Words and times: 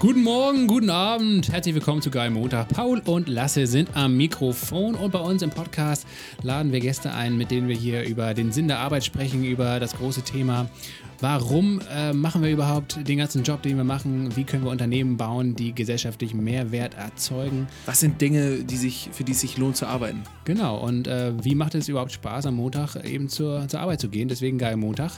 Guten 0.00 0.22
Morgen, 0.22 0.68
guten 0.68 0.90
Abend, 0.90 1.50
herzlich 1.50 1.74
willkommen 1.74 2.00
zu 2.00 2.12
Geil 2.12 2.30
Montag. 2.30 2.68
Paul 2.68 3.02
und 3.04 3.26
Lasse 3.26 3.66
sind 3.66 3.96
am 3.96 4.16
Mikrofon 4.16 4.94
und 4.94 5.10
bei 5.10 5.18
uns 5.18 5.42
im 5.42 5.50
Podcast 5.50 6.06
laden 6.40 6.70
wir 6.70 6.78
Gäste 6.78 7.12
ein, 7.12 7.36
mit 7.36 7.50
denen 7.50 7.66
wir 7.66 7.74
hier 7.74 8.04
über 8.04 8.32
den 8.32 8.52
Sinn 8.52 8.68
der 8.68 8.78
Arbeit 8.78 9.04
sprechen, 9.04 9.44
über 9.44 9.80
das 9.80 9.96
große 9.96 10.22
Thema 10.22 10.70
Warum 11.20 11.80
äh, 11.92 12.12
machen 12.12 12.44
wir 12.44 12.50
überhaupt 12.50 13.08
den 13.08 13.18
ganzen 13.18 13.42
Job, 13.42 13.62
den 13.62 13.76
wir 13.76 13.82
machen? 13.82 14.36
Wie 14.36 14.44
können 14.44 14.62
wir 14.62 14.70
Unternehmen 14.70 15.16
bauen, 15.16 15.56
die 15.56 15.74
gesellschaftlich 15.74 16.32
Mehrwert 16.32 16.94
erzeugen? 16.94 17.66
Was 17.86 17.98
sind 17.98 18.20
Dinge, 18.20 18.58
die 18.58 18.76
sich, 18.76 19.10
für 19.12 19.24
die 19.24 19.32
es 19.32 19.40
sich 19.40 19.58
lohnt 19.58 19.76
zu 19.76 19.86
arbeiten? 19.86 20.22
Genau, 20.44 20.78
und 20.78 21.08
äh, 21.08 21.32
wie 21.42 21.56
macht 21.56 21.74
es 21.74 21.88
überhaupt 21.88 22.12
Spaß, 22.12 22.46
am 22.46 22.54
Montag 22.54 22.94
eben 23.04 23.28
zur, 23.28 23.66
zur 23.66 23.80
Arbeit 23.80 24.00
zu 24.00 24.08
gehen? 24.08 24.28
Deswegen 24.28 24.58
geil 24.58 24.76
Montag. 24.76 25.10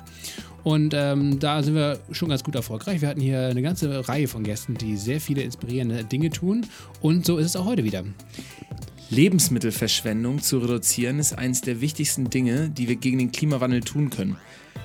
Und 0.63 0.95
ähm, 0.95 1.39
da 1.39 1.63
sind 1.63 1.75
wir 1.75 1.99
schon 2.13 2.31
ganz 2.31 2.45
gut 2.45 2.55
erfolgreich. 2.55 3.03
Wir 3.03 3.09
hatten 3.09 3.21
hier 3.21 3.49
eine 3.49 3.63
ganze 3.63 4.09
Reihe 4.09 4.29
von 4.29 4.43
Gästen, 4.43 4.70
die 4.77 4.97
sehr 4.97 5.21
viele 5.21 5.43
inspirierende 5.43 6.05
Dinge 6.05 6.31
tun. 6.31 6.67
Und 7.01 7.27
so 7.27 7.39
ist 7.39 7.47
es 7.47 7.57
auch 7.57 7.67
heute 7.67 7.85
wieder. 7.85 8.05
Lebensmittelverschwendung 9.11 10.41
zu 10.41 10.59
reduzieren 10.59 11.19
ist 11.19 11.33
eines 11.33 11.63
der 11.63 11.81
wichtigsten 11.81 12.31
Dinge, 12.31 12.71
die 12.71 12.89
wir 12.89 12.97
gegen 12.97 13.19
den 13.19 13.33
Klimawandel 13.33 13.81
tun 13.81 14.11
können. 14.11 14.37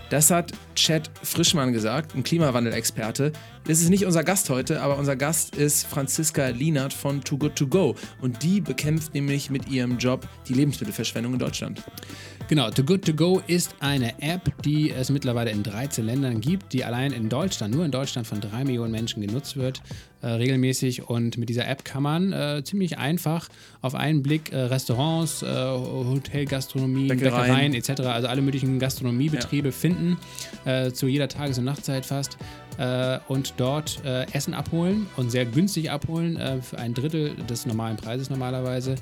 Das 0.10 0.30
hat 0.30 0.52
Chad 0.76 1.10
Frischmann 1.24 1.74
gesagt, 1.74 2.16
ein 2.16 2.24
Klimawandelexperte. 2.24 3.34
Das 3.66 3.82
ist 3.82 3.90
nicht 3.90 4.06
unser 4.06 4.24
Gast 4.24 4.50
heute, 4.52 4.82
aber 4.82 4.98
unser 5.00 5.16
Gast 5.16 5.56
ist 5.56 5.88
Franziska 5.88 6.50
Lienert 6.50 6.94
von 6.94 7.22
Too 7.22 7.38
Good 7.38 7.56
To 7.56 7.68
Go. 7.68 7.96
Und 8.22 8.44
die 8.44 8.62
bekämpft 8.62 9.14
nämlich 9.16 9.50
mit 9.50 9.68
ihrem 9.68 9.98
Job 9.98 10.28
die 10.48 10.54
Lebensmittelverschwendung 10.54 11.34
in 11.34 11.40
Deutschland. 11.40 11.84
Genau, 12.48 12.70
Too 12.70 12.84
Good 12.84 13.04
To 13.06 13.14
Go 13.14 13.42
ist 13.48 13.74
eine 13.80 14.22
App, 14.22 14.62
die 14.62 14.92
es 14.92 15.10
mittlerweile 15.10 15.50
in 15.50 15.64
13 15.64 16.06
Ländern 16.06 16.42
gibt, 16.42 16.74
die 16.74 16.86
allein 16.86 17.12
in 17.12 17.28
Deutschland, 17.28 17.74
nur 17.74 17.84
in 17.84 17.90
Deutschland 17.90 18.28
von 18.28 18.40
3 18.40 18.66
Millionen 18.66 18.92
Menschen 18.92 19.26
genutzt 19.26 19.58
wird, 19.58 19.82
äh, 20.22 20.28
regelmäßig. 20.28 21.10
Und 21.10 21.38
mit 21.38 21.50
dieser 21.50 21.68
App 21.68 21.86
kann 21.86 22.04
man 22.04 22.34
äh, 22.34 22.64
ziemlich 22.64 22.98
einfach 22.98 23.50
auf 23.82 23.96
einen 23.96 24.24
Blick 24.24 24.52
äh, 24.52 24.58
Restaurants, 24.58 25.44
äh, 25.44 25.48
Hotelgastronomie, 25.48 27.08
Bäckereien. 27.08 27.74
Bäckereien 27.74 27.74
etc., 27.74 28.02
also 28.02 28.28
alle 28.28 28.42
möglichen 28.42 28.80
Gastronomiebetriebe 28.80 29.68
ja. 29.68 29.72
finden, 29.72 30.18
äh, 30.66 30.92
zu 30.92 31.08
jeder 31.08 31.28
Tages- 31.28 31.58
und 31.60 31.66
Nachtzeit 31.66 32.06
fast 32.06 32.38
und 33.30 33.54
dort 33.56 34.02
Essen 34.34 34.54
abholen 34.54 35.08
und 35.16 35.32
sehr 35.32 35.46
günstig 35.46 35.92
abholen, 35.92 36.38
für 36.62 36.78
ein 36.78 36.94
Drittel 36.94 37.34
des 37.50 37.66
normalen 37.66 37.96
Preises 37.96 38.30
normalerweise, 38.30 38.96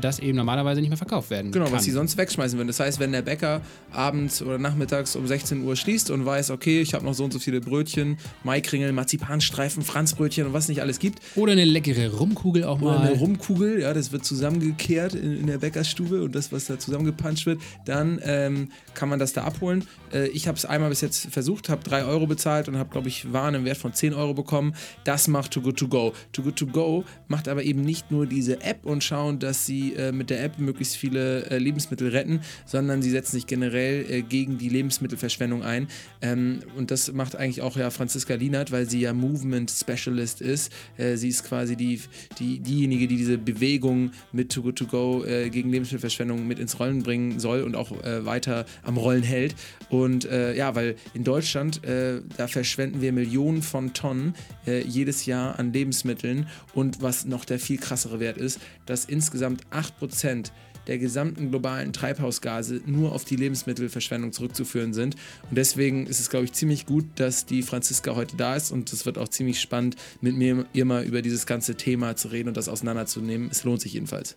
das 0.00 0.18
eben 0.18 0.38
normalerweise 0.38 0.80
nicht 0.80 0.88
mehr 0.88 0.96
verkauft 0.96 1.28
werden 1.28 1.52
genau, 1.52 1.66
kann. 1.66 1.74
was 1.74 1.84
sie 1.84 1.90
sonst 1.90 2.16
wegschmeißen 2.16 2.58
würden. 2.58 2.68
Das 2.68 2.80
heißt, 2.80 3.00
wenn 3.00 3.12
der 3.12 3.20
Bäcker 3.20 3.60
abends 3.92 4.40
oder 4.40 4.56
nachmittags 4.56 5.14
um 5.14 5.26
16 5.26 5.62
Uhr 5.62 5.76
schließt 5.76 6.10
und 6.10 6.24
weiß, 6.24 6.50
okay, 6.50 6.80
ich 6.80 6.94
habe 6.94 7.04
noch 7.04 7.12
so 7.12 7.24
und 7.24 7.34
so 7.34 7.38
viele 7.38 7.60
Brötchen, 7.60 8.16
Maikringel, 8.44 8.92
Marzipanstreifen, 8.92 9.82
Franzbrötchen 9.82 10.46
und 10.46 10.54
was 10.54 10.57
nicht 10.66 10.80
alles 10.80 10.98
gibt. 10.98 11.20
Oder 11.36 11.52
eine 11.52 11.64
leckere 11.64 12.12
Rumkugel 12.16 12.64
auch 12.64 12.80
mal. 12.80 12.96
Oder 12.96 13.10
eine 13.10 13.18
Rumkugel, 13.18 13.82
ja, 13.82 13.94
das 13.94 14.10
wird 14.10 14.24
zusammengekehrt 14.24 15.14
in, 15.14 15.38
in 15.38 15.46
der 15.46 15.58
Bäckerstube 15.58 16.22
und 16.22 16.34
das, 16.34 16.50
was 16.50 16.66
da 16.66 16.78
zusammengepanscht 16.78 17.46
wird, 17.46 17.60
dann 17.84 18.18
ähm, 18.24 18.70
kann 18.94 19.08
man 19.08 19.20
das 19.20 19.32
da 19.32 19.44
abholen. 19.44 19.84
Äh, 20.12 20.28
ich 20.28 20.48
habe 20.48 20.58
es 20.58 20.64
einmal 20.64 20.88
bis 20.88 21.00
jetzt 21.00 21.28
versucht, 21.30 21.68
habe 21.68 21.84
3 21.84 22.04
Euro 22.04 22.26
bezahlt 22.26 22.68
und 22.68 22.78
habe, 22.78 22.90
glaube 22.90 23.08
ich, 23.08 23.32
Waren 23.32 23.54
im 23.54 23.64
Wert 23.64 23.76
von 23.76 23.92
10 23.92 24.14
Euro 24.14 24.34
bekommen. 24.34 24.74
Das 25.04 25.28
macht 25.28 25.52
Too 25.52 25.60
Good 25.60 25.78
To 25.78 25.88
Go. 25.88 26.12
Too 26.32 26.42
Good 26.42 26.56
To 26.56 26.66
Go 26.66 27.04
macht 27.28 27.48
aber 27.48 27.62
eben 27.62 27.82
nicht 27.82 28.10
nur 28.10 28.26
diese 28.26 28.60
App 28.62 28.84
und 28.84 29.04
schauen, 29.04 29.38
dass 29.38 29.66
sie 29.66 29.94
äh, 29.94 30.12
mit 30.12 30.30
der 30.30 30.42
App 30.42 30.58
möglichst 30.58 30.96
viele 30.96 31.46
äh, 31.50 31.58
Lebensmittel 31.58 32.08
retten, 32.08 32.40
sondern 32.66 33.02
sie 33.02 33.10
setzen 33.10 33.32
sich 33.32 33.46
generell 33.46 34.04
äh, 34.10 34.22
gegen 34.22 34.58
die 34.58 34.68
Lebensmittelverschwendung 34.68 35.62
ein. 35.62 35.88
Ähm, 36.22 36.60
und 36.76 36.90
das 36.90 37.12
macht 37.12 37.36
eigentlich 37.36 37.62
auch 37.62 37.76
ja 37.76 37.90
Franziska 37.90 38.34
Lienert, 38.34 38.72
weil 38.72 38.88
sie 38.88 39.00
ja 39.00 39.12
Movement 39.12 39.70
Specialist 39.70 40.40
ist. 40.48 40.72
Äh, 40.96 41.16
sie 41.16 41.28
ist 41.28 41.44
quasi 41.44 41.76
die, 41.76 42.00
die, 42.38 42.58
diejenige, 42.58 43.06
die 43.06 43.16
diese 43.16 43.38
Bewegung 43.38 44.10
mit 44.32 44.50
Too 44.50 44.62
Good 44.62 44.76
To 44.76 44.86
Go 44.86 45.24
äh, 45.24 45.50
gegen 45.50 45.70
Lebensmittelverschwendung 45.70 46.46
mit 46.46 46.58
ins 46.58 46.80
Rollen 46.80 47.02
bringen 47.02 47.38
soll 47.38 47.62
und 47.62 47.76
auch 47.76 47.92
weiter 48.20 48.66
am 48.82 48.96
Rollen 48.96 49.22
hält. 49.22 49.54
Und 49.90 50.24
ja, 50.24 50.74
weil 50.74 50.96
in 51.14 51.24
Deutschland, 51.24 51.80
da 51.84 52.48
verschwenden 52.48 53.00
wir 53.00 53.12
Millionen 53.12 53.62
von 53.62 53.92
Tonnen 53.92 54.34
äh, 54.66 54.82
jedes 54.82 55.26
Jahr 55.26 55.58
an 55.58 55.72
Lebensmitteln. 55.72 56.46
Und 56.74 57.02
was 57.02 57.24
noch 57.24 57.44
der 57.44 57.58
viel 57.58 57.78
krassere 57.78 58.20
Wert 58.20 58.38
ist, 58.38 58.60
dass 58.86 59.04
insgesamt 59.04 59.62
8% 59.70 60.50
der 60.88 60.98
gesamten 60.98 61.50
globalen 61.50 61.92
Treibhausgase 61.92 62.80
nur 62.86 63.12
auf 63.12 63.24
die 63.24 63.36
Lebensmittelverschwendung 63.36 64.32
zurückzuführen 64.32 64.94
sind. 64.94 65.14
Und 65.48 65.56
deswegen 65.56 66.06
ist 66.06 66.18
es, 66.18 66.30
glaube 66.30 66.46
ich, 66.46 66.52
ziemlich 66.52 66.86
gut, 66.86 67.04
dass 67.16 67.46
die 67.46 67.62
Franziska 67.62 68.16
heute 68.16 68.36
da 68.36 68.56
ist 68.56 68.72
und 68.72 68.92
es 68.92 69.06
wird 69.06 69.18
auch 69.18 69.28
ziemlich 69.28 69.60
spannend, 69.60 69.96
mit 70.20 70.36
mir 70.36 70.66
immer 70.72 71.02
über 71.02 71.22
dieses 71.22 71.46
ganze 71.46 71.76
Thema 71.76 72.16
zu 72.16 72.28
reden 72.28 72.48
und 72.48 72.56
das 72.56 72.68
auseinanderzunehmen. 72.68 73.48
Es 73.50 73.64
lohnt 73.64 73.80
sich 73.80 73.92
jedenfalls. 73.92 74.36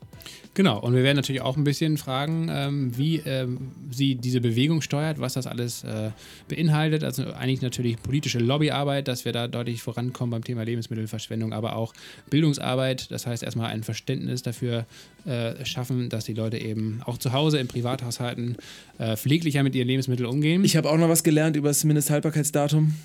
Genau, 0.54 0.80
und 0.80 0.94
wir 0.94 1.04
werden 1.04 1.16
natürlich 1.16 1.42
auch 1.42 1.56
ein 1.56 1.64
bisschen 1.64 1.98
fragen, 1.98 2.50
ähm, 2.52 2.98
wie 2.98 3.18
ähm, 3.26 3.72
sie 3.90 4.16
diese 4.16 4.42
Bewegung 4.42 4.82
steuert, 4.82 5.20
was 5.20 5.34
das 5.34 5.48
alles 5.48 5.86
äh, 5.86 6.12
beinhaltet. 6.50 7.06
Also 7.06 7.32
eigentlich 7.34 7.62
natürlich 7.62 8.02
politische 8.02 8.40
Lobbyarbeit, 8.40 9.08
dass 9.08 9.24
wir 9.24 9.32
da 9.32 9.48
deutlich 9.48 9.82
vorankommen 9.82 10.32
beim 10.32 10.44
Thema 10.44 10.64
Lebensmittelverschwendung, 10.64 11.54
aber 11.54 11.78
auch 11.78 11.94
Bildungsarbeit. 12.30 13.10
Das 13.12 13.26
heißt 13.26 13.44
erstmal 13.44 13.68
ein 13.68 13.84
Verständnis 13.84 14.42
dafür 14.42 14.86
äh, 15.26 15.64
schaffen, 15.66 16.10
dass 16.10 16.26
die 16.26 16.34
Leute 16.42 16.58
eben 16.58 17.02
auch 17.06 17.20
zu 17.20 17.34
Hause 17.34 17.60
in 17.60 17.68
Privathaushalten 17.68 18.58
äh, 18.98 19.16
pfleglicher 19.16 19.62
mit 19.62 19.76
ihren 19.76 19.88
Lebensmitteln 19.88 20.28
umgehen. 20.28 20.66
Ich 20.66 20.76
habe 20.76 20.90
auch 20.90 20.98
noch 20.98 21.08
was 21.08 21.24
gelernt 21.24 21.56
über 21.56 21.70
das 21.70 21.84
Mindesthaltbarkeitsdatum. 21.84 22.96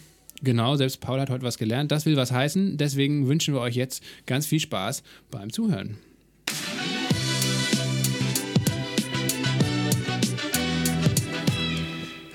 Genau, 0.43 0.77
selbst 0.77 1.01
Paul 1.01 1.21
hat 1.21 1.29
heute 1.29 1.45
was 1.45 1.59
gelernt. 1.59 1.93
Das 1.93 2.07
will 2.07 2.17
was 2.17 2.33
heißen. 2.33 2.79
Deswegen 2.79 3.29
wünschen 3.29 3.53
wir 3.53 3.61
euch 3.61 3.75
jetzt 3.75 4.03
ganz 4.25 4.47
viel 4.47 4.61
Spaß 4.61 5.03
beim 5.31 5.53
Zuhören. 5.53 5.99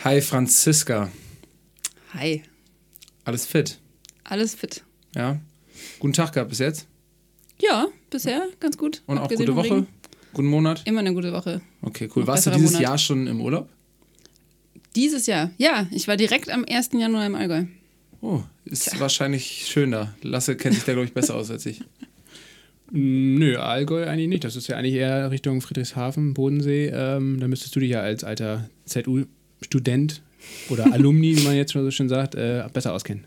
Hi 0.03 0.22
Franziska. 0.22 1.11
Hi. 2.13 2.44
Alles 3.23 3.45
fit? 3.45 3.79
Alles 4.23 4.56
fit. 4.56 4.84
Ja. 5.16 5.40
Guten 6.00 6.13
Tag 6.13 6.34
gehabt 6.34 6.50
bis 6.50 6.59
jetzt? 6.59 6.88
Ja, 7.59 7.88
bisher 8.09 8.47
ganz 8.59 8.78
gut. 8.78 9.01
Und 9.06 9.19
auch 9.19 9.29
gute 9.29 9.56
Woche? 9.56 9.85
Guten 10.33 10.47
Monat? 10.47 10.81
Immer 10.85 10.99
eine 11.01 11.13
gute 11.13 11.33
Woche. 11.33 11.61
Okay, 11.81 12.09
cool. 12.15 12.23
Noch 12.23 12.27
Warst 12.29 12.45
du 12.45 12.51
dieses 12.51 12.71
Monat. 12.71 12.81
Jahr 12.81 12.97
schon 12.97 13.27
im 13.27 13.41
Urlaub? 13.41 13.69
Dieses 14.95 15.25
Jahr, 15.27 15.51
ja. 15.57 15.87
Ich 15.91 16.07
war 16.07 16.17
direkt 16.17 16.49
am 16.49 16.65
1. 16.69 16.89
Januar 16.93 17.25
im 17.25 17.35
Allgäu. 17.35 17.63
Oh, 18.21 18.41
ist 18.65 18.89
Tja. 18.89 18.99
wahrscheinlich 18.99 19.65
schöner. 19.67 20.13
Lasse 20.21 20.55
kennt 20.55 20.75
sich 20.75 20.83
da, 20.83 20.93
glaube 20.93 21.05
ich, 21.07 21.13
besser 21.13 21.35
aus 21.35 21.49
als 21.49 21.65
ich. 21.65 21.81
Nö, 22.91 23.57
Allgäu 23.57 24.05
eigentlich 24.05 24.27
nicht. 24.27 24.43
Das 24.43 24.55
ist 24.55 24.67
ja 24.67 24.77
eigentlich 24.77 24.95
eher 24.95 25.31
Richtung 25.31 25.61
Friedrichshafen, 25.61 26.33
Bodensee. 26.33 26.87
Ähm, 26.93 27.39
da 27.39 27.47
müsstest 27.47 27.75
du 27.75 27.79
dich 27.79 27.91
ja 27.91 28.01
als 28.01 28.23
alter 28.23 28.69
ZU-Student 28.85 30.21
oder 30.69 30.91
Alumni, 30.91 31.37
wie 31.37 31.43
man 31.43 31.55
jetzt 31.55 31.71
schon 31.71 31.83
so 31.83 31.91
schön 31.91 32.09
sagt, 32.09 32.35
äh, 32.35 32.63
besser 32.73 32.93
auskennen. 32.93 33.25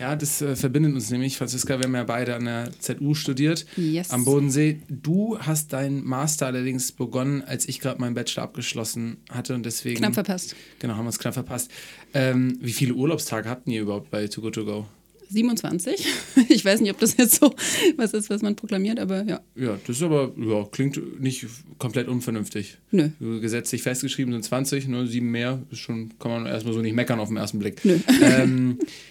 Ja, 0.00 0.16
das 0.16 0.40
äh, 0.40 0.56
verbindet 0.56 0.94
uns 0.94 1.10
nämlich. 1.10 1.36
Franziska, 1.36 1.78
wir 1.78 1.84
haben 1.84 1.94
ja 1.94 2.04
beide 2.04 2.34
an 2.34 2.46
der 2.46 2.70
ZU 2.78 3.12
studiert, 3.12 3.66
yes. 3.76 4.10
am 4.10 4.24
Bodensee. 4.24 4.80
Du 4.88 5.38
hast 5.38 5.74
deinen 5.74 6.02
Master 6.04 6.46
allerdings 6.46 6.90
begonnen, 6.92 7.42
als 7.42 7.68
ich 7.68 7.80
gerade 7.80 8.00
meinen 8.00 8.14
Bachelor 8.14 8.44
abgeschlossen 8.44 9.18
hatte 9.30 9.54
und 9.54 9.66
deswegen... 9.66 9.98
Knapp 9.98 10.14
verpasst. 10.14 10.56
Genau, 10.78 10.94
haben 10.94 11.04
wir 11.04 11.10
es 11.10 11.18
knapp 11.18 11.34
verpasst. 11.34 11.70
Ähm, 12.14 12.56
wie 12.62 12.72
viele 12.72 12.94
Urlaubstage 12.94 13.50
habt 13.50 13.68
ihr 13.68 13.82
überhaupt 13.82 14.10
bei 14.10 14.26
Too 14.26 14.40
Good 14.40 14.54
To 14.54 14.64
Go? 14.64 14.86
27. 15.28 16.06
Ich 16.48 16.64
weiß 16.64 16.80
nicht, 16.80 16.90
ob 16.90 16.98
das 16.98 17.16
jetzt 17.16 17.38
so 17.38 17.54
was 17.96 18.12
ist, 18.12 18.30
was 18.30 18.42
man 18.42 18.56
proklamiert, 18.56 18.98
aber 18.98 19.22
ja. 19.24 19.40
Ja, 19.54 19.78
das 19.86 19.96
ist 19.96 20.02
aber, 20.02 20.32
ja, 20.36 20.64
klingt 20.70 21.20
nicht 21.20 21.46
komplett 21.78 22.08
unvernünftig. 22.08 22.78
Nö. 22.90 23.10
Gesetzlich 23.40 23.82
festgeschrieben 23.82 24.32
sind 24.32 24.44
20, 24.44 24.88
nur 24.88 25.06
sieben 25.06 25.30
mehr, 25.30 25.62
ist 25.70 25.78
schon, 25.78 26.12
kann 26.18 26.32
man 26.32 26.46
erstmal 26.46 26.74
so 26.74 26.80
nicht 26.80 26.94
meckern 26.94 27.20
auf 27.20 27.28
den 27.28 27.36
ersten 27.36 27.58
Blick. 27.58 27.84
Nö. 27.84 27.98
Ähm, 28.22 28.78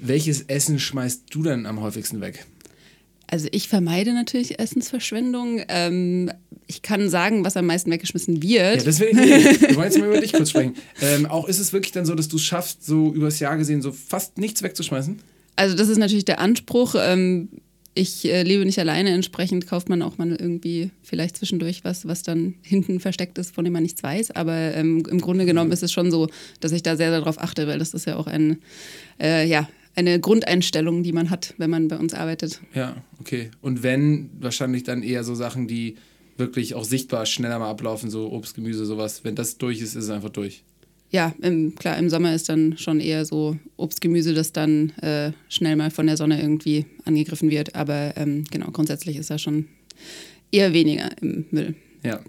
welches 0.00 0.42
Essen 0.42 0.78
schmeißt 0.78 1.24
du 1.30 1.42
denn 1.42 1.66
am 1.66 1.80
häufigsten 1.80 2.20
weg? 2.20 2.46
Also 3.30 3.48
ich 3.52 3.68
vermeide 3.68 4.14
natürlich 4.14 4.58
Essensverschwendung. 4.58 5.60
Ähm, 5.68 6.30
ich 6.66 6.80
kann 6.80 7.10
sagen, 7.10 7.44
was 7.44 7.56
am 7.58 7.66
meisten 7.66 7.90
weggeschmissen 7.90 8.42
wird. 8.42 8.76
Ja, 8.76 8.82
das 8.82 9.00
will 9.00 9.08
ich 9.08 9.16
nicht. 9.16 9.60
Wir 9.60 9.76
wollen 9.76 9.84
jetzt 9.84 9.98
mal 9.98 10.08
über 10.08 10.20
dich 10.20 10.32
kurz 10.32 10.50
sprechen. 10.50 10.74
Ähm, 11.02 11.26
auch 11.26 11.46
ist 11.46 11.58
es 11.58 11.72
wirklich 11.72 11.92
dann 11.92 12.06
so, 12.06 12.14
dass 12.14 12.28
du 12.28 12.36
es 12.36 12.42
schaffst, 12.42 12.86
so 12.86 13.12
übers 13.12 13.38
Jahr 13.38 13.56
gesehen, 13.58 13.82
so 13.82 13.92
fast 13.92 14.38
nichts 14.38 14.62
wegzuschmeißen? 14.62 15.18
Also 15.56 15.76
das 15.76 15.88
ist 15.88 15.98
natürlich 15.98 16.24
der 16.24 16.40
Anspruch. 16.40 16.94
Ähm, 16.98 17.50
ich 17.98 18.24
äh, 18.24 18.44
lebe 18.44 18.64
nicht 18.64 18.78
alleine, 18.78 19.10
entsprechend 19.10 19.66
kauft 19.66 19.88
man 19.88 20.02
auch 20.02 20.18
mal 20.18 20.30
irgendwie 20.30 20.90
vielleicht 21.02 21.36
zwischendurch 21.36 21.84
was, 21.84 22.06
was 22.06 22.22
dann 22.22 22.54
hinten 22.62 23.00
versteckt 23.00 23.38
ist, 23.38 23.54
von 23.54 23.64
dem 23.64 23.72
man 23.72 23.82
nichts 23.82 24.02
weiß. 24.02 24.30
Aber 24.30 24.54
ähm, 24.74 25.02
im 25.10 25.20
Grunde 25.20 25.44
genommen 25.44 25.72
ist 25.72 25.82
es 25.82 25.92
schon 25.92 26.10
so, 26.10 26.28
dass 26.60 26.72
ich 26.72 26.82
da 26.82 26.96
sehr, 26.96 27.10
sehr 27.10 27.20
darauf 27.20 27.38
achte, 27.40 27.66
weil 27.66 27.78
das 27.78 27.94
ist 27.94 28.06
ja 28.06 28.16
auch 28.16 28.26
ein, 28.26 28.58
äh, 29.20 29.46
ja, 29.46 29.68
eine 29.98 30.20
Grundeinstellung, 30.20 31.02
die 31.02 31.12
man 31.12 31.30
hat, 31.30 31.54
wenn 31.58 31.70
man 31.70 31.88
bei 31.88 31.98
uns 31.98 32.14
arbeitet. 32.14 32.60
Ja, 32.74 33.02
okay. 33.20 33.50
Und 33.60 33.82
wenn, 33.82 34.30
wahrscheinlich 34.40 34.84
dann 34.84 35.02
eher 35.02 35.24
so 35.24 35.34
Sachen, 35.34 35.66
die 35.66 35.96
wirklich 36.36 36.74
auch 36.74 36.84
sichtbar 36.84 37.26
schneller 37.26 37.58
mal 37.58 37.68
ablaufen, 37.68 38.10
so 38.10 38.30
Obst, 38.30 38.54
Gemüse, 38.54 38.86
sowas. 38.86 39.24
Wenn 39.24 39.34
das 39.34 39.58
durch 39.58 39.80
ist, 39.80 39.96
ist 39.96 40.04
es 40.04 40.10
einfach 40.10 40.30
durch. 40.30 40.62
ja, 41.10 41.34
im, 41.42 41.74
klar, 41.74 41.98
im 41.98 42.10
Sommer 42.10 42.34
ist 42.34 42.48
dann 42.48 42.76
schon 42.76 43.00
eher 43.00 43.24
so 43.24 43.56
Obstgemüse, 43.76 44.34
das 44.34 44.52
dann 44.52 44.90
äh, 45.00 45.32
schnell 45.48 45.76
mal 45.76 45.90
von 45.90 46.06
der 46.06 46.16
Sonne 46.16 46.40
irgendwie 46.40 46.86
angegriffen 47.04 47.50
wird. 47.50 47.74
Aber 47.74 48.12
ähm, 48.16 48.44
genau, 48.50 48.70
grundsätzlich 48.70 49.16
ist 49.16 49.30
da 49.30 49.38
schon 49.38 49.66
eher 50.52 50.72
weniger 50.72 51.10
im 51.20 51.46
Müll. 51.50 51.74
Ja. 52.04 52.20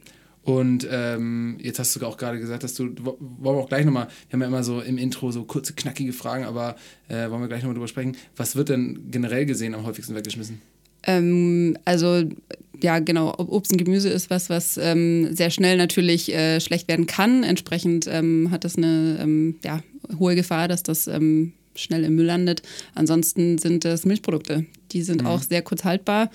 Und 0.50 0.88
ähm, 0.90 1.57
jetzt 1.62 1.78
hast 1.78 1.96
du 1.96 2.04
auch 2.07 2.18
gerade 2.18 2.40
gesagt, 2.40 2.63
dass 2.63 2.74
du, 2.74 2.90
wollen 2.98 3.56
wir 3.57 3.62
auch 3.62 3.69
gleich 3.69 3.86
nochmal, 3.86 4.07
wir 4.07 4.34
haben 4.34 4.42
ja 4.42 4.48
immer 4.48 4.63
so 4.63 4.81
im 4.81 4.98
Intro 4.98 5.31
so 5.31 5.44
kurze, 5.44 5.74
knackige 5.74 6.12
Fragen, 6.12 6.44
aber 6.44 6.75
äh, 7.07 7.30
wollen 7.30 7.42
wir 7.42 7.48
gleich 7.48 7.62
nochmal 7.62 7.75
drüber 7.75 7.88
sprechen. 7.88 8.18
Was 8.36 8.56
wird 8.56 8.69
denn 8.69 9.12
generell 9.12 9.46
gesehen 9.46 9.75
am 9.75 9.86
häufigsten 9.86 10.16
weggeschmissen? 10.16 10.60
Ähm, 11.04 11.78
also 11.86 12.24
ja, 12.81 12.98
genau, 12.98 13.31
Obst 13.38 13.72
und 13.74 13.78
Gemüse 13.78 14.10
ist 14.10 14.31
was, 14.31 14.50
was 14.50 14.78
ähm, 14.78 15.36
sehr 15.36 15.51
schnell 15.51 15.78
natürlich 15.78 16.34
äh, 16.34 16.60
schlecht 16.60 16.88
werden 16.88 17.06
kann. 17.06 17.44
Entsprechend 17.44 18.07
ähm, 18.07 18.50
hat 18.50 18.63
das 18.63 18.75
eine 18.75 19.19
ähm, 19.22 19.60
ja, 19.63 19.84
hohe 20.18 20.34
Gefahr, 20.34 20.68
dass 20.68 20.81
das 20.81 21.06
ähm, 21.06 21.54
schnell 21.75 22.04
im 22.06 22.16
Müll 22.16 22.25
landet. 22.25 22.63
Ansonsten 22.95 23.60
sind 23.60 23.86
es 23.86 24.04
Milchprodukte. 24.04 24.66
Die 24.94 25.04
sind 25.04 25.22
mhm. 25.22 25.28
auch 25.28 25.44
sehr 25.44 25.62
kurz 25.62 25.84
haltbar 25.84 26.31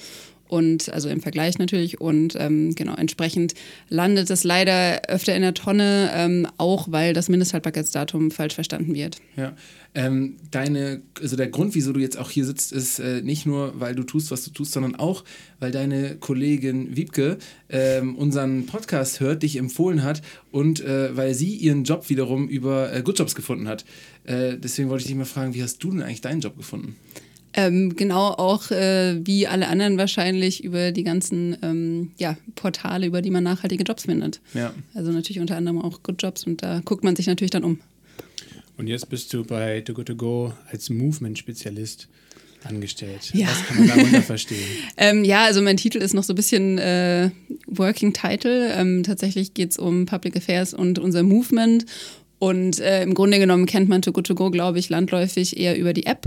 und 0.55 0.89
also 0.93 1.09
im 1.09 1.21
Vergleich 1.21 1.59
natürlich 1.59 2.01
und 2.01 2.37
ähm, 2.39 2.77
genau 2.77 2.95
entsprechend 2.95 3.55
landet 3.89 4.31
es 4.31 4.45
leider 4.45 5.03
öfter 5.09 5.35
in 5.35 5.43
der 5.43 5.53
Tonne, 5.53 6.13
ähm, 6.15 6.47
auch 6.59 6.93
weil 6.93 7.13
das 7.13 7.29
Mindesthaltbarkeitsdatum 7.29 8.31
falsch 8.31 8.55
verstanden 8.55 8.95
wird. 8.95 9.17
Ja, 9.37 9.57
ähm, 9.97 10.37
deine, 10.53 11.03
also 11.21 11.35
der 11.35 11.49
Grund, 11.49 11.75
wieso 11.75 11.93
du 11.93 11.99
jetzt 11.99 12.17
auch 12.17 12.31
hier 12.31 12.45
sitzt, 12.45 12.71
ist 12.71 13.01
äh, 13.01 13.21
nicht 13.23 13.47
nur, 13.47 13.81
weil 13.81 13.97
du 13.97 14.05
tust, 14.05 14.31
was 14.31 14.45
du 14.45 14.53
tust, 14.53 14.71
sondern 14.71 14.95
auch, 14.95 15.25
weil 15.59 15.73
deine 15.73 16.15
Kollegin 16.15 16.97
Wiebke 16.97 17.39
ähm, 17.69 18.15
unseren 18.15 18.67
Podcast 18.67 19.19
hört, 19.19 19.43
dich 19.43 19.57
empfohlen 19.57 20.05
hat 20.05 20.23
und 20.53 20.81
äh, 20.85 21.17
weil 21.17 21.35
sie 21.35 21.57
ihren 21.57 21.83
Job 21.83 22.09
wiederum 22.11 22.47
über 22.47 22.93
äh, 22.93 23.03
Good 23.03 23.19
Jobs 23.19 23.35
gefunden 23.35 23.67
hat. 23.67 23.85
Äh, 24.23 24.57
deswegen 24.57 24.89
wollte 24.89 25.03
ich 25.03 25.09
dich 25.09 25.17
mal 25.17 25.25
fragen, 25.25 25.53
wie 25.53 25.65
hast 25.65 25.83
du 25.83 25.91
denn 25.91 26.03
eigentlich 26.03 26.21
deinen 26.21 26.41
Job 26.41 26.57
gefunden? 26.57 26.95
Ähm, 27.57 27.95
genau 27.95 28.31
auch 28.31 28.71
äh, 28.71 29.21
wie 29.25 29.47
alle 29.47 29.69
anderen 29.69 29.97
wahrscheinlich 29.97 30.65
über 30.65 30.91
die 30.91 31.05
ganzen 31.05 31.57
ähm, 31.63 32.11
ja, 32.19 32.37
Portale, 32.57 33.07
über 33.07 33.23
die 33.23 33.31
man 33.31 33.45
nachhaltige 33.45 33.85
Jobs 33.85 34.07
findet. 34.07 34.41
Ja. 34.55 34.75
Also 34.95 35.13
natürlich 35.13 35.39
unter 35.39 35.57
anderem 35.57 35.81
auch 35.81 36.03
Good 36.03 36.21
Jobs 36.21 36.45
und 36.45 36.63
da 36.63 36.81
guckt 36.85 37.05
man 37.05 37.15
sich 37.15 37.27
natürlich 37.27 37.53
dann 37.53 37.63
um. 37.63 37.81
Und 38.77 38.89
jetzt 38.89 39.09
bist 39.09 39.33
du 39.33 39.45
bei 39.45 39.81
Too 39.83 39.95
Good 39.95 40.07
To 40.07 40.17
Go 40.17 40.53
als 40.71 40.91
Movement-Spezialist 40.91 42.09
angestellt. 42.65 43.31
Ja. 43.35 43.47
Was 43.47 43.67
kann 43.67 43.79
man 43.79 43.89
darunter 43.89 44.23
verstehen? 44.23 44.59
ähm, 44.97 45.25
ja, 45.25 45.45
also 45.45 45.63
mein 45.63 45.77
Titel 45.77 45.99
ist 45.99 46.15
noch 46.15 46.25
so 46.25 46.33
ein 46.33 46.37
bisschen 46.37 46.79
äh, 46.79 47.31
Working 47.67 48.13
Title. 48.13 48.73
Ähm, 48.75 49.05
tatsächlich 49.05 49.55
geht 49.55 49.71
es 49.71 49.79
um 49.79 50.07
Public 50.07 50.37
Affairs 50.37 50.75
und 50.75 50.99
unser 50.99 51.23
Movement. 51.23 51.87
Und 52.39 52.81
äh, 52.81 53.03
im 53.03 53.15
Grunde 53.15 53.39
genommen 53.39 53.67
kennt 53.67 53.89
man 53.89 54.03
Too 54.03 54.13
Good 54.13 54.27
To 54.27 54.35
Go, 54.35 54.51
glaube 54.51 54.79
ich, 54.79 54.89
landläufig 54.89 55.57
eher 55.57 55.79
über 55.79 55.93
die 55.93 56.07
App. 56.07 56.27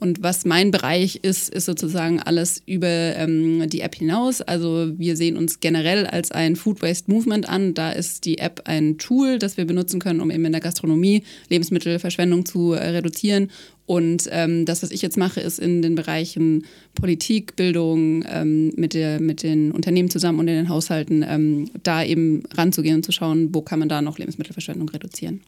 Und 0.00 0.22
was 0.22 0.44
mein 0.44 0.70
Bereich 0.70 1.20
ist, 1.22 1.48
ist 1.48 1.66
sozusagen 1.66 2.20
alles 2.20 2.60
über 2.66 2.88
ähm, 2.88 3.68
die 3.70 3.80
App 3.80 3.94
hinaus. 3.94 4.42
Also 4.42 4.92
wir 4.98 5.16
sehen 5.16 5.36
uns 5.36 5.60
generell 5.60 6.06
als 6.06 6.32
ein 6.32 6.56
Food 6.56 6.82
Waste 6.82 7.10
Movement 7.10 7.48
an. 7.48 7.74
Da 7.74 7.92
ist 7.92 8.24
die 8.24 8.38
App 8.38 8.62
ein 8.64 8.98
Tool, 8.98 9.38
das 9.38 9.56
wir 9.56 9.64
benutzen 9.66 10.00
können, 10.00 10.20
um 10.20 10.30
eben 10.30 10.44
in 10.44 10.52
der 10.52 10.60
Gastronomie 10.60 11.22
Lebensmittelverschwendung 11.48 12.44
zu 12.44 12.72
äh, 12.72 12.88
reduzieren. 12.88 13.50
Und 13.86 14.28
ähm, 14.32 14.64
das, 14.64 14.82
was 14.82 14.90
ich 14.90 15.00
jetzt 15.00 15.16
mache, 15.16 15.40
ist 15.40 15.58
in 15.58 15.80
den 15.80 15.94
Bereichen 15.94 16.64
Politik, 16.94 17.54
Bildung, 17.54 18.24
ähm, 18.28 18.72
mit, 18.76 18.94
der, 18.94 19.20
mit 19.20 19.42
den 19.42 19.72
Unternehmen 19.72 20.10
zusammen 20.10 20.40
und 20.40 20.48
in 20.48 20.56
den 20.56 20.68
Haushalten, 20.70 21.24
ähm, 21.26 21.70
da 21.82 22.02
eben 22.02 22.42
ranzugehen 22.52 22.96
und 22.96 23.04
zu 23.04 23.12
schauen, 23.12 23.54
wo 23.54 23.62
kann 23.62 23.78
man 23.78 23.88
da 23.88 24.02
noch 24.02 24.18
Lebensmittelverschwendung 24.18 24.88
reduzieren. 24.88 25.40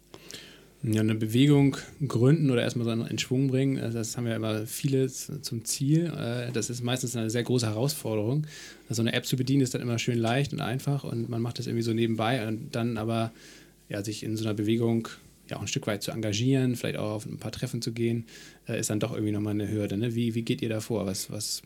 Ja, 0.82 1.00
eine 1.00 1.14
Bewegung 1.14 1.76
gründen 2.06 2.50
oder 2.50 2.62
erstmal 2.62 2.84
so 2.84 3.05
in 3.05 3.19
Schwung 3.19 3.49
bringen, 3.49 3.78
also 3.78 3.99
das 3.99 4.17
haben 4.17 4.26
ja 4.26 4.37
immer 4.37 4.67
viele 4.67 5.08
zum 5.08 5.64
Ziel. 5.64 6.12
Äh, 6.17 6.52
das 6.52 6.70
ist 6.70 6.84
meistens 6.84 7.17
eine 7.17 7.31
sehr 7.31 7.43
große 7.43 7.67
Herausforderung. 7.67 8.46
Also 8.88 9.02
eine 9.02 9.12
App 9.12 9.26
zu 9.26 9.37
bedienen 9.37 9.62
ist 9.62 9.75
dann 9.75 9.81
immer 9.81 9.99
schön 9.99 10.19
leicht 10.19 10.52
und 10.52 10.61
einfach 10.61 11.02
und 11.02 11.28
man 11.28 11.43
macht 11.43 11.58
das 11.58 11.67
irgendwie 11.67 11.82
so 11.82 11.93
nebenbei 11.93 12.46
und 12.46 12.75
dann 12.76 12.99
aber 12.99 13.32
ja, 13.88 14.05
sich 14.05 14.23
in 14.23 14.37
so 14.37 14.44
einer 14.44 14.55
Bewegung 14.55 15.08
ja 15.49 15.56
auch 15.56 15.62
ein 15.62 15.69
Stück 15.69 15.87
weit 15.87 16.02
zu 16.02 16.11
engagieren, 16.11 16.76
vielleicht 16.76 16.99
auch 16.99 17.12
auf 17.12 17.26
ein 17.26 17.38
paar 17.38 17.52
Treffen 17.52 17.82
zu 17.82 17.93
gehen, 17.93 18.26
äh, 18.69 18.79
ist 18.79 18.90
dann 18.90 19.00
doch 19.00 19.12
irgendwie 19.12 19.32
nochmal 19.32 19.55
eine 19.55 19.70
Hürde. 19.70 19.96
Ne? 19.96 20.14
Wie, 20.14 20.34
wie 20.34 20.43
geht 20.43 20.62
ihr 20.62 20.69
da 20.69 20.81
vor? 20.81 21.06
Was, 21.06 21.31
was, 21.31 21.62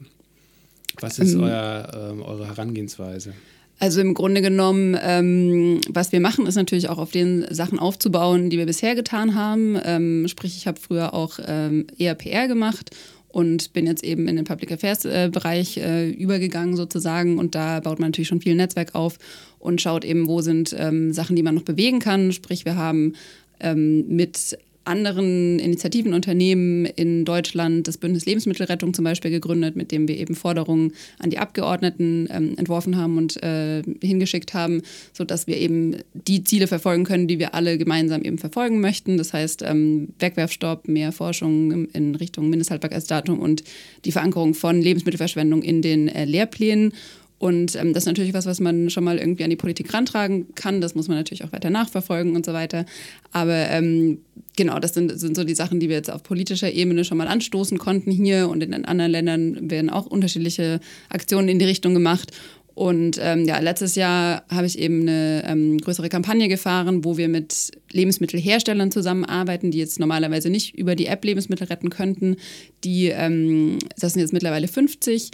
was 1.00 1.18
ist 1.18 1.34
ähm, 1.34 1.42
euer, 1.42 2.10
ähm, 2.12 2.22
eure 2.22 2.46
Herangehensweise? 2.46 3.34
Also 3.80 4.02
im 4.02 4.12
Grunde 4.12 4.42
genommen, 4.42 4.94
ähm, 5.02 5.80
was 5.88 6.12
wir 6.12 6.20
machen, 6.20 6.46
ist 6.46 6.54
natürlich 6.54 6.90
auch 6.90 6.98
auf 6.98 7.12
den 7.12 7.46
Sachen 7.50 7.78
aufzubauen, 7.78 8.50
die 8.50 8.58
wir 8.58 8.66
bisher 8.66 8.94
getan 8.94 9.34
haben. 9.34 9.80
Ähm, 9.82 10.28
sprich, 10.28 10.54
ich 10.58 10.66
habe 10.66 10.78
früher 10.78 11.14
auch 11.14 11.38
ähm, 11.46 11.86
eher 11.96 12.14
PR 12.14 12.46
gemacht 12.46 12.90
und 13.28 13.72
bin 13.72 13.86
jetzt 13.86 14.04
eben 14.04 14.28
in 14.28 14.36
den 14.36 14.44
Public 14.44 14.70
Affairs 14.72 15.06
äh, 15.06 15.30
Bereich 15.32 15.78
äh, 15.78 16.10
übergegangen 16.10 16.76
sozusagen 16.76 17.38
und 17.38 17.54
da 17.54 17.80
baut 17.80 17.98
man 17.98 18.10
natürlich 18.10 18.28
schon 18.28 18.42
viel 18.42 18.54
Netzwerk 18.54 18.94
auf 18.94 19.16
und 19.58 19.80
schaut 19.80 20.04
eben, 20.04 20.28
wo 20.28 20.42
sind 20.42 20.76
ähm, 20.78 21.14
Sachen, 21.14 21.34
die 21.34 21.42
man 21.42 21.54
noch 21.54 21.62
bewegen 21.62 22.00
kann. 22.00 22.32
Sprich, 22.32 22.66
wir 22.66 22.76
haben 22.76 23.14
ähm, 23.60 24.06
mit 24.08 24.58
anderen 24.84 25.58
Initiativen, 25.58 26.14
Unternehmen 26.14 26.86
in 26.86 27.24
Deutschland 27.24 27.86
das 27.86 27.98
Bündnis 27.98 28.26
Lebensmittelrettung 28.26 28.94
zum 28.94 29.04
Beispiel 29.04 29.30
gegründet, 29.30 29.76
mit 29.76 29.92
dem 29.92 30.08
wir 30.08 30.16
eben 30.16 30.34
Forderungen 30.34 30.92
an 31.18 31.30
die 31.30 31.38
Abgeordneten 31.38 32.28
ähm, 32.30 32.54
entworfen 32.56 32.96
haben 32.96 33.18
und 33.18 33.42
äh, 33.42 33.82
hingeschickt 34.02 34.54
haben, 34.54 34.82
sodass 35.12 35.46
wir 35.46 35.58
eben 35.58 35.96
die 36.14 36.44
Ziele 36.44 36.66
verfolgen 36.66 37.04
können, 37.04 37.28
die 37.28 37.38
wir 37.38 37.54
alle 37.54 37.78
gemeinsam 37.78 38.22
eben 38.22 38.38
verfolgen 38.38 38.80
möchten. 38.80 39.18
Das 39.18 39.32
heißt 39.32 39.62
ähm, 39.62 40.08
Wegwerfstopp, 40.18 40.88
mehr 40.88 41.12
Forschung 41.12 41.86
in 41.86 42.14
Richtung 42.14 42.48
Mindesthaltbarkeitsdatum 42.48 43.38
und 43.38 43.62
die 44.04 44.12
Verankerung 44.12 44.54
von 44.54 44.80
Lebensmittelverschwendung 44.80 45.62
in 45.62 45.82
den 45.82 46.08
äh, 46.08 46.24
Lehrplänen 46.24 46.92
und 47.40 47.75
ähm, 47.75 47.94
das 47.94 48.02
ist 48.02 48.06
natürlich 48.06 48.34
was, 48.34 48.44
was 48.44 48.60
man 48.60 48.90
schon 48.90 49.02
mal 49.02 49.16
irgendwie 49.16 49.44
an 49.44 49.50
die 49.50 49.56
Politik 49.56 49.94
rantragen 49.94 50.54
kann. 50.54 50.82
Das 50.82 50.94
muss 50.94 51.08
man 51.08 51.16
natürlich 51.16 51.42
auch 51.42 51.52
weiter 51.52 51.70
nachverfolgen 51.70 52.37
und 52.37 52.44
so 52.44 52.52
weiter. 52.52 52.84
Aber 53.32 53.54
ähm, 53.70 54.19
genau, 54.56 54.78
das 54.78 54.92
sind, 54.92 55.19
sind 55.19 55.34
so 55.34 55.42
die 55.42 55.54
Sachen, 55.54 55.81
die 55.81 55.88
wir 55.88 55.96
jetzt 55.96 56.10
auf 56.10 56.22
politischer 56.22 56.70
Ebene 56.70 57.02
schon 57.02 57.16
mal 57.16 57.28
anstoßen 57.28 57.78
konnten 57.78 58.10
hier. 58.10 58.50
Und 58.50 58.62
in 58.62 58.72
den 58.72 58.84
anderen 58.84 59.10
Ländern 59.10 59.70
werden 59.70 59.88
auch 59.88 60.04
unterschiedliche 60.04 60.81
Aktionen 61.08 61.48
in 61.48 61.58
die 61.58 61.64
Richtung 61.64 61.94
gemacht. 61.94 62.31
Und 62.75 63.19
ähm, 63.20 63.46
ja, 63.46 63.58
letztes 63.58 63.94
Jahr 63.94 64.44
habe 64.50 64.66
ich 64.66 64.78
eben 64.78 65.02
eine 65.02 65.42
ähm, 65.46 65.78
größere 65.78 66.08
Kampagne 66.10 66.48
gefahren, 66.48 67.04
wo 67.04 67.16
wir 67.16 67.28
mit 67.28 67.72
Lebensmittelherstellern 67.90 68.90
zusammenarbeiten, 68.90 69.70
die 69.70 69.78
jetzt 69.78 69.98
normalerweise 69.98 70.50
nicht 70.50 70.78
über 70.78 70.94
die 70.94 71.06
App 71.06 71.25
Lebensmittel 71.25 71.66
retten 71.66 71.90
könnten. 71.90 72.37
Die, 72.85 73.09
ähm, 73.09 73.78
das 73.99 74.12
sind 74.12 74.20
jetzt 74.20 74.32
mittlerweile 74.32 74.68
50 74.68 75.30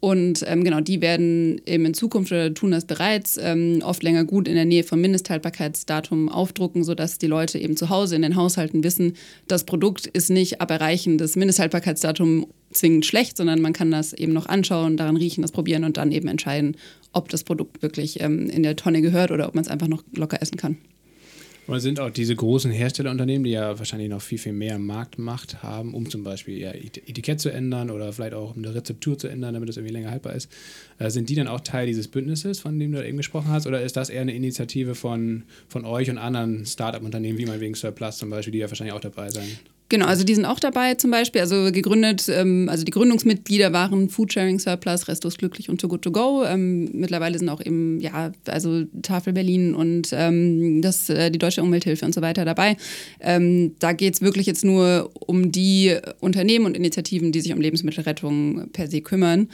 und 0.00 0.42
ähm, 0.46 0.64
genau, 0.64 0.80
die 0.80 1.02
werden 1.02 1.60
eben 1.66 1.84
in 1.84 1.92
Zukunft 1.92 2.32
oder 2.32 2.52
tun 2.54 2.70
das 2.70 2.86
bereits 2.86 3.36
ähm, 3.36 3.82
oft 3.84 4.02
länger 4.02 4.24
gut 4.24 4.48
in 4.48 4.54
der 4.54 4.64
Nähe 4.64 4.82
vom 4.82 5.00
Mindesthaltbarkeitsdatum 5.02 6.30
aufdrucken, 6.30 6.84
sodass 6.84 7.18
die 7.18 7.26
Leute 7.26 7.58
eben 7.58 7.76
zu 7.76 7.90
Hause 7.90 8.16
in 8.16 8.22
den 8.22 8.34
Haushalten 8.34 8.82
wissen, 8.82 9.12
das 9.46 9.64
Produkt 9.64 10.06
ist 10.06 10.30
nicht 10.30 10.62
ab 10.62 10.70
Erreichen 10.70 11.18
des 11.18 11.36
Mindesthaltbarkeitsdatums 11.36 12.46
zwingend 12.72 13.04
schlecht, 13.04 13.36
sondern 13.36 13.60
man 13.60 13.74
kann 13.74 13.90
das 13.90 14.14
eben 14.14 14.32
noch 14.32 14.46
anschauen, 14.46 14.96
daran 14.96 15.16
riechen, 15.16 15.42
das 15.42 15.52
probieren 15.52 15.84
und 15.84 15.98
dann 15.98 16.12
eben 16.12 16.28
entscheiden, 16.28 16.76
ob 17.12 17.28
das 17.28 17.44
Produkt 17.44 17.82
wirklich 17.82 18.20
ähm, 18.20 18.48
in 18.48 18.62
der 18.62 18.76
Tonne 18.76 19.02
gehört 19.02 19.32
oder 19.32 19.48
ob 19.48 19.54
man 19.54 19.64
es 19.64 19.70
einfach 19.70 19.88
noch 19.88 20.02
locker 20.14 20.40
essen 20.40 20.56
kann. 20.56 20.78
Oder 21.66 21.80
sind 21.80 22.00
auch 22.00 22.10
diese 22.10 22.34
großen 22.34 22.70
Herstellerunternehmen, 22.70 23.44
die 23.44 23.50
ja 23.50 23.78
wahrscheinlich 23.78 24.08
noch 24.08 24.22
viel, 24.22 24.38
viel 24.38 24.52
mehr 24.52 24.78
Marktmacht 24.78 25.62
haben, 25.62 25.94
um 25.94 26.08
zum 26.10 26.24
Beispiel 26.24 26.58
ihr 26.58 26.74
Etikett 26.74 27.40
zu 27.40 27.50
ändern 27.50 27.90
oder 27.90 28.12
vielleicht 28.12 28.34
auch 28.34 28.56
eine 28.56 28.74
Rezeptur 28.74 29.18
zu 29.18 29.28
ändern, 29.28 29.54
damit 29.54 29.68
es 29.68 29.76
irgendwie 29.76 29.92
länger 29.92 30.10
haltbar 30.10 30.34
ist, 30.34 30.50
äh, 30.98 31.10
sind 31.10 31.28
die 31.28 31.34
dann 31.34 31.48
auch 31.48 31.60
Teil 31.60 31.86
dieses 31.86 32.08
Bündnisses, 32.08 32.60
von 32.60 32.78
dem 32.78 32.92
du 32.92 33.06
eben 33.06 33.18
gesprochen 33.18 33.48
hast? 33.48 33.66
Oder 33.66 33.82
ist 33.82 33.96
das 33.96 34.10
eher 34.10 34.22
eine 34.22 34.34
Initiative 34.34 34.94
von, 34.94 35.44
von 35.68 35.84
euch 35.84 36.10
und 36.10 36.18
anderen 36.18 36.66
Start-up-Unternehmen, 36.66 37.38
wie 37.38 37.46
meinetwegen 37.46 37.74
Surplus 37.74 38.18
zum 38.18 38.30
Beispiel, 38.30 38.52
die 38.52 38.58
ja 38.58 38.68
wahrscheinlich 38.68 38.94
auch 38.94 39.00
dabei 39.00 39.30
sein? 39.30 39.48
Genau, 39.90 40.06
also 40.06 40.22
die 40.22 40.36
sind 40.36 40.44
auch 40.44 40.60
dabei 40.60 40.94
zum 40.94 41.10
Beispiel. 41.10 41.40
Also 41.40 41.72
gegründet, 41.72 42.28
ähm, 42.28 42.68
also 42.70 42.84
die 42.84 42.92
Gründungsmitglieder 42.92 43.72
waren 43.72 44.08
Foodsharing 44.08 44.60
Surplus, 44.60 45.08
Restos 45.08 45.36
Glücklich 45.36 45.68
und 45.68 45.80
Too 45.80 45.88
Good 45.88 46.02
To 46.02 46.12
Go. 46.12 46.44
Ähm, 46.44 46.90
mittlerweile 46.92 47.36
sind 47.36 47.48
auch 47.48 47.60
eben, 47.60 47.98
ja, 47.98 48.30
also 48.46 48.84
Tafel 49.02 49.32
Berlin 49.32 49.74
und 49.74 50.10
ähm, 50.12 50.80
das, 50.80 51.10
äh, 51.10 51.32
die 51.32 51.40
Deutsche 51.40 51.60
Umwelthilfe 51.60 52.06
und 52.06 52.14
so 52.14 52.22
weiter 52.22 52.44
dabei. 52.44 52.76
Ähm, 53.18 53.74
da 53.80 53.92
geht 53.92 54.14
es 54.14 54.20
wirklich 54.22 54.46
jetzt 54.46 54.64
nur 54.64 55.10
um 55.14 55.50
die 55.50 55.96
Unternehmen 56.20 56.66
und 56.66 56.76
Initiativen, 56.76 57.32
die 57.32 57.40
sich 57.40 57.52
um 57.52 57.60
Lebensmittelrettung 57.60 58.68
per 58.72 58.88
se 58.88 59.00
kümmern. 59.00 59.48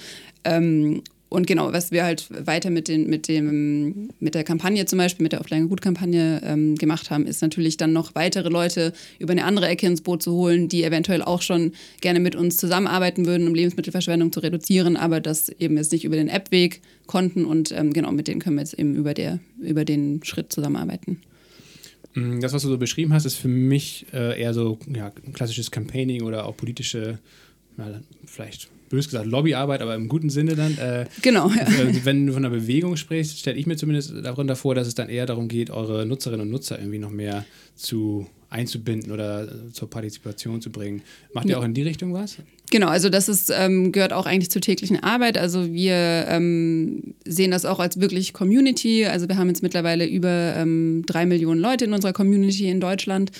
Und 1.28 1.46
genau, 1.48 1.72
was 1.72 1.90
wir 1.90 2.04
halt 2.04 2.28
weiter 2.46 2.70
mit, 2.70 2.86
den, 2.86 3.08
mit, 3.08 3.26
dem, 3.26 4.10
mit 4.20 4.36
der 4.36 4.44
Kampagne 4.44 4.86
zum 4.86 4.98
Beispiel, 4.98 5.24
mit 5.24 5.32
der 5.32 5.40
Offline-Gut-Kampagne 5.40 6.40
ähm, 6.44 6.76
gemacht 6.76 7.10
haben, 7.10 7.26
ist 7.26 7.42
natürlich 7.42 7.76
dann 7.76 7.92
noch 7.92 8.14
weitere 8.14 8.48
Leute 8.48 8.92
über 9.18 9.32
eine 9.32 9.44
andere 9.44 9.66
Ecke 9.66 9.86
ins 9.86 10.02
Boot 10.02 10.22
zu 10.22 10.32
holen, 10.32 10.68
die 10.68 10.84
eventuell 10.84 11.22
auch 11.22 11.42
schon 11.42 11.72
gerne 12.00 12.20
mit 12.20 12.36
uns 12.36 12.56
zusammenarbeiten 12.58 13.26
würden, 13.26 13.48
um 13.48 13.54
Lebensmittelverschwendung 13.54 14.30
zu 14.30 14.38
reduzieren, 14.38 14.96
aber 14.96 15.20
das 15.20 15.48
eben 15.48 15.76
jetzt 15.76 15.90
nicht 15.90 16.04
über 16.04 16.14
den 16.14 16.28
App-Weg 16.28 16.80
konnten. 17.06 17.44
Und 17.44 17.72
ähm, 17.72 17.92
genau, 17.92 18.12
mit 18.12 18.28
denen 18.28 18.40
können 18.40 18.56
wir 18.56 18.62
jetzt 18.62 18.74
eben 18.74 18.94
über, 18.94 19.12
der, 19.12 19.40
über 19.60 19.84
den 19.84 20.22
Schritt 20.22 20.52
zusammenarbeiten. 20.52 21.20
Mm, 22.14 22.38
das, 22.38 22.52
was 22.52 22.62
du 22.62 22.68
so 22.68 22.78
beschrieben 22.78 23.12
hast, 23.12 23.24
ist 23.24 23.34
für 23.34 23.48
mich 23.48 24.06
äh, 24.12 24.40
eher 24.40 24.54
so 24.54 24.78
ja, 24.94 25.10
klassisches 25.32 25.72
Campaigning 25.72 26.22
oder 26.22 26.46
auch 26.46 26.56
politische, 26.56 27.18
ja, 27.78 28.00
vielleicht 28.26 28.68
bös 28.88 29.06
gesagt 29.06 29.26
Lobbyarbeit, 29.26 29.82
aber 29.82 29.94
im 29.94 30.08
guten 30.08 30.30
Sinne 30.30 30.56
dann. 30.56 30.76
Äh, 30.78 31.06
genau. 31.22 31.48
Ja. 31.50 31.62
Äh, 31.62 32.04
wenn 32.04 32.26
du 32.26 32.32
von 32.32 32.44
einer 32.44 32.54
Bewegung 32.54 32.96
sprichst, 32.96 33.38
stelle 33.38 33.58
ich 33.58 33.66
mir 33.66 33.76
zumindest 33.76 34.12
darunter 34.22 34.56
vor, 34.56 34.74
dass 34.74 34.86
es 34.86 34.94
dann 34.94 35.08
eher 35.08 35.26
darum 35.26 35.48
geht, 35.48 35.70
eure 35.70 36.06
Nutzerinnen 36.06 36.42
und 36.42 36.50
Nutzer 36.50 36.78
irgendwie 36.78 36.98
noch 36.98 37.10
mehr 37.10 37.44
zu 37.74 38.26
einzubinden 38.48 39.12
oder 39.12 39.48
zur 39.72 39.90
Partizipation 39.90 40.60
zu 40.60 40.70
bringen. 40.70 41.02
Macht 41.32 41.46
ihr 41.46 41.58
auch 41.58 41.64
in 41.64 41.74
die 41.74 41.82
Richtung 41.82 42.14
was? 42.14 42.36
Genau, 42.70 42.88
also 42.88 43.08
das 43.08 43.28
ist, 43.28 43.52
ähm, 43.54 43.92
gehört 43.92 44.12
auch 44.12 44.26
eigentlich 44.26 44.50
zur 44.50 44.62
täglichen 44.62 45.02
Arbeit. 45.02 45.38
Also 45.38 45.72
wir 45.72 46.26
ähm, 46.28 47.14
sehen 47.24 47.52
das 47.52 47.64
auch 47.64 47.78
als 47.78 48.00
wirklich 48.00 48.32
Community. 48.32 49.04
Also 49.06 49.28
wir 49.28 49.36
haben 49.36 49.48
jetzt 49.48 49.62
mittlerweile 49.62 50.06
über 50.06 50.54
ähm, 50.56 51.04
drei 51.06 51.26
Millionen 51.26 51.60
Leute 51.60 51.84
in 51.84 51.92
unserer 51.92 52.12
Community 52.12 52.68
in 52.68 52.80
Deutschland 52.80 53.30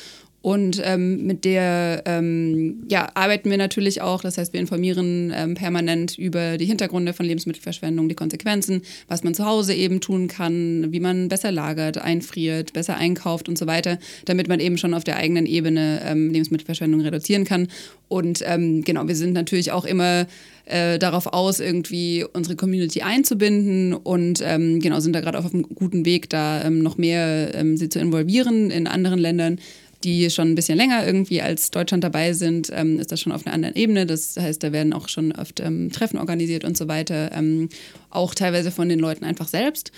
und 0.46 0.80
ähm, 0.84 1.26
mit 1.26 1.44
der 1.44 2.04
ähm, 2.06 2.84
ja, 2.88 3.08
arbeiten 3.14 3.50
wir 3.50 3.58
natürlich 3.58 4.00
auch. 4.00 4.20
Das 4.20 4.38
heißt, 4.38 4.52
wir 4.52 4.60
informieren 4.60 5.32
ähm, 5.34 5.54
permanent 5.54 6.16
über 6.16 6.56
die 6.56 6.66
Hintergründe 6.66 7.14
von 7.14 7.26
Lebensmittelverschwendung, 7.26 8.08
die 8.08 8.14
Konsequenzen, 8.14 8.82
was 9.08 9.24
man 9.24 9.34
zu 9.34 9.44
Hause 9.44 9.74
eben 9.74 10.00
tun 10.00 10.28
kann, 10.28 10.92
wie 10.92 11.00
man 11.00 11.26
besser 11.26 11.50
lagert, 11.50 11.98
einfriert, 11.98 12.74
besser 12.74 12.96
einkauft 12.96 13.48
und 13.48 13.58
so 13.58 13.66
weiter, 13.66 13.98
damit 14.26 14.46
man 14.46 14.60
eben 14.60 14.78
schon 14.78 14.94
auf 14.94 15.02
der 15.02 15.16
eigenen 15.16 15.46
Ebene 15.46 16.00
ähm, 16.04 16.30
Lebensmittelverschwendung 16.30 17.00
reduzieren 17.00 17.42
kann. 17.42 17.66
Und 18.06 18.44
ähm, 18.46 18.84
genau, 18.84 19.08
wir 19.08 19.16
sind 19.16 19.32
natürlich 19.32 19.72
auch 19.72 19.84
immer 19.84 20.28
äh, 20.66 21.00
darauf 21.00 21.26
aus, 21.26 21.58
irgendwie 21.58 22.24
unsere 22.32 22.54
Community 22.54 23.02
einzubinden 23.02 23.94
und 23.94 24.40
ähm, 24.44 24.78
genau 24.78 25.00
sind 25.00 25.12
da 25.12 25.20
gerade 25.20 25.38
auf 25.38 25.52
einem 25.52 25.64
guten 25.64 26.04
Weg, 26.04 26.30
da 26.30 26.70
noch 26.70 26.98
mehr 26.98 27.64
sie 27.74 27.88
zu 27.88 27.98
involvieren 27.98 28.70
in 28.70 28.86
anderen 28.86 29.18
Ländern 29.18 29.58
die 30.06 30.30
schon 30.30 30.52
ein 30.52 30.54
bisschen 30.54 30.78
länger 30.78 31.04
irgendwie 31.04 31.42
als 31.42 31.70
Deutschland 31.70 32.04
dabei 32.04 32.32
sind, 32.32 32.70
ähm, 32.72 32.98
ist 33.00 33.10
das 33.10 33.20
schon 33.20 33.32
auf 33.32 33.44
einer 33.44 33.54
anderen 33.54 33.74
Ebene. 33.74 34.06
Das 34.06 34.36
heißt, 34.36 34.62
da 34.62 34.72
werden 34.72 34.92
auch 34.92 35.08
schon 35.08 35.32
oft 35.32 35.60
ähm, 35.60 35.90
Treffen 35.90 36.18
organisiert 36.18 36.64
und 36.64 36.76
so 36.76 36.86
weiter, 36.86 37.32
ähm, 37.32 37.68
auch 38.10 38.34
teilweise 38.34 38.70
von 38.70 38.88
den 38.88 39.00
Leuten 39.00 39.24
einfach 39.24 39.48
selbst. 39.48 39.90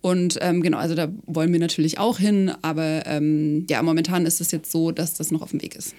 Und 0.00 0.38
ähm, 0.40 0.62
genau, 0.62 0.78
also 0.78 0.94
da 0.94 1.12
wollen 1.26 1.52
wir 1.52 1.58
natürlich 1.58 1.98
auch 1.98 2.18
hin, 2.18 2.52
aber 2.62 3.02
ähm, 3.06 3.66
ja, 3.68 3.82
momentan 3.82 4.24
ist 4.24 4.40
es 4.40 4.52
jetzt 4.52 4.70
so, 4.70 4.92
dass 4.92 5.14
das 5.14 5.32
noch 5.32 5.42
auf 5.42 5.50
dem 5.50 5.60
Weg 5.62 5.74
ist. 5.74 5.94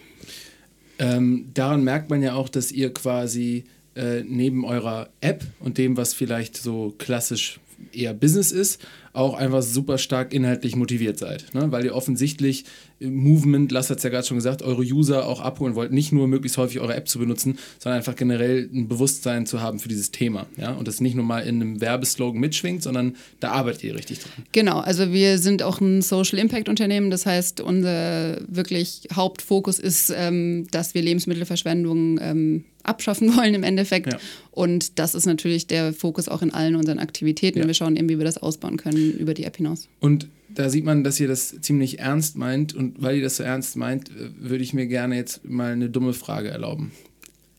Ähm, 0.97 1.49
daran 1.53 1.83
merkt 1.83 2.09
man 2.09 2.23
ja 2.23 2.33
auch, 2.33 2.47
dass 2.47 2.71
ihr 2.71 2.93
quasi 2.93 3.65
äh, 3.95 4.23
neben 4.25 4.63
eurer 4.63 5.09
App 5.19 5.43
und 5.59 5.77
dem, 5.77 5.97
was 5.97 6.13
vielleicht 6.13 6.55
so 6.55 6.95
klassisch 6.97 7.59
eher 7.91 8.13
Business 8.13 8.51
ist, 8.51 8.81
auch 9.17 9.33
einfach 9.33 9.61
super 9.61 9.97
stark 9.97 10.33
inhaltlich 10.33 10.75
motiviert 10.75 11.17
seid. 11.17 11.53
Ne? 11.53 11.71
Weil 11.71 11.85
ihr 11.85 11.95
offensichtlich 11.95 12.65
Movement, 12.99 13.71
Lass 13.71 13.89
hat 13.89 13.97
es 13.97 14.03
ja 14.03 14.09
gerade 14.09 14.25
schon 14.25 14.37
gesagt, 14.37 14.61
eure 14.61 14.81
User 14.81 15.27
auch 15.27 15.39
abholen 15.39 15.75
wollt, 15.75 15.91
nicht 15.91 16.11
nur 16.11 16.27
möglichst 16.27 16.57
häufig 16.57 16.79
eure 16.79 16.95
App 16.95 17.07
zu 17.07 17.19
benutzen, 17.19 17.59
sondern 17.79 17.97
einfach 17.97 18.15
generell 18.15 18.69
ein 18.73 18.87
Bewusstsein 18.87 19.45
zu 19.45 19.61
haben 19.61 19.79
für 19.79 19.89
dieses 19.89 20.11
Thema. 20.11 20.47
Ja? 20.57 20.71
Und 20.71 20.87
das 20.87 21.01
nicht 21.01 21.15
nur 21.15 21.25
mal 21.25 21.41
in 21.41 21.61
einem 21.61 21.81
Werbeslogan 21.81 22.39
mitschwingt, 22.39 22.83
sondern 22.83 23.15
da 23.39 23.51
arbeitet 23.51 23.83
ihr 23.83 23.95
richtig 23.95 24.19
dran. 24.19 24.31
Genau, 24.51 24.79
also 24.79 25.11
wir 25.11 25.37
sind 25.37 25.63
auch 25.63 25.79
ein 25.81 26.01
Social 26.01 26.39
Impact 26.39 26.69
Unternehmen. 26.69 27.11
Das 27.11 27.25
heißt, 27.25 27.61
unser 27.61 28.39
wirklich 28.47 29.07
Hauptfokus 29.13 29.79
ist, 29.79 30.11
ähm, 30.15 30.67
dass 30.71 30.93
wir 30.93 31.01
Lebensmittelverschwendung 31.01 32.19
ähm, 32.21 32.63
abschaffen 32.83 33.35
wollen 33.37 33.53
im 33.53 33.63
Endeffekt. 33.63 34.13
Ja. 34.13 34.19
Und 34.51 34.97
das 34.97 35.13
ist 35.13 35.25
natürlich 35.25 35.67
der 35.67 35.93
Fokus 35.93 36.27
auch 36.27 36.41
in 36.41 36.51
allen 36.51 36.75
unseren 36.75 36.97
Aktivitäten. 36.97 37.59
Ja. 37.59 37.67
Wir 37.67 37.73
schauen 37.75 37.95
eben, 37.95 38.09
wie 38.09 38.17
wir 38.17 38.25
das 38.25 38.37
ausbauen 38.37 38.77
können 38.77 39.06
über 39.09 39.33
die 39.33 39.43
App 39.43 39.57
hinaus. 39.57 39.87
Und 39.99 40.27
da 40.49 40.69
sieht 40.69 40.85
man, 40.85 41.03
dass 41.03 41.19
ihr 41.19 41.27
das 41.27 41.55
ziemlich 41.61 41.99
ernst 41.99 42.37
meint. 42.37 42.73
Und 42.73 43.01
weil 43.01 43.17
ihr 43.17 43.23
das 43.23 43.37
so 43.37 43.43
ernst 43.43 43.75
meint, 43.75 44.09
äh, 44.09 44.29
würde 44.39 44.63
ich 44.63 44.73
mir 44.73 44.87
gerne 44.87 45.15
jetzt 45.15 45.45
mal 45.45 45.73
eine 45.73 45.89
dumme 45.89 46.13
Frage 46.13 46.49
erlauben. 46.49 46.91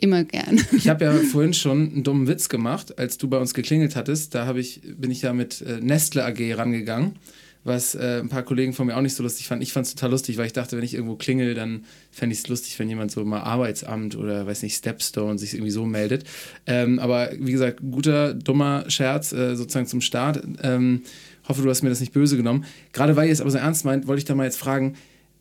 Immer 0.00 0.24
gern. 0.24 0.60
Ich 0.76 0.88
habe 0.88 1.04
ja 1.04 1.12
vorhin 1.12 1.54
schon 1.54 1.90
einen 1.90 2.04
dummen 2.04 2.28
Witz 2.28 2.48
gemacht, 2.48 2.98
als 2.98 3.18
du 3.18 3.28
bei 3.28 3.38
uns 3.38 3.52
geklingelt 3.52 3.96
hattest. 3.96 4.34
Da 4.34 4.54
ich, 4.54 4.80
bin 4.96 5.10
ich 5.10 5.22
ja 5.22 5.32
mit 5.32 5.60
äh, 5.60 5.80
Nestle 5.80 6.24
AG 6.24 6.38
rangegangen, 6.56 7.16
was 7.64 7.96
äh, 7.96 8.20
ein 8.20 8.28
paar 8.28 8.44
Kollegen 8.44 8.72
von 8.72 8.86
mir 8.86 8.96
auch 8.96 9.00
nicht 9.00 9.16
so 9.16 9.24
lustig 9.24 9.48
fanden. 9.48 9.62
Ich 9.62 9.72
fand 9.72 9.86
es 9.86 9.94
total 9.96 10.12
lustig, 10.12 10.36
weil 10.36 10.46
ich 10.46 10.52
dachte, 10.52 10.76
wenn 10.76 10.84
ich 10.84 10.94
irgendwo 10.94 11.16
klingel, 11.16 11.54
dann 11.54 11.84
fände 12.12 12.32
ich 12.32 12.40
es 12.40 12.48
lustig, 12.48 12.78
wenn 12.78 12.88
jemand 12.88 13.10
so 13.10 13.24
mal 13.24 13.40
Arbeitsamt 13.40 14.16
oder 14.16 14.46
weiß 14.46 14.62
nicht, 14.62 14.76
Stepstone 14.76 15.36
sich 15.36 15.54
irgendwie 15.54 15.72
so 15.72 15.84
meldet. 15.84 16.22
Ähm, 16.66 17.00
aber 17.00 17.32
wie 17.36 17.52
gesagt, 17.52 17.80
guter, 17.90 18.34
dummer 18.34 18.84
Scherz 18.88 19.32
äh, 19.32 19.56
sozusagen 19.56 19.88
zum 19.88 20.00
Start. 20.00 20.40
Ähm, 20.62 21.02
hoffe, 21.48 21.62
du 21.62 21.70
hast 21.70 21.82
mir 21.82 21.88
das 21.88 22.00
nicht 22.00 22.12
böse 22.12 22.36
genommen. 22.36 22.64
Gerade 22.92 23.16
weil 23.16 23.26
ihr 23.26 23.32
es 23.32 23.40
aber 23.40 23.50
so 23.50 23.58
ernst 23.58 23.84
meint, 23.84 24.06
wollte 24.06 24.18
ich 24.18 24.24
da 24.24 24.34
mal 24.34 24.44
jetzt 24.44 24.58
fragen, 24.58 24.94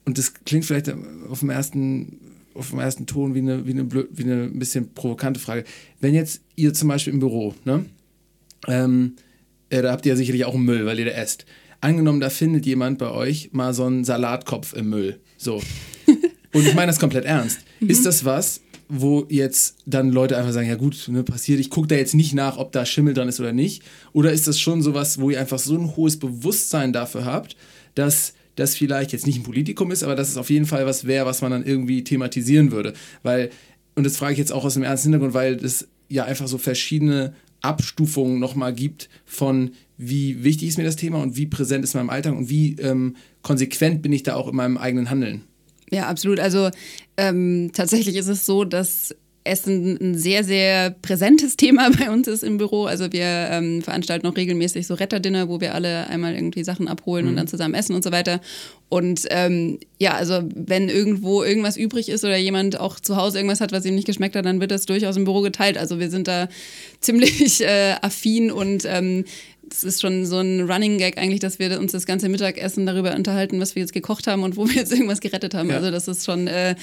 und 0.05 0.17
das 0.17 0.33
klingt 0.45 0.63
vielleicht 0.63 0.89
auf 1.29 1.41
dem 1.41 1.49
ersten, 1.49 2.19
auf 2.53 2.69
dem 2.69 2.79
ersten 2.79 3.05
Ton 3.07 3.35
wie 3.35 3.39
eine, 3.39 3.67
wie 3.67 3.71
eine, 3.71 3.83
blöd, 3.83 4.07
wie 4.13 4.23
eine 4.23 4.43
ein 4.43 4.57
bisschen 4.57 4.93
provokante 4.93 5.39
Frage. 5.39 5.65
Wenn 5.99 6.13
jetzt 6.13 6.41
ihr 6.55 6.73
zum 6.73 6.87
Beispiel 6.87 7.11
im 7.11 7.19
Büro, 7.19 7.53
ne, 7.65 7.85
ähm, 8.67 9.17
äh, 9.69 9.81
da 9.81 9.91
habt 9.91 10.05
ihr 10.05 10.13
ja 10.13 10.15
sicherlich 10.15 10.45
auch 10.45 10.55
einen 10.55 10.63
Müll, 10.63 10.85
weil 10.85 10.97
ihr 10.97 11.05
da 11.05 11.11
esst. 11.11 11.45
Angenommen, 11.81 12.21
da 12.21 12.29
findet 12.29 12.65
jemand 12.65 12.99
bei 12.99 13.11
euch 13.11 13.49
mal 13.51 13.73
so 13.73 13.83
einen 13.83 14.05
Salatkopf 14.05 14.73
im 14.73 14.89
Müll. 14.89 15.19
So. 15.37 15.61
Und 16.53 16.65
ich 16.65 16.73
meine 16.73 16.87
das 16.87 16.99
komplett 16.99 17.25
ernst. 17.25 17.59
Ist 17.81 18.05
das 18.05 18.23
was, 18.23 18.61
wo 18.89 19.25
jetzt 19.29 19.77
dann 19.85 20.11
Leute 20.11 20.37
einfach 20.37 20.53
sagen, 20.53 20.69
ja 20.69 20.75
gut, 20.75 21.07
ne, 21.09 21.23
passiert, 21.23 21.59
ich 21.59 21.69
gucke 21.69 21.87
da 21.87 21.95
jetzt 21.95 22.15
nicht 22.15 22.33
nach, 22.33 22.57
ob 22.57 22.71
da 22.71 22.85
Schimmel 22.85 23.13
dran 23.13 23.27
ist 23.27 23.39
oder 23.39 23.53
nicht? 23.53 23.83
Oder 24.13 24.31
ist 24.31 24.47
das 24.47 24.59
schon 24.59 24.81
sowas, 24.81 25.19
wo 25.19 25.29
ihr 25.29 25.39
einfach 25.39 25.59
so 25.59 25.75
ein 25.77 25.95
hohes 25.95 26.17
Bewusstsein 26.17 26.93
dafür 26.93 27.25
habt, 27.25 27.57
dass 27.95 28.33
das 28.55 28.75
vielleicht 28.75 29.11
jetzt 29.11 29.27
nicht 29.27 29.39
ein 29.39 29.43
Politikum 29.43 29.91
ist, 29.91 30.03
aber 30.03 30.15
dass 30.15 30.29
es 30.29 30.37
auf 30.37 30.49
jeden 30.49 30.65
Fall 30.65 30.85
was 30.85 31.05
wäre, 31.05 31.25
was 31.25 31.41
man 31.41 31.51
dann 31.51 31.65
irgendwie 31.65 32.03
thematisieren 32.03 32.71
würde? 32.71 32.93
Weil, 33.23 33.49
und 33.95 34.05
das 34.05 34.17
frage 34.17 34.33
ich 34.33 34.39
jetzt 34.39 34.51
auch 34.51 34.65
aus 34.65 34.75
dem 34.75 34.83
ernsten 34.83 35.09
Hintergrund, 35.09 35.33
weil 35.33 35.55
es 35.55 35.87
ja 36.09 36.25
einfach 36.25 36.47
so 36.47 36.57
verschiedene 36.57 37.33
Abstufungen 37.61 38.39
nochmal 38.39 38.73
gibt 38.73 39.09
von 39.25 39.71
wie 39.97 40.43
wichtig 40.43 40.69
ist 40.69 40.77
mir 40.77 40.83
das 40.83 40.95
Thema 40.95 41.21
und 41.21 41.35
wie 41.35 41.47
präsent 41.47 41.83
ist 41.83 41.95
in 41.95 41.99
meinem 41.99 42.09
Alltag 42.09 42.35
und 42.35 42.49
wie 42.49 42.75
ähm, 42.79 43.15
konsequent 43.41 44.01
bin 44.01 44.13
ich 44.13 44.23
da 44.23 44.35
auch 44.35 44.47
in 44.47 44.55
meinem 44.55 44.77
eigenen 44.77 45.09
Handeln. 45.09 45.43
Ja, 45.91 46.07
absolut. 46.07 46.39
Also 46.39 46.69
ähm, 47.15 47.71
tatsächlich 47.73 48.15
ist 48.15 48.27
es 48.27 48.45
so, 48.45 48.63
dass 48.63 49.15
Essen 49.47 49.97
ein 50.01 50.17
sehr, 50.17 50.43
sehr 50.43 50.91
präsentes 50.91 51.57
Thema 51.57 51.89
bei 51.99 52.11
uns 52.11 52.27
ist 52.27 52.43
im 52.43 52.57
Büro. 52.57 52.85
Also 52.85 53.11
wir 53.11 53.25
ähm, 53.25 53.81
veranstalten 53.81 54.27
auch 54.27 54.35
regelmäßig 54.35 54.85
so 54.85 54.93
Retterdinner, 54.93 55.49
wo 55.49 55.61
wir 55.61 55.73
alle 55.73 56.07
einmal 56.07 56.35
irgendwie 56.35 56.63
Sachen 56.63 56.87
abholen 56.87 57.25
mhm. 57.25 57.31
und 57.31 57.37
dann 57.37 57.47
zusammen 57.47 57.73
essen 57.73 57.95
und 57.95 58.03
so 58.03 58.11
weiter. 58.11 58.41
Und 58.89 59.25
ähm, 59.31 59.79
ja, 59.97 60.13
also 60.13 60.41
wenn 60.53 60.89
irgendwo 60.89 61.43
irgendwas 61.43 61.77
übrig 61.77 62.09
ist 62.09 62.23
oder 62.23 62.37
jemand 62.37 62.79
auch 62.79 62.99
zu 62.99 63.17
Hause 63.17 63.39
irgendwas 63.39 63.61
hat, 63.61 63.71
was 63.71 63.85
ihm 63.85 63.95
nicht 63.95 64.07
geschmeckt 64.07 64.35
hat, 64.35 64.45
dann 64.45 64.61
wird 64.61 64.71
das 64.71 64.85
durchaus 64.85 65.17
im 65.17 65.25
Büro 65.25 65.41
geteilt. 65.41 65.77
Also 65.77 65.99
wir 65.99 66.09
sind 66.09 66.27
da 66.27 66.47
ziemlich 67.01 67.61
äh, 67.65 67.95
affin 68.01 68.51
und 68.51 68.85
ähm, 68.85 69.25
es 69.71 69.83
ist 69.83 70.01
schon 70.01 70.25
so 70.25 70.39
ein 70.39 70.69
Running 70.69 70.97
Gag 70.97 71.17
eigentlich, 71.17 71.39
dass 71.39 71.59
wir 71.59 71.79
uns 71.79 71.91
das 71.91 72.05
ganze 72.05 72.29
Mittagessen 72.29 72.85
darüber 72.85 73.15
unterhalten, 73.15 73.59
was 73.59 73.75
wir 73.75 73.81
jetzt 73.81 73.93
gekocht 73.93 74.27
haben 74.27 74.43
und 74.43 74.57
wo 74.57 74.67
wir 74.67 74.75
jetzt 74.75 74.91
irgendwas 74.91 75.19
gerettet 75.19 75.53
haben. 75.53 75.69
Ja. 75.69 75.77
Also 75.77 75.91
das 75.91 76.07
ist 76.07 76.25
schon, 76.25 76.47
äh, 76.47 76.75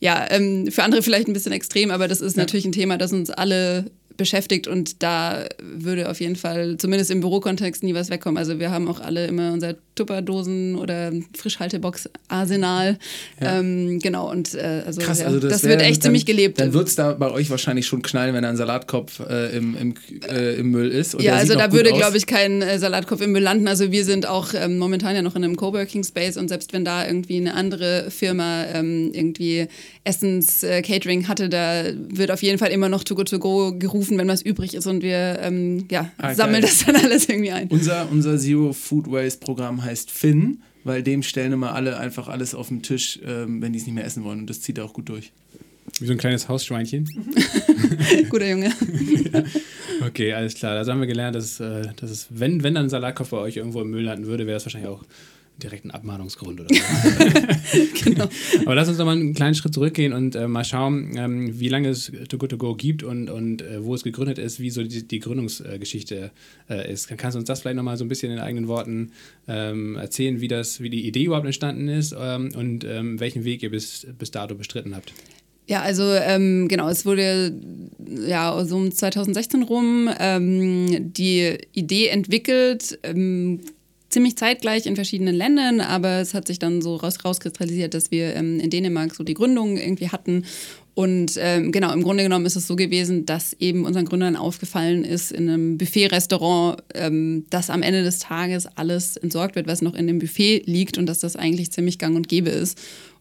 ja, 0.00 0.26
ähm, 0.30 0.70
für 0.70 0.82
andere 0.82 1.02
vielleicht 1.02 1.28
ein 1.28 1.32
bisschen 1.32 1.52
extrem, 1.52 1.90
aber 1.90 2.08
das 2.08 2.20
ist 2.20 2.36
ja. 2.36 2.42
natürlich 2.42 2.64
ein 2.66 2.72
Thema, 2.72 2.98
das 2.98 3.12
uns 3.12 3.30
alle 3.30 3.90
beschäftigt 4.16 4.66
und 4.66 5.02
da 5.02 5.46
würde 5.62 6.10
auf 6.10 6.20
jeden 6.20 6.36
Fall, 6.36 6.76
zumindest 6.76 7.10
im 7.10 7.20
Bürokontext, 7.20 7.82
nie 7.82 7.94
was 7.94 8.10
wegkommen. 8.10 8.36
Also 8.36 8.58
wir 8.58 8.70
haben 8.70 8.88
auch 8.88 9.00
alle 9.00 9.26
immer 9.26 9.52
unser 9.52 9.76
Tupperdosen 9.98 10.76
oder 10.76 11.12
Frischhaltebox-Arsenal. 11.36 12.98
Ja. 13.40 13.58
Ähm, 13.60 13.98
genau, 14.00 14.30
und 14.30 14.54
äh, 14.54 14.82
also, 14.86 15.00
Krass, 15.00 15.20
also 15.20 15.38
das, 15.38 15.52
das 15.52 15.62
wär, 15.64 15.70
wird 15.70 15.82
echt 15.82 15.98
dann, 15.98 16.02
ziemlich 16.02 16.26
gelebt. 16.26 16.58
Dann 16.60 16.72
wird 16.72 16.88
es 16.88 16.94
da 16.94 17.12
bei 17.12 17.30
euch 17.30 17.50
wahrscheinlich 17.50 17.86
schon 17.86 18.02
knallen, 18.02 18.34
wenn 18.34 18.44
ein 18.44 18.56
Salatkopf 18.56 19.20
äh, 19.20 19.56
im, 19.56 19.76
im, 19.76 19.94
äh, 20.28 20.54
im 20.54 20.70
Müll 20.70 20.90
ist. 20.90 21.20
ja, 21.20 21.34
also 21.34 21.54
da 21.54 21.72
würde, 21.72 21.92
glaube 21.92 22.16
ich, 22.16 22.26
kein 22.26 22.62
äh, 22.62 22.78
Salatkopf 22.78 23.20
im 23.20 23.32
Müll 23.32 23.42
landen. 23.42 23.68
Also 23.68 23.92
wir 23.92 24.04
sind 24.04 24.26
auch 24.26 24.54
ähm, 24.54 24.78
momentan 24.78 25.14
ja 25.14 25.22
noch 25.22 25.36
in 25.36 25.44
einem 25.44 25.56
Coworking 25.56 26.02
Space 26.02 26.36
und 26.36 26.48
selbst 26.48 26.72
wenn 26.72 26.84
da 26.84 27.06
irgendwie 27.06 27.36
eine 27.36 27.54
andere 27.54 28.10
Firma 28.10 28.64
ähm, 28.72 29.10
irgendwie 29.12 29.68
Essens-Catering 30.04 31.22
äh, 31.22 31.24
hatte, 31.24 31.48
da 31.48 31.84
wird 32.08 32.30
auf 32.30 32.42
jeden 32.42 32.58
Fall 32.58 32.70
immer 32.70 32.88
noch 32.88 33.04
To 33.04 33.14
Go 33.14 33.24
To 33.24 33.38
Go 33.38 33.78
gerufen 33.78 34.08
rufen, 34.08 34.18
wenn 34.18 34.28
was 34.28 34.42
übrig 34.42 34.74
ist 34.74 34.86
und 34.86 35.02
wir 35.02 35.38
ähm, 35.42 35.86
ja, 35.90 36.10
ah, 36.18 36.34
sammeln 36.34 36.62
das 36.62 36.84
dann 36.84 36.96
alles 36.96 37.28
irgendwie 37.28 37.50
ein. 37.50 37.68
Unser, 37.68 38.08
unser 38.10 38.38
Zero 38.38 38.72
Food 38.72 39.10
Waste 39.10 39.40
Programm 39.40 39.82
heißt 39.82 39.87
Finn, 40.10 40.62
weil 40.84 41.02
dem 41.02 41.22
stellen 41.22 41.52
immer 41.52 41.74
alle 41.74 41.98
einfach 41.98 42.28
alles 42.28 42.54
auf 42.54 42.68
den 42.68 42.82
Tisch, 42.82 43.18
ähm, 43.24 43.62
wenn 43.62 43.72
die 43.72 43.78
es 43.78 43.86
nicht 43.86 43.94
mehr 43.94 44.04
essen 44.04 44.24
wollen 44.24 44.40
und 44.40 44.50
das 44.50 44.60
zieht 44.60 44.80
auch 44.80 44.92
gut 44.92 45.08
durch. 45.08 45.32
Wie 46.00 46.06
so 46.06 46.12
ein 46.12 46.18
kleines 46.18 46.48
Hausschweinchen. 46.48 47.08
Guter 48.30 48.50
Junge. 48.50 48.66
ja. 49.32 49.42
Okay, 50.06 50.32
alles 50.32 50.54
klar. 50.54 50.76
Also 50.76 50.92
haben 50.92 51.00
wir 51.00 51.06
gelernt, 51.06 51.34
dass, 51.34 51.60
äh, 51.60 51.88
dass 51.96 52.10
es, 52.10 52.26
wenn, 52.30 52.62
wenn 52.62 52.74
dann 52.74 52.86
ein 52.86 52.90
Salatkopf 52.90 53.30
bei 53.30 53.38
euch 53.38 53.56
irgendwo 53.56 53.80
im 53.80 53.90
Müll 53.90 54.04
landen 54.04 54.26
würde, 54.26 54.46
wäre 54.46 54.56
das 54.56 54.66
wahrscheinlich 54.66 54.90
auch 54.90 55.04
direkt 55.58 55.84
ein 55.84 55.90
Abmahnungsgrund 55.90 56.60
oder 56.60 56.68
so. 56.74 58.04
genau. 58.04 58.28
Aber 58.64 58.74
lass 58.74 58.88
uns 58.88 58.98
doch 58.98 59.04
mal 59.04 59.12
einen 59.12 59.34
kleinen 59.34 59.54
Schritt 59.54 59.74
zurückgehen 59.74 60.12
und 60.12 60.36
äh, 60.36 60.48
mal 60.48 60.64
schauen, 60.64 61.16
ähm, 61.16 61.58
wie 61.58 61.68
lange 61.68 61.88
es 61.88 62.12
Too 62.28 62.38
Good 62.38 62.50
To 62.50 62.56
Go 62.56 62.74
gibt 62.74 63.02
und, 63.02 63.28
und 63.28 63.62
äh, 63.62 63.84
wo 63.84 63.94
es 63.94 64.04
gegründet 64.04 64.38
ist, 64.38 64.60
wie 64.60 64.70
so 64.70 64.82
die, 64.82 65.06
die 65.06 65.18
Gründungsgeschichte 65.18 66.30
äh, 66.70 66.92
ist. 66.92 67.08
Kannst 67.08 67.34
du 67.34 67.40
uns 67.40 67.48
das 67.48 67.60
vielleicht 67.60 67.76
nochmal 67.76 67.96
so 67.96 68.04
ein 68.04 68.08
bisschen 68.08 68.32
in 68.32 68.38
eigenen 68.38 68.68
Worten 68.68 69.12
ähm, 69.46 69.96
erzählen, 69.96 70.40
wie, 70.40 70.48
das, 70.48 70.80
wie 70.80 70.90
die 70.90 71.06
Idee 71.06 71.24
überhaupt 71.24 71.46
entstanden 71.46 71.88
ist 71.88 72.14
ähm, 72.18 72.50
und 72.54 72.84
ähm, 72.84 73.20
welchen 73.20 73.44
Weg 73.44 73.62
ihr 73.62 73.70
bis, 73.70 74.06
bis 74.18 74.30
dato 74.30 74.54
bestritten 74.54 74.94
habt? 74.94 75.12
Ja, 75.68 75.82
also 75.82 76.02
ähm, 76.14 76.66
genau, 76.66 76.88
es 76.88 77.04
wurde 77.04 77.52
ja 78.26 78.64
so 78.64 78.76
um 78.76 78.90
2016 78.90 79.64
rum 79.64 80.08
ähm, 80.18 81.12
die 81.12 81.58
Idee 81.74 82.08
entwickelt, 82.08 82.98
ähm, 83.02 83.60
ziemlich 84.08 84.36
zeitgleich 84.36 84.86
in 84.86 84.96
verschiedenen 84.96 85.34
Ländern, 85.34 85.80
aber 85.80 86.20
es 86.20 86.34
hat 86.34 86.46
sich 86.46 86.58
dann 86.58 86.80
so 86.82 86.96
raus, 86.96 87.24
rauskristallisiert, 87.24 87.94
dass 87.94 88.10
wir 88.10 88.34
ähm, 88.34 88.60
in 88.60 88.70
Dänemark 88.70 89.14
so 89.14 89.24
die 89.24 89.34
Gründung 89.34 89.76
irgendwie 89.76 90.08
hatten. 90.08 90.44
Und 90.94 91.34
ähm, 91.38 91.70
genau, 91.70 91.92
im 91.92 92.02
Grunde 92.02 92.24
genommen 92.24 92.44
ist 92.44 92.56
es 92.56 92.66
so 92.66 92.74
gewesen, 92.74 93.24
dass 93.24 93.52
eben 93.52 93.84
unseren 93.84 94.06
Gründern 94.06 94.34
aufgefallen 94.34 95.04
ist 95.04 95.30
in 95.30 95.48
einem 95.48 95.78
Buffet-Restaurant, 95.78 96.82
ähm, 96.94 97.46
dass 97.50 97.70
am 97.70 97.82
Ende 97.82 98.02
des 98.02 98.18
Tages 98.18 98.66
alles 98.66 99.16
entsorgt 99.16 99.54
wird, 99.54 99.68
was 99.68 99.80
noch 99.80 99.94
in 99.94 100.08
dem 100.08 100.18
Buffet 100.18 100.62
liegt 100.66 100.98
und 100.98 101.06
dass 101.06 101.20
das 101.20 101.36
eigentlich 101.36 101.70
ziemlich 101.70 101.98
gang 101.98 102.16
und 102.16 102.28
gäbe 102.28 102.50
ist. 102.50 102.80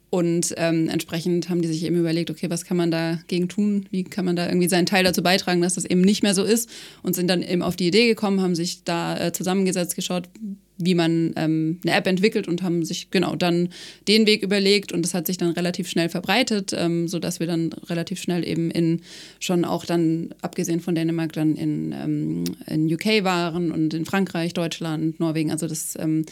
Und 0.09 0.55
ähm, 0.57 0.87
entsprechend 0.87 1.49
haben 1.49 1.61
die 1.61 1.67
sich 1.67 1.83
eben 1.83 1.97
überlegt, 1.97 2.31
okay, 2.31 2.49
was 2.49 2.63
kann 2.63 2.77
man 2.77 2.91
dagegen 2.91 3.49
tun? 3.49 3.85
Wie 3.91 4.03
kann 4.03 4.25
man 4.25 4.37
da 4.37 4.47
irgendwie 4.47 4.69
seinen 4.69 4.85
Teil 4.85 5.03
dazu 5.03 5.21
beitragen, 5.21 5.61
dass 5.61 5.75
das 5.75 5.85
eben 5.85 6.01
nicht 6.01 6.23
mehr 6.23 6.33
so 6.33 6.43
ist? 6.43 6.69
Und 7.03 7.13
sind 7.13 7.29
dann 7.29 7.43
eben 7.43 7.61
auf 7.61 7.75
die 7.75 7.87
Idee 7.87 8.07
gekommen, 8.07 8.41
haben 8.41 8.55
sich 8.55 8.85
da 8.85 9.19
äh, 9.19 9.33
zusammengesetzt, 9.33 9.95
geschaut, 9.95 10.29
wie 10.77 10.95
man 10.95 11.33
ähm, 11.35 11.79
eine 11.83 11.95
App 11.95 12.07
entwickelt 12.07 12.47
und 12.47 12.61
haben 12.61 12.85
sich 12.85 13.11
genau 13.11 13.35
dann 13.35 13.69
den 14.07 14.27
Weg 14.27 14.43
überlegt 14.43 14.91
und 14.91 15.03
das 15.03 15.13
hat 15.13 15.27
sich 15.27 15.37
dann 15.37 15.51
relativ 15.51 15.89
schnell 15.89 16.09
verbreitet, 16.09 16.73
ähm, 16.75 17.07
sodass 17.07 17.39
wir 17.39 17.47
dann 17.47 17.73
relativ 17.89 18.21
schnell 18.21 18.47
eben 18.47 18.71
in 18.71 19.01
schon 19.39 19.65
auch 19.65 19.85
dann, 19.85 20.29
abgesehen 20.41 20.79
von 20.79 20.95
Dänemark, 20.95 21.33
dann 21.33 21.55
in, 21.55 21.93
ähm, 21.93 22.43
in 22.67 22.93
UK 22.93 23.23
waren 23.23 23.71
und 23.71 23.93
in 23.93 24.05
Frankreich, 24.05 24.53
Deutschland, 24.53 25.19
Norwegen. 25.19 25.51
Also 25.51 25.67
das 25.67 25.97
ähm, 25.99 26.25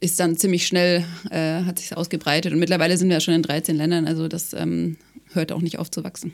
ist 0.00 0.18
dann 0.20 0.36
ziemlich 0.36 0.66
schnell, 0.66 1.04
äh, 1.30 1.62
hat 1.62 1.78
sich 1.78 1.96
ausgebreitet 1.96 2.52
und 2.52 2.58
mittlerweile 2.58 2.96
sind 2.96 3.08
wir 3.08 3.16
ja 3.16 3.20
schon 3.20 3.34
in 3.34 3.42
13 3.42 3.76
Ländern, 3.76 4.06
also 4.06 4.28
das 4.28 4.52
ähm, 4.52 4.96
hört 5.32 5.52
auch 5.52 5.60
nicht 5.60 5.78
auf 5.78 5.90
zu 5.90 6.04
wachsen. 6.04 6.32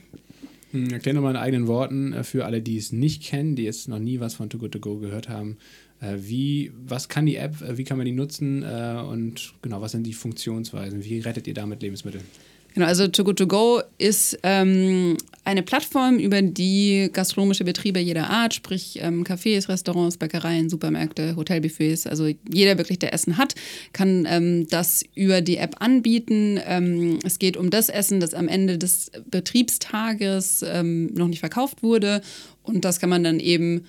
Hm, 0.73 0.91
erklär 0.91 1.15
nochmal 1.15 1.33
in 1.33 1.39
eigenen 1.39 1.67
Worten 1.67 2.13
äh, 2.13 2.25
für 2.25 2.45
alle, 2.45 2.61
die 2.61 2.77
es 2.77 2.93
nicht 2.93 3.23
kennen, 3.23 3.57
die 3.57 3.65
jetzt 3.65 3.89
noch 3.89 3.99
nie 3.99 4.21
was 4.21 4.35
von 4.35 4.51
Too 4.51 4.59
Good 4.59 4.73
To 4.73 4.81
Go 4.81 4.99
gehört 4.99 5.29
haben, 5.29 5.57
wie, 6.01 6.73
was 6.87 7.09
kann 7.09 7.27
die 7.27 7.37
App, 7.37 7.61
äh, 7.61 7.77
wie 7.77 7.85
kann 7.85 7.97
man 7.97 8.07
die 8.07 8.13
nutzen 8.13 8.63
äh, 8.63 9.03
und 9.09 9.55
genau, 9.63 9.81
was 9.81 9.93
sind 9.93 10.05
die 10.05 10.13
Funktionsweisen? 10.13 11.05
Wie 11.05 11.21
rettet 11.21 11.47
ihr 11.47 11.55
damit 11.55 11.83
Lebensmittel? 11.83 12.21
Genau, 12.75 12.87
also 12.87 13.09
Too 13.09 13.25
Good 13.25 13.39
To 13.39 13.47
Go 13.47 13.81
ist 13.97 14.39
ähm, 14.45 15.17
eine 15.45 15.63
Plattform, 15.63 16.19
über 16.19 16.43
die 16.43 17.09
gastronomische 17.13 17.65
Betriebe 17.65 17.99
jeder 17.99 18.31
Art, 18.31 18.55
sprich 18.55 19.01
ähm, 19.03 19.25
Cafés, 19.25 19.69
Restaurants, 19.69 20.19
Bäckereien, 20.19 20.69
Supermärkte, 20.69 21.35
Hotelbuffets, 21.35 22.07
also 22.07 22.29
jeder 22.53 22.79
wirklich, 22.79 23.01
der 23.01 23.13
Essen 23.13 23.37
hat, 23.37 23.55
kann 23.93 24.27
ähm, 24.29 24.69
das 24.69 25.03
über 25.17 25.41
die 25.41 25.57
App 25.57 25.77
anbieten. 25.81 26.61
Ähm, 26.65 27.19
es 27.25 27.41
geht 27.41 27.57
um 27.57 27.71
das 27.71 27.89
Essen, 27.89 28.21
das 28.21 28.35
am 28.35 28.47
Ende 28.47 28.79
des 28.79 29.11
Betriebstages 29.29 30.65
ähm, 30.65 31.07
noch 31.15 31.27
nicht 31.27 31.41
verkauft 31.41 31.83
wurde 31.83 32.21
und 32.63 32.85
das 32.85 33.01
kann 33.01 33.11
man 33.11 33.25
dann 33.25 33.41
eben 33.41 33.87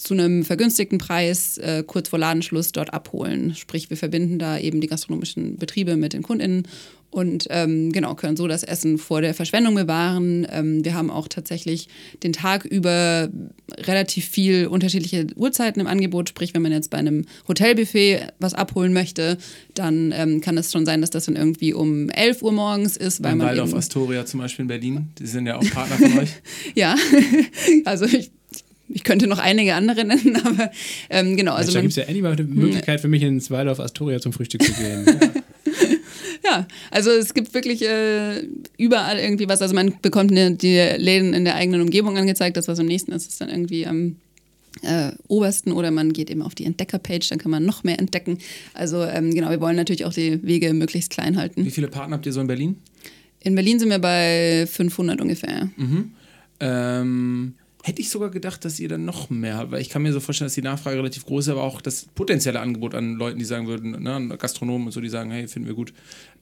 zu 0.00 0.14
einem 0.14 0.44
vergünstigten 0.44 0.96
Preis 0.96 1.58
äh, 1.58 1.84
kurz 1.86 2.08
vor 2.08 2.18
Ladenschluss 2.18 2.72
dort 2.72 2.94
abholen. 2.94 3.54
Sprich, 3.54 3.90
wir 3.90 3.98
verbinden 3.98 4.38
da 4.38 4.58
eben 4.58 4.80
die 4.80 4.86
gastronomischen 4.86 5.58
Betriebe 5.58 5.96
mit 5.96 6.14
den 6.14 6.22
KundInnen 6.22 6.66
und 7.10 7.48
ähm, 7.50 7.92
genau 7.92 8.14
können 8.14 8.36
so 8.36 8.46
das 8.46 8.62
Essen 8.62 8.96
vor 8.96 9.20
der 9.20 9.34
Verschwendung 9.34 9.74
bewahren. 9.74 10.46
Ähm, 10.50 10.84
wir 10.84 10.94
haben 10.94 11.10
auch 11.10 11.28
tatsächlich 11.28 11.88
den 12.22 12.32
Tag 12.32 12.64
über 12.64 13.28
relativ 13.78 14.26
viel 14.26 14.68
unterschiedliche 14.68 15.26
Uhrzeiten 15.36 15.80
im 15.80 15.86
Angebot. 15.86 16.30
Sprich, 16.30 16.54
wenn 16.54 16.62
man 16.62 16.72
jetzt 16.72 16.88
bei 16.88 16.98
einem 16.98 17.26
Hotelbuffet 17.46 18.28
was 18.38 18.54
abholen 18.54 18.94
möchte, 18.94 19.36
dann 19.74 20.14
ähm, 20.16 20.40
kann 20.40 20.56
es 20.56 20.72
schon 20.72 20.86
sein, 20.86 21.02
dass 21.02 21.10
das 21.10 21.26
dann 21.26 21.36
irgendwie 21.36 21.74
um 21.74 22.08
11 22.08 22.42
Uhr 22.42 22.52
morgens 22.52 22.96
ist. 22.96 23.22
Weil 23.22 23.32
Beim 23.32 23.40
Waldorf 23.40 23.74
Astoria 23.74 24.24
zum 24.24 24.40
Beispiel 24.40 24.62
in 24.62 24.68
Berlin, 24.68 25.08
die 25.18 25.26
sind 25.26 25.46
ja 25.46 25.58
auch 25.58 25.70
Partner 25.70 25.96
von 25.96 26.18
euch. 26.20 26.30
ja, 26.74 26.94
also 27.84 28.06
ich 28.06 28.30
ich 28.92 29.04
könnte 29.04 29.26
noch 29.26 29.38
einige 29.38 29.74
andere 29.74 30.04
nennen, 30.04 30.36
aber 30.44 30.70
ähm, 31.08 31.36
genau. 31.36 31.54
Also 31.54 31.72
da 31.72 31.80
gibt 31.80 31.92
es 31.92 31.96
ja 31.96 32.04
endlich 32.04 32.22
mal 32.22 32.32
eine 32.32 32.44
Möglichkeit 32.44 33.00
für 33.00 33.08
mich 33.08 33.22
ins 33.22 33.50
Waldorf 33.50 33.80
Astoria 33.80 34.20
zum 34.20 34.32
Frühstück 34.32 34.62
zu 34.62 34.72
gehen. 34.72 35.06
ja, 36.44 36.66
also 36.90 37.10
es 37.10 37.34
gibt 37.34 37.54
wirklich 37.54 37.82
äh, 37.82 38.42
überall 38.76 39.18
irgendwie 39.18 39.48
was. 39.48 39.62
Also 39.62 39.74
man 39.74 39.94
bekommt 40.02 40.32
eine, 40.32 40.54
die 40.54 40.76
Läden 40.96 41.34
in 41.34 41.44
der 41.44 41.54
eigenen 41.54 41.80
Umgebung 41.80 42.16
angezeigt. 42.18 42.56
Das, 42.56 42.68
was 42.68 42.78
am 42.78 42.86
nächsten 42.86 43.12
ist, 43.12 43.28
ist 43.28 43.40
dann 43.40 43.48
irgendwie 43.48 43.86
am 43.86 44.16
äh, 44.82 45.12
obersten 45.28 45.72
oder 45.72 45.90
man 45.90 46.12
geht 46.12 46.30
eben 46.30 46.42
auf 46.42 46.54
die 46.54 46.64
Entdecker-Page, 46.64 47.28
dann 47.28 47.38
kann 47.38 47.50
man 47.50 47.64
noch 47.64 47.84
mehr 47.84 47.98
entdecken. 47.98 48.38
Also 48.74 49.02
ähm, 49.02 49.34
genau, 49.34 49.50
wir 49.50 49.60
wollen 49.60 49.76
natürlich 49.76 50.04
auch 50.04 50.12
die 50.12 50.42
Wege 50.42 50.72
möglichst 50.74 51.10
klein 51.10 51.36
halten. 51.36 51.64
Wie 51.64 51.70
viele 51.70 51.88
Partner 51.88 52.16
habt 52.16 52.26
ihr 52.26 52.32
so 52.32 52.40
in 52.40 52.46
Berlin? 52.46 52.76
In 53.40 53.54
Berlin 53.54 53.78
sind 53.78 53.88
wir 53.88 53.98
bei 53.98 54.66
500 54.70 55.20
ungefähr. 55.20 55.70
Mhm. 55.76 56.12
Ähm, 56.60 57.54
Hätte 57.82 58.02
ich 58.02 58.10
sogar 58.10 58.30
gedacht, 58.30 58.64
dass 58.64 58.78
ihr 58.78 58.88
dann 58.88 59.06
noch 59.06 59.30
mehr 59.30 59.56
habt, 59.56 59.70
weil 59.70 59.80
ich 59.80 59.88
kann 59.88 60.02
mir 60.02 60.12
so 60.12 60.20
vorstellen, 60.20 60.46
dass 60.46 60.54
die 60.54 60.62
Nachfrage 60.62 60.98
relativ 60.98 61.24
groß 61.24 61.46
ist, 61.46 61.50
aber 61.50 61.62
auch 61.62 61.80
das 61.80 62.06
potenzielle 62.14 62.60
Angebot 62.60 62.94
an 62.94 63.14
Leuten, 63.14 63.38
die 63.38 63.44
sagen 63.44 63.66
würden, 63.68 64.02
ne, 64.02 64.36
Gastronomen 64.36 64.88
und 64.88 64.92
so, 64.92 65.00
die 65.00 65.08
sagen, 65.08 65.30
hey, 65.30 65.48
finden 65.48 65.66
wir 65.66 65.74
gut. 65.74 65.94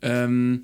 Ähm, 0.03 0.63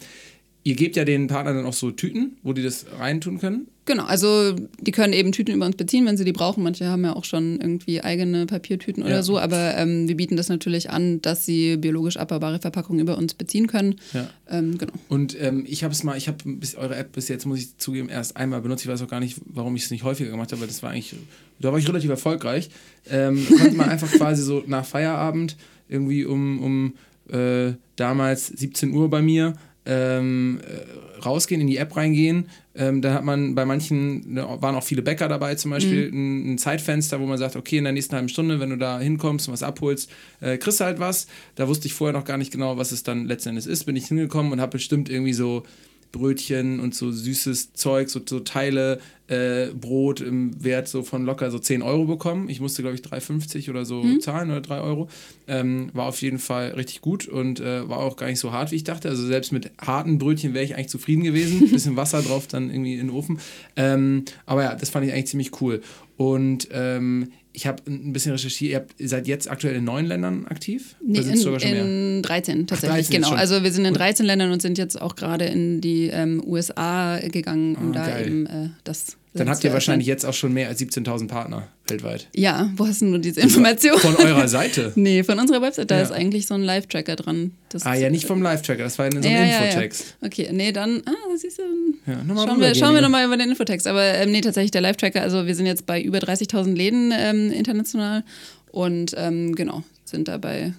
Ihr 0.66 0.77
gebt 0.77 0.96
ja 0.96 1.05
den 1.05 1.27
Partnern 1.27 1.57
dann 1.57 1.66
auch 1.66 1.74
so 1.74 1.90
Tüten, 1.90 2.38
wo 2.42 2.55
die 2.55 2.62
das 2.62 2.87
reintun 2.98 3.38
können? 3.38 3.66
Genau, 3.85 4.05
also 4.05 4.55
die 4.81 4.92
können 4.92 5.12
eben 5.12 5.31
Tüten 5.31 5.55
über 5.55 5.66
uns 5.66 5.77
beziehen, 5.77 6.07
wenn 6.07 6.16
sie 6.16 6.24
die 6.24 6.33
brauchen. 6.33 6.64
Manche 6.64 6.87
haben 6.87 7.05
ja 7.05 7.14
auch 7.14 7.24
schon 7.24 7.61
irgendwie 7.61 8.00
eigene 8.00 8.46
Papiertüten 8.46 9.03
ja. 9.03 9.09
oder 9.11 9.22
so, 9.22 9.38
aber 9.38 9.77
ähm, 9.77 10.09
wir 10.09 10.16
bieten 10.16 10.37
das 10.37 10.48
natürlich 10.48 10.88
an, 10.88 11.20
dass 11.20 11.44
sie 11.44 11.77
biologisch 11.77 12.16
abbaubare 12.16 12.61
Verpackungen 12.61 13.00
über 13.00 13.18
uns 13.18 13.35
beziehen 13.35 13.66
können. 13.66 13.96
Ja. 14.14 14.31
Ähm, 14.48 14.79
genau. 14.79 14.94
Und 15.11 15.38
ähm, 15.38 15.66
ich 15.68 15.85
habe 15.85 15.92
es 15.92 16.03
mal, 16.03 16.16
ich 16.16 16.29
habe 16.29 16.38
eure 16.79 16.96
App 16.96 17.12
bis 17.12 17.29
jetzt, 17.29 17.44
muss 17.44 17.59
ich 17.59 17.77
zugeben, 17.77 18.09
erst 18.09 18.38
einmal 18.38 18.62
benutzt. 18.62 18.85
Ich 18.85 18.90
weiß 18.90 19.03
auch 19.03 19.09
gar 19.09 19.20
nicht, 19.20 19.38
warum 19.44 19.77
ich 19.77 19.85
es 19.85 19.90
nicht 19.90 20.03
häufiger 20.03 20.31
gemacht 20.31 20.50
habe, 20.53 20.62
weil 20.62 20.68
das 20.68 20.83
war 20.83 20.92
eigentlich, 20.92 21.14
da 21.61 21.72
war 21.72 21.79
ich 21.79 21.87
relativ 21.87 22.09
erfolgreich. 22.09 22.70
Ähm, 23.11 23.46
konnte 23.59 23.77
man 23.77 23.90
einfach 23.90 24.11
quasi 24.16 24.42
so 24.42 24.64
nach 24.66 24.87
Feierabend 24.87 25.59
irgendwie 25.90 26.24
um, 26.24 26.59
um 26.62 26.94
äh, 27.29 27.74
damals 27.96 28.46
17 28.46 28.92
Uhr 28.92 29.11
bei 29.11 29.20
mir 29.20 29.55
ähm, 29.87 30.61
äh, 30.62 31.20
rausgehen, 31.20 31.61
in 31.61 31.66
die 31.66 31.77
App 31.77 31.97
reingehen. 31.97 32.49
Ähm, 32.75 33.03
da 33.03 33.14
hat 33.14 33.25
man 33.25 33.55
bei 33.55 33.64
manchen, 33.64 34.35
ne, 34.35 34.47
waren 34.61 34.75
auch 34.75 34.83
viele 34.83 35.03
Bäcker 35.03 35.29
dabei 35.29 35.55
zum 35.55 35.70
Beispiel, 35.70 36.11
mhm. 36.11 36.14
ein, 36.16 36.55
ein, 36.55 36.59
Zeitfenster, 36.59 37.20
wo 37.20 37.27
man 37.27 37.38
sagt, 37.38 37.57
okay, 37.57 37.79
in 37.79 37.85
der 37.85 37.92
nächsten 37.92 38.14
halben 38.14 38.29
Stunde, 38.29 38.61
wenn 38.61 38.70
du 38.70 38.79
da 38.79 38.99
hinkommst 38.99 39.49
und 39.49 39.53
was 39.53 39.62
abholst, 39.62 40.11
äh, 40.40 40.57
kriegst 40.57 40.81
du 40.81 40.85
halt 40.85 40.99
was. 40.99 41.27
Da 41.55 41.68
wusste 41.68 41.87
ich 41.87 41.94
vorher 41.94 42.18
noch 42.18 42.25
gar 42.25 42.38
nicht 42.38 42.53
genau, 42.53 42.77
was 42.79 42.92
es 42.92 43.03
dann 43.03 43.27
letzten 43.27 43.51
Endes 43.51 43.66
ist. 43.66 43.85
Bin 43.85 43.97
ich 43.97 44.07
hingekommen 44.07 44.53
und 44.53 44.61
habe 44.61 44.73
bestimmt 44.73 45.09
irgendwie 45.09 45.35
so 45.35 45.64
Brötchen 46.12 46.81
und 46.81 46.94
so 46.94 47.11
süßes 47.11 47.75
Zeug, 47.75 48.09
so, 48.09 48.20
so 48.25 48.40
Teile, 48.40 49.01
äh, 49.28 49.68
Brot 49.68 50.20
im 50.20 50.62
Wert 50.62 50.88
so 50.88 51.02
von 51.02 51.24
locker 51.24 51.50
so 51.50 51.58
10 51.58 51.82
Euro 51.82 52.04
bekommen. 52.04 52.48
Ich 52.48 52.60
musste, 52.60 52.82
glaube 52.82 52.96
ich, 52.96 53.02
3,50 53.02 53.70
oder 53.70 53.84
so 53.84 54.02
mhm. 54.02 54.20
zahlen 54.20 54.50
oder 54.50 54.60
3 54.60 54.80
Euro. 54.80 55.08
Ähm, 55.46 55.90
war 55.94 56.06
auf 56.06 56.20
jeden 56.20 56.38
Fall 56.38 56.72
richtig 56.72 57.00
gut 57.00 57.26
und 57.26 57.60
äh, 57.60 57.88
war 57.88 57.98
auch 57.98 58.16
gar 58.16 58.26
nicht 58.26 58.38
so 58.38 58.52
hart, 58.52 58.70
wie 58.70 58.76
ich 58.76 58.84
dachte. 58.84 59.08
Also 59.08 59.26
selbst 59.26 59.52
mit 59.52 59.70
harten 59.78 60.18
Brötchen 60.18 60.52
wäre 60.52 60.64
ich 60.64 60.74
eigentlich 60.74 60.88
zufrieden 60.88 61.22
gewesen. 61.22 61.70
Bisschen 61.70 61.96
Wasser 61.96 62.22
drauf, 62.22 62.46
dann 62.46 62.70
irgendwie 62.70 62.94
in 62.94 63.06
den 63.06 63.10
Ofen. 63.10 63.38
Ähm, 63.76 64.24
aber 64.46 64.64
ja, 64.64 64.74
das 64.74 64.90
fand 64.90 65.06
ich 65.06 65.12
eigentlich 65.12 65.28
ziemlich 65.28 65.60
cool. 65.60 65.80
Und 66.16 66.68
ähm, 66.72 67.32
ich 67.54 67.68
habe 67.68 67.82
ein 67.86 68.12
bisschen 68.12 68.32
recherchiert, 68.32 68.70
ihr, 68.70 68.76
habt, 68.78 69.00
ihr 69.00 69.08
seid 69.08 69.28
jetzt 69.28 69.48
aktuell 69.48 69.76
in 69.76 69.84
neun 69.84 70.06
Ländern 70.06 70.46
aktiv? 70.46 70.96
Nee, 71.00 71.20
in, 71.20 71.36
sogar 71.36 71.60
schon 71.60 71.70
in 71.70 72.22
13 72.22 72.66
tatsächlich, 72.66 73.06
Ach, 73.06 73.10
13 73.10 73.22
genau. 73.22 73.30
Also 73.32 73.62
wir 73.62 73.72
sind 73.72 73.84
in 73.84 73.94
13 73.94 74.26
Ländern 74.26 74.50
und 74.50 74.60
sind 74.60 74.76
jetzt 74.76 75.00
auch 75.00 75.14
gerade 75.14 75.44
in 75.44 75.80
die 75.80 76.08
ähm, 76.08 76.42
USA 76.44 77.20
gegangen, 77.20 77.76
um 77.76 77.90
ah, 77.90 77.94
da 77.94 78.06
geil. 78.08 78.26
eben 78.26 78.46
äh, 78.46 78.68
das 78.82 79.16
dann 79.35 79.49
habt 79.49 79.64
ihr 79.64 79.73
wahrscheinlich 79.73 80.07
jetzt 80.07 80.25
auch 80.25 80.33
schon 80.33 80.53
mehr 80.53 80.68
als 80.68 80.81
17.000 80.81 81.27
Partner 81.27 81.66
weltweit. 81.88 82.29
Ja, 82.37 82.70
wo 82.77 82.87
hast 82.87 83.03
du 83.03 83.07
nur 83.07 83.18
diese 83.18 83.40
Information? 83.40 83.99
Von 83.99 84.14
eurer 84.16 84.47
Seite? 84.47 84.92
nee, 84.97 85.25
von 85.25 85.38
unserer 85.40 85.61
Website. 85.61 85.90
Da 85.90 85.97
ja. 85.97 86.03
ist 86.03 86.12
eigentlich 86.12 86.47
so 86.47 86.55
ein 86.55 86.62
Live-Tracker 86.62 87.16
dran. 87.16 87.51
Das 87.68 87.85
ah, 87.85 87.94
ja, 87.94 88.11
nicht 88.11 88.27
vom 88.27 88.40
Live-Tracker, 88.40 88.85
das 88.85 88.97
war 88.99 89.07
in 89.07 89.20
so 89.20 89.29
einem 89.29 89.49
ja, 89.49 89.59
Infotext. 89.59 90.16
Ja, 90.20 90.27
okay, 90.27 90.51
nee, 90.53 90.70
dann, 90.70 91.03
ah, 91.07 91.37
siehst 91.37 91.59
du. 91.59 91.62
Ja, 92.07 92.20
schauen 92.27 92.61
wir, 92.61 92.75
schauen 92.77 92.94
wir 92.94 93.03
nochmal 93.03 93.27
über 93.27 93.37
den 93.37 93.51
Infotext. 93.51 93.88
Aber 93.88 94.03
ähm, 94.03 94.31
nee, 94.31 94.40
tatsächlich 94.40 94.70
der 94.70 94.83
Live-Tracker, 94.83 95.20
also 95.20 95.47
wir 95.47 95.55
sind 95.57 95.66
jetzt 95.66 95.85
bei 95.85 96.01
über 96.01 96.18
30.000 96.18 96.75
Läden 96.75 97.12
ähm, 97.12 97.51
international 97.51 98.23
und 98.70 99.14
ähm, 99.16 99.57
genau, 99.57 99.83
sind 100.05 100.29
dabei 100.29 100.75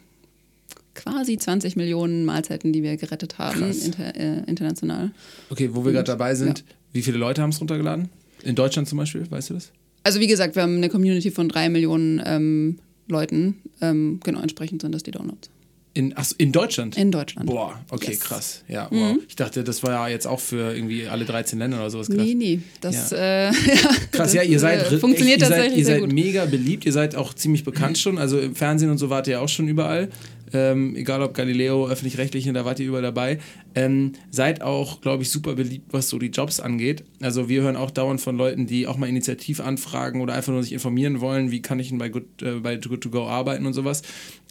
quasi 0.94 1.38
20 1.38 1.76
Millionen 1.76 2.24
Mahlzeiten, 2.24 2.72
die 2.72 2.84
wir 2.84 2.96
gerettet 2.96 3.38
haben, 3.38 3.70
inter, 3.70 4.16
äh, 4.16 4.44
international. 4.48 5.12
Okay, 5.50 5.72
wo 5.74 5.84
wir 5.84 5.92
gerade 5.92 6.06
dabei 6.06 6.36
sind, 6.36 6.64
wie 6.94 7.02
viele 7.02 7.18
Leute 7.18 7.42
haben 7.42 7.50
es 7.50 7.60
runtergeladen? 7.60 8.10
In 8.46 8.56
Deutschland 8.56 8.88
zum 8.88 8.98
Beispiel, 8.98 9.30
weißt 9.30 9.50
du 9.50 9.56
das? 9.56 9.72
Also 10.04 10.20
wie 10.20 10.28
gesagt, 10.28 10.56
wir 10.56 10.62
haben 10.64 10.78
eine 10.78 10.90
Community 10.90 11.32
von 11.32 11.50
drei 11.50 11.68
Millionen 11.70 12.22
ähm, 12.26 12.78
Leuten. 13.08 13.56
Ähm, 13.82 14.20
genau, 14.24 14.40
entsprechend 14.42 14.82
sind 14.82 14.94
das 14.94 15.04
die 15.04 15.12
Downloads. 15.12 15.50
In, 15.96 16.12
ach, 16.18 16.30
in 16.38 16.52
Deutschland? 16.52 16.98
In 16.98 17.10
Deutschland. 17.10 17.48
Boah, 17.50 17.80
okay, 17.90 18.12
Yes. 18.12 18.20
krass. 18.20 18.64
Ja, 18.68 18.90
wow. 18.92 19.16
Ich 19.30 19.38
dachte, 19.38 19.64
das 19.64 19.82
war 19.82 19.92
ja 19.92 20.08
jetzt 20.10 20.28
auch 20.28 20.42
für 20.42 20.76
irgendwie 20.76 21.08
alle 21.08 21.24
13 21.24 21.58
Länder 21.58 21.78
oder 21.78 21.90
sowas 21.90 22.08
gedacht. 22.10 22.28
Nee, 22.28 22.34
nee. 22.36 22.60
Das, 22.82 23.12
Ja. 23.12 23.48
äh, 23.48 23.52
Krass, 24.12 24.34
ja, 24.34 24.44
ihr 24.44 24.60
seid, 24.60 24.92
äh, 24.92 24.98
funktioniert 24.98 25.42
echt, 25.42 25.44
ihr 25.44 25.48
seid, 25.48 25.58
tatsächlich 25.58 25.80
ihr 25.80 25.86
sehr 25.86 25.96
seid 25.96 26.04
gut. 26.04 26.14
mega 26.14 26.46
beliebt, 26.48 26.86
ihr 26.86 26.92
seid 26.92 27.16
auch 27.16 27.34
ziemlich 27.34 27.64
bekannt 27.64 27.98
schon, 27.98 28.18
also 28.18 28.38
im 28.40 28.56
Fernsehen 28.56 28.90
und 28.92 28.98
so 28.98 29.10
wart 29.10 29.28
ihr 29.28 29.42
auch 29.42 29.48
schon 29.48 29.70
überall. 29.70 30.10
Ähm, 30.56 30.96
egal 30.96 31.22
ob 31.22 31.34
Galileo, 31.34 31.90
öffentlich-rechtliche, 31.90 32.54
da 32.54 32.64
wart 32.64 32.80
ihr 32.80 32.88
überall 32.88 33.04
dabei. 33.04 33.40
Ähm, 33.76 34.14
seid 34.32 34.62
auch, 34.62 35.02
glaube 35.02 35.24
ich, 35.24 35.30
super 35.30 35.54
beliebt, 35.54 35.92
was 35.92 36.08
so 36.08 36.18
die 36.18 36.28
Jobs 36.28 36.62
angeht. 36.62 37.04
Also 37.22 37.50
wir 37.50 37.62
hören 37.62 37.76
auch 37.76 37.92
dauernd 37.92 38.22
von 38.22 38.38
Leuten, 38.38 38.66
die 38.66 38.88
auch 38.88 38.96
mal 38.96 39.10
Initiativanfragen 39.10 40.22
oder 40.22 40.34
einfach 40.34 40.54
nur 40.54 40.64
sich 40.64 40.72
informieren 40.72 41.20
wollen, 41.20 41.52
wie 41.52 41.62
kann 41.62 41.78
ich 41.80 41.90
denn 41.90 41.98
bei 41.98 42.08
Good, 42.08 42.42
äh, 42.42 42.60
bei 42.62 42.78
Good 42.78 43.02
to 43.02 43.10
Go 43.10 43.28
arbeiten 43.28 43.66
und 43.66 43.74
sowas. 43.74 44.02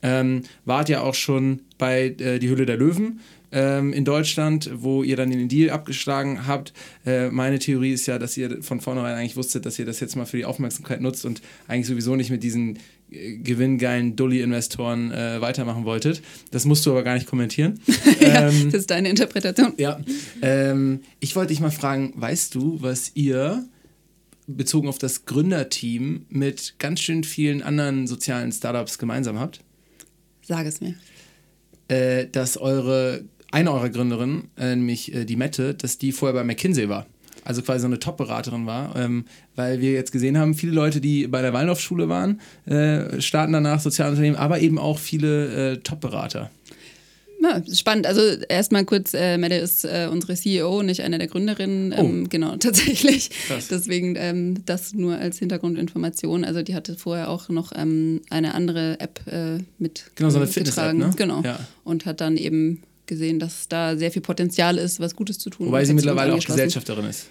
Ähm, 0.03 0.43
wart 0.67 0.90
ja 0.90 1.01
auch 1.01 1.14
schon 1.14 1.61
bei 1.79 2.14
äh, 2.19 2.38
Die 2.38 2.51
Hülle 2.51 2.67
der 2.67 2.77
Löwen 2.77 3.21
ähm, 3.55 3.93
in 3.95 4.05
Deutschland, 4.05 4.69
wo 4.75 5.03
ihr 5.03 5.17
dann 5.17 5.31
den 5.31 5.49
Deal 5.49 5.71
abgeschlagen 5.71 6.47
habt. 6.47 6.75
Äh, 7.07 7.31
meine 7.31 7.59
Theorie 7.59 7.93
ist 7.93 8.07
ja, 8.07 8.19
dass 8.19 8.37
ihr 8.37 8.62
von 8.62 8.81
vornherein 8.81 9.14
eigentlich 9.14 9.37
wusstet, 9.37 9.64
dass 9.64 9.79
ihr 9.79 9.87
das 9.87 10.01
jetzt 10.01 10.17
mal 10.17 10.27
für 10.27 10.37
die 10.37 10.45
Aufmerksamkeit 10.45 11.01
nutzt 11.01 11.25
und 11.25 11.40
eigentlich 11.69 11.87
sowieso 11.87 12.17
nicht 12.17 12.31
mit 12.31 12.43
diesen 12.43 12.79
gewinngeilen 13.42 14.16
Dulli-Investoren 14.16 15.12
äh, 15.12 15.40
weitermachen 15.40 15.85
wolltet. 15.85 16.22
Das 16.50 16.64
musst 16.64 16.85
du 16.87 16.90
aber 16.90 17.03
gar 17.03 17.14
nicht 17.14 17.27
kommentieren. 17.27 17.81
ja, 18.20 18.48
ähm, 18.48 18.70
das 18.70 18.81
ist 18.81 18.90
deine 18.90 19.09
Interpretation. 19.09 19.74
ja, 19.77 20.00
ähm, 20.42 21.00
ich 21.20 21.37
wollte 21.37 21.48
dich 21.48 21.61
mal 21.61 21.70
fragen, 21.70 22.12
weißt 22.16 22.55
du, 22.55 22.79
was 22.81 23.12
ihr 23.14 23.64
bezogen 24.46 24.88
auf 24.88 24.98
das 24.98 25.24
Gründerteam 25.24 26.27
mit 26.29 26.74
ganz 26.79 27.00
schön 27.00 27.24
vielen 27.24 27.62
anderen 27.62 28.07
sozialen 28.07 28.53
Startups 28.53 28.98
gemeinsam 28.98 29.38
habt? 29.38 29.61
Sag 30.42 30.66
es 30.66 30.81
mir. 30.81 30.94
äh, 31.88 32.27
dass 32.31 32.57
eure, 32.57 33.24
eine 33.50 33.72
eurer 33.72 33.90
Gründerinnen, 33.90 34.50
äh, 34.57 34.77
nämlich 34.77 35.14
äh, 35.14 35.24
die 35.24 35.37
Mette, 35.37 35.74
dass 35.74 35.98
die 35.98 36.12
vorher 36.12 36.35
bei 36.35 36.44
McKinsey 36.44 36.88
war. 36.88 37.07
Also 37.44 37.62
quasi 37.62 37.80
so 37.80 37.87
eine 37.87 37.98
Top-Beraterin 37.98 38.66
war, 38.66 38.96
ähm, 38.96 39.26
weil 39.54 39.80
wir 39.80 39.92
jetzt 39.92 40.12
gesehen 40.12 40.38
haben, 40.38 40.54
viele 40.54 40.72
Leute, 40.72 41.00
die 41.00 41.26
bei 41.26 41.42
der 41.42 41.52
Waldorfschule 41.52 42.09
waren, 42.09 42.40
äh, 42.66 43.20
starten 43.20 43.52
danach 43.52 43.80
Sozialunternehmen, 43.80 44.38
aber 44.38 44.61
eben 44.61 44.78
auch 44.78 44.98
viele 44.98 45.72
äh, 45.72 45.76
Top-Berater. 45.78 46.50
Ja, 47.44 47.62
spannend. 47.74 48.07
Also 48.07 48.22
erstmal 48.48 48.85
kurz, 48.85 49.12
äh, 49.12 49.37
Mette 49.37 49.57
ist 49.57 49.85
äh, 49.85 50.09
unsere 50.11 50.35
CEO, 50.35 50.83
nicht 50.83 51.02
eine 51.02 51.18
der 51.18 51.26
Gründerinnen. 51.28 51.92
Ähm, 51.92 52.28
Genau, 52.28 52.57
tatsächlich. 52.59 53.30
Oh. 53.30 53.52
Krass. 53.52 53.68
Deswegen 53.68 54.16
ähm, 54.16 54.64
das 54.64 54.94
nur 54.94 55.16
als 55.18 55.38
Hintergrundinformation. 55.38 56.44
Also 56.44 56.62
die 56.62 56.74
hatte 56.74 56.96
vorher 56.96 57.28
auch 57.28 57.48
noch 57.50 57.72
ähm, 57.76 58.22
eine 58.30 58.54
andere 58.54 58.98
App 59.00 59.20
äh, 59.26 59.59
mit 59.78 60.11
Genau, 60.14 60.30
so 60.30 60.38
eine 60.38 60.46
Fitness-App, 60.46 60.94
ne? 60.94 61.11
Genau. 61.16 61.42
Ja. 61.42 61.59
Und 61.85 62.07
hat 62.07 62.20
dann 62.20 62.37
eben 62.37 62.83
gesehen, 63.07 63.38
dass 63.38 63.69
da 63.69 63.97
sehr 63.97 64.11
viel 64.11 64.23
Potenzial 64.23 64.79
ist, 64.79 65.01
was 65.01 65.14
Gutes 65.14 65.38
zu 65.38 65.51
tun. 65.51 65.67
Wobei 65.69 65.85
sie 65.85 65.95
mittlerweile 65.95 66.35
auch. 66.35 66.45
Gesellschafterin 66.45 67.07
ist. 67.07 67.29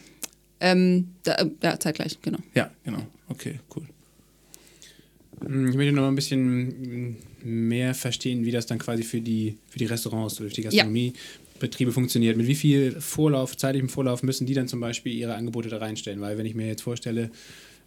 Ähm, 0.60 1.10
da, 1.24 1.36
äh, 1.36 1.50
ja, 1.62 1.80
zeitgleich, 1.80 2.18
genau. 2.22 2.40
Ja, 2.56 2.72
genau. 2.84 3.06
Okay, 3.30 3.60
cool. 3.76 3.84
Hm, 5.46 5.70
Ich 5.70 5.76
möchte 5.76 5.92
noch 5.94 6.04
mal 6.04 6.08
ein 6.10 6.16
bisschen 6.16 7.18
mehr 7.44 7.94
verstehen, 7.94 8.46
wie 8.46 8.52
das 8.52 8.66
dann 8.66 8.80
quasi 8.80 9.04
für 9.04 9.20
die, 9.20 9.58
für 9.68 9.80
die 9.80 9.86
Restaurants 9.86 10.40
oder 10.40 10.50
für 10.50 10.56
die 10.56 10.62
Gastronomiebetriebe 10.62 11.92
funktioniert. 11.92 12.38
Mit 12.38 12.48
wie 12.48 12.56
viel 12.56 13.00
Vorlauf, 13.02 13.58
zeitlichem 13.58 13.90
Vorlauf 13.90 14.24
müssen 14.24 14.46
die 14.48 14.54
dann 14.54 14.68
zum 14.68 14.80
Beispiel 14.80 15.14
ihre 15.14 15.36
Angebote 15.36 15.70
da 15.70 15.78
reinstellen? 15.78 16.22
Weil 16.22 16.38
wenn 16.38 16.46
ich 16.46 16.56
mir 16.56 16.68
jetzt 16.68 16.84
vorstelle, 16.84 17.30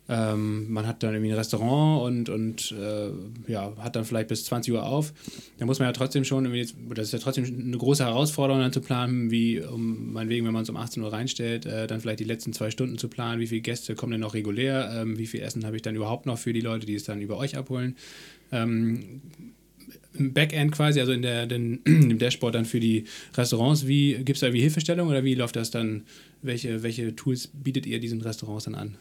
ähm, 0.08 0.72
man 0.72 0.86
hat 0.86 1.02
dann 1.02 1.14
irgendwie 1.14 1.32
ein 1.32 1.38
Restaurant 1.38 2.02
und, 2.04 2.28
und 2.28 2.72
äh, 2.72 3.10
ja, 3.50 3.72
hat 3.78 3.96
dann 3.96 4.04
vielleicht 4.04 4.28
bis 4.28 4.44
20 4.44 4.72
Uhr 4.72 4.84
auf, 4.84 5.12
dann 5.58 5.66
muss 5.66 5.78
man 5.78 5.88
ja 5.88 5.92
trotzdem 5.92 6.24
schon, 6.24 6.44
irgendwie 6.44 6.94
das 6.94 7.08
ist 7.08 7.12
ja 7.12 7.18
trotzdem 7.18 7.44
eine 7.44 7.76
große 7.76 8.04
Herausforderung 8.04 8.60
dann 8.60 8.72
zu 8.72 8.80
planen, 8.80 9.30
wie, 9.30 9.60
um, 9.60 10.12
meinetwegen, 10.12 10.46
wenn 10.46 10.52
man 10.52 10.62
es 10.62 10.70
um 10.70 10.76
18 10.76 11.02
Uhr 11.02 11.12
reinstellt, 11.12 11.66
äh, 11.66 11.86
dann 11.86 12.00
vielleicht 12.00 12.20
die 12.20 12.24
letzten 12.24 12.52
zwei 12.52 12.70
Stunden 12.70 12.98
zu 12.98 13.08
planen, 13.08 13.40
wie 13.40 13.48
viele 13.48 13.62
Gäste 13.62 13.94
kommen 13.94 14.12
denn 14.12 14.20
noch 14.20 14.34
regulär, 14.34 14.90
ähm, 14.94 15.18
wie 15.18 15.26
viel 15.26 15.40
Essen 15.40 15.64
habe 15.64 15.76
ich 15.76 15.82
dann 15.82 15.96
überhaupt 15.96 16.26
noch 16.26 16.38
für 16.38 16.52
die 16.52 16.60
Leute, 16.60 16.86
die 16.86 16.94
es 16.94 17.04
dann 17.04 17.20
über 17.20 17.36
euch 17.36 17.56
abholen. 17.56 17.96
Ähm, 18.52 19.20
im 20.18 20.32
Backend 20.32 20.72
quasi, 20.72 21.00
also 21.00 21.12
in 21.12 21.22
der, 21.22 21.46
den, 21.46 21.80
im 21.84 22.18
Dashboard 22.18 22.54
dann 22.54 22.64
für 22.64 22.80
die 22.80 23.04
Restaurants, 23.36 23.86
wie 23.86 24.14
gibt 24.14 24.36
es 24.36 24.40
da 24.40 24.52
wie 24.52 24.60
Hilfestellung 24.60 25.08
oder 25.08 25.24
wie 25.24 25.34
läuft 25.34 25.56
das 25.56 25.70
dann? 25.70 26.02
Welche, 26.42 26.82
welche 26.82 27.16
Tools 27.16 27.48
bietet 27.48 27.86
ihr 27.86 27.98
diesen 27.98 28.20
Restaurants 28.20 28.64
dann 28.64 28.74
an? 28.74 28.96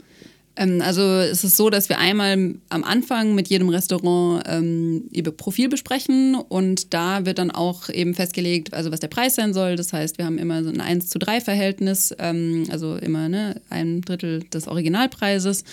Ähm, 0.56 0.82
also 0.82 1.02
es 1.02 1.44
ist 1.44 1.58
so, 1.58 1.70
dass 1.70 1.90
wir 1.90 1.98
einmal 1.98 2.56
am 2.70 2.84
Anfang 2.84 3.36
mit 3.36 3.48
jedem 3.48 3.70
Restaurant 3.70 4.44
ähm, 4.48 5.04
ihr 5.12 5.24
Profil 5.24 5.70
besprechen 5.70 6.36
und 6.36 6.94
da 6.94 7.26
wird 7.26 7.40
dann 7.40 7.52
auch 7.52 7.90
eben 7.90 8.14
festgelegt, 8.14 8.74
also 8.74 8.92
was 8.92 9.00
der 9.00 9.08
Preis 9.08 9.36
sein 9.36 9.54
soll. 9.54 9.76
Das 9.76 9.92
heißt, 9.92 10.18
wir 10.18 10.26
haben 10.26 10.38
immer 10.38 10.64
so 10.64 10.70
ein 10.70 10.82
1 10.82 11.10
zu 11.10 11.20
3 11.20 11.42
Verhältnis, 11.42 12.16
ähm, 12.20 12.66
also 12.70 12.96
immer 12.96 13.30
ne, 13.30 13.62
ein 13.70 14.02
Drittel 14.02 14.44
des 14.44 14.68
Originalpreises 14.68 15.64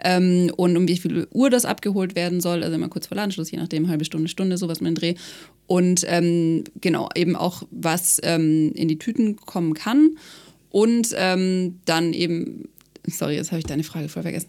ähm, 0.00 0.52
und 0.56 0.76
um 0.76 0.86
wie 0.86 0.96
viel 0.96 1.26
Uhr 1.32 1.50
das 1.50 1.64
abgeholt 1.64 2.14
werden 2.14 2.40
soll, 2.40 2.62
also 2.62 2.74
immer 2.74 2.88
kurz 2.88 3.06
vor 3.06 3.16
Ladenschluss, 3.16 3.50
je 3.50 3.58
nachdem, 3.58 3.88
halbe 3.88 4.04
Stunde, 4.04 4.28
Stunde, 4.28 4.56
sowas 4.56 4.80
mit 4.80 4.88
dem 4.88 4.94
Dreh. 4.94 5.14
Und 5.66 6.04
ähm, 6.06 6.64
genau, 6.80 7.10
eben 7.14 7.36
auch, 7.36 7.62
was 7.70 8.20
ähm, 8.22 8.72
in 8.74 8.88
die 8.88 8.98
Tüten 8.98 9.36
kommen 9.36 9.74
kann 9.74 10.16
und 10.70 11.14
ähm, 11.16 11.80
dann 11.84 12.12
eben 12.12 12.68
Sorry, 13.10 13.34
jetzt 13.36 13.50
habe 13.50 13.58
ich 13.60 13.66
deine 13.66 13.84
Frage 13.84 14.08
voll 14.08 14.22
vergessen. 14.22 14.48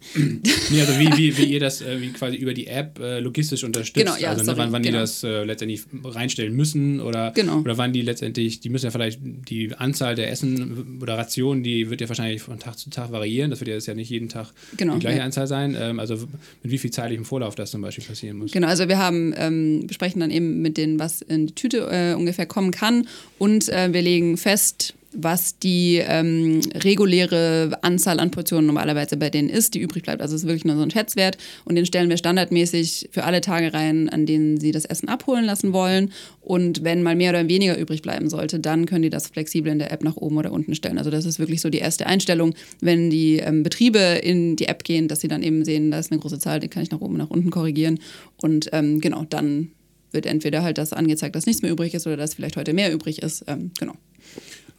Nee, 0.69 0.81
also 0.81 0.99
wie, 0.99 1.17
wie, 1.17 1.37
wie 1.37 1.45
ihr 1.45 1.59
das 1.59 1.81
äh, 1.81 2.01
wie 2.01 2.09
quasi 2.09 2.37
über 2.37 2.53
die 2.53 2.67
App 2.67 2.99
äh, 2.99 3.19
logistisch 3.19 3.63
unterstützt. 3.63 4.05
Genau, 4.05 4.17
ja, 4.17 4.29
also 4.29 4.41
ne, 4.41 4.45
sorry, 4.45 4.57
wann, 4.59 4.71
wann 4.71 4.83
genau. 4.83 4.97
die 4.97 5.01
das 5.01 5.23
äh, 5.23 5.43
letztendlich 5.43 5.83
reinstellen 6.03 6.55
müssen 6.55 6.99
oder, 6.99 7.31
Genau. 7.31 7.59
oder 7.59 7.77
wann 7.77 7.93
die 7.93 8.01
letztendlich, 8.01 8.59
die 8.59 8.69
müssen 8.69 8.85
ja 8.85 8.91
vielleicht 8.91 9.19
die 9.21 9.73
Anzahl 9.75 10.15
der 10.15 10.31
Essen 10.31 10.99
oder 11.01 11.17
Rationen, 11.17 11.63
die 11.63 11.89
wird 11.89 12.01
ja 12.01 12.09
wahrscheinlich 12.09 12.41
von 12.41 12.59
Tag 12.59 12.77
zu 12.77 12.89
Tag 12.89 13.11
variieren. 13.11 13.49
Das 13.49 13.59
wird 13.59 13.69
ja 13.69 13.75
jetzt 13.75 13.87
ja 13.87 13.93
nicht 13.93 14.09
jeden 14.09 14.29
Tag 14.29 14.53
Genau, 14.77 14.95
die 14.95 14.99
gleiche 14.99 15.19
ja. 15.19 15.25
Anzahl 15.25 15.47
sein. 15.47 15.75
Ähm, 15.79 15.99
also 15.99 16.15
mit 16.15 16.71
wie 16.71 16.77
viel 16.77 16.91
zeitlichem 16.91 17.25
Vorlauf 17.25 17.55
das 17.55 17.71
zum 17.71 17.81
Beispiel 17.81 18.03
passieren 18.03 18.37
muss. 18.37 18.51
Genau, 18.51 18.67
also 18.67 18.87
wir 18.87 18.97
haben, 18.97 19.33
ähm, 19.37 19.87
besprechen 19.87 20.19
dann 20.19 20.31
eben 20.31 20.61
mit 20.61 20.77
denen, 20.77 20.99
was 20.99 21.21
in 21.21 21.47
die 21.47 21.55
Tüte 21.55 21.87
äh, 21.91 22.13
ungefähr 22.13 22.45
kommen 22.45 22.71
kann 22.71 23.07
und 23.37 23.69
äh, 23.69 23.93
wir 23.93 24.01
legen 24.01 24.37
fest, 24.37 24.93
was 25.13 25.57
die 25.57 25.97
ähm, 25.97 26.61
reguläre 26.75 27.77
Anzahl 27.81 28.19
an 28.19 28.31
Portionen 28.31 28.67
normalerweise 28.67 29.17
bei 29.17 29.29
denen 29.29 29.49
ist, 29.49 29.73
die 29.73 29.79
übrig 29.79 30.03
bleibt. 30.03 30.21
Also 30.21 30.35
es 30.35 30.43
ist 30.43 30.47
wirklich 30.47 30.65
nur 30.65 30.75
so 30.75 30.83
ein 30.83 30.91
Schätzwert 30.91 31.37
und 31.65 31.75
den 31.75 31.85
stellen 31.85 32.09
wir 32.09 32.17
standardmäßig 32.17 33.09
für 33.11 33.23
alle 33.23 33.41
Tage 33.41 33.73
rein, 33.73 34.09
an 34.09 34.25
denen 34.25 34.59
sie 34.59 34.71
das 34.71 34.85
Essen 34.85 35.09
abholen 35.09 35.45
lassen 35.45 35.73
wollen. 35.73 36.11
Und 36.41 36.83
wenn 36.83 37.01
mal 37.01 37.15
mehr 37.15 37.31
oder 37.31 37.47
weniger 37.47 37.77
übrig 37.77 38.01
bleiben 38.01 38.29
sollte, 38.29 38.59
dann 38.59 38.85
können 38.85 39.01
die 39.01 39.09
das 39.09 39.27
flexibel 39.27 39.71
in 39.71 39.79
der 39.79 39.91
App 39.91 40.03
nach 40.03 40.15
oben 40.17 40.37
oder 40.37 40.51
unten 40.51 40.75
stellen. 40.75 40.97
Also 40.97 41.09
das 41.09 41.25
ist 41.25 41.39
wirklich 41.39 41.61
so 41.61 41.69
die 41.69 41.79
erste 41.79 42.05
Einstellung, 42.05 42.53
wenn 42.79 43.09
die 43.09 43.37
ähm, 43.37 43.63
Betriebe 43.63 43.99
in 43.99 44.55
die 44.55 44.67
App 44.67 44.83
gehen, 44.83 45.07
dass 45.07 45.21
sie 45.21 45.27
dann 45.27 45.43
eben 45.43 45.65
sehen, 45.65 45.91
da 45.91 45.99
ist 45.99 46.11
eine 46.11 46.19
große 46.21 46.39
Zahl, 46.39 46.59
die 46.59 46.67
kann 46.67 46.83
ich 46.83 46.91
nach 46.91 47.01
oben, 47.01 47.17
nach 47.17 47.29
unten 47.29 47.49
korrigieren. 47.49 47.99
Und 48.41 48.69
ähm, 48.73 49.01
genau, 49.01 49.25
dann 49.27 49.71
wird 50.11 50.25
entweder 50.25 50.63
halt 50.63 50.77
das 50.77 50.93
angezeigt, 50.93 51.35
dass 51.35 51.45
nichts 51.45 51.61
mehr 51.61 51.71
übrig 51.71 51.93
ist 51.93 52.07
oder 52.07 52.17
dass 52.17 52.33
vielleicht 52.35 52.57
heute 52.57 52.73
mehr 52.73 52.91
übrig 52.91 53.21
ist. 53.21 53.43
Ähm, 53.47 53.71
genau. 53.79 53.93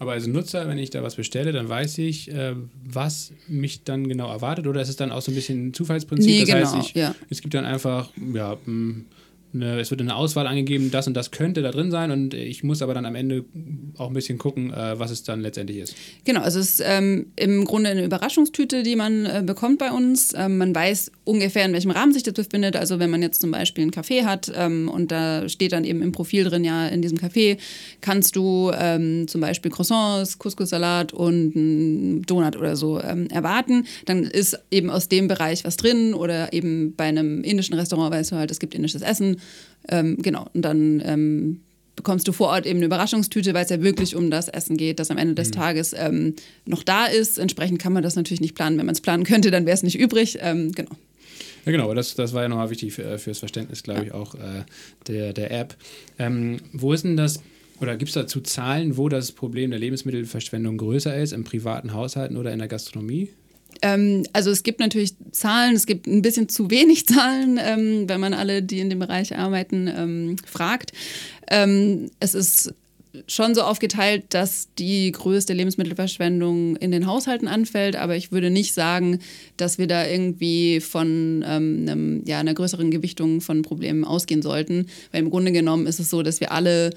Aber 0.00 0.12
als 0.12 0.26
Nutzer, 0.26 0.66
wenn 0.66 0.78
ich 0.78 0.88
da 0.88 1.02
was 1.02 1.16
bestelle, 1.16 1.52
dann 1.52 1.68
weiß 1.68 1.98
ich, 1.98 2.32
äh, 2.32 2.54
was 2.82 3.32
mich 3.48 3.84
dann 3.84 4.08
genau 4.08 4.32
erwartet. 4.32 4.66
Oder 4.66 4.80
ist 4.80 4.88
es 4.88 4.96
dann 4.96 5.12
auch 5.12 5.20
so 5.20 5.30
ein 5.30 5.34
bisschen 5.34 5.68
ein 5.68 5.74
Zufallsprinzip? 5.74 6.30
Nee, 6.30 6.40
das 6.40 6.48
genau, 6.48 6.78
heißt, 6.78 6.88
ich, 6.88 6.94
ja. 6.94 7.14
es 7.28 7.42
gibt 7.42 7.52
dann 7.52 7.66
einfach, 7.66 8.08
ja, 8.32 8.56
mh, 8.64 9.02
eine, 9.54 9.80
es 9.80 9.90
wird 9.90 10.00
eine 10.00 10.14
Auswahl 10.14 10.46
angegeben, 10.46 10.90
das 10.90 11.06
und 11.06 11.14
das 11.14 11.30
könnte 11.30 11.62
da 11.62 11.70
drin 11.70 11.90
sein. 11.90 12.10
Und 12.10 12.34
ich 12.34 12.62
muss 12.62 12.82
aber 12.82 12.94
dann 12.94 13.06
am 13.06 13.14
Ende 13.14 13.44
auch 13.98 14.08
ein 14.08 14.14
bisschen 14.14 14.38
gucken, 14.38 14.72
äh, 14.72 14.98
was 14.98 15.10
es 15.10 15.22
dann 15.22 15.40
letztendlich 15.40 15.78
ist. 15.78 15.94
Genau, 16.24 16.40
also 16.40 16.58
es 16.58 16.80
ist 16.80 16.82
ähm, 16.84 17.26
im 17.36 17.64
Grunde 17.64 17.90
eine 17.90 18.04
Überraschungstüte, 18.04 18.82
die 18.82 18.96
man 18.96 19.26
äh, 19.26 19.42
bekommt 19.44 19.78
bei 19.78 19.90
uns. 19.90 20.32
Ähm, 20.36 20.58
man 20.58 20.74
weiß 20.74 21.12
ungefähr, 21.24 21.64
in 21.64 21.72
welchem 21.72 21.90
Rahmen 21.90 22.12
sich 22.12 22.22
das 22.22 22.34
befindet. 22.34 22.76
Also 22.76 22.98
wenn 22.98 23.10
man 23.10 23.22
jetzt 23.22 23.40
zum 23.40 23.50
Beispiel 23.50 23.82
einen 23.82 23.92
Café 23.92 24.24
hat 24.24 24.50
ähm, 24.54 24.88
und 24.88 25.10
da 25.10 25.48
steht 25.48 25.72
dann 25.72 25.84
eben 25.84 26.02
im 26.02 26.12
Profil 26.12 26.44
drin, 26.44 26.64
ja, 26.64 26.86
in 26.88 27.02
diesem 27.02 27.18
Café 27.18 27.58
kannst 28.00 28.36
du 28.36 28.70
ähm, 28.74 29.28
zum 29.28 29.40
Beispiel 29.40 29.70
Croissants, 29.70 30.38
Couscous-Salat 30.38 31.12
und 31.12 31.56
einen 31.56 32.22
Donut 32.22 32.56
oder 32.56 32.76
so 32.76 33.00
ähm, 33.00 33.28
erwarten, 33.28 33.86
dann 34.06 34.24
ist 34.24 34.58
eben 34.70 34.90
aus 34.90 35.08
dem 35.08 35.28
Bereich 35.28 35.64
was 35.64 35.76
drin 35.76 36.14
oder 36.14 36.52
eben 36.52 36.94
bei 36.94 37.04
einem 37.04 37.42
indischen 37.42 37.74
Restaurant 37.74 38.12
weißt 38.12 38.32
du 38.32 38.36
halt, 38.36 38.50
es 38.50 38.58
gibt 38.58 38.74
indisches 38.74 39.02
Essen. 39.02 39.39
Ähm, 39.88 40.16
genau, 40.20 40.46
und 40.52 40.62
dann 40.62 41.02
ähm, 41.04 41.60
bekommst 41.96 42.26
du 42.28 42.32
vor 42.32 42.48
Ort 42.48 42.66
eben 42.66 42.78
eine 42.78 42.86
Überraschungstüte, 42.86 43.52
weil 43.54 43.64
es 43.64 43.70
ja 43.70 43.82
wirklich 43.82 44.16
um 44.16 44.30
das 44.30 44.48
Essen 44.48 44.76
geht, 44.76 44.98
das 44.98 45.10
am 45.10 45.18
Ende 45.18 45.34
des 45.34 45.50
Tages 45.50 45.94
ähm, 45.96 46.34
noch 46.64 46.82
da 46.82 47.06
ist. 47.06 47.38
Entsprechend 47.38 47.80
kann 47.80 47.92
man 47.92 48.02
das 48.02 48.16
natürlich 48.16 48.40
nicht 48.40 48.54
planen. 48.54 48.78
Wenn 48.78 48.86
man 48.86 48.94
es 48.94 49.00
planen 49.00 49.24
könnte, 49.24 49.50
dann 49.50 49.66
wäre 49.66 49.74
es 49.74 49.82
nicht 49.82 49.98
übrig. 49.98 50.38
Ähm, 50.40 50.72
genau. 50.72 50.92
Ja, 51.66 51.72
genau, 51.72 51.84
aber 51.84 51.94
das, 51.94 52.14
das 52.14 52.32
war 52.32 52.42
ja 52.42 52.48
nochmal 52.48 52.70
wichtig 52.70 52.94
für, 52.94 53.18
fürs 53.18 53.38
Verständnis, 53.38 53.82
glaube 53.82 54.04
ich, 54.04 54.12
auch 54.12 54.34
äh, 54.34 54.64
der, 55.08 55.32
der 55.32 55.50
App. 55.50 55.76
Ähm, 56.18 56.58
wo 56.72 56.92
ist 56.92 57.04
denn 57.04 57.16
das, 57.16 57.42
oder 57.80 57.96
gibt 57.96 58.08
es 58.08 58.14
dazu 58.14 58.40
Zahlen, 58.40 58.96
wo 58.96 59.08
das 59.10 59.32
Problem 59.32 59.70
der 59.70 59.78
Lebensmittelverschwendung 59.78 60.78
größer 60.78 61.16
ist, 61.18 61.32
im 61.32 61.44
privaten 61.44 61.92
Haushalten 61.92 62.36
oder 62.38 62.52
in 62.52 62.60
der 62.60 62.68
Gastronomie? 62.68 63.28
Ähm, 63.82 64.24
also 64.32 64.50
es 64.50 64.62
gibt 64.62 64.80
natürlich 64.80 65.14
Zahlen, 65.32 65.74
es 65.74 65.86
gibt 65.86 66.06
ein 66.06 66.22
bisschen 66.22 66.48
zu 66.48 66.70
wenig 66.70 67.06
Zahlen, 67.08 67.58
ähm, 67.62 68.08
wenn 68.08 68.20
man 68.20 68.34
alle, 68.34 68.62
die 68.62 68.80
in 68.80 68.90
dem 68.90 68.98
Bereich 68.98 69.36
arbeiten, 69.36 69.88
ähm, 69.88 70.36
fragt. 70.46 70.92
Ähm, 71.48 72.10
es 72.20 72.34
ist 72.34 72.74
schon 73.26 73.54
so 73.54 73.62
aufgeteilt, 73.62 74.24
dass 74.30 74.68
die 74.78 75.10
größte 75.10 75.52
Lebensmittelverschwendung 75.52 76.76
in 76.76 76.92
den 76.92 77.06
Haushalten 77.06 77.48
anfällt, 77.48 77.96
aber 77.96 78.16
ich 78.16 78.30
würde 78.30 78.50
nicht 78.50 78.72
sagen, 78.72 79.18
dass 79.56 79.78
wir 79.78 79.86
da 79.86 80.06
irgendwie 80.06 80.80
von 80.80 81.44
ähm, 81.46 81.86
einem, 81.88 82.22
ja, 82.26 82.38
einer 82.38 82.54
größeren 82.54 82.90
Gewichtung 82.90 83.40
von 83.40 83.62
Problemen 83.62 84.04
ausgehen 84.04 84.42
sollten, 84.42 84.86
weil 85.10 85.22
im 85.22 85.30
Grunde 85.30 85.52
genommen 85.52 85.86
ist 85.86 85.98
es 85.98 86.10
so, 86.10 86.22
dass 86.22 86.40
wir 86.40 86.52
alle 86.52 86.90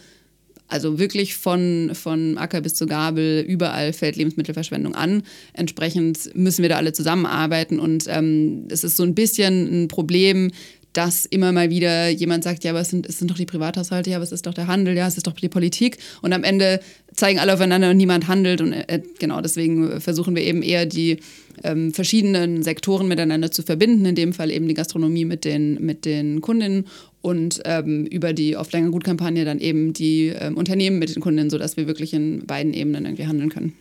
also 0.68 1.00
wirklich 1.00 1.36
von, 1.36 1.92
von 1.94 2.38
Acker 2.38 2.62
bis 2.62 2.74
zur 2.76 2.88
Gabel, 2.88 3.42
überall 3.48 3.94
fällt 3.94 4.16
Lebensmittelverschwendung 4.16 4.96
an. 4.96 5.24
Entsprechend 5.54 6.36
müssen 6.36 6.62
wir 6.62 6.70
da 6.70 6.78
alle 6.78 6.94
zusammenarbeiten 6.94 7.80
und 7.80 8.06
ähm, 8.08 8.68
es 8.70 8.84
ist 8.84 8.98
so 8.98 9.04
ein 9.04 9.16
bisschen 9.16 9.84
ein 9.84 9.88
Problem, 9.88 10.52
dass 10.94 11.26
immer 11.26 11.52
mal 11.52 11.70
wieder 11.70 12.10
jemand 12.10 12.44
sagt, 12.44 12.64
ja, 12.64 12.72
aber 12.72 12.82
es 12.82 12.90
sind, 12.90 13.08
es 13.08 13.20
sind 13.20 13.32
doch 13.32 13.36
die 13.36 13.46
Privathaushalte, 13.46 14.12
ja, 14.12 14.18
aber 14.18 14.24
es 14.24 14.32
ist 14.32 14.46
doch 14.46 14.54
der 14.54 14.68
Handel, 14.68 14.96
ja, 14.96 15.08
es 15.08 15.18
ist 15.18 15.28
doch 15.28 15.34
die 15.34 15.50
Politik. 15.50 15.98
Und 16.22 16.34
am 16.34 16.44
Ende 16.44 16.80
zeigen 17.14 17.40
alle 17.40 17.54
aufeinander 17.54 17.90
und 17.90 17.98
niemand 17.98 18.28
handelt. 18.28 18.62
Und 18.62 18.74
äh, 18.74 19.02
genau 19.20 19.42
deswegen 19.42 20.00
versuchen 20.00 20.36
wir 20.36 20.44
eben 20.44 20.62
eher 20.62 20.86
die 20.86 21.18
ähm, 21.64 21.94
verschiedenen 21.94 22.64
Sektoren 22.64 23.08
miteinander 23.08 23.52
zu 23.52 23.64
verbinden, 23.64 24.06
in 24.06 24.16
dem 24.16 24.34
Fall 24.34 24.52
eben 24.52 24.68
die 24.68 24.74
Gastronomie 24.74 25.26
mit 25.26 25.46
den, 25.46 25.84
mit 25.84 26.06
den 26.06 26.42
Kundinnen 26.42 26.86
und 27.22 27.62
ähm, 27.66 28.06
über 28.06 28.34
die 28.34 28.58
Oft 28.58 28.74
länger 28.74 28.92
Gut-Kampagne 28.92 29.46
dann 29.46 29.60
eben 29.60 29.94
die 29.94 30.28
ähm, 30.28 30.58
Unternehmen 30.58 31.00
mit 31.00 31.16
den 31.16 31.22
Kundinnen, 31.22 31.50
sodass 31.50 31.78
wir 31.78 31.88
wirklich 31.88 32.14
in 32.14 32.46
beiden 32.46 32.74
Ebenen 32.74 33.06
irgendwie 33.06 33.26
handeln 33.26 33.50
können. 33.50 33.74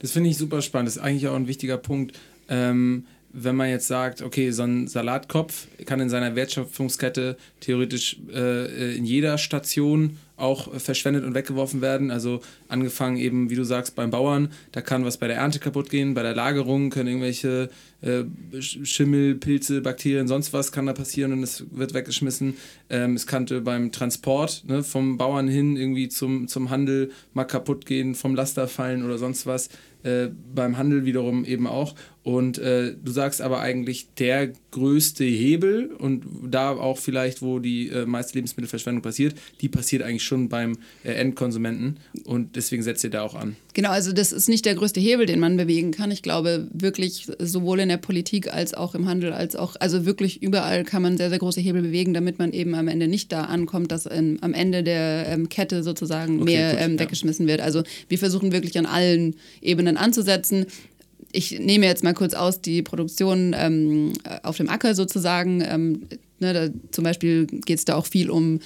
Das 0.00 0.12
finde 0.12 0.30
ich 0.30 0.36
super 0.36 0.62
spannend. 0.62 0.88
Das 0.88 0.96
ist 0.96 1.02
eigentlich 1.02 1.28
auch 1.28 1.36
ein 1.36 1.48
wichtiger 1.48 1.78
Punkt. 1.78 2.18
Ähm, 2.48 3.04
wenn 3.32 3.56
man 3.56 3.68
jetzt 3.68 3.86
sagt, 3.86 4.22
okay, 4.22 4.50
so 4.50 4.62
ein 4.62 4.88
Salatkopf 4.88 5.66
kann 5.86 6.00
in 6.00 6.08
seiner 6.08 6.34
Wertschöpfungskette 6.34 7.36
theoretisch 7.60 8.16
äh, 8.32 8.96
in 8.96 9.04
jeder 9.04 9.38
Station 9.38 10.18
auch 10.38 10.72
verschwendet 10.80 11.24
und 11.24 11.34
weggeworfen 11.34 11.80
werden. 11.80 12.10
Also 12.10 12.40
angefangen 12.68 13.16
eben, 13.16 13.50
wie 13.50 13.54
du 13.54 13.64
sagst, 13.64 13.94
beim 13.94 14.10
Bauern, 14.10 14.50
da 14.72 14.80
kann 14.80 15.04
was 15.04 15.18
bei 15.18 15.26
der 15.26 15.36
Ernte 15.36 15.58
kaputt 15.58 15.90
gehen, 15.90 16.14
bei 16.14 16.22
der 16.22 16.34
Lagerung 16.34 16.90
können 16.90 17.08
irgendwelche 17.08 17.70
äh, 18.00 18.24
Schimmel, 18.60 19.34
Pilze, 19.34 19.80
Bakterien, 19.80 20.28
sonst 20.28 20.52
was 20.52 20.72
kann 20.72 20.86
da 20.86 20.92
passieren 20.92 21.32
und 21.32 21.42
es 21.42 21.64
wird 21.70 21.94
weggeschmissen. 21.94 22.56
Ähm, 22.90 23.14
es 23.14 23.26
könnte 23.26 23.60
beim 23.60 23.92
Transport 23.92 24.64
ne, 24.66 24.82
vom 24.82 25.18
Bauern 25.18 25.48
hin 25.48 25.76
irgendwie 25.76 26.08
zum, 26.08 26.48
zum 26.48 26.70
Handel 26.70 27.10
mal 27.32 27.44
kaputt 27.44 27.86
gehen, 27.86 28.14
vom 28.14 28.34
Laster 28.34 28.68
fallen 28.68 29.04
oder 29.04 29.18
sonst 29.18 29.46
was. 29.46 29.68
Äh, 30.04 30.28
beim 30.54 30.78
Handel 30.78 31.04
wiederum 31.06 31.44
eben 31.44 31.66
auch. 31.66 31.96
Und 32.22 32.58
äh, 32.58 32.94
du 33.02 33.10
sagst 33.10 33.42
aber 33.42 33.60
eigentlich, 33.60 34.14
der 34.14 34.52
größte 34.70 35.24
Hebel 35.24 35.86
und 35.86 36.24
da 36.48 36.70
auch 36.70 36.98
vielleicht, 36.98 37.42
wo 37.42 37.58
die 37.58 37.88
äh, 37.88 38.06
meiste 38.06 38.34
Lebensmittelverschwendung 38.34 39.02
passiert, 39.02 39.34
die 39.60 39.68
passiert 39.68 40.02
eigentlich 40.02 40.22
schon 40.28 40.48
beim 40.48 40.78
äh, 41.02 41.12
Endkonsumenten 41.12 41.96
und 42.24 42.54
deswegen 42.54 42.82
setzt 42.82 43.02
ihr 43.02 43.10
da 43.10 43.22
auch 43.22 43.34
an. 43.34 43.56
Genau, 43.74 43.90
also 43.90 44.12
das 44.12 44.32
ist 44.32 44.48
nicht 44.48 44.64
der 44.64 44.74
größte 44.74 45.00
Hebel, 45.00 45.26
den 45.26 45.40
man 45.40 45.56
bewegen 45.56 45.90
kann. 45.90 46.10
Ich 46.10 46.22
glaube 46.22 46.68
wirklich, 46.72 47.26
sowohl 47.38 47.80
in 47.80 47.88
der 47.88 47.96
Politik 47.96 48.52
als 48.52 48.74
auch 48.74 48.94
im 48.94 49.06
Handel, 49.06 49.32
als 49.32 49.56
auch, 49.56 49.76
also 49.80 50.04
wirklich 50.04 50.42
überall 50.42 50.84
kann 50.84 51.02
man 51.02 51.16
sehr, 51.16 51.30
sehr 51.30 51.38
große 51.38 51.60
Hebel 51.60 51.82
bewegen, 51.82 52.14
damit 52.14 52.38
man 52.38 52.52
eben 52.52 52.74
am 52.74 52.88
Ende 52.88 53.08
nicht 53.08 53.32
da 53.32 53.44
ankommt, 53.44 53.90
dass 53.90 54.06
ähm, 54.10 54.38
am 54.40 54.54
Ende 54.54 54.82
der 54.82 55.26
ähm, 55.28 55.48
Kette 55.48 55.82
sozusagen 55.82 56.42
okay, 56.42 56.44
mehr 56.44 56.70
gut, 56.72 56.80
ähm, 56.82 56.98
weggeschmissen 56.98 57.46
ja. 57.46 57.52
wird. 57.52 57.60
Also 57.60 57.82
wir 58.08 58.18
versuchen 58.18 58.52
wirklich 58.52 58.78
an 58.78 58.86
allen 58.86 59.36
Ebenen 59.60 59.96
anzusetzen 59.96 60.66
ich 61.32 61.58
nehme 61.58 61.86
jetzt 61.86 62.04
mal 62.04 62.14
kurz 62.14 62.34
aus 62.34 62.60
die 62.60 62.82
Produktion 62.82 63.54
ähm, 63.56 64.12
auf 64.42 64.56
dem 64.56 64.68
Acker 64.68 64.94
sozusagen. 64.94 65.60
Ähm, 65.60 66.02
ne, 66.40 66.52
da, 66.52 66.68
zum 66.90 67.04
Beispiel 67.04 67.46
geht 67.46 67.78
es 67.78 67.84
da 67.84 67.96
auch 67.96 68.06
viel 68.06 68.30
um 68.30 68.60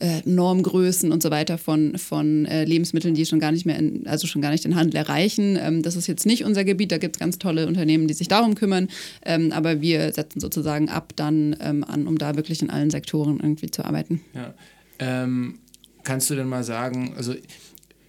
äh, 0.00 0.20
Normgrößen 0.24 1.12
und 1.12 1.22
so 1.22 1.30
weiter 1.30 1.58
von, 1.58 1.96
von 1.98 2.46
äh, 2.46 2.64
Lebensmitteln, 2.64 3.14
die 3.14 3.26
schon 3.26 3.40
gar 3.40 3.52
nicht 3.52 3.66
mehr, 3.66 3.78
in, 3.78 4.06
also 4.06 4.26
schon 4.26 4.42
gar 4.42 4.50
nicht 4.50 4.64
den 4.64 4.74
Handel 4.74 4.96
erreichen. 4.96 5.58
Ähm, 5.60 5.82
das 5.82 5.96
ist 5.96 6.06
jetzt 6.06 6.26
nicht 6.26 6.44
unser 6.44 6.64
Gebiet, 6.64 6.92
da 6.92 6.98
gibt 6.98 7.16
es 7.16 7.20
ganz 7.20 7.38
tolle 7.38 7.66
Unternehmen, 7.66 8.06
die 8.06 8.14
sich 8.14 8.28
darum 8.28 8.54
kümmern, 8.54 8.88
ähm, 9.24 9.52
aber 9.52 9.80
wir 9.80 10.12
setzen 10.12 10.40
sozusagen 10.40 10.88
ab 10.88 11.12
dann 11.16 11.56
ähm, 11.60 11.84
an, 11.84 12.06
um 12.06 12.18
da 12.18 12.36
wirklich 12.36 12.62
in 12.62 12.70
allen 12.70 12.90
Sektoren 12.90 13.40
irgendwie 13.40 13.70
zu 13.70 13.84
arbeiten. 13.84 14.20
Ja. 14.34 14.54
Ähm, 14.98 15.58
kannst 16.02 16.30
du 16.30 16.34
denn 16.34 16.48
mal 16.48 16.64
sagen, 16.64 17.14
also 17.16 17.34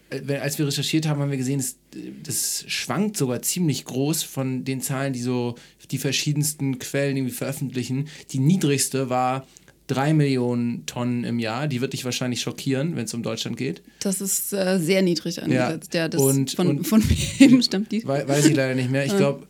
äh, 0.09 0.35
als 0.35 0.57
wir 0.57 0.67
recherchiert 0.67 1.07
haben, 1.07 1.21
haben 1.21 1.31
wir 1.31 1.37
gesehen, 1.37 1.59
das, 1.59 1.75
das 2.23 2.65
schwankt 2.67 3.17
sogar 3.17 3.41
ziemlich 3.41 3.85
groß 3.85 4.23
von 4.23 4.63
den 4.63 4.81
Zahlen, 4.81 5.13
die 5.13 5.21
so 5.21 5.55
die 5.91 5.97
verschiedensten 5.97 6.79
Quellen 6.79 7.17
irgendwie 7.17 7.33
veröffentlichen. 7.33 8.07
Die 8.31 8.39
niedrigste 8.39 9.09
war 9.09 9.47
3 9.87 10.13
Millionen 10.13 10.85
Tonnen 10.85 11.23
im 11.23 11.39
Jahr. 11.39 11.67
Die 11.67 11.81
wird 11.81 11.93
dich 11.93 12.05
wahrscheinlich 12.05 12.41
schockieren, 12.41 12.95
wenn 12.95 13.05
es 13.05 13.13
um 13.13 13.23
Deutschland 13.23 13.57
geht. 13.57 13.81
Das 13.99 14.21
ist 14.21 14.53
äh, 14.53 14.79
sehr 14.79 15.01
niedrig 15.01 15.41
angesetzt. 15.41 15.93
Ja, 15.93 16.07
ja 16.07 16.19
und, 16.19 16.51
von, 16.51 16.67
und 16.67 16.87
von 16.87 17.03
wem 17.37 17.61
stammt 17.61 17.91
die? 17.91 18.05
Weiß 18.05 18.45
ich 18.45 18.55
leider 18.55 18.75
nicht 18.75 18.91
mehr. 18.91 19.05
Ich 19.05 19.15
glaube, 19.15 19.47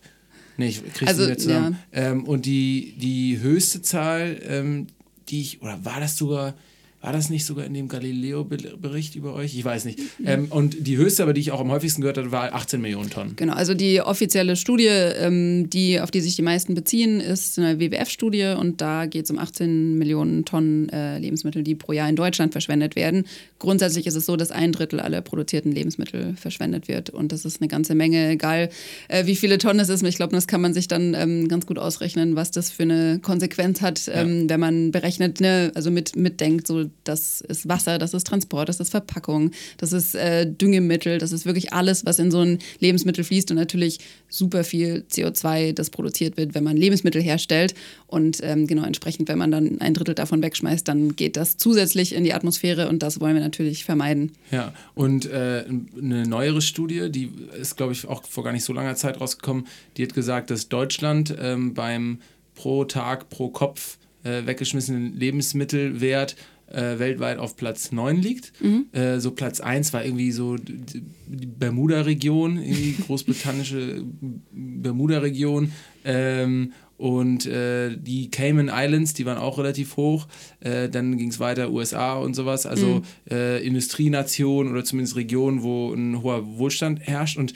nee, 0.56 0.68
ich 0.68 0.82
kriege 0.92 1.08
also, 1.08 1.22
nicht 1.22 1.28
mehr 1.28 1.38
zusammen. 1.38 1.78
Ja. 1.92 2.10
Ähm, 2.10 2.24
und 2.24 2.46
die, 2.46 2.94
die 2.98 3.40
höchste 3.40 3.82
Zahl, 3.82 4.40
ähm, 4.48 4.86
die 5.28 5.40
ich, 5.40 5.62
oder 5.62 5.84
war 5.84 6.00
das 6.00 6.16
sogar 6.16 6.54
war 7.00 7.12
das 7.12 7.30
nicht 7.30 7.46
sogar 7.46 7.64
in 7.64 7.74
dem 7.74 7.86
Galileo-Bericht 7.86 9.14
über 9.14 9.32
euch? 9.32 9.56
Ich 9.56 9.64
weiß 9.64 9.84
nicht. 9.84 10.00
Mhm. 10.18 10.26
Ähm, 10.26 10.46
und 10.50 10.86
die 10.86 10.96
höchste, 10.96 11.22
aber 11.22 11.32
die 11.32 11.40
ich 11.40 11.52
auch 11.52 11.60
am 11.60 11.70
häufigsten 11.70 12.00
gehört 12.00 12.18
habe, 12.18 12.32
war 12.32 12.52
18 12.52 12.80
Millionen 12.80 13.08
Tonnen. 13.08 13.36
Genau, 13.36 13.52
also 13.52 13.72
die 13.72 14.00
offizielle 14.00 14.56
Studie, 14.56 14.88
ähm, 14.88 15.70
die, 15.70 16.00
auf 16.00 16.10
die 16.10 16.20
sich 16.20 16.34
die 16.34 16.42
meisten 16.42 16.74
beziehen, 16.74 17.20
ist 17.20 17.56
eine 17.56 17.78
WWF-Studie 17.78 18.54
und 18.58 18.80
da 18.80 19.06
geht 19.06 19.26
es 19.26 19.30
um 19.30 19.38
18 19.38 19.96
Millionen 19.96 20.44
Tonnen 20.44 20.88
äh, 20.88 21.20
Lebensmittel, 21.20 21.62
die 21.62 21.76
pro 21.76 21.92
Jahr 21.92 22.08
in 22.08 22.16
Deutschland 22.16 22.50
verschwendet 22.50 22.96
werden. 22.96 23.26
Grundsätzlich 23.60 24.08
ist 24.08 24.16
es 24.16 24.26
so, 24.26 24.36
dass 24.36 24.50
ein 24.50 24.72
Drittel 24.72 24.98
aller 24.98 25.20
produzierten 25.20 25.70
Lebensmittel 25.70 26.34
verschwendet 26.34 26.88
wird 26.88 27.10
und 27.10 27.30
das 27.30 27.44
ist 27.44 27.60
eine 27.60 27.68
ganze 27.68 27.94
Menge, 27.94 28.30
egal 28.30 28.70
äh, 29.06 29.24
wie 29.26 29.36
viele 29.36 29.58
Tonnen 29.58 29.78
es 29.78 29.88
ist. 29.88 30.02
Ich 30.02 30.16
glaube, 30.16 30.34
das 30.34 30.48
kann 30.48 30.60
man 30.60 30.74
sich 30.74 30.88
dann 30.88 31.14
ähm, 31.14 31.46
ganz 31.46 31.64
gut 31.64 31.78
ausrechnen, 31.78 32.34
was 32.34 32.50
das 32.50 32.70
für 32.70 32.82
eine 32.82 33.20
Konsequenz 33.22 33.82
hat, 33.82 34.06
ja. 34.06 34.22
Ähm, 34.22 34.50
wenn 34.50 34.58
man 34.58 34.90
berechnet, 34.90 35.40
ne, 35.40 35.70
also 35.74 35.92
mit, 35.92 36.16
mitdenkt, 36.16 36.66
so 36.66 36.87
das 37.04 37.40
ist 37.40 37.68
Wasser, 37.68 37.98
das 37.98 38.14
ist 38.14 38.26
Transport, 38.26 38.68
das 38.68 38.80
ist 38.80 38.90
Verpackung, 38.90 39.52
das 39.76 39.92
ist 39.92 40.14
äh, 40.14 40.46
Düngemittel, 40.50 41.18
das 41.18 41.32
ist 41.32 41.46
wirklich 41.46 41.72
alles, 41.72 42.04
was 42.04 42.18
in 42.18 42.30
so 42.30 42.40
ein 42.40 42.58
Lebensmittel 42.80 43.24
fließt 43.24 43.50
und 43.50 43.56
natürlich 43.56 43.98
super 44.28 44.64
viel 44.64 45.04
CO2, 45.10 45.72
das 45.72 45.90
produziert 45.90 46.36
wird, 46.36 46.54
wenn 46.54 46.64
man 46.64 46.76
Lebensmittel 46.76 47.22
herstellt. 47.22 47.74
Und 48.06 48.38
ähm, 48.42 48.66
genau 48.66 48.84
entsprechend, 48.84 49.28
wenn 49.28 49.38
man 49.38 49.50
dann 49.50 49.80
ein 49.80 49.94
Drittel 49.94 50.14
davon 50.14 50.42
wegschmeißt, 50.42 50.86
dann 50.86 51.16
geht 51.16 51.36
das 51.36 51.56
zusätzlich 51.56 52.14
in 52.14 52.24
die 52.24 52.32
Atmosphäre 52.32 52.88
und 52.88 53.02
das 53.02 53.20
wollen 53.20 53.34
wir 53.34 53.42
natürlich 53.42 53.84
vermeiden. 53.84 54.32
Ja, 54.50 54.72
und 54.94 55.26
äh, 55.26 55.64
eine 55.96 56.26
neuere 56.26 56.62
Studie, 56.62 57.10
die 57.10 57.30
ist, 57.60 57.76
glaube 57.76 57.92
ich, 57.92 58.06
auch 58.06 58.24
vor 58.24 58.44
gar 58.44 58.52
nicht 58.52 58.64
so 58.64 58.72
langer 58.72 58.94
Zeit 58.96 59.20
rausgekommen, 59.20 59.66
die 59.96 60.02
hat 60.02 60.14
gesagt, 60.14 60.50
dass 60.50 60.68
Deutschland 60.68 61.34
ähm, 61.40 61.74
beim 61.74 62.18
pro 62.54 62.84
Tag, 62.84 63.28
pro 63.28 63.48
Kopf 63.48 63.98
äh, 64.24 64.46
weggeschmissenen 64.46 65.16
Lebensmittelwert 65.16 66.36
äh, 66.70 66.98
weltweit 66.98 67.38
auf 67.38 67.56
Platz 67.56 67.92
9 67.92 68.16
liegt. 68.16 68.52
Mhm. 68.62 68.86
Äh, 68.92 69.20
so 69.20 69.30
Platz 69.30 69.60
1 69.60 69.92
war 69.92 70.04
irgendwie 70.04 70.32
so 70.32 70.56
die 70.56 71.46
Bermuda-Region, 71.46 72.56
die 72.62 72.96
großbritannische 73.06 74.04
Bermuda-Region. 74.52 75.72
Ähm, 76.04 76.72
und 76.98 77.46
äh, 77.46 77.96
die 77.96 78.28
Cayman 78.28 78.70
Islands, 78.72 79.14
die 79.14 79.24
waren 79.24 79.38
auch 79.38 79.58
relativ 79.58 79.96
hoch. 79.96 80.26
Äh, 80.58 80.88
dann 80.88 81.16
ging 81.16 81.28
es 81.28 81.38
weiter 81.38 81.70
USA 81.70 82.14
und 82.14 82.34
sowas. 82.34 82.66
Also 82.66 82.86
mhm. 82.86 83.02
äh, 83.30 83.58
Industrienation 83.60 84.68
oder 84.68 84.84
zumindest 84.84 85.14
Regionen, 85.14 85.62
wo 85.62 85.94
ein 85.94 86.22
hoher 86.22 86.58
Wohlstand 86.58 87.00
herrscht. 87.00 87.38
Und 87.38 87.54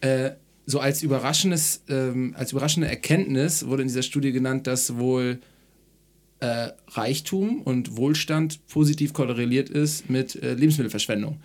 äh, 0.00 0.32
so 0.66 0.80
als 0.80 1.02
überraschendes, 1.02 1.84
ähm, 1.88 2.34
als 2.36 2.52
überraschende 2.52 2.88
Erkenntnis 2.88 3.66
wurde 3.66 3.82
in 3.82 3.88
dieser 3.88 4.02
Studie 4.02 4.32
genannt, 4.32 4.66
dass 4.66 4.96
wohl 4.96 5.38
äh, 6.42 6.72
Reichtum 6.88 7.62
und 7.62 7.96
Wohlstand 7.96 8.66
positiv 8.66 9.12
korreliert 9.12 9.70
ist 9.70 10.10
mit 10.10 10.34
äh, 10.42 10.54
Lebensmittelverschwendung. 10.54 11.38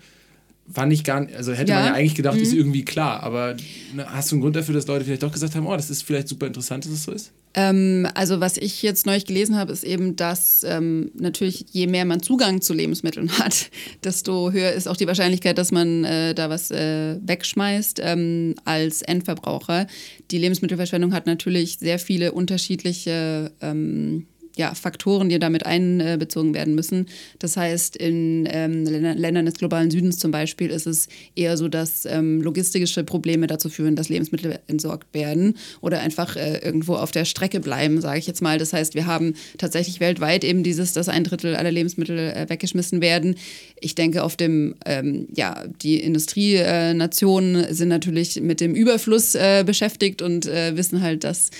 Fand 0.70 0.92
ich 0.92 1.04
gar 1.04 1.20
nicht, 1.20 1.34
also 1.34 1.52
hätte 1.52 1.70
ja. 1.70 1.76
man 1.76 1.86
ja 1.86 1.94
eigentlich 1.94 2.16
gedacht, 2.16 2.36
mhm. 2.36 2.42
ist 2.42 2.52
irgendwie 2.52 2.84
klar, 2.84 3.22
aber 3.22 3.56
ne, 3.94 4.04
hast 4.12 4.30
du 4.30 4.34
einen 4.34 4.42
Grund 4.42 4.56
dafür, 4.56 4.74
dass 4.74 4.86
Leute 4.86 5.04
vielleicht 5.04 5.22
doch 5.22 5.32
gesagt 5.32 5.54
haben, 5.54 5.66
oh, 5.66 5.76
das 5.76 5.88
ist 5.88 6.02
vielleicht 6.02 6.28
super 6.28 6.46
interessant, 6.46 6.84
dass 6.84 6.92
es 6.92 7.04
so 7.04 7.12
ist? 7.12 7.32
Ähm, 7.54 8.08
also 8.14 8.40
was 8.40 8.56
ich 8.56 8.82
jetzt 8.82 9.06
neulich 9.06 9.24
gelesen 9.24 9.56
habe, 9.56 9.72
ist 9.72 9.84
eben, 9.84 10.16
dass 10.16 10.64
ähm, 10.64 11.12
natürlich 11.14 11.64
je 11.70 11.86
mehr 11.86 12.04
man 12.04 12.20
Zugang 12.20 12.60
zu 12.60 12.74
Lebensmitteln 12.74 13.38
hat, 13.38 13.70
desto 14.04 14.50
höher 14.50 14.72
ist 14.72 14.88
auch 14.88 14.96
die 14.96 15.06
Wahrscheinlichkeit, 15.06 15.56
dass 15.56 15.70
man 15.70 16.04
äh, 16.04 16.34
da 16.34 16.50
was 16.50 16.72
äh, 16.72 17.16
wegschmeißt 17.24 18.00
ähm, 18.02 18.56
als 18.64 19.02
Endverbraucher. 19.02 19.86
Die 20.32 20.38
Lebensmittelverschwendung 20.38 21.14
hat 21.14 21.26
natürlich 21.26 21.78
sehr 21.78 22.00
viele 22.00 22.32
unterschiedliche 22.32 23.52
ähm, 23.60 24.26
ja, 24.58 24.74
Faktoren, 24.74 25.28
die 25.28 25.38
damit 25.38 25.64
einbezogen 25.64 26.52
werden 26.52 26.74
müssen. 26.74 27.06
Das 27.38 27.56
heißt, 27.56 27.96
in 27.96 28.46
ähm, 28.50 28.84
Ländern 28.84 29.46
des 29.46 29.54
globalen 29.54 29.88
Südens 29.90 30.18
zum 30.18 30.32
Beispiel 30.32 30.70
ist 30.70 30.88
es 30.88 31.08
eher 31.36 31.56
so, 31.56 31.68
dass 31.68 32.04
ähm, 32.06 32.42
logistische 32.42 33.04
Probleme 33.04 33.46
dazu 33.46 33.68
führen, 33.68 33.94
dass 33.94 34.08
Lebensmittel 34.08 34.58
entsorgt 34.66 35.14
werden 35.14 35.54
oder 35.80 36.00
einfach 36.00 36.34
äh, 36.34 36.58
irgendwo 36.58 36.96
auf 36.96 37.12
der 37.12 37.24
Strecke 37.24 37.60
bleiben, 37.60 38.00
sage 38.00 38.18
ich 38.18 38.26
jetzt 38.26 38.42
mal. 38.42 38.58
Das 38.58 38.72
heißt, 38.72 38.96
wir 38.96 39.06
haben 39.06 39.34
tatsächlich 39.58 40.00
weltweit 40.00 40.42
eben 40.42 40.64
dieses, 40.64 40.92
dass 40.92 41.08
ein 41.08 41.22
Drittel 41.22 41.54
aller 41.54 41.70
Lebensmittel 41.70 42.18
äh, 42.18 42.46
weggeschmissen 42.48 43.00
werden. 43.00 43.36
Ich 43.80 43.94
denke, 43.94 44.24
auf 44.24 44.34
dem, 44.34 44.74
ähm, 44.84 45.28
ja, 45.36 45.66
die 45.82 46.00
Industrienationen 46.00 47.72
sind 47.72 47.88
natürlich 47.88 48.40
mit 48.40 48.60
dem 48.60 48.74
Überfluss 48.74 49.36
äh, 49.36 49.62
beschäftigt 49.64 50.20
und 50.20 50.46
äh, 50.46 50.76
wissen 50.76 51.00
halt, 51.00 51.22
dass 51.22 51.50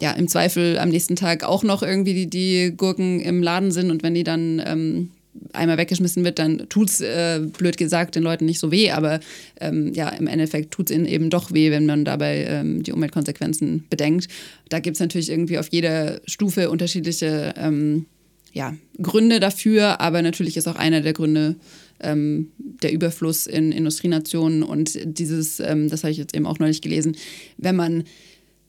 ja, 0.00 0.12
im 0.12 0.28
Zweifel 0.28 0.78
am 0.78 0.88
nächsten 0.88 1.16
Tag 1.16 1.44
auch 1.44 1.62
noch 1.62 1.82
irgendwie 1.82 2.14
die, 2.14 2.28
die 2.28 2.74
Gurken 2.76 3.20
im 3.20 3.42
Laden 3.42 3.70
sind. 3.72 3.90
Und 3.90 4.02
wenn 4.02 4.14
die 4.14 4.24
dann 4.24 4.62
ähm, 4.64 5.10
einmal 5.52 5.78
weggeschmissen 5.78 6.24
wird, 6.24 6.38
dann 6.38 6.68
tut 6.68 6.90
es, 6.90 7.00
äh, 7.00 7.40
blöd 7.40 7.76
gesagt, 7.76 8.14
den 8.14 8.22
Leuten 8.22 8.46
nicht 8.46 8.58
so 8.58 8.70
weh, 8.70 8.90
aber 8.90 9.20
ähm, 9.60 9.92
ja, 9.94 10.08
im 10.08 10.26
Endeffekt 10.26 10.72
tut 10.72 10.90
es 10.90 10.96
ihnen 10.96 11.06
eben 11.06 11.30
doch 11.30 11.52
weh, 11.52 11.70
wenn 11.70 11.86
man 11.86 12.04
dabei 12.04 12.44
ähm, 12.44 12.82
die 12.82 12.92
Umweltkonsequenzen 12.92 13.86
bedenkt. 13.88 14.28
Da 14.68 14.80
gibt 14.80 14.96
es 14.96 15.00
natürlich 15.00 15.30
irgendwie 15.30 15.58
auf 15.58 15.68
jeder 15.68 16.20
Stufe 16.26 16.70
unterschiedliche 16.70 17.54
ähm, 17.56 18.06
ja, 18.52 18.74
Gründe 19.00 19.40
dafür, 19.40 20.00
aber 20.00 20.22
natürlich 20.22 20.56
ist 20.56 20.66
auch 20.66 20.76
einer 20.76 21.00
der 21.00 21.12
Gründe 21.12 21.56
ähm, 22.00 22.50
der 22.82 22.92
Überfluss 22.92 23.46
in 23.46 23.72
Industrienationen 23.72 24.62
und 24.62 24.98
dieses, 25.04 25.60
ähm, 25.60 25.88
das 25.88 26.02
habe 26.02 26.10
ich 26.10 26.18
jetzt 26.18 26.34
eben 26.34 26.46
auch 26.46 26.58
neulich 26.58 26.82
gelesen, 26.82 27.16
wenn 27.58 27.76
man 27.76 28.04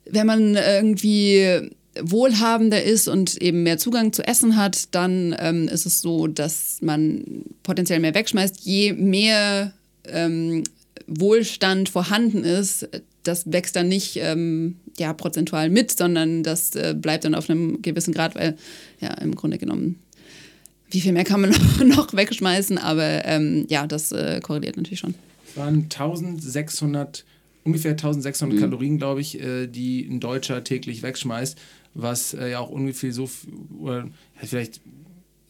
wenn 0.05 0.27
man 0.27 0.55
irgendwie 0.55 1.69
wohlhabender 1.99 2.81
ist 2.81 3.07
und 3.07 3.41
eben 3.41 3.63
mehr 3.63 3.77
Zugang 3.77 4.13
zu 4.13 4.25
Essen 4.25 4.55
hat, 4.55 4.95
dann 4.95 5.35
ähm, 5.39 5.67
ist 5.67 5.85
es 5.85 6.01
so, 6.01 6.27
dass 6.27 6.77
man 6.81 7.43
potenziell 7.63 7.99
mehr 7.99 8.15
wegschmeißt. 8.15 8.61
Je 8.61 8.93
mehr 8.93 9.73
ähm, 10.05 10.63
Wohlstand 11.07 11.89
vorhanden 11.89 12.43
ist, 12.43 12.87
das 13.23 13.51
wächst 13.51 13.75
dann 13.75 13.89
nicht 13.89 14.17
ähm, 14.17 14.77
ja, 14.97 15.13
prozentual 15.13 15.69
mit, 15.69 15.95
sondern 15.95 16.43
das 16.43 16.75
äh, 16.75 16.95
bleibt 16.97 17.25
dann 17.25 17.35
auf 17.35 17.49
einem 17.49 17.81
gewissen 17.81 18.13
Grad, 18.13 18.35
weil 18.35 18.57
ja 18.99 19.13
im 19.15 19.35
Grunde 19.35 19.57
genommen, 19.57 19.99
wie 20.89 21.01
viel 21.01 21.11
mehr 21.11 21.23
kann 21.23 21.41
man 21.41 21.53
noch 21.85 22.13
wegschmeißen, 22.13 22.77
aber 22.77 23.25
ähm, 23.25 23.65
ja, 23.69 23.85
das 23.85 24.11
äh, 24.11 24.39
korreliert 24.41 24.77
natürlich 24.77 24.99
schon. 24.99 25.15
Es 25.49 25.57
waren 25.57 25.83
1600 25.83 27.25
ungefähr 27.63 27.91
1600 27.91 28.57
mhm. 28.57 28.61
Kalorien, 28.61 28.97
glaube 28.97 29.21
ich, 29.21 29.39
äh, 29.39 29.67
die 29.67 30.07
ein 30.09 30.19
Deutscher 30.19 30.63
täglich 30.63 31.03
wegschmeißt, 31.03 31.57
was 31.93 32.33
äh, 32.33 32.51
ja 32.51 32.59
auch 32.59 32.69
ungefähr 32.69 33.11
so, 33.11 33.29
oder 33.79 34.07
vielleicht 34.35 34.81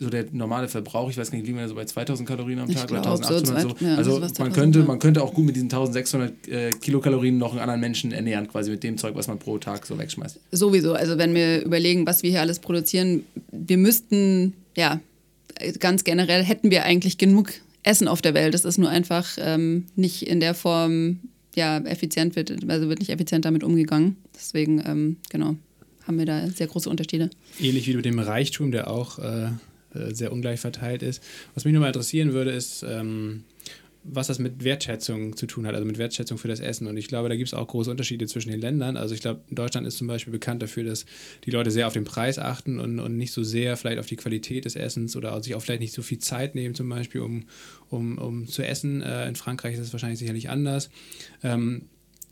so 0.02 0.10
der 0.10 0.26
normale 0.32 0.68
Verbrauch, 0.68 1.12
ich 1.12 1.18
weiß 1.18 1.32
nicht, 1.32 1.46
liegen 1.46 1.60
wir 1.60 1.68
so 1.68 1.76
bei 1.76 1.86
2000 1.86 2.28
Kalorien 2.28 2.58
am 2.58 2.74
Tag 2.74 2.90
oder 2.90 3.06
1800 3.06 3.62
so. 3.62 3.70
so. 3.70 3.86
Ja, 3.86 3.96
also 3.96 4.20
man 4.40 4.52
könnte, 4.52 4.80
man 4.80 4.98
könnte 4.98 5.22
auch 5.22 5.32
gut 5.32 5.46
mit 5.46 5.56
diesen 5.56 5.68
1600 5.68 6.48
äh, 6.48 6.72
Kilokalorien 6.72 7.38
noch 7.38 7.52
einen 7.52 7.60
anderen 7.60 7.80
Menschen 7.80 8.12
ernähren, 8.12 8.48
quasi 8.48 8.72
mit 8.72 8.84
dem 8.84 8.98
Zeug, 8.98 9.14
was 9.14 9.28
man 9.28 9.38
pro 9.38 9.60
Tag 9.60 9.86
so 9.86 10.00
wegschmeißt. 10.00 10.40
Sowieso, 10.52 10.94
also 10.94 11.20
wenn 11.20 11.36
wir 11.36 11.64
überlegen, 11.64 12.08
was 12.08 12.24
wir 12.24 12.32
hier 12.32 12.42
alles 12.42 12.58
produzieren, 12.58 13.26
wir 13.52 13.78
müssten, 13.78 14.54
ja, 14.76 15.00
ganz 15.80 16.04
generell 16.04 16.44
hätten 16.44 16.72
wir 16.72 16.84
eigentlich 16.84 17.20
genug 17.20 17.52
Essen 17.84 18.08
auf 18.08 18.24
der 18.24 18.34
Welt. 18.34 18.56
Das 18.56 18.66
ist 18.66 18.80
nur 18.80 18.90
einfach 18.90 19.38
ähm, 19.40 19.86
nicht 19.96 20.28
in 20.28 20.40
der 20.40 20.56
Form 20.56 21.20
ja, 21.56 21.78
effizient 21.80 22.36
wird, 22.36 22.52
also 22.70 22.90
wird 22.90 23.00
nicht 23.00 23.10
effizient 23.10 23.46
damit 23.46 23.64
umgegangen. 23.64 24.18
Deswegen, 24.36 24.82
ähm, 24.86 25.18
genau, 25.30 25.56
haben 26.08 26.18
wir 26.18 26.26
da 26.26 26.48
sehr 26.48 26.68
große 26.68 26.90
Unterschiede. 26.90 27.30
Ähnlich 27.60 27.88
wie 27.88 27.96
mit 27.96 28.06
dem 28.06 28.20
Reichtum, 28.20 28.72
der 28.72 28.90
auch 28.90 29.20
äh, 29.20 29.50
äh 29.94 30.14
sehr 30.14 30.32
ungleich 30.32 30.60
verteilt 30.60 31.04
ist. 31.04 31.24
Was 31.54 31.66
mich 31.66 31.74
nochmal 31.74 31.90
interessieren 31.90 32.34
würde, 32.34 32.52
ist, 32.52 32.84
ähm, 32.88 33.44
was 34.04 34.28
das 34.28 34.40
mit 34.40 34.64
Wertschätzung 34.64 35.36
zu 35.36 35.46
tun 35.46 35.68
hat, 35.68 35.76
also 35.76 35.86
mit 35.86 35.98
Wertschätzung 35.98 36.38
für 36.38 36.48
das 36.48 36.60
Essen. 36.60 36.88
Und 36.88 36.98
ich 36.98 37.08
glaube, 37.08 37.30
da 37.30 37.36
gibt 37.36 37.48
es 37.50 37.54
auch 37.54 37.68
große 37.68 37.92
Unterschiede 37.92 38.26
zwischen 38.26 38.50
den 38.50 38.60
Ländern. 38.60 38.98
Also 38.98 39.14
ich 39.14 39.22
glaube, 39.22 39.42
Deutschland 39.52 39.86
ist 39.86 39.98
zum 39.98 40.08
Beispiel 40.08 40.32
bekannt 40.32 40.62
dafür, 40.64 40.84
dass 40.84 41.06
die 41.46 41.52
Leute 41.52 41.70
sehr 41.70 41.88
auf 41.88 41.94
den 41.94 42.04
Preis 42.04 42.40
achten 42.40 42.80
und, 42.80 43.00
und 43.00 43.18
nicht 43.18 43.32
so 43.32 43.44
sehr 43.44 43.78
vielleicht 43.78 44.00
auf 44.00 44.08
die 44.08 44.16
Qualität 44.16 44.66
des 44.66 44.76
Essens 44.76 45.16
oder 45.16 45.42
sich 45.44 45.54
auch 45.56 45.62
vielleicht 45.62 45.82
nicht 45.82 45.94
so 45.94 46.02
viel 46.02 46.18
Zeit 46.18 46.56
nehmen, 46.56 46.74
zum 46.74 46.90
Beispiel, 46.90 47.22
um, 47.22 47.46
um, 47.90 48.18
um 48.18 48.48
zu 48.48 48.64
essen. 48.64 49.02
Äh, 49.02 49.28
in 49.28 49.36
Frankreich 49.36 49.76
ist 49.76 49.82
es 49.82 49.94
wahrscheinlich 49.94 50.20
sicherlich 50.20 50.50
anders. 50.50 50.90
Ähm, 51.44 51.84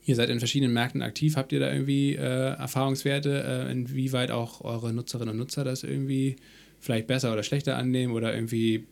Ihr 0.05 0.15
seid 0.15 0.29
in 0.31 0.39
verschiedenen 0.39 0.73
Märkten 0.73 1.03
aktiv. 1.03 1.35
Habt 1.35 1.51
ihr 1.51 1.59
da 1.59 1.71
irgendwie 1.71 2.15
äh, 2.15 2.55
Erfahrungswerte, 2.55 3.67
äh, 3.67 3.71
inwieweit 3.71 4.31
auch 4.31 4.61
eure 4.61 4.91
Nutzerinnen 4.91 5.33
und 5.33 5.37
Nutzer 5.37 5.63
das 5.63 5.83
irgendwie 5.83 6.37
vielleicht 6.79 7.05
besser 7.05 7.31
oder 7.31 7.43
schlechter 7.43 7.77
annehmen 7.77 8.13
oder 8.13 8.33
irgendwie 8.33 8.87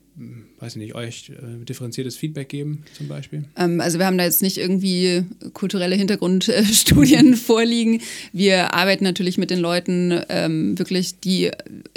weiß 0.60 0.76
ich 0.76 0.82
nicht, 0.82 0.96
euch 0.96 1.30
äh, 1.30 1.64
differenziertes 1.64 2.18
Feedback 2.18 2.50
geben 2.50 2.84
zum 2.94 3.08
Beispiel? 3.08 3.46
Ähm, 3.56 3.80
also 3.82 4.00
wir 4.00 4.06
haben 4.06 4.18
da 4.18 4.24
jetzt 4.24 4.42
nicht 4.42 4.58
irgendwie 4.58 5.24
kulturelle 5.54 5.96
Hintergrundstudien 5.96 7.36
vorliegen. 7.36 8.02
Wir 8.34 8.74
arbeiten 8.74 9.04
natürlich 9.04 9.38
mit 9.38 9.52
den 9.52 9.60
Leuten 9.60 10.20
ähm, 10.30 10.78
wirklich, 10.80 11.20
die 11.20 11.52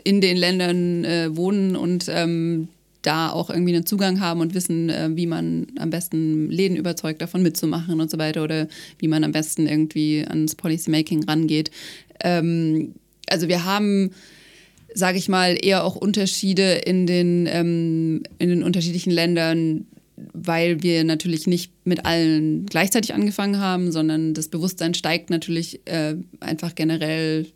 in 0.04 0.20
den 0.20 0.36
Ländern 0.36 1.04
äh, 1.04 1.34
wohnen 1.34 1.76
und 1.76 2.06
ähm, 2.08 2.68
da 3.02 3.30
auch 3.30 3.48
irgendwie 3.48 3.74
einen 3.74 3.86
Zugang 3.86 4.20
haben 4.20 4.40
und 4.40 4.54
wissen, 4.54 4.90
äh, 4.90 5.10
wie 5.14 5.26
man 5.26 5.68
am 5.78 5.88
besten 5.90 6.50
Läden 6.50 6.76
überzeugt, 6.76 7.22
davon 7.22 7.42
mitzumachen 7.42 8.00
und 8.00 8.10
so 8.10 8.18
weiter 8.18 8.42
oder 8.42 8.68
wie 8.98 9.08
man 9.08 9.24
am 9.24 9.32
besten 9.32 9.66
irgendwie 9.66 10.26
ans 10.28 10.54
Policymaking 10.54 11.24
rangeht. 11.24 11.70
Ähm, 12.22 12.94
also 13.28 13.48
wir 13.48 13.64
haben 13.64 14.10
sage 14.94 15.18
ich 15.18 15.28
mal, 15.28 15.56
eher 15.60 15.84
auch 15.84 15.96
Unterschiede 15.96 16.72
in 16.72 17.06
den, 17.06 17.46
ähm, 17.46 18.22
in 18.38 18.48
den 18.48 18.62
unterschiedlichen 18.62 19.10
Ländern, 19.10 19.86
weil 20.32 20.82
wir 20.82 21.04
natürlich 21.04 21.46
nicht 21.46 21.72
mit 21.84 22.04
allen 22.04 22.66
gleichzeitig 22.66 23.14
angefangen 23.14 23.58
haben, 23.58 23.92
sondern 23.92 24.34
das 24.34 24.48
Bewusstsein 24.48 24.94
steigt 24.94 25.30
natürlich 25.30 25.80
äh, 25.86 26.16
einfach 26.40 26.74
generell 26.74 27.46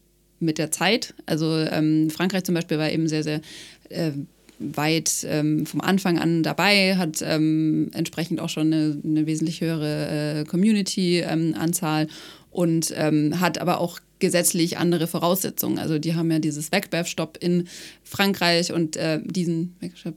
mit 0.41 0.59
der 0.59 0.71
Zeit. 0.71 1.15
Also 1.27 1.59
ähm, 1.59 2.11
Frankreich 2.11 2.45
zum 2.45 2.55
Beispiel 2.55 2.79
war 2.79 2.91
eben 2.91 3.09
sehr, 3.09 3.23
sehr 3.23 3.41
äh, 3.89 4.13
weit 4.59 5.27
ähm, 5.29 5.67
vom 5.67 5.81
Anfang 5.81 6.19
an 6.19 6.43
dabei, 6.43 6.97
hat 6.97 7.23
ähm, 7.23 7.91
entsprechend 7.93 8.41
auch 8.41 8.49
schon 8.49 8.73
eine, 8.73 8.97
eine 9.05 9.27
wesentlich 9.27 9.61
höhere 9.61 10.41
äh, 10.41 10.45
Community-Anzahl 10.45 12.09
und 12.55 12.95
ähm, 12.97 13.41
hat 13.41 13.59
aber 13.59 13.81
auch 13.81 13.99
gesetzlich 14.21 14.79
andere 14.79 15.07
Voraussetzungen. 15.07 15.79
Also 15.79 15.99
die 15.99 16.15
haben 16.15 16.31
ja 16.31 16.39
dieses 16.39 16.73
Wegwerfstopp 16.73 17.37
in 17.41 17.69
Frankreich 18.05 18.73
und 18.73 18.97
äh, 18.97 19.21
diesen 19.23 19.75
Wegwerfstopp. 19.81 20.15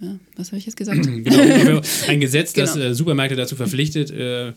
Ja, 0.00 0.18
was 0.36 0.48
habe 0.48 0.58
ich 0.58 0.66
jetzt 0.66 0.76
gesagt? 0.76 1.02
genau, 1.24 1.80
ein 2.08 2.20
Gesetz, 2.20 2.52
das 2.54 2.74
genau. 2.74 2.86
äh, 2.86 2.94
Supermärkte 2.94 3.36
dazu 3.36 3.56
verpflichtet, 3.56 4.10
äh, 4.10 4.52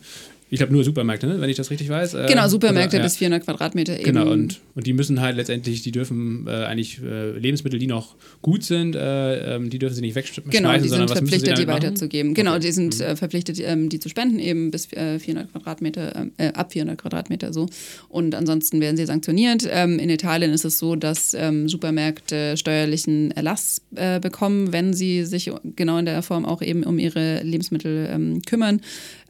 ich 0.50 0.58
glaube 0.58 0.72
nur 0.72 0.82
Supermärkte, 0.82 1.28
ne? 1.28 1.40
wenn 1.40 1.48
ich 1.48 1.56
das 1.56 1.70
richtig 1.70 1.88
weiß. 1.88 2.14
Äh, 2.14 2.26
genau, 2.28 2.48
Supermärkte 2.48 2.96
oder, 2.96 3.04
bis 3.04 3.16
400 3.18 3.44
Quadratmeter 3.44 3.94
eben. 3.94 4.04
Genau, 4.04 4.30
und, 4.30 4.60
und 4.74 4.84
die 4.84 4.92
müssen 4.92 5.20
halt 5.20 5.36
letztendlich, 5.36 5.82
die 5.82 5.92
dürfen 5.92 6.46
äh, 6.48 6.50
eigentlich 6.50 7.00
äh, 7.00 7.38
Lebensmittel, 7.38 7.78
die 7.78 7.86
noch 7.86 8.16
gut 8.42 8.64
sind, 8.64 8.96
äh, 8.96 9.56
ähm, 9.56 9.70
die 9.70 9.78
dürfen 9.78 9.94
sie 9.94 10.00
nicht 10.00 10.16
wegschmeißen, 10.16 10.50
genau, 10.50 10.76
die 10.76 10.88
sind 10.88 11.08
verpflichtet, 11.08 11.56
die 11.56 11.68
weiterzugeben. 11.68 12.34
Genau, 12.34 12.52
okay. 12.52 12.60
die 12.60 12.72
sind 12.72 12.98
mhm. 12.98 13.04
Äh, 13.04 13.16
verpflichtet, 13.16 13.60
ähm, 13.60 13.88
die 13.88 14.00
zu 14.00 14.08
spenden, 14.08 14.40
eben 14.40 14.72
bis 14.72 14.86
400 14.86 15.28
äh, 15.28 15.46
Quadratmeter, 15.52 16.26
ab 16.54 16.72
400 16.72 16.98
Quadratmeter 16.98 17.52
so. 17.52 17.68
Und 18.08 18.34
ansonsten 18.34 18.80
werden 18.80 18.96
sie 18.96 19.06
sanktioniert. 19.06 19.68
Ähm, 19.70 20.00
in 20.00 20.10
Italien 20.10 20.52
ist 20.52 20.64
es 20.64 20.80
so, 20.80 20.96
dass 20.96 21.32
ähm, 21.32 21.68
Supermärkte 21.68 22.56
steuerlichen 22.56 23.30
Erlass 23.30 23.82
bekommen, 24.20 24.72
wenn 24.72 24.94
sie 24.94 25.24
sich 25.24 25.50
genau 25.76 25.98
in 25.98 26.06
der 26.06 26.22
Form 26.22 26.44
auch 26.44 26.62
eben 26.62 26.82
um 26.82 26.98
ihre 26.98 27.42
Lebensmittel 27.42 28.08
ähm, 28.10 28.42
kümmern. 28.42 28.80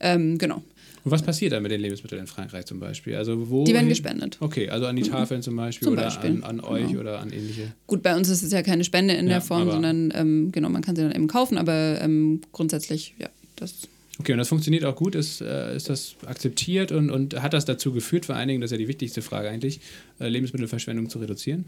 Ähm, 0.01 0.39
genau. 0.39 0.63
Und 1.05 1.11
was 1.11 1.23
passiert 1.23 1.53
dann 1.53 1.63
mit 1.63 1.73
den 1.73 1.81
Lebensmitteln 1.81 2.21
in 2.21 2.27
Frankreich 2.27 2.67
zum 2.67 2.79
Beispiel? 2.81 3.17
Also 3.17 3.51
wo 3.51 3.65
die 3.65 3.73
werden 3.73 3.89
gespendet. 3.89 4.37
Okay, 4.41 4.69
also 4.69 4.87
an 4.87 4.97
die 4.97 5.03
mhm. 5.03 5.09
Tafeln 5.09 5.43
zum 5.43 5.57
Beispiel 5.57 5.87
zum 5.87 5.95
oder 5.95 6.05
Beispiel. 6.05 6.31
an, 6.31 6.43
an 6.43 6.61
euch 6.61 6.89
genau. 6.89 7.01
oder 7.01 7.21
an 7.21 7.33
ähnliche. 7.33 7.73
Gut, 7.87 8.03
bei 8.03 8.15
uns 8.17 8.29
ist 8.29 8.43
es 8.43 8.53
ja 8.53 8.63
keine 8.63 8.85
Spende 8.85 9.15
in 9.15 9.27
ja, 9.27 9.35
der 9.35 9.41
Form, 9.41 9.71
sondern 9.71 10.13
ähm, 10.15 10.53
genau, 10.53 10.69
man 10.69 10.83
kann 10.83 10.97
sie 10.97 11.03
dann 11.03 11.13
eben 11.13 11.27
kaufen, 11.27 11.59
aber 11.59 12.01
ähm, 12.01 12.41
grundsätzlich, 12.53 13.15
ja, 13.19 13.29
das. 13.57 13.75
Okay, 14.19 14.33
und 14.33 14.39
das 14.39 14.49
funktioniert 14.49 14.85
auch 14.85 14.97
gut, 14.97 15.15
ist, 15.15 15.41
äh, 15.41 15.75
ist 15.75 15.89
das 15.89 16.17
akzeptiert 16.27 16.93
und, 16.93 17.11
und 17.11 17.41
hat 17.41 17.55
das 17.55 17.65
dazu 17.65 17.93
geführt, 17.93 18.27
vor 18.27 18.37
allen 18.37 18.49
Dingen, 18.49 18.61
das 18.61 18.69
ist 18.69 18.73
ja 18.73 18.79
die 18.79 18.89
wichtigste 18.89 19.23
Frage 19.23 19.49
eigentlich, 19.49 19.81
äh, 20.19 20.29
Lebensmittelverschwendung 20.29 21.09
zu 21.09 21.19
reduzieren? 21.21 21.65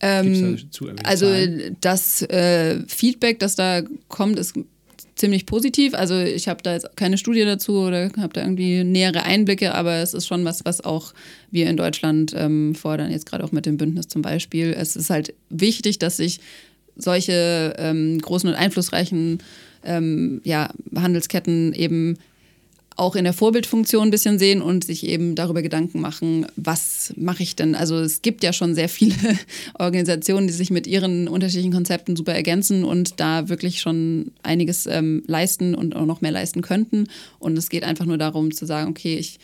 Ähm, 0.00 0.58
da 0.80 0.92
also 1.04 1.26
Zahlen? 1.26 1.76
das 1.80 2.22
äh, 2.22 2.80
Feedback, 2.88 3.38
das 3.38 3.54
da 3.54 3.82
kommt, 4.08 4.40
ist 4.40 4.54
ziemlich 5.16 5.46
positiv. 5.46 5.94
Also 5.94 6.18
ich 6.18 6.48
habe 6.48 6.62
da 6.62 6.74
jetzt 6.74 6.96
keine 6.96 7.18
Studie 7.18 7.44
dazu 7.44 7.80
oder 7.80 8.10
habe 8.18 8.32
da 8.32 8.42
irgendwie 8.42 8.84
nähere 8.84 9.22
Einblicke, 9.22 9.74
aber 9.74 9.96
es 9.96 10.14
ist 10.14 10.26
schon 10.26 10.44
was, 10.44 10.64
was 10.64 10.84
auch 10.84 11.14
wir 11.50 11.68
in 11.68 11.76
Deutschland 11.76 12.34
ähm, 12.36 12.74
fordern, 12.74 13.10
jetzt 13.10 13.26
gerade 13.26 13.44
auch 13.44 13.52
mit 13.52 13.66
dem 13.66 13.76
Bündnis 13.76 14.08
zum 14.08 14.22
Beispiel. 14.22 14.74
Es 14.76 14.96
ist 14.96 15.10
halt 15.10 15.34
wichtig, 15.50 15.98
dass 15.98 16.16
sich 16.16 16.40
solche 16.96 17.74
ähm, 17.78 18.18
großen 18.20 18.48
und 18.48 18.54
einflussreichen 18.54 19.38
ähm, 19.84 20.40
ja, 20.44 20.70
Handelsketten 20.94 21.72
eben 21.72 22.18
auch 22.96 23.16
in 23.16 23.24
der 23.24 23.32
Vorbildfunktion 23.32 24.08
ein 24.08 24.10
bisschen 24.10 24.38
sehen 24.38 24.62
und 24.62 24.84
sich 24.84 25.06
eben 25.06 25.34
darüber 25.34 25.62
Gedanken 25.62 26.00
machen, 26.00 26.46
was 26.56 27.12
mache 27.16 27.42
ich 27.42 27.56
denn? 27.56 27.74
Also 27.74 27.96
es 27.96 28.22
gibt 28.22 28.44
ja 28.44 28.52
schon 28.52 28.74
sehr 28.74 28.88
viele 28.88 29.16
Organisationen, 29.78 30.46
die 30.46 30.52
sich 30.52 30.70
mit 30.70 30.86
ihren 30.86 31.26
unterschiedlichen 31.26 31.72
Konzepten 31.72 32.14
super 32.14 32.34
ergänzen 32.34 32.84
und 32.84 33.18
da 33.18 33.48
wirklich 33.48 33.80
schon 33.80 34.30
einiges 34.42 34.86
ähm, 34.86 35.24
leisten 35.26 35.74
und 35.74 35.96
auch 35.96 36.06
noch 36.06 36.20
mehr 36.20 36.30
leisten 36.30 36.62
könnten. 36.62 37.08
Und 37.40 37.58
es 37.58 37.68
geht 37.68 37.82
einfach 37.82 38.06
nur 38.06 38.18
darum 38.18 38.52
zu 38.52 38.64
sagen, 38.64 38.90
okay, 38.90 39.16
ich 39.16 39.38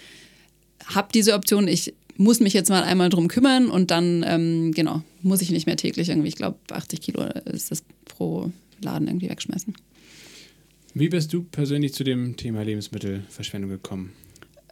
habe 0.86 1.08
diese 1.12 1.34
Option, 1.34 1.66
ich 1.66 1.94
muss 2.16 2.40
mich 2.40 2.52
jetzt 2.52 2.68
mal 2.68 2.84
einmal 2.84 3.08
drum 3.08 3.28
kümmern 3.28 3.68
und 3.68 3.90
dann, 3.90 4.24
ähm, 4.26 4.72
genau, 4.72 5.02
muss 5.22 5.42
ich 5.42 5.50
nicht 5.50 5.66
mehr 5.66 5.76
täglich 5.76 6.10
irgendwie, 6.10 6.28
ich 6.28 6.36
glaube, 6.36 6.58
80 6.70 7.00
Kilo 7.00 7.24
ist 7.46 7.70
das 7.70 7.82
pro 8.04 8.52
Laden 8.82 9.08
irgendwie 9.08 9.30
wegschmeißen. 9.30 9.74
Wie 10.94 11.08
bist 11.08 11.32
du 11.32 11.44
persönlich 11.44 11.94
zu 11.94 12.04
dem 12.04 12.36
Thema 12.36 12.62
Lebensmittelverschwendung 12.62 13.70
gekommen? 13.70 14.12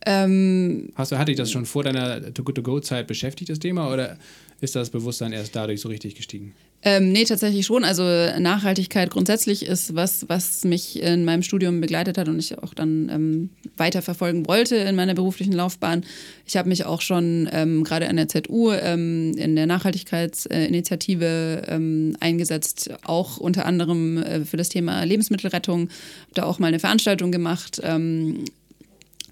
Ähm, 0.07 0.93
Hast 0.95 1.13
du, 1.13 1.19
hatte 1.19 1.27
dich 1.31 1.37
das 1.37 1.51
schon 1.51 1.67
vor 1.67 1.85
deiner 1.85 2.33
To-Go-To-Go-Zeit 2.33 3.07
beschäftigt, 3.07 3.51
das 3.51 3.59
Thema, 3.59 3.93
oder 3.93 4.19
ist 4.61 4.75
das 4.75 4.91
Bewusstsein 4.91 5.33
erst 5.33 5.55
dadurch 5.55 5.81
so 5.81 5.89
richtig 5.89 6.15
gestiegen? 6.15 6.55
Ähm, 6.83 7.11
nee, 7.11 7.25
tatsächlich 7.25 7.67
schon. 7.67 7.83
Also 7.83 8.05
Nachhaltigkeit 8.05 9.11
grundsätzlich 9.11 9.67
ist 9.67 9.97
was, 9.97 10.29
was 10.29 10.65
mich 10.65 11.03
in 11.03 11.25
meinem 11.25 11.43
Studium 11.43 11.81
begleitet 11.81 12.17
hat 12.19 12.29
und 12.29 12.39
ich 12.39 12.57
auch 12.59 12.73
dann 12.73 13.09
ähm, 13.09 13.51
weiterverfolgen 13.77 14.47
wollte 14.47 14.77
in 14.77 14.95
meiner 14.95 15.15
beruflichen 15.15 15.53
Laufbahn. 15.53 16.05
Ich 16.47 16.57
habe 16.57 16.69
mich 16.69 16.85
auch 16.85 17.01
schon 17.01 17.49
ähm, 17.53 17.83
gerade 17.83 18.09
an 18.09 18.17
der 18.17 18.29
ZU 18.29 18.71
ähm, 18.71 19.35
in 19.37 19.57
der 19.57 19.67
Nachhaltigkeitsinitiative 19.67 21.63
ähm, 21.67 22.17
eingesetzt, 22.21 22.91
auch 23.03 23.39
unter 23.39 23.67
anderem 23.67 24.23
äh, 24.23 24.45
für 24.45 24.57
das 24.57 24.69
Thema 24.69 25.03
Lebensmittelrettung. 25.03 25.81
Habe 25.81 26.35
da 26.35 26.43
auch 26.45 26.61
mal 26.61 26.69
eine 26.69 26.79
Veranstaltung 26.79 27.33
gemacht. 27.33 27.81
Ähm, 27.83 28.45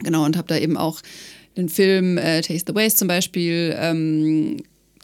genau, 0.01 0.25
und 0.25 0.37
habe 0.37 0.49
da 0.49 0.59
eben 0.59 0.77
auch 0.77 1.01
den 1.57 1.69
Film 1.69 2.19
äh, 2.19 2.41
Taste 2.43 2.73
the 2.73 2.75
Waste 2.75 2.99
zum 2.99 3.09
Beispiel 3.09 3.77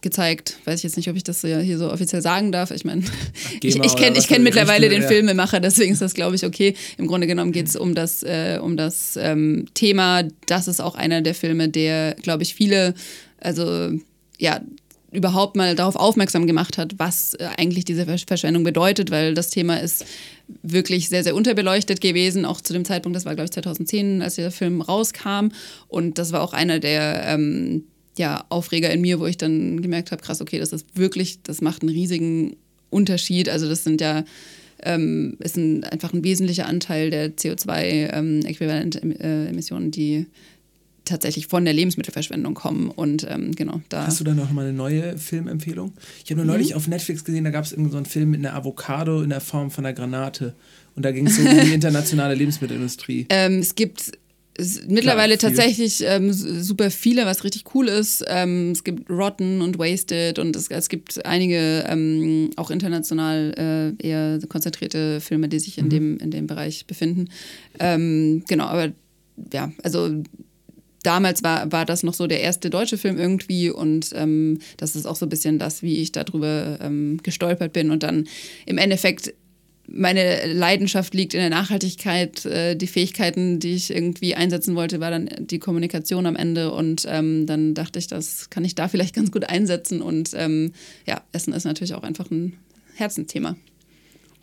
gezeigt. 0.03 0.59
Weiß 0.65 0.81
ich 0.81 0.85
jetzt 0.85 0.97
nicht, 0.97 1.09
ob 1.09 1.17
ich 1.17 1.25
das 1.25 1.41
hier 1.41 1.79
so 1.79 1.91
offiziell 1.91 2.23
sagen 2.23 2.53
darf. 2.53 2.71
Ich 2.71 2.85
meine, 2.85 3.03
ich, 3.63 3.77
ich 3.77 3.97
kenne 3.97 4.19
kenn 4.21 4.43
mittlerweile 4.43 4.89
den 4.89 5.03
ja. 5.03 5.09
Filmemacher, 5.09 5.61
deswegen 5.61 5.93
ist 5.93 6.03
das, 6.03 6.15
glaube 6.15 6.37
ich, 6.37 6.45
okay. 6.45 6.75
Im 6.99 7.07
Grunde 7.07 7.27
genommen 7.27 7.53
geht 7.53 7.69
es 7.69 7.77
um 7.77 7.95
das, 7.95 8.23
äh, 8.23 8.59
um 8.61 8.77
das 8.77 9.17
ähm, 9.17 9.67
Thema. 9.75 10.25
Das 10.47 10.69
ist 10.69 10.81
auch 10.81 10.95
einer 10.95 11.23
der 11.23 11.35
Filme, 11.35 11.69
der, 11.69 12.15
glaube 12.23 12.43
ich, 12.43 12.55
viele, 12.55 12.95
also 13.41 13.91
ja, 14.39 14.61
überhaupt 15.13 15.57
mal 15.57 15.77
darauf 15.77 15.95
aufmerksam 15.95 16.47
gemacht 16.47 16.79
hat, 16.79 16.95
was 16.99 17.35
äh, 17.35 17.47
eigentlich 17.57 17.85
diese 17.85 18.07
Verschwendung 18.07 18.65
bedeutet, 18.65 19.11
weil 19.11 19.35
das 19.35 19.51
Thema 19.51 19.77
ist 19.77 20.07
wirklich 20.63 21.09
sehr, 21.09 21.23
sehr 21.23 21.35
unterbeleuchtet 21.35 22.01
gewesen, 22.01 22.45
auch 22.45 22.61
zu 22.61 22.73
dem 22.73 22.85
Zeitpunkt, 22.85 23.15
das 23.15 23.25
war, 23.25 23.35
glaube 23.35 23.45
ich, 23.45 23.53
2010, 23.53 24.23
als 24.23 24.37
der 24.37 24.51
Film 24.51 24.81
rauskam. 24.81 25.49
Und 25.89 26.19
das 26.19 26.33
war 26.33 26.41
auch 26.41 26.55
einer 26.55 26.79
der, 26.79 27.25
ähm, 27.27 27.85
ja, 28.19 28.45
Aufreger 28.49 28.91
in 28.91 29.01
mir, 29.01 29.21
wo 29.21 29.27
ich 29.27 29.39
dann 29.39 29.81
gemerkt 29.83 30.11
habe, 30.13 30.23
krass, 30.23 30.41
okay, 30.41 30.59
das 30.59 30.73
ist 30.73 30.97
wirklich, 30.97 31.43
das 31.43 31.61
macht 31.61 31.83
einen 31.83 31.91
riesigen 31.91 32.57
Unterschied. 32.91 33.49
Also 33.49 33.69
das 33.69 33.83
sind 33.85 34.01
ja, 34.01 34.25
ähm, 34.83 35.37
ist 35.39 35.57
ein, 35.57 35.85
einfach 35.85 36.13
ein 36.13 36.25
wesentlicher 36.25 36.67
Anteil 36.67 37.11
der 37.11 37.37
CO2-Äquivalent-Emissionen, 37.37 39.85
ähm, 39.87 39.91
die 39.91 40.27
tatsächlich 41.05 41.49
von 41.49 41.65
der 41.65 41.75
Lebensmittelverschwendung 41.75 42.55
kommen. 42.55 42.91
Und 42.91 43.27
ähm, 43.29 43.55
genau, 43.55 43.81
da. 43.89 44.07
Hast 44.07 44.21
du 44.21 44.25
da 44.25 44.35
noch 44.35 44.53
mal 44.53 44.67
eine 44.67 44.73
neue 44.73 45.19
Filmempfehlung? 45.19 45.93
Ich 46.25 46.31
habe 46.31 46.43
nur 46.43 46.53
neulich 46.53 46.71
mhm. 46.71 46.77
auf 46.77 46.89
Netflix 46.89 47.25
gesehen, 47.25 47.45
da 47.45 47.51
gab 47.51 47.65
es 47.65 47.71
so 47.71 47.77
einen 47.77 48.07
Film 48.07 48.31
mit 48.31 48.41
einer 48.41 48.55
Avocado 48.55 49.23
in 49.23 49.31
der 49.31 49.41
Form 49.41 49.71
von 49.71 49.85
einer 49.85 49.95
Granate. 49.95 50.55
Und 50.95 51.05
da 51.05 51.11
ging 51.11 51.27
es 51.27 51.39
um 51.39 51.47
die 51.47 51.51
internationale 51.75 52.35
Lebensmittelindustrie. 52.35 53.27
Ähm, 53.31 53.61
es 53.61 53.75
gibt 53.75 54.13
mittlerweile 54.89 55.37
Klar, 55.37 55.51
tatsächlich 55.51 56.03
ähm, 56.05 56.33
super 56.33 56.91
viele, 56.91 57.27
was 57.27 57.45
richtig 57.45 57.75
cool 57.75 57.89
ist. 57.89 58.25
Ähm, 58.27 58.73
es 58.73 58.85
gibt 58.85 59.09
Rotten 59.11 59.61
und 59.63 59.79
Wasted 59.79 60.39
und 60.39 60.57
es, 60.57 60.69
es 60.69 60.89
gibt 60.89 61.25
einige 61.25 61.85
ähm, 61.89 62.51
auch 62.57 62.71
international 62.71 63.95
äh, 64.01 64.07
eher 64.07 64.39
konzentrierte 64.49 65.21
Filme, 65.21 65.49
die 65.49 65.61
sich 65.61 65.79
in, 65.79 65.87
mhm. 65.87 65.91
dem, 65.91 66.19
in 66.19 66.31
dem 66.31 66.47
Bereich 66.47 66.87
befinden. 66.87 67.29
Ähm, 67.79 68.45
genau, 68.47 68.67
aber 68.67 68.93
ja, 69.53 69.73
also 69.83 70.23
damals 71.03 71.43
war, 71.43 71.71
war 71.73 71.85
das 71.85 72.03
noch 72.03 72.15
so 72.15 72.27
der 72.27 72.41
erste 72.41 72.71
deutsche 72.71 72.99
Film 72.99 73.19
irgendwie 73.19 73.71
und 73.71 74.11
ähm, 74.15 74.59
das 74.77 74.97
ist 74.97 75.07
auch 75.07 75.17
so 75.17 75.27
ein 75.27 75.31
bisschen 75.31 75.59
das, 75.59 75.83
wie 75.83 75.99
ich 75.99 76.13
darüber 76.13 76.79
ähm, 76.81 77.19
gestolpert 77.23 77.73
bin 77.73 77.91
und 77.91 78.03
dann 78.03 78.29
im 78.67 78.79
Endeffekt 78.79 79.35
meine 79.95 80.53
Leidenschaft 80.53 81.15
liegt 81.15 81.35
in 81.35 81.41
der 81.41 81.51
Nachhaltigkeit. 81.51 82.45
Äh, 82.47 82.77
die 82.77 82.87
Fähigkeiten, 82.87 83.61
die 83.61 83.75
ich 83.75 83.91
irgendwie 83.91 84.35
einsetzen 84.35 84.75
wollte, 84.75 85.01
war 85.01 85.11
dann 85.11 85.29
die 85.39 85.59
Kommunikation 85.59 86.27
am 86.27 86.37
Ende. 86.37 86.73
Und 86.73 87.07
ähm, 87.09 87.47
dann 87.47 87.75
dachte 87.75 87.99
ich, 87.99 88.07
das 88.07 88.51
kann 88.51 88.65
ich 88.65 88.75
da 88.75 88.89
vielleicht 88.89 89.15
ganz 89.15 89.31
gut 89.31 89.45
einsetzen. 89.49 90.03
Und 90.03 90.31
ähm, 90.35 90.73
ja, 91.07 91.23
Essen 91.33 91.53
ist 91.53 91.65
natürlich 91.65 91.95
auch 91.95 92.03
einfach 92.03 92.31
ein 92.31 92.55
Herzensthema. 92.95 93.57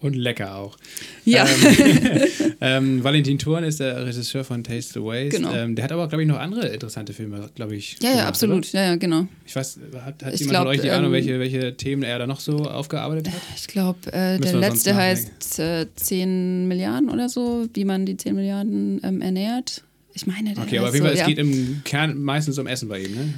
Und 0.01 0.15
lecker 0.15 0.55
auch. 0.55 0.77
Ja. 1.25 1.45
Ähm, 1.45 2.53
ähm, 2.61 3.03
Valentin 3.03 3.37
Thurn 3.37 3.65
ist 3.65 3.81
der 3.81 4.05
Regisseur 4.05 4.45
von 4.45 4.63
Taste 4.63 4.93
the 4.93 5.01
Waste. 5.01 5.37
Genau. 5.37 5.53
Ähm, 5.53 5.75
der 5.75 5.83
hat 5.83 5.91
aber, 5.91 6.07
glaube 6.07 6.21
ich, 6.21 6.27
noch 6.27 6.39
andere 6.39 6.67
interessante 6.67 7.11
Filme, 7.11 7.49
glaube 7.53 7.75
ich. 7.75 7.97
Ja, 8.01 8.15
ja, 8.15 8.27
absolut. 8.27 8.69
Oder? 8.69 8.81
Ja, 8.81 8.89
ja, 8.91 8.95
genau. 8.95 9.27
Ich 9.45 9.55
weiß, 9.55 9.79
hat, 10.05 10.23
hat 10.23 10.33
ich 10.33 10.39
jemand 10.39 10.53
glaub, 10.53 10.63
von 10.63 10.67
euch 10.67 10.81
die 10.81 10.89
Ahnung, 10.89 11.07
ähm, 11.07 11.11
welche, 11.11 11.39
welche 11.39 11.75
Themen 11.75 12.03
er 12.03 12.17
da 12.17 12.27
noch 12.27 12.39
so 12.39 12.59
aufgearbeitet 12.59 13.27
hat? 13.27 13.41
Ich 13.57 13.67
glaube, 13.67 13.99
äh, 14.13 14.39
der 14.39 14.53
letzte 14.53 14.95
heißt 14.95 15.59
äh, 15.59 15.87
10 15.93 16.69
Milliarden 16.69 17.09
oder 17.09 17.27
so, 17.27 17.67
wie 17.73 17.83
man 17.83 18.05
die 18.05 18.15
10 18.15 18.35
Milliarden 18.35 19.01
ähm, 19.03 19.21
ernährt. 19.21 19.83
Ich 20.13 20.25
meine, 20.25 20.53
der 20.53 20.63
Okay, 20.63 20.79
aber 20.79 20.89
auf 20.89 20.93
jeden 20.93 21.05
Fall, 21.05 21.15
so, 21.15 21.21
es 21.21 21.27
ja. 21.27 21.27
geht 21.27 21.39
im 21.39 21.81
Kern 21.83 22.21
meistens 22.21 22.57
um 22.57 22.67
Essen 22.67 22.87
bei 22.87 22.99
ihm, 22.99 23.15
ne? 23.15 23.33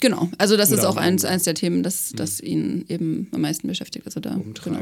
Genau, 0.00 0.30
also 0.38 0.56
das 0.56 0.70
Oder 0.70 0.78
ist 0.78 0.84
auch 0.84 0.96
eins, 0.96 1.24
eins 1.24 1.42
der 1.44 1.54
Themen, 1.54 1.82
das, 1.82 2.12
das 2.14 2.40
ihn 2.40 2.84
eben 2.88 3.28
am 3.32 3.40
meisten 3.40 3.66
beschäftigt. 3.66 4.06
Also 4.06 4.20
da 4.20 4.38
Genau. 4.64 4.80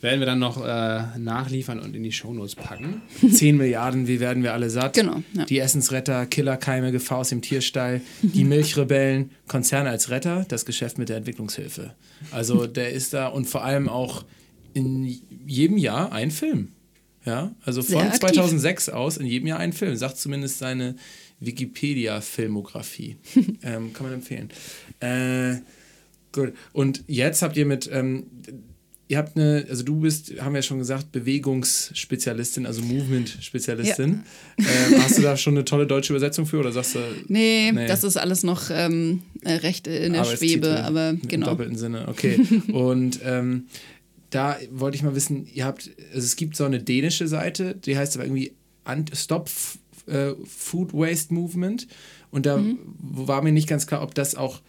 Werden 0.00 0.20
wir 0.20 0.26
dann 0.26 0.40
noch 0.40 0.64
äh, 0.64 1.18
nachliefern 1.18 1.78
und 1.78 1.94
in 1.94 2.02
die 2.02 2.10
Shownotes 2.12 2.56
packen. 2.56 3.02
10 3.30 3.56
Milliarden, 3.56 4.08
wie 4.08 4.18
werden 4.18 4.42
wir 4.42 4.52
alle 4.52 4.68
satt? 4.70 4.94
Genau. 4.94 5.22
Ja. 5.34 5.44
Die 5.44 5.58
Essensretter, 5.60 6.26
Killerkeime, 6.26 6.90
Gefahr 6.90 7.18
aus 7.18 7.28
dem 7.28 7.42
Tierstall, 7.42 8.00
die 8.22 8.44
Milchrebellen, 8.44 9.30
Konzerne 9.46 9.90
als 9.90 10.10
Retter, 10.10 10.44
das 10.48 10.64
Geschäft 10.64 10.98
mit 10.98 11.08
der 11.08 11.18
Entwicklungshilfe. 11.18 11.94
Also 12.32 12.66
der 12.66 12.90
ist 12.90 13.14
da 13.14 13.28
und 13.28 13.46
vor 13.46 13.64
allem 13.64 13.88
auch 13.88 14.24
in 14.74 15.18
jedem 15.46 15.78
Jahr 15.78 16.12
ein 16.12 16.30
Film. 16.30 16.72
Ja, 17.24 17.52
also 17.64 17.82
von 17.82 18.12
2006 18.12 18.88
aus 18.88 19.16
in 19.16 19.26
jedem 19.26 19.48
Jahr 19.48 19.58
ein 19.58 19.72
Film, 19.72 19.96
sagt 19.96 20.16
zumindest 20.16 20.58
seine 20.58 20.94
Wikipedia-Filmografie. 21.40 23.16
ähm, 23.62 23.92
kann 23.92 24.06
man 24.06 24.14
empfehlen. 24.14 24.50
Äh, 25.00 25.56
gut. 26.32 26.52
Und 26.72 27.04
jetzt 27.06 27.42
habt 27.42 27.56
ihr 27.56 27.66
mit, 27.66 27.88
ähm, 27.92 28.26
ihr 29.08 29.18
habt 29.18 29.36
eine, 29.36 29.66
also 29.68 29.82
du 29.82 30.00
bist, 30.00 30.32
haben 30.40 30.52
wir 30.52 30.58
ja 30.58 30.62
schon 30.62 30.78
gesagt, 30.78 31.12
Bewegungsspezialistin, 31.12 32.66
also 32.66 32.82
Movement-Spezialistin. 32.82 34.22
Ja. 34.58 34.64
Ähm, 34.64 35.02
hast 35.02 35.18
du 35.18 35.22
da 35.22 35.36
schon 35.36 35.54
eine 35.54 35.64
tolle 35.64 35.86
deutsche 35.86 36.12
Übersetzung 36.12 36.46
für 36.46 36.58
oder 36.58 36.72
sagst 36.72 36.94
du? 36.94 36.98
Nee, 37.28 37.72
nee. 37.72 37.86
das 37.86 38.04
ist 38.04 38.16
alles 38.16 38.42
noch 38.42 38.70
ähm, 38.70 39.22
äh, 39.42 39.52
recht 39.52 39.86
in 39.86 40.14
der 40.14 40.24
Schwebe, 40.24 40.82
aber 40.84 41.14
genau. 41.14 41.46
Im 41.46 41.50
doppelten 41.52 41.76
Sinne, 41.76 42.08
okay. 42.08 42.40
Und 42.72 43.20
ähm, 43.24 43.66
da 44.30 44.58
wollte 44.70 44.96
ich 44.96 45.02
mal 45.02 45.14
wissen, 45.14 45.46
ihr 45.52 45.64
habt, 45.64 45.90
also 46.12 46.24
es 46.24 46.36
gibt 46.36 46.56
so 46.56 46.64
eine 46.64 46.82
dänische 46.82 47.28
Seite, 47.28 47.74
die 47.74 47.96
heißt 47.96 48.16
aber 48.16 48.24
irgendwie 48.24 48.52
Stop 49.14 49.50
äh, 50.06 50.32
Food 50.44 50.92
Waste 50.92 51.32
Movement. 51.32 51.86
Und 52.30 52.46
da 52.46 52.58
mhm. 52.58 52.78
war 52.98 53.42
mir 53.42 53.52
nicht 53.52 53.68
ganz 53.68 53.86
klar, 53.86 54.02
ob 54.02 54.14
das 54.14 54.34
auch 54.34 54.60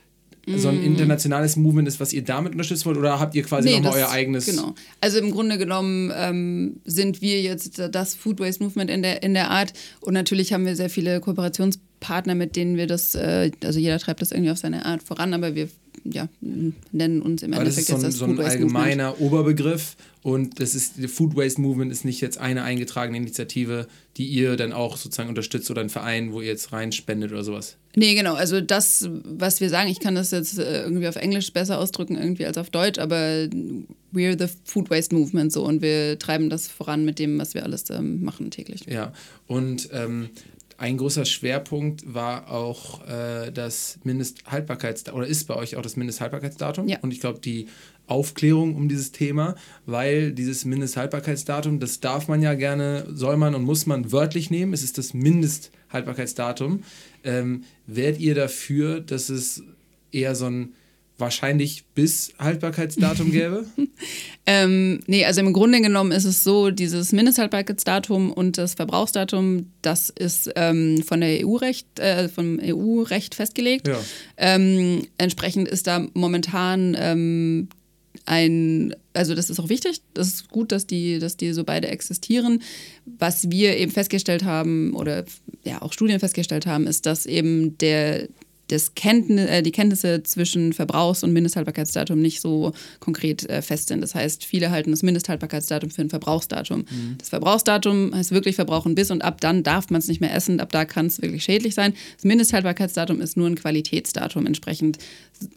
so 0.56 0.70
ein 0.70 0.78
mhm. 0.78 0.86
internationales 0.86 1.58
Movement 1.58 1.88
ist, 1.90 2.00
was 2.00 2.14
ihr 2.14 2.24
damit 2.24 2.54
unterstützen 2.54 2.86
wollt, 2.86 2.98
oder 2.98 3.20
habt 3.20 3.36
ihr 3.36 3.44
quasi 3.44 3.68
nee, 3.68 3.80
nochmal 3.80 4.00
euer 4.00 4.10
eigenes? 4.10 4.46
Genau. 4.46 4.74
Also 5.02 5.20
im 5.20 5.32
Grunde 5.32 5.58
genommen 5.58 6.12
ähm, 6.16 6.78
sind 6.86 7.22
wir 7.22 7.42
jetzt 7.42 7.82
das 7.92 8.16
Food 8.16 8.40
Waste 8.40 8.64
Movement 8.64 8.90
in 8.90 9.02
der, 9.02 9.24
in 9.24 9.34
der 9.34 9.52
Art 9.52 9.74
und 10.00 10.14
natürlich 10.14 10.54
haben 10.54 10.66
wir 10.66 10.78
sehr 10.78 10.90
viele 10.90 11.20
Kooperationspartner, 11.20 12.34
mit 12.34 12.56
denen 12.56 12.78
wir 12.78 12.88
das, 12.88 13.14
äh, 13.16 13.52
also 13.62 13.80
jeder 13.80 14.00
treibt 14.00 14.22
das 14.22 14.32
irgendwie 14.32 14.52
auf 14.52 14.58
seine 14.58 14.86
Art 14.86 15.04
voran, 15.04 15.34
aber 15.34 15.54
wir 15.54 15.68
ja, 16.12 16.28
nennen 16.92 17.22
uns 17.22 17.44
im 17.44 17.54
Endeffekt 17.54 17.90
das 17.90 18.04
ist 18.04 18.18
so 18.18 18.26
ein, 18.26 18.32
jetzt 18.32 18.40
das 18.40 18.54
so 18.54 18.56
ein 18.56 18.62
allgemeiner 18.62 19.10
Movement. 19.12 19.34
Oberbegriff 19.34 19.96
und 20.24 20.60
das 20.60 20.76
ist, 20.76 20.98
die 20.98 21.08
Food 21.08 21.36
Waste 21.36 21.62
Movement 21.62 21.92
ist 21.92 22.04
nicht 22.04 22.20
jetzt 22.20 22.38
eine 22.38 22.64
eingetragene 22.64 23.18
Initiative, 23.18 23.88
die 24.18 24.26
ihr 24.26 24.58
dann 24.58 24.74
auch 24.74 24.98
sozusagen 24.98 25.30
unterstützt 25.30 25.72
oder 25.72 25.82
ein 25.82 25.90
Verein, 25.90 26.34
wo 26.34 26.42
ihr 26.42 26.48
jetzt 26.48 26.74
reinspendet 26.74 27.32
oder 27.32 27.44
sowas. 27.44 27.78
Nee, 27.96 28.14
genau. 28.14 28.34
Also 28.34 28.60
das, 28.60 29.10
was 29.24 29.62
wir 29.62 29.70
sagen, 29.70 29.90
ich 29.90 30.00
kann 30.00 30.16
das 30.16 30.32
jetzt 30.32 30.60
äh, 30.60 30.84
irgendwie 30.84 31.08
auf 31.08 31.16
Englisch 31.16 31.54
besser 31.54 31.80
ausdrücken 31.80 32.18
irgendwie 32.18 32.46
als 32.46 32.58
auf 32.58 32.70
Deutsch, 32.70 33.00
aber 33.00 33.48
we're 34.14 34.38
the 34.38 34.54
Food 34.66 34.90
Waste 34.90 35.16
Movement 35.16 35.54
so 35.54 35.64
und 35.64 35.82
wir 35.82 36.20
treiben 36.20 36.50
das 36.50 36.68
voran 36.68 37.06
mit 37.06 37.20
dem, 37.20 37.40
was 37.40 37.54
wir 37.54 37.64
alles 37.64 37.90
ähm, 37.90 38.24
machen 38.24 38.52
täglich. 38.52 38.82
Ja, 38.86 39.14
und 39.48 39.90
ähm, 39.94 40.30
ein 40.78 40.98
großer 40.98 41.26
Schwerpunkt 41.26 42.14
war 42.14 42.52
auch 42.52 43.06
äh, 43.08 43.52
das 43.52 43.98
Mindesthaltbarkeitsdatum, 44.04 45.20
oder 45.20 45.28
ist 45.28 45.48
bei 45.48 45.56
euch 45.56 45.76
auch 45.76 45.82
das 45.82 45.96
Mindesthaltbarkeitsdatum. 45.96 46.88
Ja. 46.88 47.00
Und 47.02 47.12
ich 47.12 47.20
glaube, 47.20 47.40
die 47.40 47.68
Aufklärung 48.06 48.76
um 48.76 48.88
dieses 48.88 49.12
Thema, 49.12 49.56
weil 49.86 50.32
dieses 50.32 50.66
Mindesthaltbarkeitsdatum, 50.66 51.80
das 51.80 52.00
darf 52.00 52.28
man 52.28 52.42
ja 52.42 52.54
gerne, 52.54 53.06
soll 53.12 53.38
man 53.38 53.56
und 53.56 53.64
muss 53.64 53.86
man 53.86 54.12
wörtlich 54.12 54.52
nehmen. 54.52 54.74
Es 54.74 54.84
ist 54.84 54.98
das 54.98 55.14
Mindesthaltbarkeitsdatum. 55.14 56.84
Ähm, 57.24 57.64
wärt 57.88 58.20
ihr 58.20 58.36
dafür, 58.36 59.02
dass 59.02 59.30
es 59.30 59.64
eher 60.12 60.36
so 60.36 60.46
ein 60.46 60.74
wahrscheinlich 61.18 61.86
bis 61.96 62.34
Haltbarkeitsdatum 62.40 63.32
gäbe? 63.32 63.66
Ähm, 64.50 65.02
nee, 65.08 65.26
also 65.26 65.42
im 65.42 65.52
Grunde 65.52 65.82
genommen 65.82 66.14
ist 66.14 66.24
es 66.24 66.42
so, 66.42 66.70
dieses 66.70 67.12
Mindesthaltbarkeitsdatum 67.12 68.32
und 68.32 68.58
das 68.58 68.76
Verbrauchsdatum, 68.76 69.74
das 69.82 70.10
ist 70.10 70.50
ähm, 70.56 71.04
von 71.04 71.20
der 71.20 71.46
EU-Recht, 71.46 72.00
äh, 72.00 72.30
vom 72.30 72.58
EU-Recht 72.64 73.36
festgelegt. 73.36 73.90
Ja. 73.90 74.00
Ähm, 74.38 75.06
entsprechend 75.18 75.68
ist 75.68 75.88
da 75.88 76.08
momentan 76.14 76.96
ähm, 76.98 77.68
ein, 78.26 78.96
also 79.14 79.36
das 79.36 79.50
ist 79.50 79.60
auch 79.60 79.68
wichtig, 79.70 80.02
das 80.14 80.28
ist 80.28 80.50
gut, 80.50 80.72
dass 80.72 80.88
die, 80.88 81.20
dass 81.20 81.36
die 81.36 81.52
so 81.52 81.64
beide 81.64 81.90
existieren. 81.90 82.62
Was 83.06 83.52
wir 83.52 83.78
eben 83.78 83.92
festgestellt 83.92 84.46
haben 84.46 84.94
oder 84.94 85.26
ja 85.64 85.82
auch 85.82 85.92
Studien 85.92 86.20
festgestellt 86.20 86.66
haben, 86.66 86.88
ist, 86.88 87.06
dass 87.06 87.26
eben 87.26 87.78
der 87.80 88.30
das 88.68 88.96
Kenntnis, 88.96 89.50
äh, 89.50 89.62
die 89.62 89.72
Kenntnisse 89.72 90.24
zwischen 90.24 90.74
Verbrauchs- 90.74 91.24
und 91.24 91.34
Mindesthaltbarkeitsdatum 91.34 92.22
nicht 92.22 92.42
so 92.42 92.74
konkret 93.00 93.50
äh, 93.50 93.62
fest 93.62 93.88
sind. 93.88 94.02
Das 94.02 94.16
heißt, 94.16 94.46
viele 94.46 94.72
halten 94.72 94.92
das 94.92 95.04
Mindesthaltbarkeitsdatum 95.04 95.90
für 95.90 96.02
ein 96.02 96.10
Verbrauchsdatum. 96.10 96.86
Das 97.18 97.30
Verbrauchsdatum 97.30 98.14
heißt 98.14 98.32
wirklich 98.32 98.56
verbrauchen 98.56 98.96
bis 98.96 99.12
und 99.12 99.24
ab 99.24 99.42
dann 99.42 99.64
darf 99.64 99.90
man 99.90 100.00
es 100.00 100.08
nicht 100.08 100.22
mehr 100.22 100.34
essen, 100.34 100.60
ab 100.60 100.72
da 100.72 100.86
kann 100.86 101.08
es 101.08 101.22
wirklich 101.22 101.44
schädlich 101.44 101.76
sein. 101.76 101.94
Das 102.16 102.26
Mindesthaltbarkeitsdatum 102.26 103.22
ist 103.22 103.38
nur 103.38 103.48
ein 103.48 103.56
Qualitätsdatum. 103.56 104.46
Entsprechend 104.46 104.98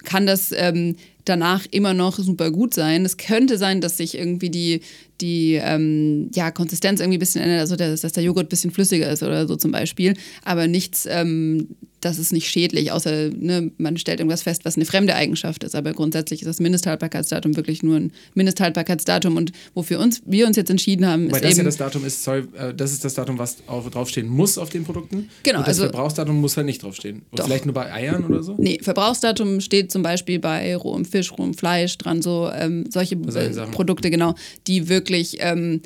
kann 0.04 0.26
das 0.26 0.52
ähm, 0.52 0.96
danach 1.24 1.66
immer 1.70 1.94
noch 1.94 2.18
super 2.18 2.50
gut 2.50 2.74
sein. 2.74 3.04
Es 3.04 3.16
könnte 3.16 3.58
sein, 3.58 3.80
dass 3.80 3.96
sich 3.96 4.16
irgendwie 4.16 4.50
die, 4.50 4.80
die 5.20 5.54
ähm, 5.54 6.30
ja, 6.34 6.50
Konsistenz 6.50 7.00
irgendwie 7.00 7.18
ein 7.18 7.20
bisschen 7.20 7.42
ändert, 7.42 7.60
also 7.60 7.76
dass, 7.76 8.00
dass 8.00 8.12
der 8.12 8.22
Joghurt 8.22 8.46
ein 8.46 8.48
bisschen 8.48 8.70
flüssiger 8.70 9.10
ist 9.10 9.22
oder 9.22 9.46
so 9.46 9.56
zum 9.56 9.72
Beispiel. 9.72 10.14
Aber 10.44 10.66
nichts, 10.66 11.06
ähm, 11.08 11.68
das 12.00 12.18
ist 12.18 12.32
nicht 12.32 12.48
schädlich, 12.48 12.92
außer 12.92 13.30
ne, 13.30 13.70
man 13.78 13.96
stellt 13.98 14.20
irgendwas 14.20 14.42
fest, 14.42 14.64
was 14.64 14.76
eine 14.76 14.84
fremde 14.84 15.14
Eigenschaft 15.14 15.64
ist. 15.64 15.74
Aber 15.74 15.92
grundsätzlich 15.92 16.40
ist 16.42 16.46
das 16.46 16.60
Mindesthaltbarkeitsdatum 16.60 17.56
wirklich 17.56 17.82
nur 17.82 17.96
ein 17.96 18.12
Mindesthaltbarkeitsdatum. 18.34 19.36
Und 19.36 19.52
wofür 19.74 20.00
uns, 20.00 20.22
wir 20.24 20.46
uns 20.46 20.56
jetzt 20.56 20.70
entschieden 20.70 21.06
haben, 21.06 21.30
Weil 21.30 21.36
ist 21.36 21.44
das 21.44 21.50
eben. 21.52 21.58
ja 21.58 21.64
das 21.64 21.76
Datum 21.76 22.04
ist, 22.04 22.22
sorry, 22.22 22.44
äh, 22.56 22.74
das 22.74 22.92
ist 22.92 23.04
das 23.04 23.14
Datum, 23.14 23.38
was 23.38 23.58
auf, 23.66 23.88
draufstehen 23.90 24.28
muss 24.28 24.58
auf 24.58 24.70
den 24.70 24.84
Produkten. 24.84 25.28
Genau, 25.42 25.58
Und 25.58 25.68
das 25.68 25.80
also- 25.80 25.90
Verbrauchsdatum 25.90 26.40
muss 26.40 26.56
halt 26.56 26.66
nicht 26.66 26.82
draufstehen. 26.82 27.22
Und 27.30 27.38
Doch. 27.38 27.46
vielleicht 27.46 27.66
nur 27.66 27.74
bei 27.74 27.92
Eiern 27.92 28.24
oder 28.24 28.42
so? 28.42 28.54
Nee, 28.58 28.78
Verbrauchsdatum 28.82 29.60
steht 29.60 29.92
zum 29.92 30.02
Beispiel 30.02 30.38
bei 30.38 30.74
rohem 30.76 31.04
Fisch, 31.04 31.32
rohem 31.32 31.54
Fleisch 31.54 31.96
dran, 31.98 32.22
so 32.22 32.50
ähm, 32.54 32.84
solche 32.90 33.18
Solche 33.26 33.60
äh. 33.60 33.66
Produkte, 33.66 34.10
genau, 34.10 34.34
die 34.66 34.88
wirklich 34.88 35.36
ähm, 35.40 35.80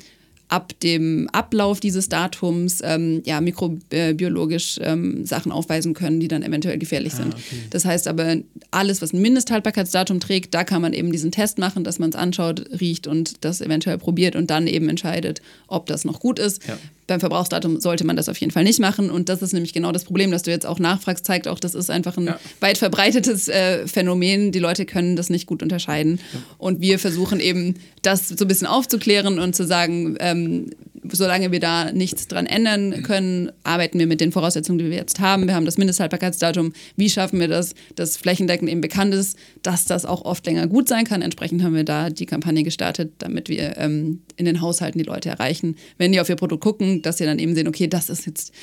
ab 0.47 0.73
dem 0.81 1.27
Ablauf 1.31 1.79
dieses 1.79 2.07
Datums 2.09 2.79
ähm, 2.83 3.21
ja, 3.25 3.41
mikrobiologisch 3.41 4.79
ähm, 4.81 5.25
Sachen 5.25 5.51
aufweisen 5.51 5.93
können, 5.93 6.19
die 6.19 6.27
dann 6.27 6.43
eventuell 6.43 6.77
gefährlich 6.77 7.13
Ah, 7.13 7.17
sind. 7.17 7.35
Das 7.71 7.85
heißt 7.85 8.07
aber, 8.07 8.37
alles, 8.71 9.01
was 9.01 9.13
ein 9.13 9.21
Mindesthaltbarkeitsdatum 9.21 10.19
trägt, 10.19 10.53
da 10.53 10.63
kann 10.63 10.81
man 10.81 10.93
eben 10.93 11.11
diesen 11.11 11.31
Test 11.31 11.57
machen, 11.57 11.83
dass 11.83 11.99
man 11.99 12.09
es 12.09 12.15
anschaut, 12.15 12.63
riecht 12.79 13.07
und 13.07 13.43
das 13.43 13.61
eventuell 13.61 13.97
probiert 13.97 14.35
und 14.35 14.49
dann 14.49 14.67
eben 14.67 14.89
entscheidet, 14.89 15.41
ob 15.67 15.87
das 15.87 16.05
noch 16.05 16.19
gut 16.19 16.39
ist. 16.39 16.65
Ja. 16.67 16.77
Beim 17.07 17.19
Verbrauchsdatum 17.19 17.79
sollte 17.79 18.03
man 18.05 18.15
das 18.15 18.29
auf 18.29 18.37
jeden 18.37 18.51
Fall 18.51 18.63
nicht 18.63 18.79
machen. 18.79 19.09
Und 19.11 19.29
das 19.29 19.41
ist 19.41 19.53
nämlich 19.53 19.73
genau 19.73 19.91
das 19.91 20.05
Problem, 20.05 20.31
dass 20.31 20.41
du 20.43 20.51
jetzt 20.51 20.65
auch 20.65 20.79
nachfragst, 20.79 21.25
zeigt 21.25 21.47
auch, 21.47 21.59
das 21.59 21.75
ist 21.75 21.89
einfach 21.91 22.17
ein 22.17 22.25
Ja. 22.25 22.39
weit 22.61 22.77
verbreitetes 22.79 23.47
äh, 23.47 23.87
Phänomen. 23.87 24.51
Die 24.51 24.59
Leute 24.59 24.85
können 24.85 25.15
das 25.15 25.29
nicht 25.29 25.45
gut 25.45 25.61
unterscheiden. 25.61 26.19
Und 26.57 26.81
wir 26.81 26.97
versuchen 26.97 27.39
eben, 27.39 27.75
das 28.01 28.29
so 28.29 28.45
ein 28.45 28.47
bisschen 28.47 28.67
aufzuklären 28.67 29.39
und 29.39 29.55
zu 29.55 29.65
sagen, 29.67 30.15
ähm, 30.19 30.71
solange 31.11 31.51
wir 31.51 31.59
da 31.59 31.91
nichts 31.91 32.27
dran 32.27 32.45
ändern 32.45 33.03
können, 33.03 33.51
arbeiten 33.63 33.99
wir 33.99 34.07
mit 34.07 34.21
den 34.21 34.31
Voraussetzungen, 34.31 34.79
die 34.79 34.85
wir 34.85 34.97
jetzt 34.97 35.19
haben. 35.19 35.47
Wir 35.47 35.55
haben 35.55 35.65
das 35.65 35.77
Mindesthaltbarkeitsdatum. 35.77 36.73
Wie 36.95 37.09
schaffen 37.09 37.39
wir 37.39 37.47
das, 37.47 37.75
dass 37.95 38.17
flächendeckend 38.17 38.69
eben 38.69 38.81
bekannt 38.81 39.13
ist, 39.13 39.37
dass 39.61 39.85
das 39.85 40.05
auch 40.05 40.23
oft 40.23 40.45
länger 40.45 40.67
gut 40.67 40.87
sein 40.87 41.05
kann? 41.05 41.21
Entsprechend 41.21 41.63
haben 41.63 41.75
wir 41.75 41.83
da 41.83 42.09
die 42.09 42.25
Kampagne 42.25 42.63
gestartet, 42.63 43.13
damit 43.19 43.49
wir 43.49 43.77
ähm, 43.77 44.21
in 44.35 44.45
den 44.45 44.61
Haushalten 44.61 44.99
die 44.99 45.05
Leute 45.05 45.29
erreichen. 45.29 45.75
Wenn 45.97 46.11
die 46.11 46.19
auf 46.19 46.29
ihr 46.29 46.35
Produkt 46.35 46.63
gucken, 46.63 47.01
dass 47.01 47.17
sie 47.17 47.25
dann 47.25 47.39
eben 47.39 47.55
sehen, 47.55 47.67
okay, 47.67 47.87
das 47.87 48.09
ist 48.09 48.25
jetzt, 48.25 48.53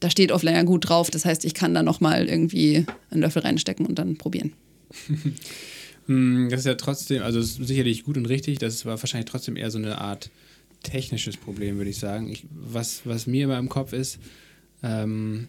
da 0.00 0.10
steht 0.10 0.32
oft 0.32 0.44
länger 0.44 0.64
gut 0.64 0.88
drauf. 0.88 1.10
Das 1.10 1.24
heißt, 1.24 1.44
ich 1.44 1.54
kann 1.54 1.74
da 1.74 1.82
nochmal 1.82 2.28
irgendwie 2.28 2.86
einen 3.10 3.22
Löffel 3.22 3.42
reinstecken 3.42 3.86
und 3.86 3.98
dann 3.98 4.16
probieren. 4.16 4.52
Hm, 6.06 6.48
Das 6.50 6.60
ist 6.60 6.66
ja 6.66 6.74
trotzdem, 6.74 7.22
also 7.22 7.40
sicherlich 7.40 8.04
gut 8.04 8.16
und 8.16 8.26
richtig, 8.26 8.58
das 8.58 8.84
war 8.84 9.00
wahrscheinlich 9.00 9.30
trotzdem 9.30 9.56
eher 9.56 9.70
so 9.70 9.78
eine 9.78 9.98
Art 9.98 10.30
technisches 10.82 11.36
Problem, 11.36 11.76
würde 11.76 11.90
ich 11.90 11.98
sagen. 11.98 12.28
Ich, 12.28 12.46
was, 12.50 13.02
was 13.04 13.26
mir 13.26 13.44
immer 13.44 13.58
im 13.58 13.68
Kopf 13.68 13.92
ist, 13.92 14.18
ähm, 14.82 15.48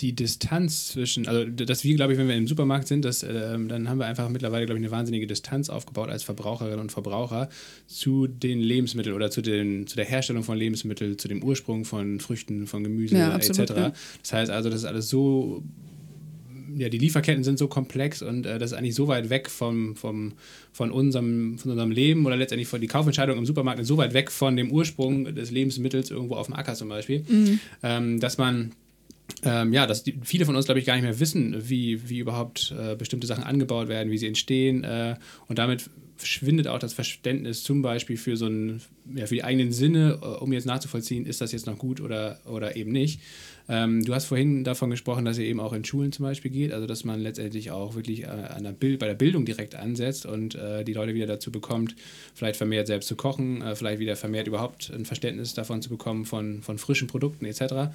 die 0.00 0.12
Distanz 0.14 0.88
zwischen, 0.88 1.28
also 1.28 1.44
dass 1.44 1.84
wir, 1.84 1.94
glaube 1.94 2.12
ich, 2.12 2.18
wenn 2.18 2.26
wir 2.26 2.34
im 2.34 2.48
Supermarkt 2.48 2.88
sind, 2.88 3.04
dass, 3.04 3.22
ähm, 3.22 3.68
dann 3.68 3.88
haben 3.88 3.98
wir 3.98 4.06
einfach 4.06 4.28
mittlerweile, 4.28 4.66
glaube 4.66 4.78
ich, 4.80 4.84
eine 4.84 4.90
wahnsinnige 4.90 5.26
Distanz 5.26 5.70
aufgebaut 5.70 6.10
als 6.10 6.24
Verbraucherinnen 6.24 6.80
und 6.80 6.90
Verbraucher 6.90 7.48
zu 7.86 8.26
den 8.26 8.60
Lebensmitteln 8.60 9.14
oder 9.14 9.30
zu, 9.30 9.40
den, 9.40 9.86
zu 9.86 9.96
der 9.96 10.04
Herstellung 10.04 10.42
von 10.42 10.58
Lebensmitteln, 10.58 11.16
zu 11.18 11.28
dem 11.28 11.42
Ursprung 11.42 11.84
von 11.84 12.18
Früchten, 12.18 12.66
von 12.66 12.82
Gemüse 12.82 13.16
Ja, 13.16 13.32
absolut, 13.32 13.70
etc. 13.70 13.78
ja. 13.78 13.92
Das 14.22 14.32
heißt 14.32 14.50
also, 14.50 14.68
das 14.68 14.80
ist 14.80 14.84
alles 14.84 15.08
so 15.08 15.62
ja, 16.76 16.88
die 16.88 16.98
Lieferketten 16.98 17.44
sind 17.44 17.58
so 17.58 17.68
komplex 17.68 18.22
und 18.22 18.46
äh, 18.46 18.58
das 18.58 18.72
ist 18.72 18.78
eigentlich 18.78 18.94
so 18.94 19.08
weit 19.08 19.30
weg 19.30 19.50
vom, 19.50 19.96
vom, 19.96 20.32
von, 20.72 20.90
unserem, 20.90 21.58
von 21.58 21.70
unserem 21.70 21.90
Leben 21.90 22.26
oder 22.26 22.36
letztendlich 22.36 22.68
von 22.68 22.80
die 22.80 22.86
Kaufentscheidung 22.86 23.38
im 23.38 23.46
Supermarkt 23.46 23.80
ist 23.80 23.88
so 23.88 23.96
weit 23.96 24.14
weg 24.14 24.30
von 24.30 24.56
dem 24.56 24.70
Ursprung 24.70 25.34
des 25.34 25.50
Lebensmittels 25.50 26.10
irgendwo 26.10 26.34
auf 26.34 26.46
dem 26.46 26.54
Acker 26.54 26.74
zum 26.74 26.88
Beispiel, 26.88 27.24
ähm, 27.82 28.20
dass 28.20 28.38
man 28.38 28.72
ähm, 29.42 29.72
ja, 29.72 29.86
dass 29.86 30.02
die, 30.02 30.18
viele 30.22 30.44
von 30.44 30.56
uns, 30.56 30.66
glaube 30.66 30.80
ich, 30.80 30.86
gar 30.86 30.94
nicht 30.94 31.04
mehr 31.04 31.18
wissen, 31.18 31.68
wie, 31.68 32.08
wie 32.08 32.18
überhaupt 32.18 32.74
äh, 32.78 32.94
bestimmte 32.94 33.26
Sachen 33.26 33.44
angebaut 33.44 33.88
werden, 33.88 34.10
wie 34.10 34.18
sie 34.18 34.26
entstehen. 34.26 34.84
Äh, 34.84 35.16
und 35.48 35.58
damit 35.58 35.88
verschwindet 36.16 36.68
auch 36.68 36.78
das 36.78 36.92
Verständnis 36.92 37.62
zum 37.62 37.82
Beispiel 37.82 38.16
für 38.16 38.36
so 38.36 38.46
ein, 38.46 38.80
ja, 39.14 39.26
für 39.26 39.34
die 39.34 39.44
eigenen 39.44 39.72
Sinne, 39.72 40.18
äh, 40.22 40.26
um 40.26 40.52
jetzt 40.52 40.66
nachzuvollziehen, 40.66 41.26
ist 41.26 41.40
das 41.40 41.52
jetzt 41.52 41.66
noch 41.66 41.78
gut 41.78 42.00
oder, 42.00 42.38
oder 42.46 42.76
eben 42.76 42.92
nicht. 42.92 43.20
Ähm, 43.68 44.04
du 44.04 44.14
hast 44.14 44.26
vorhin 44.26 44.62
davon 44.62 44.90
gesprochen, 44.90 45.24
dass 45.24 45.38
ihr 45.38 45.46
eben 45.46 45.60
auch 45.60 45.72
in 45.72 45.84
Schulen 45.84 46.12
zum 46.12 46.24
Beispiel 46.24 46.50
geht, 46.50 46.72
also 46.72 46.86
dass 46.86 47.04
man 47.04 47.20
letztendlich 47.20 47.70
auch 47.70 47.94
wirklich 47.94 48.24
äh, 48.24 48.26
an 48.26 48.64
der 48.64 48.72
Bild, 48.72 48.98
bei 48.98 49.06
der 49.06 49.14
Bildung 49.14 49.46
direkt 49.46 49.74
ansetzt 49.74 50.26
und 50.26 50.54
äh, 50.54 50.84
die 50.84 50.92
Leute 50.92 51.14
wieder 51.14 51.26
dazu 51.26 51.50
bekommt, 51.50 51.96
vielleicht 52.34 52.56
vermehrt 52.56 52.86
selbst 52.86 53.08
zu 53.08 53.16
kochen, 53.16 53.62
äh, 53.62 53.74
vielleicht 53.74 54.00
wieder 54.00 54.16
vermehrt 54.16 54.48
überhaupt 54.48 54.90
ein 54.94 55.06
Verständnis 55.06 55.54
davon 55.54 55.80
zu 55.80 55.88
bekommen 55.88 56.26
von, 56.26 56.62
von 56.62 56.78
frischen 56.78 57.08
Produkten 57.08 57.46
etc. 57.46 57.94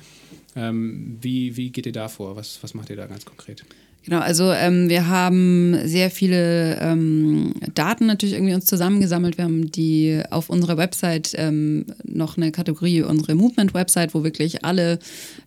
Ähm, 0.56 1.18
wie, 1.22 1.56
wie 1.56 1.70
geht 1.70 1.86
ihr 1.86 1.92
da 1.92 2.08
vor? 2.08 2.36
Was, 2.36 2.62
was 2.64 2.74
macht 2.74 2.90
ihr 2.90 2.96
da 2.96 3.06
ganz 3.06 3.26
konkret? 3.26 3.64
Genau, 4.10 4.22
also 4.22 4.52
ähm, 4.52 4.90
wir 4.90 5.08
haben 5.08 5.78
sehr 5.86 6.10
viele 6.10 6.80
ähm, 6.82 7.54
Daten 7.76 8.08
natürlich 8.08 8.34
irgendwie 8.34 8.56
uns 8.56 8.66
zusammengesammelt. 8.66 9.38
Wir 9.38 9.46
haben 9.46 9.70
die 9.70 10.24
auf 10.32 10.50
unserer 10.50 10.78
Website 10.78 11.36
ähm, 11.36 11.86
noch 12.06 12.36
eine 12.36 12.52
Kategorie, 12.52 13.04
unsere 13.04 13.36
Movement-Website, 13.36 14.16
wo 14.16 14.24
wirklich 14.24 14.66
alle 14.66 14.98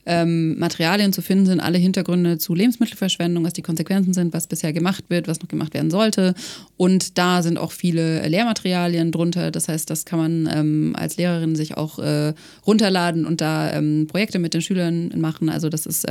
ähm, 0.06 0.60
Materialien 0.60 1.12
zu 1.12 1.22
finden 1.22 1.46
sind, 1.46 1.58
alle 1.58 1.78
Hintergründe 1.78 2.38
zu 2.38 2.54
Lebensmittelverschwendung, 2.54 3.42
was 3.42 3.52
die 3.52 3.62
Konsequenzen 3.62 4.14
sind, 4.14 4.32
was 4.32 4.46
bisher 4.46 4.72
gemacht 4.72 5.06
wird, 5.08 5.26
was 5.26 5.40
noch 5.40 5.48
gemacht 5.48 5.74
werden 5.74 5.90
sollte. 5.90 6.34
Und 6.76 7.18
da 7.18 7.42
sind 7.42 7.58
auch 7.58 7.72
viele 7.72 8.28
Lehrmaterialien 8.28 9.10
drunter. 9.10 9.50
Das 9.50 9.66
heißt, 9.66 9.90
das 9.90 10.04
kann 10.04 10.20
man 10.20 10.48
ähm, 10.54 10.92
als 10.96 11.16
Lehrerin 11.16 11.56
sich 11.56 11.76
auch 11.76 11.98
äh, 11.98 12.32
runterladen 12.64 13.26
und 13.26 13.40
da 13.40 13.72
ähm, 13.72 14.06
Projekte 14.06 14.38
mit 14.38 14.54
den 14.54 14.62
Schülern 14.62 15.12
machen. 15.16 15.48
Also 15.48 15.68
das 15.68 15.84
ist 15.84 16.06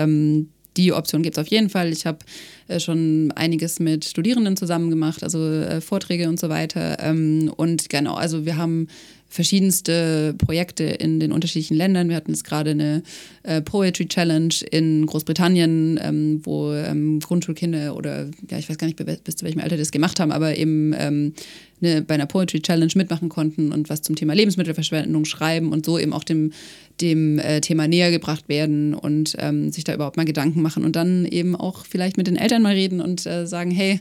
die 0.78 0.94
Option 0.94 1.22
gibt 1.22 1.38
es 1.38 1.42
auf 1.42 1.48
jeden 1.48 1.70
Fall. 1.70 1.92
Ich 1.92 2.06
habe 2.06 2.20
äh, 2.68 2.80
schon 2.80 3.32
einiges 3.36 3.80
mit 3.80 4.06
Studierenden 4.06 4.58
zusammen 4.58 4.90
gemacht, 4.90 5.24
also 5.24 5.46
äh, 5.46 5.82
Vorträge 5.82 6.30
und 6.30 6.40
so 6.40 6.50
weiter. 6.50 6.98
Ähm, 7.00 7.52
und 7.56 7.90
genau, 7.90 8.16
also 8.16 8.46
wir 8.46 8.58
haben 8.58 8.88
verschiedenste 9.32 10.36
Projekte 10.38 10.84
in 10.84 11.22
den 11.22 11.32
unterschiedlichen 11.32 11.78
Ländern. 11.78 12.10
Wir 12.10 12.18
hatten 12.18 12.32
jetzt 12.32 12.44
gerade 12.44 12.72
eine 12.72 13.02
äh, 13.44 13.62
Poetry 13.62 14.08
Challenge 14.08 14.54
in 14.72 15.06
Großbritannien, 15.06 16.00
ähm, 16.04 16.42
wo 16.44 16.74
ähm, 16.74 17.22
Grundschulkinder 17.22 17.96
oder 17.96 18.30
ja, 18.50 18.58
ich 18.58 18.70
weiß 18.70 18.78
gar 18.78 18.88
nicht, 18.88 18.98
bis 18.98 19.36
zu 19.38 19.46
welchem 19.46 19.62
Alter 19.62 19.78
das 19.78 19.92
gemacht 19.92 20.20
haben, 20.20 20.34
aber 20.34 20.58
eben 20.58 20.94
ähm, 20.98 21.34
eine, 21.82 22.02
bei 22.02 22.16
einer 22.16 22.26
Poetry 22.26 22.62
Challenge 22.62 22.92
mitmachen 22.96 23.30
konnten 23.30 23.72
und 23.72 23.90
was 23.90 24.02
zum 24.02 24.16
Thema 24.16 24.34
Lebensmittelverschwendung 24.34 25.26
schreiben 25.26 25.72
und 25.72 25.86
so 25.86 25.98
eben 25.98 26.14
auch 26.14 26.24
dem, 26.24 26.52
dem 27.00 27.40
äh, 27.40 27.62
Thema 27.62 27.88
näher 27.88 28.12
gebracht 28.12 28.48
werden 28.48 28.94
und 28.94 29.36
ähm, 29.40 29.72
sich 29.72 29.84
da 29.84 29.94
überhaupt 29.94 30.18
mal 30.18 30.26
Gedanken 30.26 30.62
machen 30.62 30.86
und 30.86 30.96
dann 30.96 31.26
eben 31.26 31.56
auch 31.56 31.86
vielleicht 31.86 32.18
mit 32.18 32.28
den 32.28 32.36
Eltern 32.36 32.62
mal 32.62 32.74
reden 32.74 33.02
und 33.02 33.26
äh, 33.26 33.46
sagen, 33.48 33.72
hey, 33.72 34.00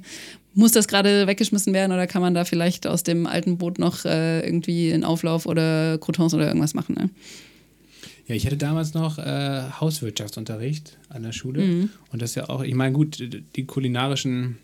muss 0.55 0.72
das 0.72 0.89
gerade 0.89 1.26
weggeschmissen 1.26 1.72
werden 1.72 1.93
oder 1.93 2.07
kann 2.07 2.22
man 2.22 2.35
da 2.35 2.45
vielleicht 2.45 2.87
aus 2.87 3.03
dem 3.03 3.26
alten 3.26 3.59
Boot 3.59 3.78
noch 3.78 4.05
äh, 4.05 4.41
irgendwie 4.41 4.93
einen 4.93 5.05
Auflauf 5.05 5.47
oder 5.47 5.99
Croutons 5.99 6.35
oder 6.35 6.47
irgendwas 6.47 6.74
machen? 6.74 6.97
Ne? 6.99 7.11
Ja, 8.26 8.35
ich 8.35 8.47
hatte 8.47 8.57
damals 8.57 8.95
noch 8.95 9.18
äh, 9.18 9.62
Hauswirtschaftsunterricht 9.81 10.99
an 11.09 11.22
der 11.22 11.33
Schule. 11.33 11.62
Mhm. 11.62 11.91
Und 12.12 12.22
das 12.22 12.31
ist 12.31 12.37
ja 12.37 12.49
auch, 12.49 12.62
ich 12.62 12.74
meine, 12.74 12.93
gut, 12.93 13.22
die 13.57 13.64
kulinarischen 13.64 14.59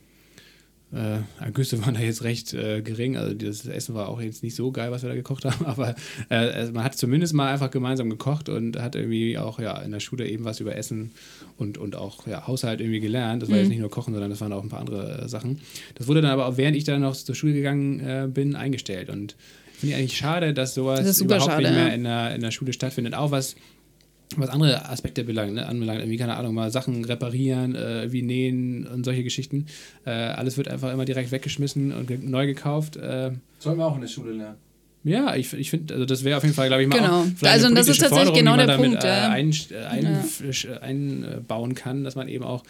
äh, 0.93 1.19
Ergüsse 1.43 1.85
waren 1.85 1.95
da 1.95 2.01
jetzt 2.01 2.23
recht 2.23 2.55
äh, 2.55 2.81
gering. 2.81 3.17
Also 3.17 3.35
das 3.35 3.67
Essen 3.67 3.95
war 3.95 4.09
auch 4.09 4.21
jetzt 4.21 4.43
nicht 4.43 4.55
so 4.55 4.71
geil, 4.71 4.91
was 4.93 5.03
wir 5.03 5.09
da 5.09 5.17
gekocht 5.17 5.45
haben, 5.45 5.67
aber 5.67 5.97
äh, 6.29 6.37
also 6.37 6.73
man 6.73 6.85
hat 6.85 6.97
zumindest 6.97 7.35
mal 7.35 7.53
einfach 7.53 7.71
gemeinsam 7.71 8.09
gekocht 8.09 8.49
und 8.49 8.79
hat 8.81 8.95
irgendwie 8.95 9.37
auch 9.37 9.59
ja 9.59 9.79
in 9.81 9.91
der 9.91 10.01
Schule 10.01 10.29
eben 10.29 10.45
was 10.45 10.61
über 10.61 10.77
Essen 10.77 11.13
und, 11.57 11.77
und 11.77 11.97
auch 11.97 12.27
ja, 12.27 12.47
Haushalt 12.47 12.81
irgendwie 12.81 13.01
gelernt. 13.01 13.43
Das 13.43 13.51
war 13.51 13.59
jetzt 13.59 13.69
nicht 13.69 13.81
nur 13.81 13.91
Kochen, 13.91 14.13
sondern 14.13 14.31
das 14.31 14.41
waren 14.41 14.53
auch 14.53 14.63
ein 14.63 14.69
paar 14.69 14.81
andere 14.81 15.23
äh, 15.23 15.29
Sachen. 15.29 15.61
Das 15.97 16.07
wurde 16.07 16.23
dann 16.23 16.31
aber 16.31 16.47
auch, 16.47 16.57
während 16.57 16.77
ich 16.77 16.85
dann 16.85 17.01
noch 17.01 17.17
zur 17.17 17.35
Schule 17.35 17.53
gegangen 17.53 18.01
äh, 18.01 18.29
bin, 18.29 18.55
eingestellt. 18.55 19.11
Und 19.11 19.35
finde 19.77 19.95
ich 19.95 20.01
eigentlich 20.01 20.17
schade, 20.17 20.55
dass 20.55 20.75
sowas 20.75 21.05
Das 21.05 21.21
überhaupt 21.21 21.51
schade, 21.51 21.63
nicht 21.65 21.75
mehr 21.75 21.89
ja. 21.89 21.95
in 21.95 22.05
der, 22.05 22.35
in 22.35 22.41
der 22.41 22.51
Schule 22.53 22.73
stattfindet. 22.73 23.15
Auch 23.15 23.33
was 23.33 23.57
was 24.37 24.51
andere 24.51 24.89
Aspekte 24.89 25.25
belangt, 25.25 25.55
ne, 25.55 25.67
anbelangt, 25.67 26.01
irgendwie, 26.01 26.17
keine 26.19 26.37
Ahnung, 26.37 26.55
mal 26.55 26.71
Sachen 26.71 27.05
reparieren, 27.05 27.75
äh, 27.75 28.11
wie 28.11 28.23
nähen 28.23 28.87
und 28.87 29.05
solche 29.05 29.23
Geschichten. 29.23 29.67
Äh, 30.05 30.11
alles 30.11 30.57
wird 30.57 30.69
einfach 30.69 30.93
immer 30.93 31.05
direkt 31.05 31.31
weggeschmissen 31.31 31.93
und 31.93 32.09
ge 32.09 32.19
neu 32.21 32.47
gekauft. 32.47 32.97
Äh, 32.97 33.33
Sollen 33.59 33.79
wir 33.79 33.87
auch 33.87 33.95
in 33.95 34.01
der 34.01 34.09
Schule 34.09 34.33
lernen. 34.33 34.57
Ja, 35.09 35.35
ich, 35.37 35.53
ich 35.53 35.71
finde, 35.71 35.95
also 35.95 36.05
das 36.05 36.25
wäre 36.25 36.37
auf 36.37 36.43
jeden 36.43 36.55
Fall, 36.55 36.69
glaube 36.69 36.83
ich, 36.83 36.89
mal 36.89 36.99
Genau. 36.99 37.21
auch 37.21 37.25
vielleicht 37.37 37.55
Also 37.55 37.67
eine 37.67 37.77
das 37.77 37.89
ist 37.89 37.99
tatsächlich 38.01 38.27
Forderung, 38.29 38.39
genau 38.39 38.57
der 38.57 38.67
damit, 38.67 38.91
Punkt, 38.91 39.05
äh, 39.05 39.09
ja. 39.09 39.31
ein, 39.31 39.51
äh, 39.51 40.03
Ja. 40.03 40.11
einf- 40.11 40.81
einbauen 40.81 41.75
kann, 41.75 42.05
dass 42.05 42.15
man 42.17 42.29
eben 42.29 42.45
auch 42.45 42.63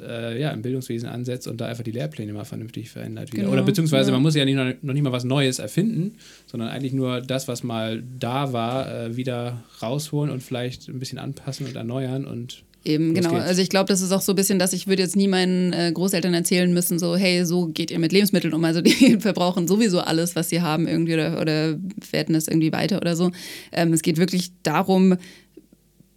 äh, 0.00 0.40
ja, 0.40 0.50
im 0.50 0.62
Bildungswesen 0.62 1.08
ansetzt 1.08 1.46
und 1.46 1.60
da 1.60 1.66
einfach 1.66 1.84
die 1.84 1.92
Lehrpläne 1.92 2.32
mal 2.32 2.44
vernünftig 2.44 2.90
verändert. 2.90 3.32
Wieder. 3.32 3.42
Genau, 3.44 3.52
Oder 3.52 3.62
beziehungsweise 3.62 4.10
ja. 4.10 4.16
man 4.16 4.22
muss 4.22 4.34
ja 4.34 4.44
nicht, 4.44 4.56
noch, 4.56 4.66
noch 4.82 4.92
nicht 4.94 5.02
mal 5.04 5.12
was 5.12 5.24
Neues 5.24 5.58
erfinden, 5.60 6.16
sondern 6.46 6.68
eigentlich 6.68 6.92
nur 6.92 7.20
das, 7.20 7.46
was 7.48 7.62
mal 7.62 8.02
da 8.18 8.52
war, 8.52 8.92
äh, 8.92 9.16
wieder 9.16 9.62
rausholen 9.80 10.30
und 10.32 10.42
vielleicht 10.42 10.88
ein 10.88 10.98
bisschen 10.98 11.18
anpassen 11.18 11.66
und 11.66 11.76
erneuern 11.76 12.24
und 12.24 12.62
Eben, 12.84 13.14
genau. 13.14 13.34
Also 13.34 13.62
ich 13.62 13.70
glaube, 13.70 13.88
das 13.88 14.02
ist 14.02 14.12
auch 14.12 14.20
so 14.20 14.32
ein 14.32 14.36
bisschen, 14.36 14.58
dass 14.58 14.74
ich 14.74 14.86
würde 14.86 15.02
jetzt 15.02 15.16
nie 15.16 15.26
meinen 15.26 15.72
äh, 15.72 15.90
Großeltern 15.92 16.34
erzählen 16.34 16.72
müssen, 16.72 16.98
so, 16.98 17.16
hey, 17.16 17.44
so 17.46 17.68
geht 17.68 17.90
ihr 17.90 17.98
mit 17.98 18.12
Lebensmitteln 18.12 18.52
um. 18.52 18.62
Also 18.64 18.80
die 18.82 19.18
verbrauchen 19.20 19.66
sowieso 19.66 20.00
alles, 20.00 20.36
was 20.36 20.50
sie 20.50 20.60
haben 20.60 20.86
irgendwie 20.86 21.14
oder, 21.14 21.40
oder 21.40 21.78
werten 22.10 22.34
es 22.34 22.46
irgendwie 22.46 22.72
weiter 22.72 22.98
oder 22.98 23.16
so. 23.16 23.30
Ähm, 23.72 23.92
es 23.94 24.02
geht 24.02 24.18
wirklich 24.18 24.52
darum, 24.62 25.16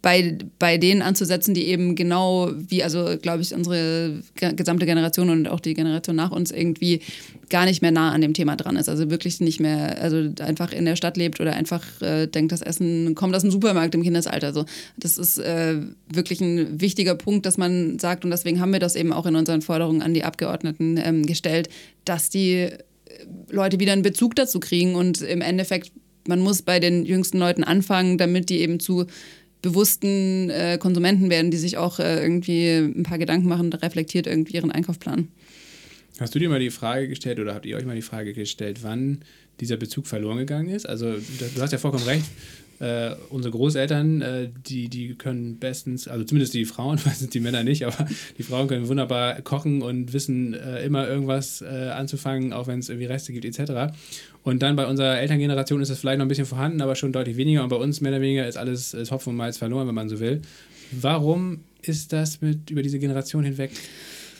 bei, 0.00 0.38
bei 0.60 0.78
denen 0.78 1.02
anzusetzen, 1.02 1.54
die 1.54 1.66
eben 1.66 1.96
genau 1.96 2.52
wie, 2.54 2.84
also 2.84 3.16
glaube 3.20 3.42
ich, 3.42 3.52
unsere 3.52 4.22
ge- 4.36 4.54
gesamte 4.54 4.86
Generation 4.86 5.28
und 5.28 5.48
auch 5.48 5.58
die 5.58 5.74
Generation 5.74 6.14
nach 6.14 6.30
uns 6.30 6.52
irgendwie 6.52 7.00
gar 7.48 7.64
nicht 7.64 7.82
mehr 7.82 7.90
nah 7.90 8.12
an 8.12 8.20
dem 8.20 8.32
Thema 8.32 8.54
dran 8.54 8.76
ist. 8.76 8.88
Also 8.88 9.10
wirklich 9.10 9.40
nicht 9.40 9.58
mehr, 9.58 10.00
also 10.00 10.30
einfach 10.40 10.72
in 10.72 10.84
der 10.84 10.94
Stadt 10.94 11.16
lebt 11.16 11.40
oder 11.40 11.54
einfach 11.54 11.84
äh, 12.00 12.28
denkt, 12.28 12.52
das 12.52 12.62
Essen 12.62 13.16
kommt 13.16 13.34
aus 13.34 13.42
dem 13.42 13.50
Supermarkt 13.50 13.94
im 13.96 14.04
Kindesalter. 14.04 14.52
So, 14.52 14.66
das 14.98 15.18
ist 15.18 15.38
äh, 15.38 15.78
wirklich 16.08 16.40
ein 16.40 16.80
wichtiger 16.80 17.16
Punkt, 17.16 17.44
dass 17.44 17.58
man 17.58 17.98
sagt, 17.98 18.24
und 18.24 18.30
deswegen 18.30 18.60
haben 18.60 18.72
wir 18.72 18.80
das 18.80 18.94
eben 18.94 19.12
auch 19.12 19.26
in 19.26 19.34
unseren 19.34 19.62
Forderungen 19.62 20.02
an 20.02 20.14
die 20.14 20.22
Abgeordneten 20.22 20.96
ähm, 21.02 21.26
gestellt, 21.26 21.70
dass 22.04 22.30
die 22.30 22.52
äh, 22.52 22.78
Leute 23.50 23.80
wieder 23.80 23.94
einen 23.94 24.02
Bezug 24.02 24.36
dazu 24.36 24.60
kriegen 24.60 24.94
und 24.94 25.22
im 25.22 25.40
Endeffekt, 25.40 25.90
man 26.28 26.38
muss 26.38 26.62
bei 26.62 26.78
den 26.78 27.04
jüngsten 27.04 27.38
Leuten 27.38 27.64
anfangen, 27.64 28.16
damit 28.16 28.48
die 28.48 28.60
eben 28.60 28.78
zu 28.78 29.06
bewussten 29.62 30.50
äh, 30.50 30.78
Konsumenten 30.78 31.30
werden, 31.30 31.50
die 31.50 31.56
sich 31.56 31.76
auch 31.76 31.98
äh, 31.98 32.22
irgendwie 32.22 32.76
ein 32.76 33.02
paar 33.02 33.18
Gedanken 33.18 33.48
machen, 33.48 33.72
reflektiert 33.72 34.26
irgendwie 34.26 34.54
ihren 34.54 34.70
Einkauf 34.70 34.98
planen. 34.98 35.28
Hast 36.20 36.34
du 36.34 36.38
dir 36.38 36.48
mal 36.48 36.60
die 36.60 36.70
Frage 36.70 37.08
gestellt 37.08 37.38
oder 37.38 37.54
habt 37.54 37.66
ihr 37.66 37.76
euch 37.76 37.84
mal 37.84 37.94
die 37.94 38.02
Frage 38.02 38.32
gestellt, 38.32 38.80
wann 38.82 39.20
dieser 39.60 39.76
Bezug 39.76 40.06
verloren 40.06 40.38
gegangen 40.38 40.68
ist? 40.68 40.88
Also 40.88 41.14
du 41.14 41.60
hast 41.62 41.72
ja 41.72 41.78
vollkommen 41.78 42.04
recht. 42.04 42.24
Äh, 42.80 43.16
unsere 43.30 43.52
Großeltern, 43.52 44.22
äh, 44.22 44.48
die, 44.68 44.88
die 44.88 45.14
können 45.14 45.58
bestens, 45.58 46.06
also 46.06 46.24
zumindest 46.24 46.54
die 46.54 46.64
Frauen, 46.64 47.00
meistens 47.04 47.30
die 47.30 47.40
Männer 47.40 47.64
nicht, 47.64 47.84
aber 47.84 48.06
die 48.36 48.42
Frauen 48.42 48.68
können 48.68 48.86
wunderbar 48.86 49.40
kochen 49.42 49.82
und 49.82 50.12
wissen 50.12 50.54
äh, 50.54 50.84
immer 50.84 51.08
irgendwas 51.08 51.60
äh, 51.60 51.90
anzufangen, 51.90 52.52
auch 52.52 52.68
wenn 52.68 52.78
es 52.78 52.88
irgendwie 52.88 53.06
Reste 53.06 53.32
gibt 53.32 53.44
etc. 53.44 53.92
Und 54.44 54.62
dann 54.62 54.76
bei 54.76 54.86
unserer 54.86 55.18
Elterngeneration 55.18 55.82
ist 55.82 55.90
das 55.90 55.98
vielleicht 55.98 56.18
noch 56.18 56.24
ein 56.24 56.28
bisschen 56.28 56.46
vorhanden, 56.46 56.80
aber 56.80 56.94
schon 56.94 57.12
deutlich 57.12 57.36
weniger. 57.36 57.64
Und 57.64 57.68
bei 57.68 57.76
uns 57.76 58.00
mehr 58.00 58.12
oder 58.12 58.20
weniger 58.20 58.46
ist 58.46 58.56
alles 58.56 58.94
ist 58.94 59.10
Hopfen 59.10 59.30
und 59.30 59.36
Malz 59.36 59.58
verloren, 59.58 59.88
wenn 59.88 59.94
man 59.94 60.08
so 60.08 60.20
will. 60.20 60.40
Warum 60.92 61.60
ist 61.82 62.12
das 62.12 62.40
mit 62.40 62.70
über 62.70 62.82
diese 62.82 62.98
Generation 62.98 63.44
hinweg 63.44 63.72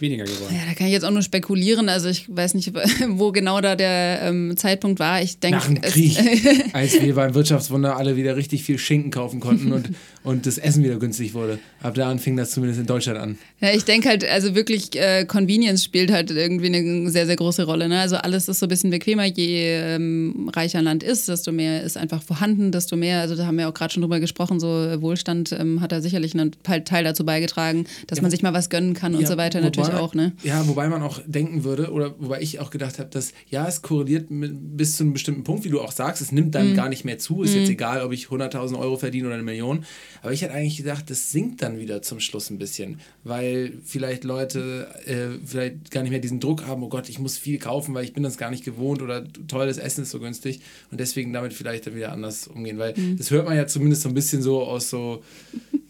weniger 0.00 0.24
geworden? 0.24 0.54
Ja, 0.54 0.66
da 0.66 0.74
kann 0.74 0.86
ich 0.86 0.92
jetzt 0.92 1.04
auch 1.04 1.10
nur 1.10 1.22
spekulieren. 1.22 1.88
Also 1.88 2.08
ich 2.08 2.24
weiß 2.28 2.54
nicht, 2.54 2.72
wo 3.08 3.32
genau 3.32 3.60
da 3.60 3.76
der 3.76 4.20
ähm, 4.22 4.56
Zeitpunkt 4.56 5.00
war. 5.00 5.22
Ich 5.22 5.40
denke, 5.40 5.58
Nach 5.58 5.66
dem 5.66 5.80
Krieg, 5.80 6.18
als 6.72 7.00
wir 7.00 7.14
beim 7.14 7.34
Wirtschaftswunder 7.34 7.96
alle 7.96 8.16
wieder 8.16 8.36
richtig 8.36 8.64
viel 8.64 8.78
Schinken 8.78 9.10
kaufen 9.10 9.40
konnten 9.40 9.72
und, 9.72 9.90
und 10.24 10.46
das 10.46 10.58
Essen 10.58 10.82
wieder 10.84 10.96
günstig 10.96 11.34
wurde. 11.34 11.58
Ab 11.80 11.94
da 11.94 12.10
an 12.10 12.18
fing 12.18 12.36
das 12.36 12.50
zumindest 12.50 12.80
in 12.80 12.86
Deutschland 12.86 13.18
an. 13.18 13.38
Ja, 13.60 13.72
ich 13.72 13.84
denke 13.84 14.08
halt, 14.08 14.24
also 14.24 14.54
wirklich, 14.54 14.94
äh, 14.98 15.24
Convenience 15.24 15.84
spielt 15.84 16.10
halt 16.10 16.30
irgendwie 16.30 16.66
eine 16.66 17.10
sehr, 17.10 17.26
sehr 17.26 17.36
große 17.36 17.64
Rolle. 17.64 17.88
Ne? 17.88 18.00
Also 18.00 18.16
alles 18.16 18.48
ist 18.48 18.58
so 18.58 18.66
ein 18.66 18.68
bisschen 18.68 18.90
bequemer, 18.90 19.24
je 19.24 19.74
ähm, 19.74 20.50
reicher 20.54 20.78
ein 20.78 20.84
Land 20.84 21.02
ist, 21.02 21.28
desto 21.28 21.52
mehr 21.52 21.82
ist 21.82 21.96
einfach 21.96 22.22
vorhanden, 22.22 22.72
desto 22.72 22.96
mehr, 22.96 23.20
also 23.20 23.36
da 23.36 23.46
haben 23.46 23.58
wir 23.58 23.68
auch 23.68 23.74
gerade 23.74 23.92
schon 23.92 24.02
drüber 24.02 24.20
gesprochen, 24.20 24.58
so 24.60 24.68
äh, 24.68 25.00
Wohlstand 25.00 25.52
ähm, 25.52 25.80
hat 25.80 25.92
da 25.92 26.00
sicherlich 26.00 26.34
einen 26.34 26.52
Teil 26.62 27.04
dazu 27.04 27.24
beigetragen, 27.24 27.86
dass 28.06 28.20
man 28.20 28.30
sich 28.30 28.42
mal 28.42 28.52
was 28.52 28.70
gönnen 28.70 28.94
kann 28.94 29.14
und 29.14 29.26
so 29.26 29.36
weiter 29.36 29.60
natürlich 29.60 29.92
auch. 29.92 30.14
Ne? 30.14 30.32
Ja, 30.42 30.66
wobei 30.66 30.88
man 30.88 31.02
auch 31.02 31.20
denken 31.26 31.64
würde, 31.64 31.90
oder 31.92 32.14
wobei 32.18 32.40
ich 32.40 32.58
auch 32.60 32.70
gedacht 32.70 32.98
habe, 32.98 33.08
dass 33.10 33.32
ja, 33.48 33.66
es 33.68 33.82
korreliert 33.82 34.30
mit, 34.30 34.76
bis 34.76 34.96
zu 34.96 35.04
einem 35.04 35.12
bestimmten 35.12 35.44
Punkt, 35.44 35.64
wie 35.64 35.68
du 35.70 35.80
auch 35.80 35.92
sagst, 35.92 36.20
es 36.20 36.32
nimmt 36.32 36.48
Mhm. 36.48 36.52
dann 36.52 36.74
gar 36.74 36.88
nicht 36.88 37.04
mehr 37.04 37.18
zu. 37.18 37.42
Ist 37.42 37.54
jetzt 37.54 37.68
egal, 37.68 38.02
ob 38.02 38.12
ich 38.12 38.26
100.000 38.26 38.78
Euro 38.78 38.96
verdiene 38.96 39.26
oder 39.26 39.34
eine 39.34 39.44
Million. 39.44 39.84
Aber 40.22 40.32
ich 40.32 40.42
hätte 40.42 40.54
eigentlich 40.54 40.76
gedacht, 40.76 41.08
das 41.10 41.30
sinkt 41.32 41.62
dann 41.62 41.78
wieder 41.78 42.02
zum 42.02 42.20
Schluss 42.20 42.50
ein 42.50 42.58
bisschen, 42.58 43.00
weil 43.24 43.72
vielleicht 43.84 44.24
Leute 44.24 44.88
äh, 45.06 45.38
vielleicht 45.44 45.90
gar 45.90 46.02
nicht 46.02 46.10
mehr 46.10 46.20
diesen 46.20 46.40
Druck 46.40 46.66
haben, 46.66 46.82
oh 46.82 46.88
Gott, 46.88 47.08
ich 47.08 47.18
muss 47.18 47.38
viel 47.38 47.58
kaufen, 47.58 47.94
weil 47.94 48.04
ich 48.04 48.12
bin 48.12 48.22
das 48.22 48.36
gar 48.38 48.50
nicht 48.50 48.64
gewohnt 48.64 49.02
oder 49.02 49.24
tolles 49.46 49.78
Essen 49.78 50.02
ist 50.02 50.10
so 50.10 50.20
günstig 50.20 50.60
und 50.90 50.98
deswegen 51.00 51.32
damit 51.32 51.52
vielleicht 51.52 51.86
dann 51.86 51.94
wieder 51.96 52.12
anders 52.12 52.48
umgehen, 52.48 52.78
weil 52.78 52.94
Mhm. 52.96 53.16
das 53.16 53.30
hört 53.30 53.46
man 53.46 53.56
ja 53.56 53.66
zumindest 53.66 54.02
so 54.02 54.08
ein 54.08 54.14
bisschen 54.14 54.42
so 54.42 54.62
aus 54.64 54.90
so 54.90 55.22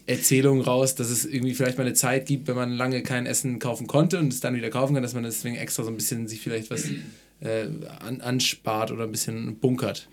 Erzählungen 0.05 0.63
raus, 0.63 0.95
dass 0.95 1.09
es 1.09 1.25
irgendwie 1.25 1.53
vielleicht 1.53 1.77
mal 1.77 1.85
eine 1.85 1.93
Zeit 1.93 2.25
gibt, 2.25 2.47
wenn 2.47 2.55
man 2.55 2.71
lange 2.71 3.03
kein 3.03 3.25
Essen 3.25 3.59
kaufen 3.59 3.85
konnte 3.87 4.17
und 4.19 4.33
es 4.33 4.39
dann 4.39 4.55
wieder 4.55 4.69
kaufen 4.69 4.93
kann, 4.95 5.03
dass 5.03 5.13
man 5.13 5.23
deswegen 5.23 5.55
extra 5.55 5.83
so 5.83 5.89
ein 5.89 5.95
bisschen 5.95 6.27
sich 6.27 6.41
vielleicht 6.41 6.71
was 6.71 6.85
äh, 7.41 7.67
an, 7.99 8.19
anspart 8.21 8.91
oder 8.91 9.03
ein 9.03 9.11
bisschen 9.11 9.57
bunkert. 9.57 10.07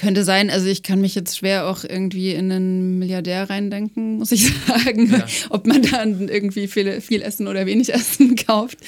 Könnte 0.00 0.24
sein, 0.24 0.48
also 0.48 0.66
ich 0.66 0.82
kann 0.82 1.02
mich 1.02 1.14
jetzt 1.14 1.36
schwer 1.36 1.68
auch 1.68 1.84
irgendwie 1.84 2.32
in 2.32 2.50
einen 2.50 2.98
Milliardär 2.98 3.50
reindenken, 3.50 4.16
muss 4.16 4.32
ich 4.32 4.50
sagen, 4.66 5.10
Ja. 5.12 5.26
ob 5.50 5.66
man 5.66 5.82
dann 5.82 6.30
irgendwie 6.30 6.68
viel, 6.68 7.02
viel 7.02 7.20
Essen 7.20 7.46
oder 7.46 7.66
wenig 7.66 7.88
Essen 7.94 8.34
kauft. 8.34 8.78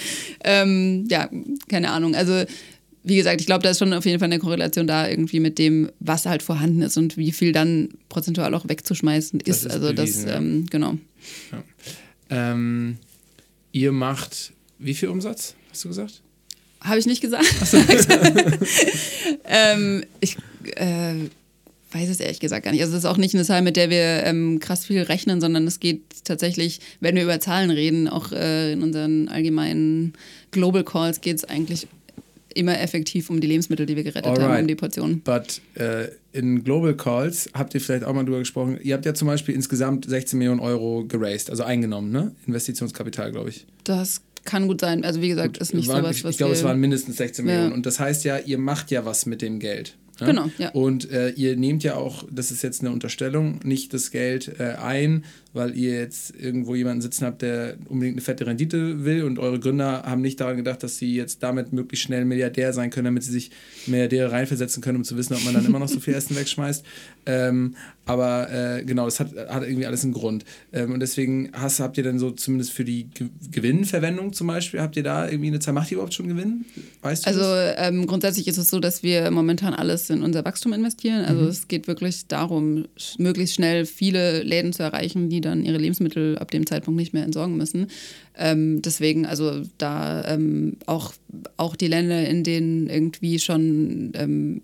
Ähm, 0.42 1.06
ja, 1.10 1.28
keine 1.68 1.90
Ahnung. 1.90 2.14
Also 2.14 2.44
wie 3.04 3.16
gesagt, 3.16 3.42
ich 3.42 3.46
glaube, 3.46 3.62
da 3.62 3.70
ist 3.70 3.78
schon 3.80 3.92
auf 3.92 4.06
jeden 4.06 4.20
Fall 4.20 4.26
eine 4.26 4.38
Korrelation 4.38 4.86
da 4.86 5.06
irgendwie 5.06 5.40
mit 5.40 5.58
dem, 5.58 5.90
was 6.00 6.24
halt 6.24 6.42
vorhanden 6.42 6.80
ist 6.80 6.96
und 6.96 7.18
wie 7.18 7.32
viel 7.32 7.52
dann 7.52 7.90
prozentual 8.08 8.54
auch 8.54 8.66
wegzuschmeißen 8.66 9.40
ist. 9.40 9.66
ist 9.66 9.70
also 9.70 9.92
bewiesen, 9.92 10.24
das, 10.24 10.32
ja. 10.32 10.38
ähm, 10.38 10.66
genau. 10.70 10.94
Ähm, 12.30 12.96
ihr 13.72 13.92
macht 13.92 14.52
wie 14.78 14.94
viel 14.94 15.10
Umsatz, 15.10 15.54
hast 15.70 15.84
du 15.84 15.88
gesagt? 15.88 16.22
Habe 16.80 16.98
ich 16.98 17.06
nicht 17.06 17.20
gesagt. 17.20 17.44
ähm, 19.44 20.04
ich 20.20 20.36
äh, 20.76 21.14
weiß 21.92 22.08
es 22.08 22.20
ehrlich 22.20 22.40
gesagt 22.40 22.64
gar 22.64 22.72
nicht. 22.72 22.80
Also 22.82 22.94
es 22.94 23.00
ist 23.00 23.04
auch 23.10 23.16
nicht 23.18 23.34
eine 23.34 23.44
Zahl, 23.44 23.62
mit 23.62 23.76
der 23.76 23.90
wir 23.90 24.24
ähm, 24.24 24.60
krass 24.60 24.86
viel 24.86 25.02
rechnen, 25.02 25.40
sondern 25.40 25.66
es 25.66 25.78
geht 25.80 26.02
tatsächlich, 26.24 26.80
wenn 27.00 27.14
wir 27.16 27.22
über 27.22 27.38
Zahlen 27.40 27.70
reden, 27.70 28.08
auch 28.08 28.32
äh, 28.32 28.72
in 28.72 28.82
unseren 28.82 29.28
allgemeinen 29.28 30.14
Global 30.52 30.84
Calls 30.84 31.20
geht 31.20 31.36
es 31.36 31.44
eigentlich 31.44 31.86
immer 32.54 32.78
effektiv 32.80 33.30
um 33.30 33.40
die 33.40 33.46
Lebensmittel, 33.46 33.86
die 33.86 33.96
wir 33.96 34.04
gerettet 34.04 34.26
haben, 34.32 34.42
Alright. 34.42 34.60
um 34.62 34.68
die 34.68 34.74
Portionen. 34.74 35.20
But 35.22 35.60
äh, 35.74 36.08
in 36.32 36.62
Global 36.64 36.94
Calls 36.94 37.48
habt 37.54 37.74
ihr 37.74 37.80
vielleicht 37.80 38.04
auch 38.04 38.12
mal 38.14 38.24
drüber 38.24 38.38
gesprochen. 38.40 38.78
Ihr 38.82 38.94
habt 38.94 39.06
ja 39.06 39.14
zum 39.14 39.26
Beispiel 39.28 39.54
insgesamt 39.54 40.06
16 40.08 40.38
Millionen 40.38 40.60
Euro 40.60 41.04
geraced, 41.06 41.48
also 41.50 41.62
eingenommen, 41.62 42.10
ne? 42.10 42.32
Investitionskapital, 42.46 43.32
glaube 43.32 43.48
ich. 43.50 43.66
Das 43.84 44.20
kann 44.44 44.66
gut 44.66 44.80
sein. 44.82 45.02
Also 45.04 45.22
wie 45.22 45.28
gesagt, 45.28 45.58
ist 45.58 45.72
nicht 45.72 45.88
Waren- 45.88 46.02
sowas, 46.02 46.16
ich 46.16 46.24
was 46.24 46.30
ich 46.32 46.36
glaube, 46.38 46.52
wir... 46.52 46.58
es 46.58 46.64
waren 46.64 46.78
mindestens 46.78 47.16
16 47.16 47.46
Ja. 47.46 47.52
Millionen. 47.54 47.72
Und 47.74 47.86
das 47.86 47.98
heißt 48.00 48.24
ja, 48.24 48.38
ihr 48.38 48.58
macht 48.58 48.90
ja 48.90 49.04
was 49.06 49.24
mit 49.24 49.40
dem 49.40 49.58
Geld. 49.58 49.96
Ne? 50.20 50.26
Genau, 50.26 50.50
ja. 50.58 50.70
Und 50.70 51.10
äh, 51.10 51.30
ihr 51.30 51.56
nehmt 51.56 51.82
ja 51.82 51.94
auch, 51.94 52.24
das 52.30 52.50
ist 52.50 52.62
jetzt 52.62 52.80
eine 52.80 52.90
Unterstellung, 52.90 53.60
nicht 53.64 53.92
das 53.94 54.10
Geld 54.10 54.60
äh, 54.60 54.74
ein, 54.74 55.24
weil 55.52 55.76
ihr 55.76 55.98
jetzt 55.98 56.34
irgendwo 56.34 56.74
jemanden 56.74 57.02
sitzen 57.02 57.26
habt, 57.26 57.42
der 57.42 57.76
unbedingt 57.88 58.16
eine 58.16 58.22
fette 58.22 58.46
Rendite 58.46 59.04
will 59.04 59.24
und 59.24 59.38
eure 59.38 59.60
Gründer 59.60 60.02
haben 60.04 60.22
nicht 60.22 60.40
daran 60.40 60.56
gedacht, 60.56 60.82
dass 60.82 60.96
sie 60.96 61.14
jetzt 61.14 61.42
damit 61.42 61.72
möglichst 61.72 62.06
schnell 62.06 62.24
Milliardär 62.24 62.72
sein 62.72 62.90
können, 62.90 63.06
damit 63.06 63.22
sie 63.24 63.32
sich 63.32 63.50
Milliardäre 63.86 64.32
reinversetzen 64.32 64.82
können, 64.82 64.98
um 64.98 65.04
zu 65.04 65.16
wissen, 65.16 65.34
ob 65.34 65.44
man 65.44 65.54
dann 65.54 65.66
immer 65.66 65.78
noch 65.78 65.88
so 65.88 66.00
viel 66.00 66.14
Essen 66.14 66.36
wegschmeißt. 66.36 66.84
Ähm, 67.26 67.76
aber 68.04 68.50
äh, 68.50 68.84
genau, 68.84 69.04
das 69.04 69.20
hat, 69.20 69.28
hat 69.48 69.62
irgendwie 69.62 69.86
alles 69.86 70.02
einen 70.02 70.12
Grund. 70.12 70.44
Ähm, 70.72 70.92
und 70.92 71.00
deswegen 71.00 71.50
hast, 71.52 71.78
habt 71.80 71.96
ihr 71.98 72.04
dann 72.04 72.18
so 72.18 72.32
zumindest 72.32 72.72
für 72.72 72.84
die 72.84 73.04
Ge 73.04 73.28
Gewinnverwendung 73.50 74.32
zum 74.32 74.48
Beispiel, 74.48 74.80
habt 74.80 74.96
ihr 74.96 75.02
da 75.02 75.28
irgendwie 75.28 75.48
eine 75.48 75.60
Zahl? 75.60 75.74
Macht 75.74 75.90
ihr 75.90 75.96
überhaupt 75.96 76.14
schon 76.14 76.28
Gewinn? 76.28 76.64
Weißt 77.02 77.24
du 77.24 77.28
Also 77.28 77.42
ähm, 77.76 78.06
grundsätzlich 78.06 78.48
ist 78.48 78.58
es 78.58 78.70
so, 78.70 78.80
dass 78.80 79.02
wir 79.02 79.30
momentan 79.30 79.74
alles 79.74 80.10
in 80.10 80.22
unser 80.22 80.44
Wachstum 80.44 80.72
investieren. 80.72 81.24
Also 81.24 81.42
mhm. 81.42 81.48
es 81.48 81.68
geht 81.68 81.86
wirklich 81.86 82.26
darum, 82.26 82.86
möglichst 83.18 83.54
schnell 83.54 83.86
viele 83.86 84.42
Läden 84.42 84.72
zu 84.72 84.82
erreichen, 84.82 85.28
die 85.28 85.40
dann 85.40 85.64
ihre 85.64 85.78
Lebensmittel 85.78 86.38
ab 86.38 86.50
dem 86.50 86.66
Zeitpunkt 86.66 86.98
nicht 86.98 87.12
mehr 87.12 87.24
entsorgen 87.24 87.56
müssen. 87.56 87.86
Ähm, 88.36 88.82
deswegen, 88.82 89.26
also 89.26 89.62
da 89.78 90.26
ähm, 90.26 90.78
auch, 90.86 91.12
auch 91.56 91.76
die 91.76 91.88
Länder, 91.88 92.26
in 92.26 92.42
denen 92.42 92.88
irgendwie 92.88 93.38
schon 93.38 94.12
ähm, 94.14 94.62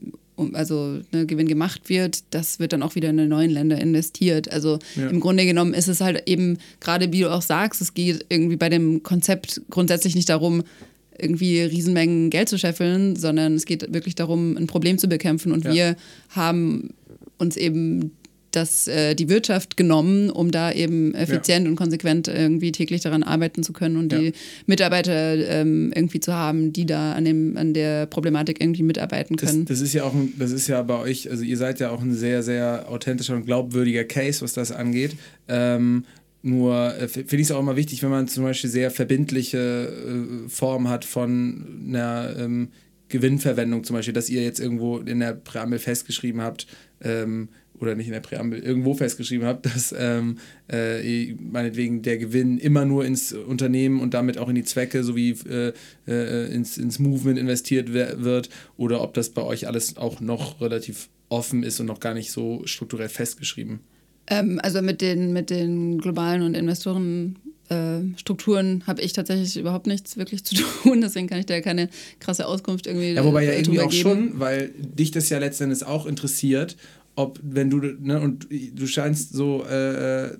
also 0.52 1.00
ne, 1.12 1.26
Gewinn 1.26 1.48
gemacht 1.48 1.88
wird, 1.88 2.22
das 2.30 2.58
wird 2.58 2.72
dann 2.72 2.82
auch 2.82 2.94
wieder 2.94 3.10
in 3.10 3.16
die 3.16 3.26
neuen 3.26 3.50
Länder 3.50 3.78
investiert. 3.80 4.50
Also 4.50 4.78
ja. 4.96 5.08
im 5.08 5.20
Grunde 5.20 5.44
genommen 5.44 5.74
ist 5.74 5.88
es 5.88 6.00
halt 6.00 6.22
eben, 6.26 6.58
gerade 6.80 7.12
wie 7.12 7.20
du 7.20 7.32
auch 7.32 7.42
sagst, 7.42 7.80
es 7.80 7.94
geht 7.94 8.26
irgendwie 8.28 8.56
bei 8.56 8.68
dem 8.68 9.02
Konzept 9.02 9.60
grundsätzlich 9.70 10.14
nicht 10.14 10.28
darum, 10.28 10.62
irgendwie 11.18 11.60
Riesenmengen 11.62 12.30
Geld 12.30 12.48
zu 12.48 12.58
scheffeln, 12.58 13.16
sondern 13.16 13.54
es 13.54 13.66
geht 13.66 13.92
wirklich 13.92 14.14
darum, 14.14 14.56
ein 14.56 14.66
Problem 14.66 14.98
zu 14.98 15.08
bekämpfen. 15.08 15.52
Und 15.52 15.64
ja. 15.64 15.72
wir 15.72 15.96
haben 16.30 16.90
uns 17.38 17.56
eben 17.56 18.12
das, 18.58 18.88
äh, 18.88 19.14
die 19.14 19.28
Wirtschaft 19.28 19.76
genommen, 19.76 20.30
um 20.30 20.50
da 20.50 20.72
eben 20.72 21.14
effizient 21.14 21.64
ja. 21.64 21.70
und 21.70 21.76
konsequent 21.76 22.28
irgendwie 22.28 22.72
täglich 22.72 23.00
daran 23.02 23.22
arbeiten 23.22 23.62
zu 23.62 23.72
können 23.72 23.96
und 23.96 24.12
ja. 24.12 24.18
die 24.18 24.32
Mitarbeiter 24.66 25.36
ähm, 25.36 25.92
irgendwie 25.94 26.20
zu 26.20 26.34
haben, 26.34 26.72
die 26.72 26.86
da 26.86 27.12
an, 27.12 27.24
dem, 27.24 27.56
an 27.56 27.72
der 27.72 28.06
Problematik 28.06 28.60
irgendwie 28.60 28.82
mitarbeiten 28.82 29.36
können. 29.36 29.64
Das, 29.64 29.78
das, 29.78 29.86
ist 29.86 29.94
ja 29.94 30.04
auch 30.04 30.14
ein, 30.14 30.32
das 30.38 30.50
ist 30.50 30.66
ja 30.66 30.82
bei 30.82 30.98
euch, 30.98 31.30
also 31.30 31.44
ihr 31.44 31.56
seid 31.56 31.80
ja 31.80 31.90
auch 31.90 32.02
ein 32.02 32.14
sehr, 32.14 32.42
sehr 32.42 32.86
authentischer 32.88 33.36
und 33.36 33.46
glaubwürdiger 33.46 34.04
Case, 34.04 34.42
was 34.42 34.52
das 34.52 34.72
angeht. 34.72 35.16
Ähm, 35.46 36.04
nur 36.42 36.94
äh, 36.96 37.08
finde 37.08 37.36
ich 37.36 37.42
es 37.42 37.50
auch 37.50 37.60
immer 37.60 37.76
wichtig, 37.76 38.02
wenn 38.02 38.10
man 38.10 38.28
zum 38.28 38.44
Beispiel 38.44 38.70
sehr 38.70 38.90
verbindliche 38.90 39.58
äh, 39.88 40.48
Formen 40.48 40.88
hat 40.88 41.04
von 41.04 41.84
einer 41.88 42.34
ähm, 42.38 42.68
Gewinnverwendung, 43.08 43.84
zum 43.84 43.96
Beispiel, 43.96 44.14
dass 44.14 44.28
ihr 44.28 44.42
jetzt 44.42 44.60
irgendwo 44.60 44.98
in 44.98 45.20
der 45.20 45.32
Präambel 45.32 45.78
festgeschrieben 45.78 46.40
habt, 46.40 46.66
ähm, 47.02 47.48
oder 47.80 47.94
nicht 47.94 48.06
in 48.06 48.12
der 48.12 48.20
Präambel, 48.20 48.60
irgendwo 48.60 48.94
festgeschrieben 48.94 49.46
habt, 49.46 49.66
dass 49.66 49.94
ähm, 49.96 50.38
äh, 50.70 51.32
meinetwegen 51.34 52.02
der 52.02 52.18
Gewinn 52.18 52.58
immer 52.58 52.84
nur 52.84 53.04
ins 53.04 53.32
Unternehmen 53.32 54.00
und 54.00 54.14
damit 54.14 54.38
auch 54.38 54.48
in 54.48 54.54
die 54.54 54.64
Zwecke 54.64 55.04
sowie 55.04 55.36
äh, 55.48 55.72
äh, 56.06 56.52
ins, 56.52 56.78
ins 56.78 56.98
Movement 56.98 57.38
investiert 57.38 57.92
wird 57.92 58.48
oder 58.76 59.02
ob 59.02 59.14
das 59.14 59.30
bei 59.30 59.42
euch 59.42 59.66
alles 59.66 59.96
auch 59.96 60.20
noch 60.20 60.60
relativ 60.60 61.08
offen 61.28 61.62
ist 61.62 61.80
und 61.80 61.86
noch 61.86 62.00
gar 62.00 62.14
nicht 62.14 62.32
so 62.32 62.62
strukturell 62.64 63.08
festgeschrieben. 63.08 63.80
Ähm, 64.30 64.60
also 64.62 64.82
mit 64.82 65.00
den, 65.00 65.32
mit 65.32 65.50
den 65.50 65.98
globalen 65.98 66.42
und 66.42 66.54
Investorenstrukturen 66.54 68.80
äh, 68.80 68.84
habe 68.84 69.00
ich 69.00 69.12
tatsächlich 69.12 69.56
überhaupt 69.56 69.86
nichts 69.86 70.16
wirklich 70.16 70.44
zu 70.44 70.54
tun, 70.82 71.00
deswegen 71.00 71.28
kann 71.28 71.38
ich 71.38 71.46
da 71.46 71.60
keine 71.60 71.88
krasse 72.20 72.46
Auskunft 72.46 72.86
irgendwie. 72.86 73.12
Ja, 73.12 73.24
wobei 73.24 73.44
ja 73.44 73.52
irgendwie 73.52 73.80
auch 73.80 73.90
geben. 73.90 74.02
schon, 74.02 74.40
weil 74.40 74.70
dich 74.76 75.10
das 75.10 75.28
ja 75.30 75.38
letztendlich 75.38 75.84
auch 75.84 76.06
interessiert, 76.06 76.76
ob, 77.18 77.40
wenn 77.42 77.68
du, 77.68 77.78
ne, 77.78 78.20
und 78.20 78.48
du 78.50 78.86
scheinst 78.86 79.32
so, 79.32 79.64
äh, 79.68 80.26
äh 80.26 80.38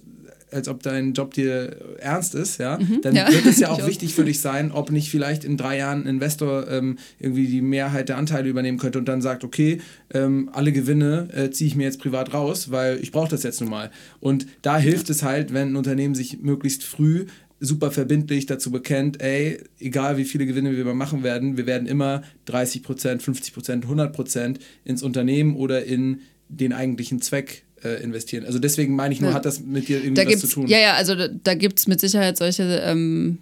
als 0.51 0.66
ob 0.66 0.83
dein 0.83 1.12
Job 1.12 1.35
dir 1.35 1.76
ernst 1.99 2.35
ist, 2.35 2.57
ja, 2.57 2.79
mhm, 2.79 3.03
dann 3.03 3.14
ja. 3.14 3.31
wird 3.31 3.45
es 3.45 3.59
ja 3.59 3.68
auch 3.68 3.87
wichtig 3.87 4.14
für 4.14 4.24
dich 4.24 4.41
sein, 4.41 4.72
ob 4.72 4.91
nicht 4.91 5.11
vielleicht 5.11 5.45
in 5.45 5.59
drei 5.59 5.76
Jahren 5.76 6.05
ein 6.05 6.07
Investor 6.07 6.66
ähm, 6.70 6.97
irgendwie 7.18 7.49
die 7.49 7.61
Mehrheit 7.61 8.09
der 8.09 8.16
Anteile 8.16 8.49
übernehmen 8.49 8.79
könnte 8.79 8.99
und 8.99 9.07
dann 9.07 9.20
sagt, 9.20 9.45
okay, 9.45 9.83
ähm, 10.14 10.49
alle 10.55 10.72
Gewinne 10.72 11.29
äh, 11.35 11.51
ziehe 11.51 11.68
ich 11.68 11.76
mir 11.76 11.85
jetzt 11.85 12.01
privat 12.01 12.33
raus, 12.33 12.70
weil 12.70 12.99
ich 13.03 13.12
brauche 13.12 13.29
das 13.29 13.43
jetzt 13.43 13.61
nun 13.61 13.68
mal. 13.68 13.91
Und 14.20 14.47
da 14.62 14.79
hilft 14.79 15.11
es 15.11 15.22
halt, 15.22 15.53
wenn 15.53 15.72
ein 15.72 15.76
Unternehmen 15.76 16.14
sich 16.14 16.41
möglichst 16.41 16.83
früh 16.83 17.26
super 17.61 17.91
verbindlich 17.91 18.47
dazu 18.47 18.70
bekennt, 18.70 19.20
ey, 19.20 19.61
egal 19.81 20.16
wie 20.16 20.24
viele 20.24 20.47
Gewinne 20.47 20.74
wir 20.74 20.95
machen 20.95 21.22
werden, 21.22 21.59
wir 21.59 21.66
werden 21.66 21.87
immer 21.87 22.22
30% 22.49 23.20
50% 23.20 23.85
100% 23.85 24.57
ins 24.85 25.03
Unternehmen 25.03 25.57
oder 25.57 25.85
in 25.85 26.20
den 26.49 26.72
eigentlichen 26.72 27.20
Zweck 27.20 27.64
äh, 27.82 28.03
investieren. 28.03 28.44
Also 28.44 28.59
deswegen 28.59 28.96
meine 28.96 29.14
ich 29.14 29.20
nur, 29.20 29.30
ja. 29.30 29.36
hat 29.36 29.44
das 29.44 29.61
mit 29.61 29.88
dir 29.88 30.03
irgendwie 30.03 30.26
was 30.26 30.40
zu 30.40 30.46
tun? 30.46 30.66
Ja, 30.66 30.78
ja, 30.78 30.94
also 30.94 31.14
da, 31.14 31.28
da 31.28 31.55
gibt 31.55 31.78
es 31.78 31.86
mit 31.86 32.01
Sicherheit 32.01 32.36
solche 32.36 32.82
ähm, 32.84 33.38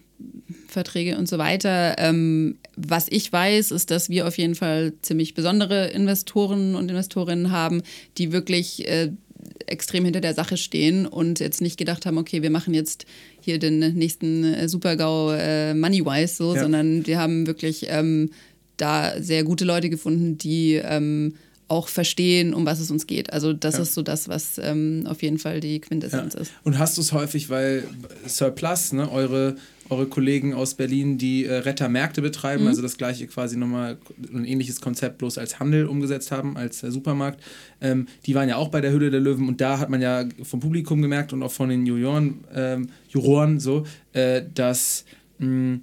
Verträge 0.69 1.17
und 1.17 1.29
so 1.29 1.39
weiter. 1.39 1.97
Ähm, 1.99 2.57
was 2.77 3.07
ich 3.09 3.33
weiß, 3.33 3.71
ist, 3.71 3.91
dass 3.91 4.11
wir 4.11 4.27
auf 4.27 4.37
jeden 4.37 4.55
Fall 4.55 4.93
ziemlich 5.03 5.35
besondere 5.35 5.89
Investoren 5.89 6.75
und 6.75 6.91
Investorinnen 6.91 7.51
haben, 7.51 7.83
die 8.19 8.33
wirklich 8.33 8.87
äh, 8.89 9.13
extrem 9.67 10.05
hinter 10.05 10.21
der 10.21 10.35
Sache 10.35 10.57
stehen 10.57 11.07
und 11.07 11.41
jetzt 11.41 11.61
nicht 11.61 11.79
gedacht 11.79 12.07
haben, 12.07 12.19
okay, 12.19 12.43
wir 12.43 12.51
machen 12.51 12.75
jetzt 12.75 13.07
hier 13.41 13.59
den 13.59 13.79
nächsten 13.95 14.45
äh, 14.45 14.69
Super-GAU 14.69 15.33
äh, 15.33 15.75
Moneywise 15.75 16.35
so, 16.35 16.55
ja. 16.55 16.63
sondern 16.63 17.07
wir 17.07 17.19
haben 17.19 17.47
wirklich 17.47 17.87
ähm, 17.89 18.31
da 18.77 19.15
sehr 19.21 19.45
gute 19.45 19.65
Leute 19.65 19.89
gefunden, 19.89 20.37
die 20.37 20.75
ähm, 20.75 21.35
auch 21.69 21.89
verstehen, 21.89 22.55
um 22.55 22.65
was 22.65 22.79
es 22.79 22.91
uns 22.91 23.07
geht. 23.07 23.33
Also 23.33 23.53
das 23.53 23.75
ja. 23.75 23.83
ist 23.83 23.95
so 23.95 24.03
das, 24.03 24.29
was 24.29 24.59
ähm, 24.59 25.05
auf 25.07 25.23
jeden 25.23 25.39
Fall 25.39 25.61
die 25.61 25.81
Quintessenz 25.81 26.35
ja. 26.35 26.41
ist. 26.41 26.53
Und 26.63 26.79
hast 26.79 26.97
du 26.97 27.01
es 27.01 27.13
häufig, 27.13 27.51
weil 27.51 27.85
Surplus, 28.29 28.93
ne, 28.93 29.11
eure, 29.11 29.57
eure 29.89 30.07
Kollegen 30.07 30.55
aus 30.55 30.75
Berlin, 30.75 31.19
die 31.19 31.45
äh, 31.45 31.55
Rettermärkte 31.55 32.23
betreiben, 32.23 32.63
mhm. 32.63 32.69
also 32.69 32.83
das 32.83 32.97
gleiche 32.97 33.27
quasi 33.27 33.57
nochmal 33.57 33.99
ein 34.33 34.45
ähnliches 34.45 34.81
Konzept 34.81 35.19
bloß 35.19 35.39
als 35.39 35.59
Handel 35.59 35.87
umgesetzt 35.87 36.31
haben, 36.31 36.57
als 36.57 36.85
äh, 36.85 36.93
Supermarkt, 36.93 37.43
ähm, 37.81 38.07
die 38.27 38.37
waren 38.37 38.49
ja 38.49 38.57
auch 38.57 38.69
bei 38.69 38.81
der 38.81 38.93
Hülle 38.93 39.11
der 39.11 39.21
Löwen 39.21 39.49
und 39.49 39.61
da 39.61 39.81
hat 39.81 39.91
man 39.91 40.01
ja 40.01 40.25
vom 40.45 40.61
Publikum 40.61 41.03
gemerkt 41.03 41.33
und 41.33 41.43
auch 41.43 41.53
von 41.53 41.69
den 41.69 41.85
Juroren, 41.85 42.45
ähm, 42.55 42.91
Juroren 43.09 43.59
so, 43.59 43.85
äh, 44.13 44.43
dass 44.55 45.05
mh, 45.39 45.81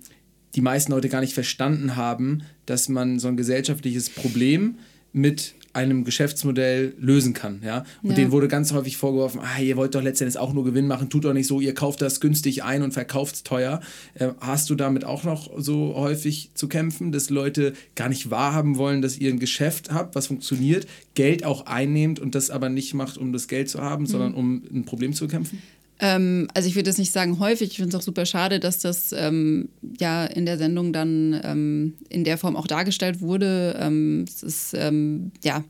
die 0.56 0.62
meisten 0.62 0.94
Leute 0.94 1.10
gar 1.10 1.20
nicht 1.20 1.34
verstanden 1.34 1.98
haben, 1.98 2.44
dass 2.66 2.88
man 2.88 3.20
so 3.20 3.28
ein 3.28 3.36
gesellschaftliches 3.36 4.10
Problem 4.10 4.76
mit 5.12 5.56
einem 5.74 6.04
Geschäftsmodell 6.04 6.94
lösen 7.00 7.34
kann. 7.34 7.62
Ja? 7.64 7.86
Und 8.04 8.12
ja. 8.12 8.16
denen 8.18 8.32
wurde 8.32 8.48
ganz 8.48 8.72
häufig 8.74 8.98
vorgeworfen, 8.98 9.42
ah, 9.44 9.60
ihr 9.60 9.76
wollt 9.76 9.96
doch 9.96 10.02
letztendlich 10.02 10.38
auch 10.38 10.54
nur 10.54 10.64
Gewinn 10.64 10.88
machen, 10.88 11.10
tut 11.10 11.26
doch 11.26 11.34
nicht 11.34 11.48
so, 11.48 11.60
ihr 11.60 11.74
kauft 11.74 12.02
das 12.02 12.20
günstig 12.20 12.64
ein 12.64 12.84
und 12.84 12.94
verkauft 12.94 13.36
es 13.36 13.44
teuer. 13.44 13.82
Äh, 14.14 14.30
hast 14.40 14.70
du 14.70 14.76
damit 14.76 15.04
auch 15.04 15.24
noch 15.24 15.50
so 15.58 15.96
häufig 15.96 16.52
zu 16.54 16.68
kämpfen, 16.68 17.12
dass 17.12 17.30
Leute 17.30 17.74
gar 17.96 18.10
nicht 18.10 18.30
wahrhaben 18.30 18.78
wollen, 18.78 19.02
dass 19.02 19.18
ihr 19.18 19.32
ein 19.32 19.40
Geschäft 19.40 19.92
habt, 19.92 20.16
was 20.16 20.28
funktioniert, 20.28 20.88
Geld 21.16 21.44
auch 21.44 21.66
einnehmt 21.66 22.20
und 22.20 22.36
das 22.36 22.50
aber 22.50 22.70
nicht 22.70 22.94
macht, 22.94 23.18
um 23.18 23.34
das 23.34 23.48
Geld 23.48 23.70
zu 23.70 23.82
haben, 23.82 24.04
mhm. 24.04 24.08
sondern 24.08 24.34
um 24.36 24.64
ein 24.72 24.86
Problem 24.86 25.14
zu 25.14 25.26
bekämpfen? 25.26 25.62
Ähm, 26.04 26.50
also 26.54 26.68
ich 26.68 26.76
würde 26.76 26.90
das 26.90 26.98
nicht 26.98 27.14
sagen 27.14 27.40
häufig, 27.40 27.72
ich 27.72 27.78
finde 27.78 27.96
es 27.96 27.96
auch 27.96 28.06
super 28.06 28.26
schade, 28.26 28.60
dass 28.60 28.80
das 28.80 29.14
ähm, 29.14 29.70
ja 30.00 30.26
in 30.26 30.46
der 30.46 30.58
Sendung 30.58 30.92
dann 30.92 31.40
ähm, 31.46 31.94
in 32.10 32.26
der 32.26 32.38
Form 32.38 32.58
auch 32.58 32.68
dargestellt 32.68 33.22
wurde. 33.22 33.80
Ähm, 33.80 34.26
es 34.28 34.44
ist, 34.44 34.74
ähm, 34.74 35.32
ja, 35.46 35.64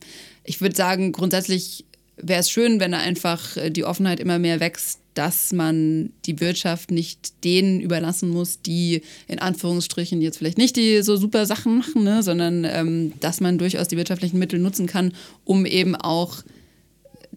ich 0.43 0.59
würde 0.59 0.75
sagen, 0.75 1.11
grundsätzlich 1.11 1.85
wäre 2.17 2.39
es 2.39 2.49
schön, 2.49 2.79
wenn 2.79 2.93
da 2.93 2.97
einfach 2.97 3.57
äh, 3.57 3.69
die 3.69 3.83
Offenheit 3.83 4.19
immer 4.19 4.39
mehr 4.39 4.59
wächst, 4.59 5.01
dass 5.13 5.53
man 5.53 6.11
die 6.25 6.39
Wirtschaft 6.39 6.89
nicht 6.89 7.43
denen 7.43 7.79
überlassen 7.79 8.29
muss, 8.29 8.59
die 8.59 9.03
in 9.27 9.37
Anführungsstrichen 9.37 10.19
jetzt 10.19 10.39
vielleicht 10.39 10.57
nicht 10.57 10.75
die 10.75 11.03
so 11.03 11.15
super 11.15 11.45
Sachen 11.45 11.77
machen, 11.77 12.03
ne, 12.03 12.23
sondern 12.23 12.65
ähm, 12.65 13.13
dass 13.19 13.39
man 13.39 13.59
durchaus 13.59 13.87
die 13.87 13.97
wirtschaftlichen 13.97 14.39
Mittel 14.39 14.57
nutzen 14.57 14.87
kann, 14.87 15.13
um 15.45 15.67
eben 15.67 15.95
auch 15.95 16.41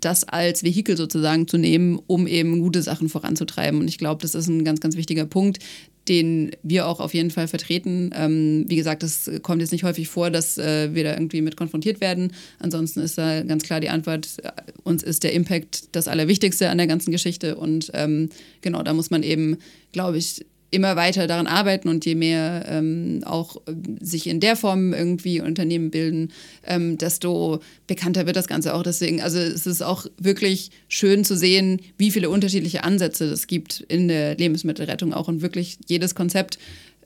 das 0.06 0.22
als 0.22 0.62
Vehikel 0.62 0.96
sozusagen 0.96 1.48
zu 1.48 1.58
nehmen, 1.58 1.98
um 2.06 2.28
eben 2.28 2.60
gute 2.60 2.80
Sachen 2.80 3.08
voranzutreiben. 3.08 3.80
Und 3.80 3.88
ich 3.88 3.98
glaube, 3.98 4.22
das 4.22 4.36
ist 4.36 4.46
ein 4.46 4.64
ganz, 4.64 4.78
ganz 4.78 4.96
wichtiger 4.96 5.26
Punkt, 5.26 5.58
den 6.06 6.52
wir 6.62 6.86
auch 6.86 7.00
auf 7.00 7.12
jeden 7.12 7.32
Fall 7.32 7.48
vertreten. 7.48 8.12
Ähm, 8.14 8.66
wie 8.68 8.76
gesagt, 8.76 9.02
es 9.02 9.28
kommt 9.42 9.60
jetzt 9.60 9.72
nicht 9.72 9.82
häufig 9.82 10.06
vor, 10.06 10.30
dass 10.30 10.58
äh, 10.58 10.94
wir 10.94 11.02
da 11.02 11.14
irgendwie 11.14 11.42
mit 11.42 11.56
konfrontiert 11.56 12.00
werden. 12.00 12.32
Ansonsten 12.60 13.00
ist 13.00 13.18
da 13.18 13.42
ganz 13.42 13.64
klar 13.64 13.80
die 13.80 13.88
Antwort, 13.88 14.28
äh, 14.44 14.52
uns 14.84 15.02
ist 15.02 15.24
der 15.24 15.32
Impact 15.32 15.88
das 15.96 16.06
Allerwichtigste 16.06 16.70
an 16.70 16.78
der 16.78 16.86
ganzen 16.86 17.10
Geschichte. 17.10 17.56
Und 17.56 17.90
ähm, 17.92 18.28
genau, 18.60 18.84
da 18.84 18.94
muss 18.94 19.10
man 19.10 19.24
eben, 19.24 19.56
glaube 19.90 20.18
ich, 20.18 20.46
immer 20.70 20.96
weiter 20.96 21.26
daran 21.26 21.46
arbeiten 21.46 21.88
und 21.88 22.04
je 22.04 22.14
mehr 22.14 22.66
ähm, 22.68 23.22
auch 23.24 23.56
äh, 23.66 23.72
sich 24.00 24.26
in 24.26 24.40
der 24.40 24.56
Form 24.56 24.92
irgendwie 24.92 25.40
Unternehmen 25.40 25.90
bilden, 25.90 26.32
ähm, 26.64 26.98
desto 26.98 27.60
bekannter 27.86 28.26
wird 28.26 28.36
das 28.36 28.48
Ganze 28.48 28.74
auch. 28.74 28.82
Deswegen, 28.82 29.20
also 29.20 29.38
es 29.38 29.66
ist 29.66 29.82
auch 29.82 30.06
wirklich 30.18 30.70
schön 30.88 31.24
zu 31.24 31.36
sehen, 31.36 31.80
wie 31.98 32.10
viele 32.10 32.30
unterschiedliche 32.30 32.84
Ansätze 32.84 33.24
es 33.26 33.46
gibt 33.46 33.80
in 33.80 34.08
der 34.08 34.36
Lebensmittelrettung 34.36 35.14
auch 35.14 35.28
und 35.28 35.42
wirklich 35.42 35.78
jedes 35.86 36.14
Konzept 36.14 36.58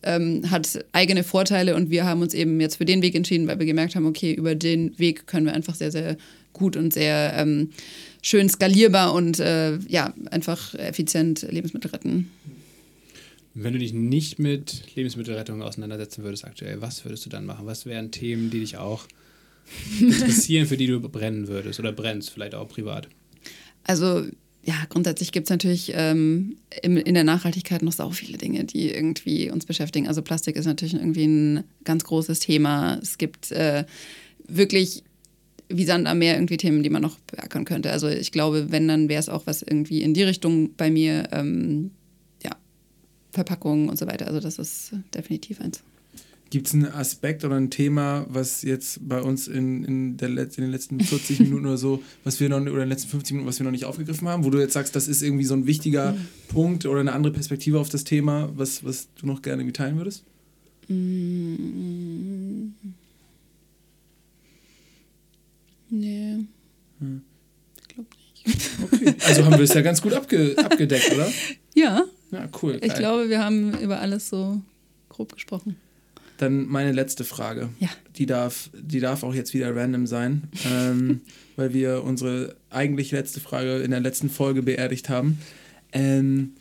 ähm, 0.02 0.50
hat 0.50 0.84
eigene 0.92 1.24
Vorteile 1.24 1.76
und 1.76 1.90
wir 1.90 2.04
haben 2.04 2.22
uns 2.22 2.34
eben 2.34 2.60
jetzt 2.60 2.76
für 2.76 2.84
den 2.84 3.02
Weg 3.02 3.14
entschieden, 3.14 3.46
weil 3.46 3.58
wir 3.58 3.66
gemerkt 3.66 3.96
haben, 3.96 4.06
okay, 4.06 4.32
über 4.32 4.54
den 4.54 4.98
Weg 4.98 5.26
können 5.26 5.46
wir 5.46 5.52
einfach 5.52 5.74
sehr, 5.74 5.90
sehr 5.90 6.16
gut 6.52 6.76
und 6.76 6.92
sehr 6.92 7.34
ähm, 7.36 7.70
schön 8.22 8.48
skalierbar 8.48 9.12
und 9.12 9.38
äh, 9.38 9.78
ja, 9.88 10.14
einfach 10.30 10.74
effizient 10.74 11.46
Lebensmittel 11.50 11.90
retten. 11.90 12.30
Wenn 13.62 13.74
du 13.74 13.78
dich 13.78 13.92
nicht 13.92 14.38
mit 14.38 14.94
Lebensmittelrettung 14.94 15.62
auseinandersetzen 15.62 16.24
würdest 16.24 16.44
aktuell, 16.44 16.80
was 16.80 17.04
würdest 17.04 17.26
du 17.26 17.30
dann 17.30 17.44
machen? 17.44 17.66
Was 17.66 17.84
wären 17.84 18.10
Themen, 18.10 18.50
die 18.50 18.60
dich 18.60 18.78
auch 18.78 19.06
interessieren, 20.00 20.66
für 20.66 20.76
die 20.76 20.86
du 20.86 21.00
brennen 21.00 21.46
würdest 21.48 21.78
oder 21.78 21.92
brennst, 21.92 22.30
vielleicht 22.30 22.54
auch 22.54 22.68
privat? 22.68 23.08
Also 23.84 24.24
ja, 24.62 24.74
grundsätzlich 24.88 25.32
gibt 25.32 25.46
es 25.46 25.50
natürlich 25.50 25.92
ähm, 25.94 26.56
in, 26.82 26.96
in, 26.96 27.14
der 27.14 27.24
Nachhaltigkeit 27.24 27.82
noch 27.82 27.92
so 27.92 28.10
viele 28.10 28.38
Dinge, 28.38 28.64
die 28.64 28.90
irgendwie 28.90 29.50
uns 29.50 29.66
beschäftigen. 29.66 30.08
Also 30.08 30.22
Plastik 30.22 30.56
ist 30.56 30.66
natürlich 30.66 30.94
irgendwie 30.94 31.26
ein 31.26 31.64
ganz 31.84 32.04
großes 32.04 32.40
Thema. 32.40 32.98
Es 33.02 33.18
gibt 33.18 33.52
äh, 33.52 33.84
wirklich 34.46 35.02
wie 35.68 35.84
Sand 35.84 36.08
am 36.08 36.18
Meer 36.18 36.34
irgendwie 36.34 36.56
Themen, 36.56 36.82
die 36.82 36.90
man 36.90 37.02
noch 37.02 37.18
beackern 37.20 37.64
könnte. 37.64 37.92
Also 37.92 38.08
ich 38.08 38.32
glaube, 38.32 38.70
wenn, 38.70 38.88
dann 38.88 39.08
wäre 39.08 39.20
es 39.20 39.28
auch 39.28 39.46
was 39.46 39.62
irgendwie 39.62 40.02
in 40.02 40.14
die 40.14 40.24
Richtung 40.24 40.74
bei 40.76 40.90
mir, 40.90 41.28
ähm, 41.32 41.92
Verpackungen 43.32 43.88
und 43.88 43.98
so 43.98 44.06
weiter. 44.06 44.26
Also 44.26 44.40
das 44.40 44.58
ist 44.58 44.92
definitiv 45.14 45.60
eins. 45.60 45.82
Gibt 46.50 46.66
es 46.66 46.74
einen 46.74 46.86
Aspekt 46.86 47.44
oder 47.44 47.54
ein 47.54 47.70
Thema, 47.70 48.26
was 48.28 48.62
jetzt 48.62 49.08
bei 49.08 49.22
uns 49.22 49.46
in, 49.46 49.84
in, 49.84 50.16
der 50.16 50.28
Let 50.28 50.58
in 50.58 50.64
den 50.64 50.72
letzten 50.72 50.98
40 50.98 51.38
Minuten 51.40 51.66
oder 51.66 51.76
so, 51.76 52.02
was 52.24 52.40
wir 52.40 52.48
noch, 52.48 52.60
oder 52.60 52.70
in 52.70 52.76
den 52.80 52.88
letzten 52.88 53.08
50 53.08 53.34
Minuten, 53.34 53.48
was 53.48 53.60
wir 53.60 53.64
noch 53.64 53.70
nicht 53.70 53.84
aufgegriffen 53.84 54.26
haben, 54.28 54.44
wo 54.44 54.50
du 54.50 54.58
jetzt 54.58 54.72
sagst, 54.72 54.96
das 54.96 55.06
ist 55.06 55.22
irgendwie 55.22 55.44
so 55.44 55.54
ein 55.54 55.66
wichtiger 55.66 56.12
mhm. 56.12 56.26
Punkt 56.48 56.86
oder 56.86 57.00
eine 57.00 57.12
andere 57.12 57.32
Perspektive 57.32 57.78
auf 57.78 57.88
das 57.88 58.02
Thema, 58.02 58.50
was, 58.56 58.84
was 58.84 59.06
du 59.20 59.26
noch 59.26 59.42
gerne 59.42 59.62
mitteilen 59.62 59.96
würdest? 59.96 60.24
Mhm. 60.88 62.74
Nee. 65.90 66.46
Hm. 66.98 67.22
Ich 67.80 67.88
glaube 67.88 68.08
nicht. 68.44 68.70
Okay. 68.92 69.14
Also 69.24 69.44
haben 69.44 69.56
wir 69.56 69.64
es 69.64 69.74
ja 69.74 69.82
ganz 69.82 70.02
gut 70.02 70.14
abge 70.14 70.56
abgedeckt, 70.56 71.12
oder? 71.12 71.30
Ja. 71.74 72.04
Ja, 72.30 72.48
cool. 72.62 72.78
Ich 72.82 72.94
glaube, 72.94 73.28
wir 73.28 73.42
haben 73.42 73.76
über 73.78 74.00
alles 74.00 74.28
so 74.28 74.60
grob 75.08 75.32
gesprochen. 75.32 75.76
Dann 76.38 76.66
meine 76.66 76.92
letzte 76.92 77.24
Frage. 77.24 77.68
Ja. 77.80 77.88
Die 78.16 78.24
darf, 78.24 78.70
die 78.72 79.00
darf 79.00 79.24
auch 79.24 79.34
jetzt 79.34 79.52
wieder 79.52 79.74
random 79.76 80.06
sein, 80.06 80.48
ähm, 80.72 81.20
weil 81.56 81.74
wir 81.74 82.02
unsere 82.02 82.56
eigentlich 82.70 83.10
letzte 83.10 83.40
Frage 83.40 83.78
in 83.78 83.90
der 83.90 84.00
letzten 84.00 84.30
Folge 84.30 84.62
beerdigt 84.62 85.08
haben. 85.08 85.38
Ähm, 85.92 86.54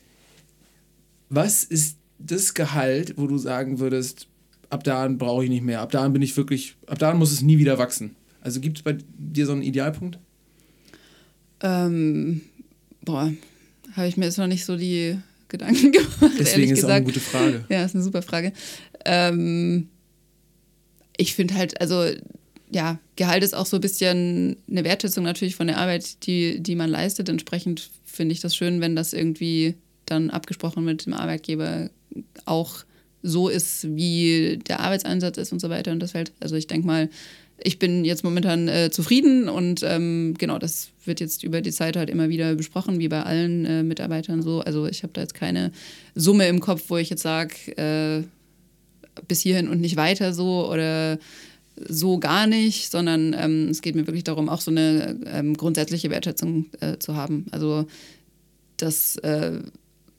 was 1.30 1.64
ist 1.64 1.98
das 2.18 2.54
Gehalt, 2.54 3.14
wo 3.18 3.28
du 3.28 3.38
sagen 3.38 3.80
würdest, 3.80 4.28
ab 4.70 4.84
da 4.84 5.08
brauche 5.08 5.44
ich 5.44 5.50
nicht 5.50 5.64
mehr, 5.64 5.82
ab 5.82 5.92
da 5.92 6.08
bin 6.10 6.22
ich 6.22 6.36
wirklich, 6.36 6.76
ab 6.88 7.00
da 7.00 7.14
muss 7.14 7.32
es 7.32 7.42
nie 7.42 7.58
wieder 7.58 7.78
wachsen? 7.78 8.16
Also 8.42 8.60
gibt 8.60 8.80
es 8.80 8.84
bei 8.84 8.98
dir 9.18 9.46
so 9.46 9.54
einen 9.54 9.62
Idealpunkt? 9.62 10.20
Ähm, 11.62 12.42
boah, 13.04 13.32
habe 13.94 14.08
ich 14.08 14.18
mir 14.18 14.26
jetzt 14.26 14.38
noch 14.38 14.48
nicht 14.48 14.66
so 14.66 14.76
die 14.76 15.18
Gedanken 15.50 15.92
gemacht. 15.92 16.36
Deswegen 16.40 16.72
ist 16.72 16.82
gesagt. 16.82 16.92
auch 16.92 16.96
eine 16.96 17.06
gute 17.06 17.20
Frage. 17.20 17.66
Ja, 17.70 17.84
ist 17.84 17.96
eine 17.96 18.04
super 18.04 18.22
Frage. 18.22 18.54
Ähm, 19.06 19.90
ich 21.18 21.36
finde 21.36 21.56
halt, 21.56 21.82
also 21.82 22.06
ja, 22.72 23.00
Gehalt 23.16 23.44
ist 23.44 23.56
auch 23.56 23.66
so 23.66 23.78
ein 23.78 23.82
bisschen 23.82 24.58
eine 24.70 24.84
Wertschätzung 24.84 25.24
natürlich 25.24 25.56
von 25.56 25.68
der 25.68 25.78
Arbeit, 25.78 26.26
die, 26.26 26.62
die 26.62 26.76
man 26.76 26.90
leistet. 26.90 27.28
Entsprechend 27.28 27.90
finde 28.06 28.34
ich 28.34 28.42
das 28.42 28.56
schön, 28.56 28.80
wenn 28.80 28.96
das 28.96 29.14
irgendwie 29.14 29.76
dann 30.06 30.30
abgesprochen 30.30 30.86
mit 30.86 31.06
dem 31.06 31.14
Arbeitgeber 31.14 31.90
auch 32.46 32.84
so 33.22 33.50
ist, 33.50 33.96
wie 33.96 34.60
der 34.68 34.80
Arbeitseinsatz 34.80 35.38
ist 35.38 35.52
und 35.52 35.60
so 35.60 35.70
weiter 35.70 35.92
und 35.92 36.00
das 36.00 36.12
Feld. 36.12 36.32
Also 36.40 36.56
ich 36.56 36.68
denke 36.68 36.88
mal, 36.88 37.10
ich 37.64 37.80
bin 37.80 38.06
jetzt 38.06 38.24
momentan 38.24 38.68
äh, 38.68 38.90
zufrieden 38.92 39.50
und 39.50 39.84
ähm, 39.84 40.36
genau, 40.38 40.60
das 40.60 40.90
wird 41.06 41.20
jetzt 41.20 41.44
über 41.44 41.62
die 41.62 41.72
Zeit 41.72 41.96
halt 41.96 42.10
immer 42.10 42.30
wieder 42.30 42.56
besprochen, 42.56 43.00
wie 43.00 43.08
bei 43.08 43.24
allen 43.24 43.66
äh, 43.66 43.84
Mitarbeitern 43.84 44.42
so. 44.42 44.62
Also 44.62 44.86
ich 44.88 45.04
habe 45.04 45.14
da 45.14 45.22
jetzt 45.22 45.34
keine 45.34 45.72
Summe 46.16 46.48
im 46.48 46.60
Kopf, 46.60 46.86
wo 46.88 46.98
ich 46.98 47.10
jetzt 47.10 47.24
sage, 47.24 47.54
äh, 47.78 48.24
bis 49.28 49.42
hierhin 49.42 49.68
und 49.68 49.82
nicht 49.82 49.96
weiter 49.96 50.34
so 50.34 50.70
oder 50.70 51.20
so 51.88 52.20
gar 52.20 52.48
nicht, 52.48 52.92
sondern 52.92 53.34
ähm, 53.38 53.70
es 53.70 53.82
geht 53.82 53.96
mir 53.96 54.08
wirklich 54.08 54.24
darum, 54.24 54.50
auch 54.50 54.62
so 54.62 54.72
eine 54.72 55.18
ähm, 55.28 55.56
grundsätzliche 55.56 56.10
Wertschätzung 56.10 56.66
äh, 56.82 56.98
zu 56.98 57.16
haben. 57.16 57.46
Also 57.52 57.86
das 58.78 59.16
äh, 59.18 59.60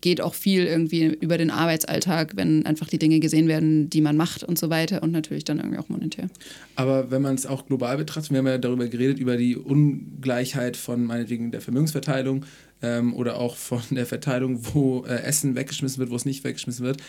geht 0.01 0.21
auch 0.21 0.35
viel 0.35 0.65
irgendwie 0.65 1.07
über 1.07 1.39
den 1.39 1.51
Arbeitsalltag, 1.51 2.37
wenn 2.37 2.65
einfach 2.67 2.89
die 2.89 2.99
Dinge 2.99 3.21
gesehen 3.21 3.49
werden, 3.49 3.91
die 3.91 4.01
man 4.01 4.17
macht 4.17 4.45
und 4.45 4.59
so 4.59 4.71
weiter 4.71 5.03
und 5.03 5.13
natürlich 5.13 5.45
dann 5.45 5.59
irgendwie 5.59 5.79
auch 5.79 5.89
monetär. 5.89 6.29
Aber 6.77 7.11
wenn 7.11 7.23
man 7.23 7.35
es 7.35 7.47
auch 7.47 7.67
global 7.67 7.97
betrachtet, 7.97 8.31
wir 8.31 8.39
haben 8.39 8.47
ja 8.47 8.59
darüber 8.59 8.87
geredet, 8.89 9.19
über 9.19 9.37
die 9.37 9.57
Ungleichheit 9.57 10.77
von 10.77 11.05
meinetwegen 11.05 11.51
der 11.51 11.61
Vermögensverteilung 11.61 12.45
ähm, 12.83 13.15
oder 13.15 13.37
auch 13.37 13.57
von 13.57 13.83
der 13.91 14.07
Verteilung, 14.07 14.61
wo 14.75 15.05
äh, 15.05 15.23
Essen 15.23 15.55
weggeschmissen 15.55 15.99
wird, 15.99 16.11
wo 16.11 16.17
es 16.17 16.25
nicht 16.25 16.45
weggeschmissen 16.45 16.85
wird. 16.85 17.03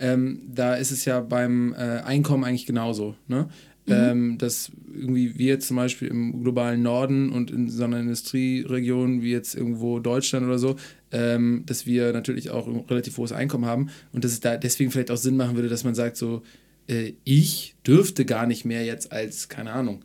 Ähm, 0.00 0.42
da 0.46 0.74
ist 0.76 0.92
es 0.92 1.04
ja 1.04 1.20
beim 1.20 1.72
äh, 1.72 1.76
Einkommen 1.76 2.44
eigentlich 2.44 2.66
genauso. 2.66 3.16
Ne? 3.26 3.48
Mhm. 3.88 3.94
Ähm, 3.94 4.38
dass 4.38 4.70
irgendwie 4.94 5.38
wir 5.38 5.60
zum 5.60 5.76
Beispiel 5.76 6.08
im 6.08 6.42
globalen 6.42 6.82
Norden 6.82 7.30
und 7.30 7.50
in 7.50 7.70
so 7.70 7.84
einer 7.84 8.00
Industrieregion 8.00 9.22
wie 9.22 9.30
jetzt 9.30 9.54
irgendwo 9.54 9.98
Deutschland 9.98 10.46
oder 10.46 10.58
so, 10.58 10.76
ähm, 11.10 11.62
dass 11.64 11.86
wir 11.86 12.12
natürlich 12.12 12.50
auch 12.50 12.66
ein 12.66 12.80
relativ 12.80 13.16
hohes 13.16 13.32
Einkommen 13.32 13.64
haben 13.64 13.88
und 14.12 14.24
dass 14.24 14.32
es 14.32 14.40
da 14.40 14.56
deswegen 14.58 14.90
vielleicht 14.90 15.10
auch 15.10 15.16
Sinn 15.16 15.36
machen 15.36 15.56
würde, 15.56 15.68
dass 15.70 15.84
man 15.84 15.94
sagt, 15.94 16.18
so, 16.18 16.42
äh, 16.86 17.14
ich 17.24 17.76
dürfte 17.86 18.24
gar 18.26 18.46
nicht 18.46 18.64
mehr 18.66 18.84
jetzt 18.84 19.10
als, 19.10 19.48
keine 19.48 19.72
Ahnung, 19.72 20.04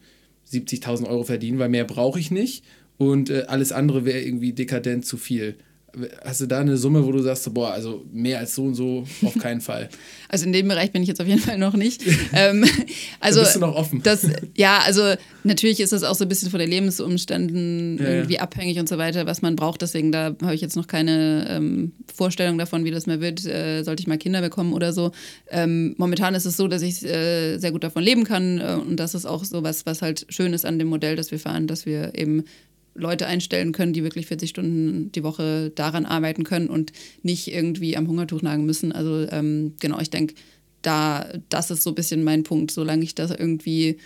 70.000 0.49 1.07
Euro 1.07 1.23
verdienen, 1.23 1.59
weil 1.59 1.69
mehr 1.69 1.86
brauche 1.86 2.19
ich 2.19 2.31
nicht 2.31 2.63
und 2.97 3.29
äh, 3.29 3.45
alles 3.47 3.71
andere 3.71 4.05
wäre 4.05 4.21
irgendwie 4.21 4.53
dekadent 4.53 5.05
zu 5.05 5.17
viel. 5.17 5.57
Hast 6.25 6.41
du 6.41 6.47
da 6.47 6.59
eine 6.59 6.75
Summe, 6.75 7.05
wo 7.05 7.11
du 7.11 7.19
sagst, 7.19 7.53
boah, 7.53 7.71
also 7.71 8.03
mehr 8.11 8.39
als 8.39 8.55
so 8.55 8.63
und 8.63 8.73
so 8.73 9.05
auf 9.23 9.37
keinen 9.37 9.61
Fall? 9.61 9.89
Also 10.27 10.45
in 10.45 10.53
dem 10.53 10.67
Bereich 10.67 10.91
bin 10.91 11.03
ich 11.03 11.07
jetzt 11.07 11.21
auf 11.21 11.27
jeden 11.27 11.39
Fall 11.39 11.59
noch 11.59 11.75
nicht. 11.75 12.01
ähm, 12.33 12.65
also 13.19 13.39
da 13.39 13.43
bist 13.45 13.55
du 13.55 13.59
noch 13.59 13.75
offen. 13.75 14.01
Das, 14.03 14.27
ja, 14.55 14.79
also 14.79 15.13
natürlich 15.43 15.79
ist 15.79 15.93
das 15.93 16.03
auch 16.03 16.15
so 16.15 16.25
ein 16.25 16.29
bisschen 16.29 16.49
von 16.49 16.59
den 16.59 16.69
Lebensumständen 16.69 17.99
ja, 17.99 18.09
irgendwie 18.09 18.35
ja. 18.35 18.41
abhängig 18.41 18.79
und 18.79 18.89
so 18.89 18.97
weiter, 18.97 19.27
was 19.27 19.43
man 19.43 19.55
braucht. 19.55 19.83
Deswegen 19.83 20.11
da 20.11 20.35
habe 20.41 20.55
ich 20.55 20.61
jetzt 20.61 20.75
noch 20.75 20.87
keine 20.87 21.45
ähm, 21.47 21.91
Vorstellung 22.11 22.57
davon, 22.57 22.85
wie 22.85 22.91
das 22.91 23.05
mehr 23.05 23.21
wird. 23.21 23.45
Äh, 23.45 23.83
sollte 23.83 24.01
ich 24.01 24.07
mal 24.07 24.17
Kinder 24.17 24.41
bekommen 24.41 24.73
oder 24.73 24.93
so. 24.93 25.11
Ähm, 25.51 25.93
momentan 25.99 26.33
ist 26.33 26.45
es 26.45 26.57
so, 26.57 26.67
dass 26.67 26.81
ich 26.81 27.05
äh, 27.05 27.59
sehr 27.59 27.71
gut 27.71 27.83
davon 27.83 28.01
leben 28.01 28.23
kann 28.23 28.59
äh, 28.59 28.77
und 28.81 28.97
das 28.99 29.13
ist 29.13 29.27
auch 29.27 29.43
so 29.43 29.61
was, 29.61 29.85
was 29.85 30.01
halt 30.01 30.25
schön 30.29 30.53
ist 30.53 30.65
an 30.65 30.79
dem 30.79 30.87
Modell, 30.87 31.15
das 31.15 31.29
wir 31.29 31.39
fahren, 31.39 31.67
dass 31.67 31.85
wir 31.85 32.15
eben 32.15 32.45
Leute 32.95 33.27
einstellen 33.27 33.71
können, 33.71 33.93
die 33.93 34.03
wirklich 34.03 34.27
40 34.27 34.49
Stunden 34.49 35.11
die 35.11 35.23
Woche 35.23 35.71
daran 35.73 36.05
arbeiten 36.05 36.43
können 36.43 36.67
und 36.67 36.91
nicht 37.21 37.51
irgendwie 37.51 37.97
am 37.97 38.07
Hungertuch 38.07 38.41
nagen 38.41 38.65
müssen. 38.65 38.91
Also 38.91 39.27
ähm, 39.31 39.73
genau, 39.79 39.99
ich 39.99 40.09
denke, 40.09 40.35
da, 40.81 41.27
das 41.49 41.71
ist 41.71 41.83
so 41.83 41.91
ein 41.91 41.95
bisschen 41.95 42.23
mein 42.23 42.43
Punkt. 42.43 42.71
Solange 42.71 43.03
ich 43.03 43.15
da 43.15 43.29
irgendwie 43.29 43.97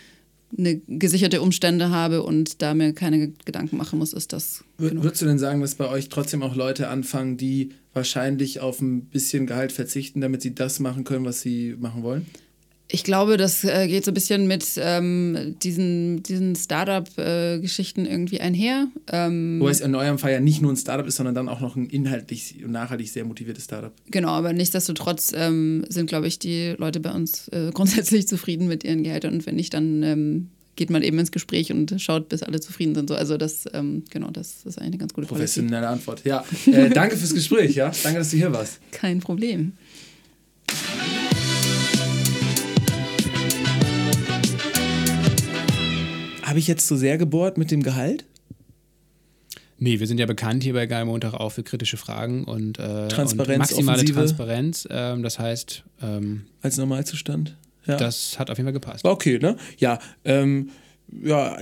eine 0.58 0.80
gesicherte 0.88 1.42
Umstände 1.42 1.90
habe 1.90 2.24
und 2.24 2.62
da 2.62 2.74
mir 2.74 2.94
keine 2.94 3.34
Gedanken 3.44 3.76
machen 3.76 4.00
muss, 4.00 4.14
ist 4.14 4.32
das. 4.32 4.64
Genug. 4.78 5.04
Würdest 5.04 5.22
du 5.22 5.26
denn 5.26 5.40
sagen, 5.40 5.60
dass 5.60 5.76
bei 5.76 5.90
euch 5.90 6.08
trotzdem 6.08 6.42
auch 6.42 6.56
Leute 6.56 6.88
anfangen, 6.88 7.36
die 7.36 7.72
wahrscheinlich 7.94 8.62
auf 8.62 8.80
ein 8.80 9.06
bisschen 9.06 9.46
Gehalt 9.46 9.72
verzichten, 9.72 10.22
damit 10.22 10.42
sie 10.42 10.56
das 10.56 10.80
machen 10.80 11.04
können, 11.04 11.26
was 11.26 11.42
sie 11.42 11.76
machen 11.78 12.04
wollen? 12.04 12.26
Ich 12.90 13.04
glaube, 13.04 13.36
das 13.36 13.66
äh, 13.66 13.88
geht 13.88 14.06
so 14.06 14.12
ein 14.12 14.14
bisschen 14.14 14.48
mit 14.48 14.66
ähm, 14.78 15.56
diesen, 15.62 16.24
diesen 16.24 16.56
Startup-Geschichten 16.56 18.06
äh, 18.06 18.10
irgendwie 18.10 18.40
einher. 18.40 18.88
Ähm, 19.12 19.60
Wo 19.60 19.68
es 19.68 19.82
in 19.82 19.94
eurem 19.94 20.18
Fall 20.18 20.32
ja 20.32 20.40
nicht 20.40 20.62
nur 20.62 20.72
ein 20.72 20.78
Startup 20.78 21.06
ist, 21.06 21.18
sondern 21.18 21.36
dann 21.36 21.50
auch 21.50 21.60
noch 21.60 21.76
ein 21.76 21.88
inhaltlich 21.88 22.64
und 22.64 22.72
nachhaltig 22.72 23.10
sehr 23.10 23.26
motiviertes 23.26 23.66
Startup. 23.66 23.92
Genau, 24.10 24.30
aber 24.30 24.54
nichtsdestotrotz 24.54 25.34
ähm, 25.36 25.84
sind, 25.90 26.08
glaube 26.08 26.28
ich, 26.28 26.40
die 26.40 26.76
Leute 26.78 27.02
bei 27.02 27.12
uns 27.12 27.50
äh, 27.50 27.72
grundsätzlich 27.74 28.28
zufrieden 28.28 28.70
mit 28.70 28.86
ihren 28.86 29.04
Gehältern. 29.04 29.34
Und 29.34 29.46
wenn 29.46 29.56
nicht, 29.56 29.74
dann 29.74 30.04
ähm, 30.04 30.50
geht 30.78 30.90
man 30.90 31.04
eben 31.04 31.20
ins 31.20 31.32
Gespräch 31.32 31.74
und 31.74 31.94
schaut, 32.02 32.30
bis 32.30 32.42
alle 32.42 32.62
zufrieden 32.62 32.96
sind. 32.96 33.10
So, 33.10 33.16
also 33.16 33.36
das, 33.36 33.66
ähm, 33.74 34.04
genau, 34.10 34.32
das 34.32 34.66
ist 34.66 34.78
eigentlich 34.78 34.92
eine 34.92 34.98
ganz 35.00 35.14
gute 35.14 35.28
Professionelle 35.28 35.90
Antwort. 35.90 36.24
Ja, 36.24 36.46
äh, 36.68 36.90
danke 36.90 37.18
fürs 37.18 37.34
Gespräch. 37.34 37.76
Ja, 37.76 37.92
danke, 38.04 38.20
dass 38.20 38.30
du 38.30 38.38
hier 38.38 38.54
warst. 38.54 38.80
Kein 38.92 39.20
Problem. 39.20 39.74
Habe 46.58 46.62
ich 46.62 46.68
jetzt 46.68 46.88
zu 46.88 46.96
so 46.96 47.00
sehr 47.00 47.20
gebohrt 47.20 47.60
mit 47.60 47.70
dem 47.70 47.84
Gehalt? 47.84 48.26
Nee, 49.78 50.00
wir 50.00 50.08
sind 50.08 50.20
ja 50.20 50.26
bekannt 50.26 50.64
hier 50.64 50.74
bei 50.74 50.88
Geil 50.88 51.06
Montag 51.06 51.36
auch 51.36 51.52
für 51.52 51.62
kritische 51.62 51.98
Fragen 51.98 52.46
und, 52.46 52.80
äh, 52.80 53.10
Transparenz, 53.10 53.52
und 53.52 53.86
maximale 53.86 53.98
Offensive. 53.98 54.18
Transparenz. 54.18 54.88
Ähm, 54.90 55.22
das 55.22 55.38
heißt. 55.38 55.84
Ähm, 56.02 56.48
Als 56.64 56.78
Normalzustand? 56.78 57.56
Ja. 57.86 57.98
Das 57.98 58.40
hat 58.40 58.50
auf 58.50 58.58
jeden 58.58 58.66
Fall 58.66 58.74
gepasst. 58.74 59.06
Okay, 59.06 59.38
ne? 59.38 59.56
Ja. 59.78 60.00
Ähm, 60.26 60.72
ja, 61.24 61.58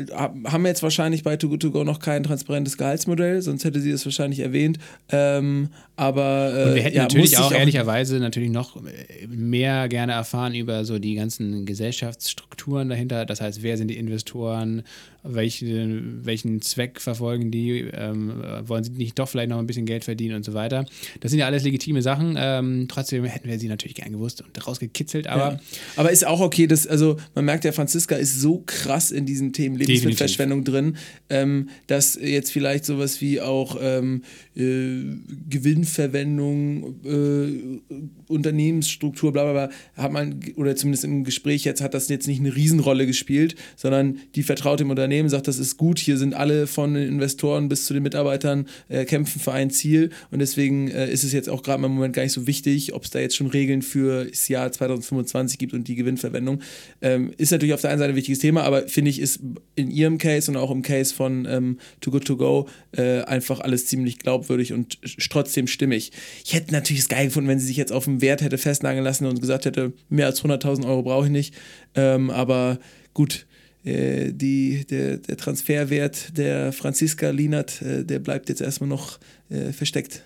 haben 0.45 0.63
wir 0.63 0.69
jetzt 0.69 0.81
wahrscheinlich 0.81 1.23
bei 1.23 1.37
Too 1.37 1.49
Good 1.49 1.61
To 1.61 1.71
Go 1.71 1.83
noch 1.83 1.99
kein 1.99 2.23
transparentes 2.23 2.77
Gehaltsmodell, 2.77 3.41
sonst 3.41 3.63
hätte 3.63 3.79
sie 3.79 3.91
es 3.91 4.03
wahrscheinlich 4.05 4.39
erwähnt. 4.39 4.79
Ähm, 5.09 5.69
aber 5.95 6.53
äh, 6.55 6.63
Und 6.63 6.75
wir 6.75 6.83
hätten 6.83 6.95
ja, 6.97 7.03
natürlich 7.03 7.37
auch, 7.37 7.51
auch 7.51 7.51
ehrlicherweise 7.51 8.19
natürlich 8.19 8.49
noch 8.49 8.81
mehr 9.27 9.87
gerne 9.87 10.13
erfahren 10.13 10.55
über 10.55 10.83
so 10.83 10.97
die 10.97 11.15
ganzen 11.15 11.65
Gesellschaftsstrukturen 11.65 12.89
dahinter. 12.89 13.25
Das 13.25 13.39
heißt, 13.39 13.61
wer 13.61 13.77
sind 13.77 13.89
die 13.89 13.97
Investoren, 13.97 14.83
welche, 15.25 16.01
welchen 16.23 16.61
Zweck 16.61 17.01
verfolgen 17.01 17.51
die, 17.51 17.81
ähm, 17.93 18.43
wollen 18.65 18.83
sie 18.83 18.91
nicht 18.91 19.17
doch 19.19 19.27
vielleicht 19.27 19.49
noch 19.49 19.59
ein 19.59 19.67
bisschen 19.67 19.85
Geld 19.85 20.03
verdienen 20.03 20.35
und 20.35 20.45
so 20.45 20.53
weiter. 20.53 20.85
Das 21.19 21.31
sind 21.31 21.39
ja 21.39 21.45
alles 21.45 21.63
legitime 21.63 22.01
Sachen. 22.01 22.35
Ähm, 22.37 22.87
trotzdem 22.87 23.23
hätten 23.25 23.49
wir 23.49 23.59
sie 23.59 23.67
natürlich 23.67 23.95
gern 23.95 24.11
gewusst 24.11 24.41
und 24.41 24.67
rausgekitzelt, 24.67 25.27
aber. 25.27 25.53
Ja. 25.53 25.59
Aber 25.95 26.11
ist 26.11 26.25
auch 26.25 26.41
okay, 26.41 26.67
dass, 26.67 26.87
also 26.87 27.17
man 27.33 27.45
merkt 27.45 27.65
ja, 27.65 27.71
Franziska 27.71 28.15
ist 28.15 28.39
so 28.39 28.63
krass 28.65 29.11
in 29.11 29.25
diesen 29.25 29.53
Themen 29.53 29.77
Lebensmittelverschwendung 29.77 30.63
drin, 30.63 30.97
ähm, 31.29 31.69
dass 31.87 32.15
jetzt 32.15 32.51
vielleicht 32.51 32.85
sowas 32.85 33.21
wie 33.21 33.41
auch 33.41 33.77
ähm, 33.81 34.23
äh, 34.55 35.01
Gewinnverwendung, 35.49 36.95
äh, 37.05 38.01
Unternehmensstruktur 38.27 39.31
bla 39.31 39.43
bla 39.43 39.67
bla, 39.67 39.69
hat 39.95 40.11
man, 40.11 40.39
oder 40.55 40.75
zumindest 40.75 41.03
im 41.03 41.23
Gespräch 41.23 41.63
jetzt, 41.63 41.81
hat 41.81 41.93
das 41.93 42.09
jetzt 42.09 42.27
nicht 42.27 42.39
eine 42.39 42.55
Riesenrolle 42.55 43.05
gespielt, 43.05 43.55
sondern 43.75 44.19
die 44.35 44.43
vertraut 44.43 44.79
dem 44.79 44.89
Unternehmen, 44.89 45.14
sagt, 45.29 45.47
das 45.47 45.57
ist 45.57 45.77
gut, 45.77 45.99
hier 45.99 46.17
sind 46.17 46.33
alle 46.33 46.67
von 46.67 46.93
den 46.93 47.07
Investoren 47.07 47.69
bis 47.69 47.85
zu 47.85 47.93
den 47.93 48.03
Mitarbeitern, 48.03 48.67
äh, 48.89 49.05
kämpfen 49.05 49.39
für 49.39 49.51
ein 49.51 49.69
Ziel 49.69 50.11
und 50.31 50.39
deswegen 50.39 50.89
äh, 50.89 51.09
ist 51.11 51.23
es 51.23 51.31
jetzt 51.31 51.49
auch 51.49 51.63
gerade 51.63 51.83
im 51.83 51.91
Moment 51.93 52.15
gar 52.15 52.23
nicht 52.23 52.33
so 52.33 52.47
wichtig, 52.47 52.93
ob 52.93 53.03
es 53.03 53.09
da 53.09 53.19
jetzt 53.19 53.35
schon 53.35 53.47
Regeln 53.47 53.81
für 53.81 54.25
das 54.25 54.47
Jahr 54.47 54.71
2025 54.71 55.57
gibt 55.57 55.73
und 55.73 55.87
die 55.87 55.95
Gewinnverwendung. 55.95 56.61
Ähm, 57.01 57.33
ist 57.37 57.51
natürlich 57.51 57.73
auf 57.73 57.81
der 57.81 57.91
einen 57.91 57.99
Seite 57.99 58.13
ein 58.13 58.15
wichtiges 58.15 58.39
Thema, 58.39 58.63
aber 58.63 58.87
finde 58.87 59.11
ich, 59.11 59.19
ist 59.19 59.39
in 59.75 59.91
ihrem 59.91 60.17
Case 60.17 60.49
und 60.49 60.57
auch 60.57 60.71
im 60.71 60.81
Case 60.81 61.13
von 61.13 61.47
ähm, 61.49 61.79
Too 62.01 62.11
Good 62.11 62.25
To 62.25 62.37
Go 62.37 62.67
äh, 62.91 63.21
einfach 63.21 63.59
alles 63.59 63.85
ziemlich 63.85 64.19
glaubwürdig 64.19 64.73
und 64.73 64.99
trotzdem 65.29 65.67
stimmig. 65.67 66.11
Ich 66.43 66.53
hätte 66.53 66.71
natürlich 66.71 67.03
es 67.03 67.09
geil 67.09 67.25
gefunden, 67.25 67.49
wenn 67.49 67.59
sie 67.59 67.67
sich 67.67 67.77
jetzt 67.77 67.91
auf 67.91 68.05
den 68.05 68.21
Wert 68.21 68.41
hätte 68.41 68.57
festnageln 68.57 69.03
lassen 69.03 69.25
und 69.25 69.41
gesagt 69.41 69.65
hätte, 69.65 69.93
mehr 70.09 70.27
als 70.27 70.43
100.000 70.43 70.85
Euro 70.85 71.03
brauche 71.03 71.25
ich 71.25 71.31
nicht. 71.31 71.53
Ähm, 71.95 72.29
aber 72.29 72.79
gut, 73.13 73.45
äh, 73.85 74.33
die, 74.33 74.85
der, 74.89 75.17
der, 75.17 75.37
Transferwert 75.37 76.37
der 76.37 76.73
Franziska 76.73 77.29
Lienert, 77.29 77.81
äh, 77.81 78.03
der 78.03 78.19
bleibt 78.19 78.49
jetzt 78.49 78.61
erstmal 78.61 78.89
noch 78.89 79.19
äh, 79.49 79.71
versteckt. 79.71 80.23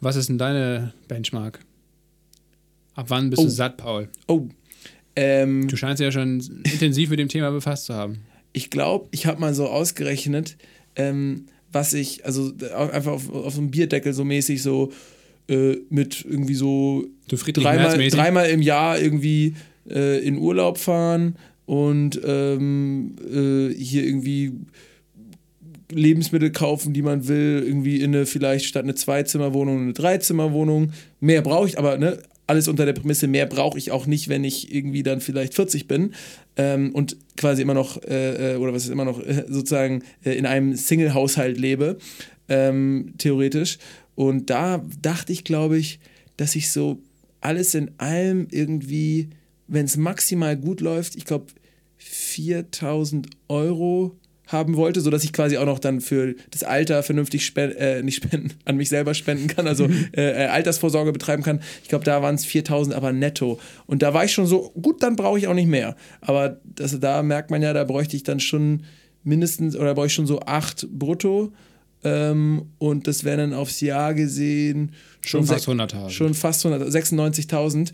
Was 0.00 0.16
ist 0.16 0.28
denn 0.28 0.38
deine 0.38 0.92
Benchmark? 1.06 1.60
Ab 2.94 3.06
wann 3.08 3.30
bist 3.30 3.40
oh. 3.40 3.44
du 3.44 3.50
satt, 3.50 3.76
Paul? 3.76 4.08
Oh. 4.26 4.48
Ähm, 5.14 5.68
du 5.68 5.76
scheinst 5.76 6.02
ja 6.02 6.10
schon 6.10 6.40
intensiv 6.64 7.10
mit 7.10 7.18
dem 7.18 7.28
Thema 7.28 7.50
befasst 7.50 7.86
zu 7.86 7.94
haben. 7.94 8.22
Ich 8.52 8.70
glaube, 8.70 9.08
ich 9.12 9.26
habe 9.26 9.40
mal 9.40 9.54
so 9.54 9.68
ausgerechnet, 9.68 10.56
ähm, 10.96 11.46
was 11.72 11.92
ich, 11.94 12.24
also 12.26 12.52
einfach 12.92 13.12
auf, 13.12 13.32
auf 13.32 13.54
so 13.54 13.60
einem 13.60 13.70
Bierdeckel 13.70 14.12
so 14.12 14.24
mäßig 14.24 14.62
so 14.62 14.92
äh, 15.48 15.76
mit 15.88 16.24
irgendwie 16.24 16.54
so 16.54 17.04
dreimal, 17.28 18.08
dreimal 18.08 18.50
im 18.50 18.62
Jahr 18.62 18.98
irgendwie 18.98 19.54
äh, 19.88 20.18
in 20.24 20.38
Urlaub 20.38 20.78
fahren 20.78 21.36
und 21.70 22.20
ähm, 22.24 23.14
äh, 23.32 23.72
hier 23.72 24.04
irgendwie 24.04 24.54
Lebensmittel 25.88 26.50
kaufen, 26.50 26.92
die 26.92 27.02
man 27.02 27.28
will, 27.28 27.62
irgendwie 27.64 28.00
in 28.00 28.12
eine 28.12 28.26
vielleicht 28.26 28.64
statt 28.64 28.82
eine 28.82 28.96
Zweizimmerwohnung 28.96 29.80
eine 29.80 29.92
Dreizimmerwohnung. 29.92 30.90
Mehr 31.20 31.42
brauche 31.42 31.68
ich, 31.68 31.78
aber 31.78 31.96
ne, 31.96 32.18
alles 32.48 32.66
unter 32.66 32.86
der 32.86 32.94
Prämisse, 32.94 33.28
mehr 33.28 33.46
brauche 33.46 33.78
ich 33.78 33.92
auch 33.92 34.06
nicht, 34.06 34.28
wenn 34.28 34.42
ich 34.42 34.74
irgendwie 34.74 35.04
dann 35.04 35.20
vielleicht 35.20 35.54
40 35.54 35.86
bin 35.86 36.12
ähm, 36.56 36.92
und 36.92 37.16
quasi 37.36 37.62
immer 37.62 37.74
noch, 37.74 38.02
äh, 38.02 38.54
äh, 38.54 38.56
oder 38.56 38.72
was 38.72 38.86
ist 38.86 38.90
immer 38.90 39.04
noch, 39.04 39.24
äh, 39.24 39.44
sozusagen 39.46 40.02
äh, 40.24 40.32
in 40.32 40.46
einem 40.46 40.74
Single-Haushalt 40.74 41.56
lebe, 41.56 41.98
ähm, 42.48 43.14
theoretisch. 43.18 43.78
Und 44.16 44.50
da 44.50 44.84
dachte 45.00 45.32
ich, 45.32 45.44
glaube 45.44 45.78
ich, 45.78 46.00
dass 46.36 46.56
ich 46.56 46.72
so 46.72 46.98
alles 47.40 47.76
in 47.76 47.92
allem 47.98 48.48
irgendwie, 48.50 49.30
wenn 49.68 49.84
es 49.84 49.96
maximal 49.96 50.56
gut 50.56 50.80
läuft, 50.80 51.14
ich 51.14 51.24
glaube 51.24 51.46
4000 52.00 53.28
Euro 53.48 54.18
haben 54.46 54.76
wollte, 54.76 55.00
sodass 55.00 55.22
ich 55.22 55.32
quasi 55.32 55.58
auch 55.58 55.64
noch 55.64 55.78
dann 55.78 56.00
für 56.00 56.34
das 56.50 56.64
Alter 56.64 57.02
vernünftig 57.02 57.46
spenden, 57.46 57.76
äh, 57.76 58.02
nicht 58.02 58.16
spenden, 58.16 58.52
an 58.64 58.76
mich 58.76 58.88
selber 58.88 59.14
spenden 59.14 59.46
kann, 59.46 59.66
also 59.66 59.84
äh, 60.16 60.44
äh, 60.44 60.46
Altersvorsorge 60.46 61.12
betreiben 61.12 61.42
kann. 61.42 61.60
Ich 61.82 61.88
glaube, 61.88 62.04
da 62.04 62.22
waren 62.22 62.34
es 62.34 62.44
4000, 62.44 62.94
aber 62.94 63.12
netto. 63.12 63.60
Und 63.86 64.02
da 64.02 64.12
war 64.14 64.24
ich 64.24 64.32
schon 64.32 64.46
so, 64.46 64.70
gut, 64.70 65.02
dann 65.02 65.16
brauche 65.16 65.38
ich 65.38 65.46
auch 65.46 65.54
nicht 65.54 65.68
mehr. 65.68 65.96
Aber 66.20 66.60
das, 66.64 66.98
da 66.98 67.22
merkt 67.22 67.50
man 67.50 67.62
ja, 67.62 67.72
da 67.72 67.84
bräuchte 67.84 68.16
ich 68.16 68.22
dann 68.22 68.40
schon 68.40 68.82
mindestens, 69.22 69.76
oder 69.76 69.94
brauche 69.94 70.06
ich 70.06 70.14
schon 70.14 70.26
so 70.26 70.40
8 70.40 70.88
brutto. 70.90 71.52
Ähm, 72.02 72.70
und 72.78 73.06
das 73.06 73.24
wären 73.24 73.50
dann 73.50 73.54
aufs 73.54 73.80
Jahr 73.80 74.14
gesehen 74.14 74.92
schon, 75.20 75.46
schon 75.46 75.54
fast 75.54 75.68
100.000. 75.68 76.10
Schon 76.10 76.34
fast 76.34 76.66
96.000. 76.66 77.92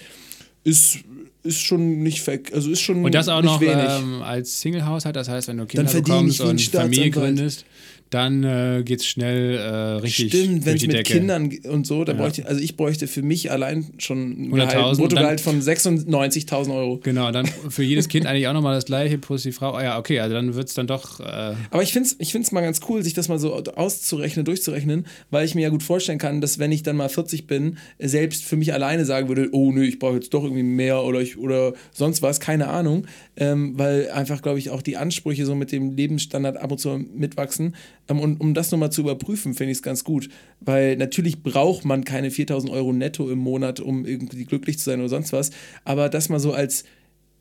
Ist 0.63 1.01
ist 1.47 1.61
schon 1.63 2.03
nicht 2.03 2.27
weg. 2.27 2.51
Also 2.53 2.71
ist 2.71 2.81
schon 2.81 3.05
Und 3.05 3.15
das 3.15 3.29
auch 3.29 3.43
noch 3.43 3.63
ähm, 3.63 4.23
als 4.23 4.61
Single-Haushalt, 4.61 5.17
das 5.17 5.29
heißt, 5.29 5.49
wenn 5.49 5.57
du 5.59 5.67
Kinder 5.67 5.91
bekommst 5.91 6.41
und 6.41 6.61
Familie 6.61 7.11
gründest, 7.11 7.65
dann 8.11 8.45
äh, 8.45 8.83
geht 8.85 9.01
es 9.01 9.07
schnell 9.07 9.57
äh, 9.57 9.69
richtig. 10.01 10.33
Stimmt, 10.33 10.65
wenn 10.65 10.77
es 10.77 10.83
mit 10.83 10.93
Decke. 10.93 11.13
Kindern 11.15 11.51
und 11.69 11.87
so, 11.87 12.05
da 12.05 12.13
ja. 12.13 12.19
bräuchte 12.19 12.47
also 12.47 12.61
ich 12.61 12.77
bräuchte 12.77 13.09
für 13.09 13.23
mich 13.23 13.51
allein 13.51 13.87
schon 13.99 14.49
ein 14.49 14.51
Bruttogehalt 14.51 15.41
von 15.41 15.61
96.000 15.61 16.75
Euro. 16.75 17.01
Genau, 17.03 17.33
dann 17.33 17.47
für 17.69 17.83
jedes 17.83 18.09
Kind 18.09 18.27
eigentlich 18.27 18.47
auch 18.47 18.53
nochmal 18.53 18.75
das 18.75 18.85
gleiche 18.85 19.19
plus 19.19 19.43
die 19.43 19.53
Frau. 19.53 19.77
Oh 19.77 19.81
ja, 19.81 19.99
okay, 19.99 20.21
also 20.21 20.35
dann 20.35 20.55
wird 20.55 20.69
es 20.69 20.75
dann 20.75 20.87
doch. 20.87 21.21
Äh 21.21 21.55
Aber 21.71 21.83
ich 21.83 21.93
finde 21.93 22.09
es 22.09 22.17
ich 22.19 22.33
find's 22.33 22.53
mal 22.53 22.61
ganz 22.61 22.81
cool, 22.89 23.03
sich 23.03 23.15
das 23.15 23.29
mal 23.29 23.39
so 23.39 23.55
auszurechnen, 23.55 24.45
durchzurechnen, 24.45 25.07
weil 25.31 25.45
ich 25.45 25.55
mir 25.55 25.63
ja 25.63 25.69
gut 25.69 25.83
vorstellen 25.83 26.19
kann, 26.19 26.41
dass 26.41 26.59
wenn 26.59 26.71
ich 26.71 26.83
dann 26.83 26.97
mal 26.97 27.09
40 27.09 27.47
bin, 27.47 27.79
selbst 27.99 28.45
für 28.45 28.57
mich 28.57 28.73
alleine 28.73 29.05
sagen 29.05 29.29
würde, 29.29 29.49
oh 29.53 29.73
nö, 29.73 29.85
ich 29.85 29.99
brauche 29.99 30.15
jetzt 30.15 30.33
doch 30.33 30.45
irgendwie 30.45 30.63
mehr 30.63 31.03
oder 31.03 31.21
ich 31.21 31.39
oder 31.39 31.73
sonst 31.93 32.23
was, 32.23 32.39
keine 32.41 32.69
Ahnung, 32.69 33.07
ähm, 33.37 33.77
weil 33.77 34.11
einfach, 34.11 34.43
glaube 34.43 34.59
ich, 34.59 34.71
auch 34.71 34.83
die 34.83 34.97
Ansprüche 34.97 35.45
so 35.45 35.55
mit 35.55 35.73
dem 35.73 35.97
Lebensstandard 35.97 36.57
ab 36.57 36.71
und 36.71 36.79
zu 36.79 36.99
mitwachsen. 37.15 37.75
Ähm, 38.09 38.21
und 38.21 38.41
um 38.41 38.55
das 38.55 38.71
nochmal 38.71 38.93
zu 38.93 39.03
überprüfen, 39.03 39.55
finde 39.55 39.73
ich 39.73 39.79
es 39.79 39.83
ganz 39.83 40.05
gut. 40.05 40.29
Weil 40.61 40.97
natürlich 40.97 41.43
braucht 41.43 41.85
man 41.85 42.05
keine 42.05 42.31
4000 42.31 42.73
Euro 42.73 42.93
netto 42.93 43.31
im 43.31 43.39
Monat, 43.39 43.81
um 43.81 44.05
irgendwie 44.05 44.45
glücklich 44.45 44.79
zu 44.79 44.85
sein 44.85 45.01
oder 45.01 45.09
sonst 45.09 45.33
was. 45.33 45.51
Aber 45.85 46.09
das 46.09 46.29
mal 46.29 46.41
so 46.41 46.53
als 46.53 46.85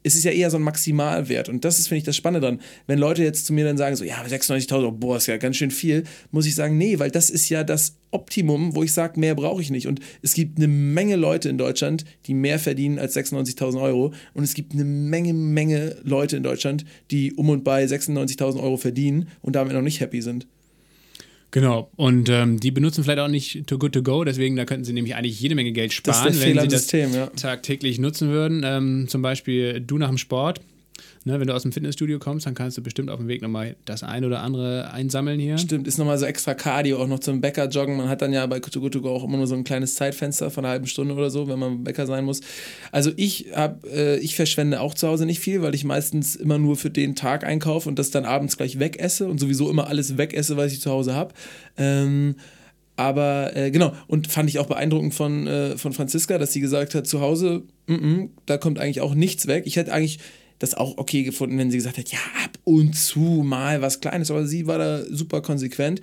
es 0.05 0.15
ist 0.15 0.23
ja 0.23 0.31
eher 0.31 0.51
so 0.51 0.57
ein 0.57 0.63
Maximalwert. 0.63 1.49
Und 1.49 1.65
das 1.65 1.79
ist, 1.79 1.87
finde 1.87 1.97
ich, 1.97 2.03
das 2.03 2.15
Spannende 2.15 2.45
dann. 2.45 2.61
Wenn 2.85 2.99
Leute 2.99 3.23
jetzt 3.23 3.47
zu 3.47 3.53
mir 3.53 3.65
dann 3.65 3.75
sagen, 3.75 3.95
so, 3.95 4.03
ja, 4.03 4.23
96.000, 4.23 4.91
boah, 4.91 5.17
ist 5.17 5.25
ja 5.25 5.37
ganz 5.37 5.57
schön 5.57 5.71
viel, 5.71 6.03
muss 6.29 6.45
ich 6.45 6.53
sagen, 6.53 6.77
nee, 6.77 6.99
weil 6.99 7.09
das 7.09 7.31
ist 7.31 7.49
ja 7.49 7.63
das 7.63 7.95
Optimum, 8.11 8.75
wo 8.75 8.83
ich 8.83 8.93
sage, 8.93 9.19
mehr 9.19 9.33
brauche 9.33 9.63
ich 9.63 9.71
nicht. 9.71 9.87
Und 9.87 10.01
es 10.21 10.35
gibt 10.35 10.59
eine 10.59 10.67
Menge 10.67 11.15
Leute 11.15 11.49
in 11.49 11.57
Deutschland, 11.57 12.05
die 12.27 12.35
mehr 12.35 12.59
verdienen 12.59 12.99
als 12.99 13.17
96.000 13.17 13.81
Euro. 13.81 14.13
Und 14.35 14.43
es 14.43 14.53
gibt 14.53 14.73
eine 14.73 14.85
Menge, 14.85 15.33
Menge 15.33 15.97
Leute 16.03 16.37
in 16.37 16.43
Deutschland, 16.43 16.85
die 17.09 17.33
um 17.33 17.49
und 17.49 17.63
bei 17.63 17.83
96.000 17.83 18.61
Euro 18.61 18.77
verdienen 18.77 19.29
und 19.41 19.55
damit 19.55 19.73
noch 19.73 19.81
nicht 19.81 20.01
happy 20.01 20.21
sind. 20.21 20.45
Genau, 21.55 21.89
und 21.95 22.27
ähm, 22.27 22.59
die 22.59 22.69
benutzen 22.69 23.05
vielleicht 23.05 23.19
auch 23.19 23.29
nicht 23.29 23.65
Too 23.65 23.77
Good 23.77 23.93
To 23.93 24.03
Go, 24.03 24.25
deswegen 24.25 24.57
da 24.57 24.65
könnten 24.65 24.83
sie 24.83 24.91
nämlich 24.91 25.15
eigentlich 25.15 25.39
jede 25.39 25.55
Menge 25.55 25.71
Geld 25.71 25.93
sparen, 25.93 26.25
wenn 26.25 26.59
sie 26.59 26.67
das 26.67 26.81
System, 26.81 27.13
ja. 27.13 27.27
tagtäglich 27.27 27.97
nutzen 27.97 28.27
würden. 28.27 28.63
Ähm, 28.65 29.05
zum 29.07 29.21
Beispiel 29.21 29.79
du 29.79 29.97
nach 29.97 30.09
dem 30.09 30.17
Sport 30.17 30.59
Ne, 31.25 31.39
wenn 31.39 31.47
du 31.47 31.53
aus 31.55 31.63
dem 31.63 31.71
Fitnessstudio 31.71 32.19
kommst, 32.19 32.45
dann 32.45 32.53
kannst 32.53 32.77
du 32.77 32.83
bestimmt 32.83 33.09
auf 33.09 33.17
dem 33.17 33.27
Weg 33.27 33.41
nochmal 33.41 33.75
das 33.85 34.03
ein 34.03 34.23
oder 34.23 34.41
andere 34.41 34.91
einsammeln 34.91 35.39
hier. 35.39 35.57
Stimmt, 35.57 35.87
ist 35.87 35.97
nochmal 35.97 36.17
so 36.17 36.25
extra 36.25 36.53
Cardio, 36.53 37.01
auch 37.01 37.07
noch 37.07 37.19
zum 37.19 37.41
Bäcker 37.41 37.67
joggen. 37.67 37.97
Man 37.97 38.09
hat 38.09 38.21
dann 38.21 38.31
ja 38.31 38.45
bei 38.45 38.59
Kutu 38.59 38.79
Kutu 38.79 39.07
auch 39.09 39.23
immer 39.23 39.37
nur 39.37 39.47
so 39.47 39.55
ein 39.55 39.63
kleines 39.63 39.95
Zeitfenster 39.95 40.51
von 40.51 40.63
einer 40.63 40.71
halben 40.71 40.87
Stunde 40.87 41.15
oder 41.15 41.29
so, 41.29 41.47
wenn 41.47 41.57
man 41.57 41.83
Bäcker 41.83 42.05
sein 42.05 42.25
muss. 42.25 42.41
Also 42.91 43.11
ich 43.15 43.47
habe, 43.55 43.87
äh, 43.89 44.19
ich 44.19 44.35
verschwende 44.35 44.79
auch 44.81 44.93
zu 44.93 45.07
Hause 45.07 45.25
nicht 45.25 45.39
viel, 45.39 45.61
weil 45.61 45.73
ich 45.73 45.83
meistens 45.83 46.35
immer 46.35 46.59
nur 46.59 46.75
für 46.75 46.91
den 46.91 47.15
Tag 47.15 47.43
einkaufe 47.43 47.89
und 47.89 47.97
das 47.97 48.11
dann 48.11 48.25
abends 48.25 48.55
gleich 48.57 48.79
wegesse 48.79 49.27
und 49.27 49.39
sowieso 49.39 49.69
immer 49.69 49.87
alles 49.87 50.17
wegesse, 50.17 50.57
was 50.57 50.73
ich 50.73 50.81
zu 50.81 50.91
Hause 50.91 51.15
habe. 51.15 51.33
Ähm, 51.77 52.35
aber 52.97 53.55
äh, 53.55 53.71
genau, 53.71 53.93
und 54.07 54.27
fand 54.27 54.49
ich 54.49 54.59
auch 54.59 54.67
beeindruckend 54.67 55.13
von, 55.13 55.47
äh, 55.47 55.77
von 55.77 55.91
Franziska, 55.91 56.37
dass 56.37 56.53
sie 56.53 56.61
gesagt 56.61 56.95
hat, 56.95 57.07
zu 57.07 57.19
Hause, 57.19 57.63
m 57.87 57.95
-m, 57.95 58.29
da 58.45 58.57
kommt 58.57 58.79
eigentlich 58.79 59.01
auch 59.01 59.15
nichts 59.15 59.47
weg. 59.47 59.63
Ich 59.65 59.75
hätte 59.75 59.91
eigentlich 59.91 60.19
das 60.59 60.73
auch 60.73 60.97
okay 60.97 61.23
gefunden, 61.23 61.57
wenn 61.57 61.71
sie 61.71 61.77
gesagt 61.77 61.97
hat, 61.97 62.11
ja, 62.11 62.19
ab 62.43 62.57
und 62.63 62.95
zu 62.95 63.19
mal 63.19 63.81
was 63.81 63.99
Kleines, 63.99 64.31
aber 64.31 64.45
sie 64.45 64.67
war 64.67 64.77
da 64.77 65.03
super 65.03 65.41
konsequent. 65.41 66.01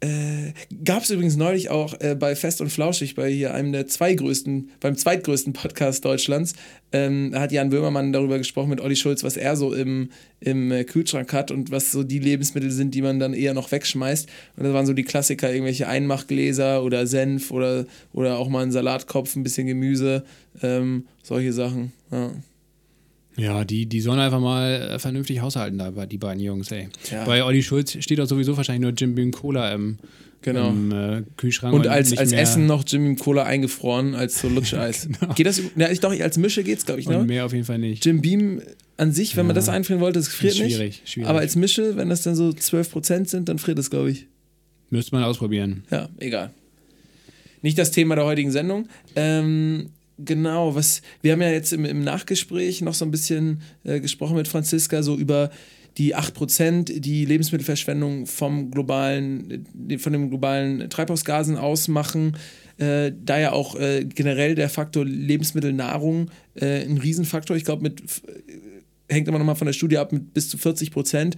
Äh, 0.00 0.52
Gab 0.84 1.02
es 1.02 1.10
übrigens 1.10 1.36
neulich 1.36 1.70
auch 1.70 2.00
äh, 2.00 2.14
bei 2.14 2.36
Fest 2.36 2.60
und 2.60 2.70
Flauschig, 2.70 3.16
bei 3.16 3.28
hier 3.30 3.52
einem 3.52 3.72
der 3.72 3.88
zwei 3.88 4.14
größten, 4.14 4.70
beim 4.78 4.96
zweitgrößten 4.96 5.52
Podcast 5.54 6.04
Deutschlands, 6.04 6.52
ähm, 6.92 7.32
hat 7.34 7.50
Jan 7.50 7.70
Böhmermann 7.70 8.12
darüber 8.12 8.38
gesprochen 8.38 8.70
mit 8.70 8.80
Olli 8.80 8.94
Schulz, 8.94 9.24
was 9.24 9.36
er 9.36 9.56
so 9.56 9.74
im, 9.74 10.10
im 10.38 10.70
äh, 10.70 10.84
Kühlschrank 10.84 11.32
hat 11.32 11.50
und 11.50 11.72
was 11.72 11.90
so 11.90 12.04
die 12.04 12.20
Lebensmittel 12.20 12.70
sind, 12.70 12.94
die 12.94 13.02
man 13.02 13.18
dann 13.18 13.34
eher 13.34 13.54
noch 13.54 13.72
wegschmeißt. 13.72 14.28
Und 14.56 14.64
das 14.64 14.72
waren 14.72 14.86
so 14.86 14.92
die 14.92 15.02
Klassiker, 15.02 15.52
irgendwelche 15.52 15.88
Einmachgläser 15.88 16.84
oder 16.84 17.08
Senf 17.08 17.50
oder, 17.50 17.84
oder 18.12 18.38
auch 18.38 18.48
mal 18.48 18.62
ein 18.62 18.70
Salatkopf, 18.70 19.34
ein 19.34 19.42
bisschen 19.42 19.66
Gemüse, 19.66 20.24
ähm, 20.62 21.08
solche 21.24 21.52
Sachen. 21.52 21.92
Ja. 22.12 22.30
Ja, 23.38 23.64
die, 23.64 23.86
die 23.86 24.00
sollen 24.00 24.18
einfach 24.18 24.40
mal 24.40 24.90
äh, 24.94 24.98
vernünftig 24.98 25.40
haushalten, 25.40 25.78
da, 25.78 25.90
die 26.06 26.18
beiden 26.18 26.42
Jungs, 26.42 26.70
ey. 26.72 26.88
Ja. 27.10 27.24
Bei 27.24 27.44
Olli 27.44 27.62
Schulz 27.62 27.96
steht 28.00 28.18
doch 28.18 28.26
sowieso 28.26 28.56
wahrscheinlich 28.56 28.82
nur 28.82 28.92
Jim 28.92 29.14
Beam 29.14 29.30
Cola 29.30 29.72
im, 29.72 29.98
genau. 30.42 30.70
im 30.70 30.90
äh, 30.90 31.22
Kühlschrank. 31.36 31.72
Und, 31.72 31.82
und 31.82 31.86
als, 31.86 32.16
als 32.18 32.32
Essen 32.32 32.66
noch 32.66 32.82
Jim 32.86 33.04
Beam 33.04 33.16
Cola 33.16 33.44
eingefroren 33.44 34.16
als 34.16 34.40
so 34.40 34.48
Lutscheis. 34.48 35.08
genau. 35.20 35.34
Geht 35.34 35.46
das? 35.46 35.62
Ja, 35.76 35.88
ich 35.88 36.00
doch, 36.00 36.10
als 36.10 36.36
Mische 36.36 36.64
geht's, 36.64 36.84
glaube 36.84 37.00
ich, 37.00 37.08
ne? 37.08 37.20
Und 37.20 37.28
mehr 37.28 37.46
auf 37.46 37.52
jeden 37.52 37.64
Fall 37.64 37.78
nicht. 37.78 38.04
Jim 38.04 38.20
Beam 38.20 38.60
an 38.96 39.12
sich, 39.12 39.36
wenn 39.36 39.44
ja. 39.44 39.48
man 39.48 39.54
das 39.54 39.68
einfrieren 39.68 40.00
wollte, 40.00 40.18
das 40.18 40.26
friert 40.26 40.54
ist 40.54 40.58
schwierig, 40.58 40.78
nicht. 40.78 41.08
Schwierig. 41.08 41.30
Aber 41.30 41.38
als 41.38 41.54
Mische, 41.54 41.96
wenn 41.96 42.08
das 42.08 42.22
dann 42.22 42.34
so 42.34 42.48
12% 42.48 43.28
sind, 43.28 43.48
dann 43.48 43.58
friert 43.58 43.78
es, 43.78 43.88
glaube 43.88 44.10
ich. 44.10 44.26
Müsste 44.90 45.14
man 45.14 45.22
ausprobieren. 45.22 45.84
Ja, 45.92 46.08
egal. 46.18 46.50
Nicht 47.62 47.78
das 47.78 47.92
Thema 47.92 48.16
der 48.16 48.24
heutigen 48.24 48.50
Sendung. 48.50 48.88
Ähm, 49.14 49.90
Genau, 50.18 50.74
was 50.74 51.02
wir 51.22 51.32
haben 51.32 51.42
ja 51.42 51.50
jetzt 51.50 51.72
im, 51.72 51.84
im 51.84 52.02
Nachgespräch 52.02 52.80
noch 52.80 52.94
so 52.94 53.04
ein 53.04 53.10
bisschen 53.10 53.62
äh, 53.84 54.00
gesprochen 54.00 54.36
mit 54.36 54.48
Franziska, 54.48 55.02
so 55.02 55.16
über 55.16 55.50
die 55.96 56.16
8%, 56.16 57.00
die 57.00 57.24
Lebensmittelverschwendung 57.24 58.26
vom 58.26 58.70
globalen, 58.70 59.66
von 59.98 60.12
den 60.12 60.28
globalen 60.28 60.90
Treibhausgasen 60.90 61.56
ausmachen. 61.56 62.36
Äh, 62.78 63.12
da 63.20 63.38
ja 63.38 63.52
auch 63.52 63.74
äh, 63.74 64.04
generell 64.04 64.54
der 64.54 64.68
Faktor 64.68 65.04
Lebensmittelnahrung 65.04 66.30
äh, 66.54 66.84
ein 66.84 66.98
Riesenfaktor. 66.98 67.56
Ich 67.56 67.64
glaube, 67.64 67.82
mit 67.82 68.02
hängt 69.08 69.26
immer 69.26 69.38
nochmal 69.38 69.56
von 69.56 69.66
der 69.66 69.72
Studie 69.72 69.98
ab, 69.98 70.12
mit 70.12 70.34
bis 70.34 70.48
zu 70.48 70.58
40 70.58 70.90
Prozent 70.90 71.36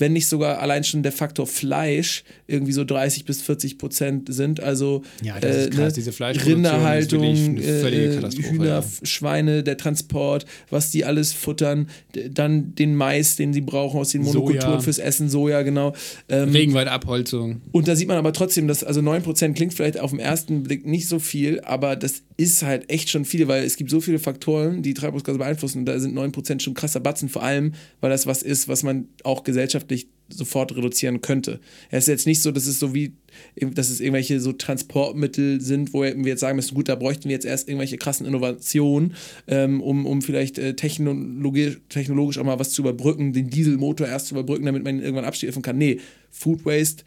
wenn 0.00 0.14
nicht 0.14 0.26
sogar 0.26 0.58
allein 0.60 0.82
schon 0.82 1.02
der 1.02 1.12
Faktor 1.12 1.46
Fleisch 1.46 2.24
irgendwie 2.46 2.72
so 2.72 2.84
30 2.84 3.26
bis 3.26 3.42
40 3.42 3.78
Prozent 3.78 4.34
sind. 4.34 4.60
Also 4.60 5.02
ja, 5.22 5.38
das 5.38 5.56
ist 5.56 5.66
äh, 5.66 5.70
krass, 5.70 5.96
ne, 5.96 6.02
diese 6.02 6.46
Rinderhaltung, 6.46 7.22
äh, 7.58 8.30
Hühner, 8.42 8.66
ja. 8.66 8.84
Schweine, 9.02 9.62
der 9.62 9.76
Transport, 9.76 10.46
was 10.70 10.90
die 10.90 11.04
alles 11.04 11.32
futtern, 11.32 11.88
dann 12.30 12.74
den 12.74 12.94
Mais, 12.96 13.36
den 13.36 13.52
sie 13.52 13.60
brauchen 13.60 14.00
aus 14.00 14.10
den 14.10 14.22
Monokulturen 14.22 14.80
fürs 14.80 14.98
Essen, 14.98 15.28
Soja, 15.28 15.62
genau. 15.62 15.92
Ähm, 16.28 16.50
Regenwaldabholzung. 16.50 17.60
und 17.72 17.86
da 17.86 17.94
sieht 17.94 18.08
man 18.08 18.16
aber 18.16 18.32
trotzdem, 18.32 18.66
dass 18.66 18.82
also 18.82 19.00
9% 19.00 19.52
klingt 19.52 19.74
vielleicht 19.74 20.00
auf 20.00 20.10
den 20.10 20.18
ersten 20.18 20.62
Blick 20.62 20.86
nicht 20.86 21.08
so 21.08 21.18
viel, 21.18 21.60
aber 21.60 21.94
das 21.94 22.22
ist 22.36 22.62
halt 22.62 22.90
echt 22.90 23.10
schon 23.10 23.26
viel, 23.26 23.48
weil 23.48 23.64
es 23.64 23.76
gibt 23.76 23.90
so 23.90 24.00
viele 24.00 24.18
Faktoren, 24.18 24.82
die 24.82 24.94
Treibhausgase 24.94 25.38
beeinflussen 25.38 25.80
und 25.80 25.84
da 25.84 25.98
sind 26.00 26.16
9% 26.16 26.60
schon 26.60 26.72
krasser 26.72 27.00
Batzen, 27.00 27.28
vor 27.28 27.42
allem, 27.42 27.74
weil 28.00 28.08
das 28.08 28.26
was 28.26 28.42
ist, 28.42 28.66
was 28.66 28.82
man 28.82 29.08
auch 29.24 29.44
gesellschaftlich 29.44 29.89
sofort 30.32 30.74
reduzieren 30.76 31.20
könnte. 31.20 31.60
Es 31.90 32.04
ist 32.04 32.08
jetzt 32.08 32.26
nicht 32.26 32.42
so, 32.42 32.50
dass 32.50 32.66
es 32.66 32.78
so 32.78 32.94
wie, 32.94 33.14
dass 33.56 33.90
es 33.90 34.00
irgendwelche 34.00 34.40
so 34.40 34.52
Transportmittel 34.52 35.60
sind, 35.60 35.92
wo 35.92 36.02
wir 36.02 36.14
jetzt 36.14 36.40
sagen 36.40 36.56
müssen, 36.56 36.74
gut, 36.74 36.88
da 36.88 36.94
bräuchten 36.94 37.24
wir 37.24 37.32
jetzt 37.32 37.46
erst 37.46 37.68
irgendwelche 37.68 37.96
krassen 37.96 38.26
Innovationen, 38.26 39.14
ähm, 39.46 39.80
um, 39.80 40.06
um 40.06 40.22
vielleicht 40.22 40.58
äh, 40.58 40.74
technologisch, 40.74 41.80
technologisch 41.88 42.38
auch 42.38 42.44
mal 42.44 42.58
was 42.58 42.70
zu 42.70 42.82
überbrücken, 42.82 43.32
den 43.32 43.50
Dieselmotor 43.50 44.06
erst 44.06 44.28
zu 44.28 44.34
überbrücken, 44.34 44.66
damit 44.66 44.84
man 44.84 44.96
ihn 44.96 45.02
irgendwann 45.02 45.24
abschiffen 45.24 45.62
kann. 45.62 45.78
Nee, 45.78 46.00
Food 46.30 46.64
Waste 46.64 47.04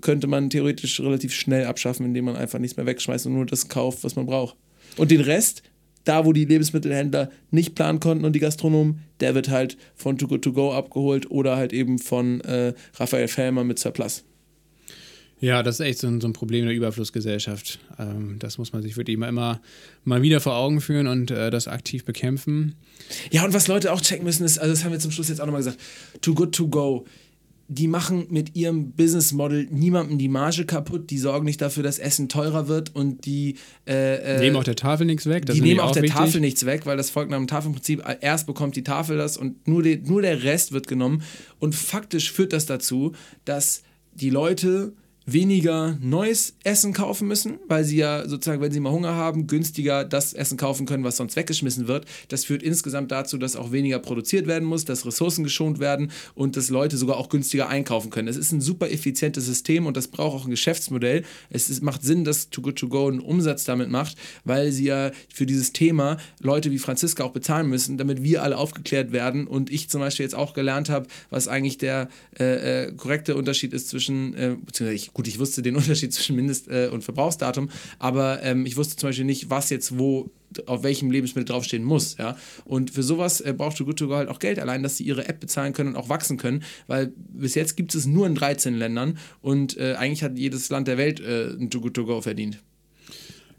könnte 0.00 0.26
man 0.26 0.50
theoretisch 0.50 1.00
relativ 1.00 1.32
schnell 1.32 1.64
abschaffen, 1.64 2.04
indem 2.06 2.26
man 2.26 2.36
einfach 2.36 2.58
nichts 2.58 2.76
mehr 2.76 2.86
wegschmeißt 2.86 3.26
und 3.26 3.34
nur 3.34 3.46
das 3.46 3.68
kauft, 3.68 4.04
was 4.04 4.16
man 4.16 4.26
braucht. 4.26 4.56
Und 4.96 5.10
den 5.10 5.20
Rest, 5.20 5.62
da 6.06 6.24
wo 6.24 6.32
die 6.32 6.44
Lebensmittelhändler 6.44 7.30
nicht 7.50 7.74
planen 7.74 8.00
konnten 8.00 8.24
und 8.24 8.32
die 8.32 8.40
Gastronomen, 8.40 9.00
der 9.20 9.34
wird 9.34 9.50
halt 9.50 9.76
von 9.94 10.16
Too 10.16 10.28
Good 10.28 10.42
To 10.42 10.52
Go 10.52 10.72
abgeholt 10.72 11.30
oder 11.30 11.56
halt 11.56 11.72
eben 11.72 11.98
von 11.98 12.40
äh, 12.42 12.72
Raphael 12.94 13.28
Fellmer 13.28 13.64
mit 13.64 13.78
Surplus. 13.78 14.24
Ja, 15.38 15.62
das 15.62 15.80
ist 15.80 15.86
echt 15.86 15.98
so 15.98 16.06
ein, 16.06 16.20
so 16.20 16.28
ein 16.28 16.32
Problem 16.32 16.64
der 16.64 16.74
Überflussgesellschaft. 16.74 17.78
Ähm, 17.98 18.36
das 18.38 18.56
muss 18.56 18.72
man 18.72 18.80
sich 18.80 18.96
wirklich 18.96 19.14
immer, 19.14 19.28
immer 19.28 19.60
mal 20.04 20.22
wieder 20.22 20.40
vor 20.40 20.56
Augen 20.56 20.80
führen 20.80 21.06
und 21.08 21.30
äh, 21.30 21.50
das 21.50 21.68
aktiv 21.68 22.06
bekämpfen. 22.06 22.74
Ja, 23.30 23.44
und 23.44 23.52
was 23.52 23.68
Leute 23.68 23.92
auch 23.92 24.00
checken 24.00 24.24
müssen, 24.24 24.44
ist, 24.44 24.58
also 24.58 24.72
das 24.72 24.84
haben 24.84 24.92
wir 24.92 24.98
zum 24.98 25.10
Schluss 25.10 25.28
jetzt 25.28 25.40
auch 25.40 25.46
nochmal 25.46 25.60
gesagt, 25.60 25.78
Too 26.22 26.34
Good 26.34 26.54
To 26.54 26.68
Go, 26.68 27.04
die 27.68 27.88
machen 27.88 28.26
mit 28.30 28.54
ihrem 28.54 28.92
Business 28.92 29.32
Model 29.32 29.66
niemandem 29.70 30.18
die 30.18 30.28
Marge 30.28 30.66
kaputt, 30.66 31.10
die 31.10 31.18
sorgen 31.18 31.44
nicht 31.44 31.60
dafür, 31.60 31.82
dass 31.82 31.98
Essen 31.98 32.28
teurer 32.28 32.68
wird 32.68 32.94
und 32.94 33.26
die 33.26 33.56
äh, 33.86 34.36
äh, 34.36 34.40
nehmen 34.40 34.56
auch 34.56 34.64
der 34.64 34.76
Tafel 34.76 35.06
nichts 35.06 35.26
weg. 35.26 35.46
Das 35.46 35.56
die 35.56 35.62
nehmen 35.62 35.80
auch 35.80 35.90
der 35.90 36.02
wichtig. 36.02 36.16
Tafel 36.16 36.40
nichts 36.40 36.64
weg, 36.64 36.86
weil 36.86 36.96
das 36.96 37.10
folgt 37.10 37.30
nach 37.30 37.38
dem 37.38 37.48
Tafelprinzip. 37.48 38.04
Erst 38.20 38.46
bekommt 38.46 38.76
die 38.76 38.84
Tafel 38.84 39.18
das 39.18 39.36
und 39.36 39.66
nur, 39.66 39.82
die, 39.82 39.96
nur 39.96 40.22
der 40.22 40.44
Rest 40.44 40.72
wird 40.72 40.86
genommen. 40.86 41.22
Und 41.58 41.74
faktisch 41.74 42.30
führt 42.30 42.52
das 42.52 42.66
dazu, 42.66 43.12
dass 43.44 43.82
die 44.14 44.30
Leute 44.30 44.92
weniger 45.26 45.98
neues 46.00 46.56
Essen 46.62 46.92
kaufen 46.92 47.26
müssen, 47.26 47.58
weil 47.66 47.84
sie 47.84 47.96
ja 47.96 48.28
sozusagen, 48.28 48.62
wenn 48.62 48.70
sie 48.70 48.78
mal 48.78 48.92
Hunger 48.92 49.14
haben, 49.14 49.48
günstiger 49.48 50.04
das 50.04 50.32
Essen 50.32 50.56
kaufen 50.56 50.86
können, 50.86 51.02
was 51.02 51.16
sonst 51.16 51.34
weggeschmissen 51.34 51.88
wird. 51.88 52.06
Das 52.28 52.44
führt 52.44 52.62
insgesamt 52.62 53.10
dazu, 53.10 53.36
dass 53.36 53.56
auch 53.56 53.72
weniger 53.72 53.98
produziert 53.98 54.46
werden 54.46 54.66
muss, 54.66 54.84
dass 54.84 55.04
Ressourcen 55.04 55.42
geschont 55.42 55.80
werden 55.80 56.12
und 56.34 56.56
dass 56.56 56.70
Leute 56.70 56.96
sogar 56.96 57.16
auch 57.16 57.28
günstiger 57.28 57.68
einkaufen 57.68 58.10
können. 58.10 58.28
Es 58.28 58.36
ist 58.36 58.52
ein 58.52 58.60
super 58.60 58.88
effizientes 58.90 59.46
System 59.46 59.86
und 59.86 59.96
das 59.96 60.06
braucht 60.08 60.36
auch 60.36 60.44
ein 60.44 60.50
Geschäftsmodell. 60.50 61.24
Es 61.50 61.68
ist, 61.70 61.82
macht 61.82 62.04
Sinn, 62.04 62.24
dass 62.24 62.50
Too 62.50 62.62
Good 62.62 62.76
To 62.76 62.88
Go 62.88 63.08
einen 63.08 63.20
Umsatz 63.20 63.64
damit 63.64 63.90
macht, 63.90 64.16
weil 64.44 64.70
sie 64.70 64.84
ja 64.84 65.10
für 65.32 65.44
dieses 65.44 65.72
Thema 65.72 66.18
Leute 66.40 66.70
wie 66.70 66.78
Franziska 66.78 67.24
auch 67.24 67.32
bezahlen 67.32 67.68
müssen, 67.68 67.98
damit 67.98 68.22
wir 68.22 68.44
alle 68.44 68.56
aufgeklärt 68.56 69.10
werden 69.10 69.48
und 69.48 69.70
ich 69.70 69.90
zum 69.90 70.00
Beispiel 70.00 70.24
jetzt 70.24 70.36
auch 70.36 70.54
gelernt 70.54 70.88
habe, 70.88 71.08
was 71.30 71.48
eigentlich 71.48 71.78
der 71.78 72.08
äh, 72.38 72.84
äh, 72.84 72.92
korrekte 72.92 73.34
Unterschied 73.34 73.72
ist 73.72 73.88
zwischen, 73.88 74.34
äh, 74.34 74.56
beziehungsweise 74.64 74.94
ich, 74.94 75.15
gut, 75.16 75.26
ich 75.26 75.38
wusste 75.38 75.62
den 75.62 75.76
Unterschied 75.80 76.12
zwischen 76.12 76.36
Mindest- 76.36 76.68
äh, 76.68 76.90
und 76.92 77.02
Verbrauchsdatum, 77.02 77.70
aber 77.98 78.42
ähm, 78.42 78.66
ich 78.66 78.76
wusste 78.76 78.96
zum 78.96 79.08
Beispiel 79.08 79.24
nicht, 79.24 79.48
was 79.48 79.70
jetzt 79.70 79.98
wo 79.98 80.30
auf 80.66 80.82
welchem 80.82 81.10
Lebensmittel 81.10 81.46
draufstehen 81.46 81.82
muss, 81.82 82.16
ja. 82.18 82.36
Und 82.64 82.90
für 82.90 83.02
sowas 83.02 83.40
äh, 83.40 83.52
braucht 83.56 83.78
Too 83.78 83.84
Good 83.84 83.98
To 83.98 84.08
Go 84.08 84.14
halt 84.14 84.28
auch 84.28 84.38
Geld, 84.38 84.58
allein, 84.58 84.82
dass 84.82 84.96
sie 84.96 85.04
ihre 85.04 85.26
App 85.28 85.40
bezahlen 85.40 85.72
können 85.72 85.90
und 85.90 85.96
auch 85.96 86.08
wachsen 86.08 86.36
können, 86.36 86.62
weil 86.86 87.12
bis 87.16 87.54
jetzt 87.54 87.76
gibt 87.76 87.94
es 87.94 88.06
nur 88.06 88.26
in 88.26 88.34
13 88.34 88.74
Ländern 88.74 89.18
und 89.40 89.76
äh, 89.78 89.94
eigentlich 89.94 90.22
hat 90.22 90.38
jedes 90.38 90.68
Land 90.68 90.86
der 90.86 90.98
Welt 90.98 91.20
äh, 91.20 91.48
ein 91.48 91.70
Too 91.70 91.80
Good 91.80 91.94
To 91.94 92.04
Go 92.04 92.20
verdient. 92.20 92.62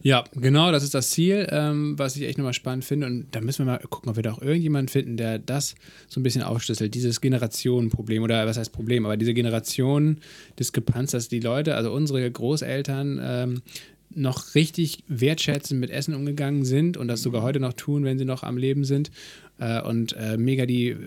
Ja, 0.03 0.23
genau, 0.35 0.71
das 0.71 0.83
ist 0.83 0.93
das 0.93 1.09
Ziel, 1.09 1.47
ähm, 1.49 1.97
was 1.97 2.15
ich 2.15 2.23
echt 2.23 2.37
nochmal 2.37 2.53
spannend 2.53 2.85
finde. 2.85 3.07
Und 3.07 3.27
da 3.31 3.41
müssen 3.41 3.65
wir 3.65 3.73
mal 3.73 3.79
gucken, 3.79 4.09
ob 4.09 4.15
wir 4.15 4.23
da 4.23 4.33
auch 4.33 4.41
irgendjemanden 4.41 4.89
finden, 4.89 5.17
der 5.17 5.39
das 5.39 5.75
so 6.07 6.19
ein 6.19 6.23
bisschen 6.23 6.43
aufschlüsselt. 6.43 6.93
Dieses 6.93 7.19
Generationenproblem 7.19 8.21
oder 8.21 8.45
was 8.45 8.57
heißt 8.57 8.71
Problem, 8.71 9.05
aber 9.05 9.17
diese 9.17 9.33
Generation-Diskrepanz, 9.33 11.11
dass 11.11 11.29
die 11.29 11.39
Leute, 11.39 11.75
also 11.75 11.91
unsere 11.91 12.29
Großeltern, 12.29 13.19
ähm, 13.21 13.61
noch 14.09 14.55
richtig 14.55 15.03
wertschätzend 15.07 15.79
mit 15.79 15.89
Essen 15.89 16.15
umgegangen 16.15 16.63
sind 16.65 16.97
und 16.97 17.07
das 17.07 17.21
sogar 17.21 17.41
heute 17.41 17.59
noch 17.59 17.73
tun, 17.73 18.03
wenn 18.03 18.17
sie 18.17 18.25
noch 18.25 18.43
am 18.43 18.57
Leben 18.57 18.83
sind. 18.83 19.11
Äh, 19.59 19.81
und 19.81 20.13
äh, 20.13 20.37
mega 20.37 20.65
die 20.65 20.89
äh, 20.89 20.97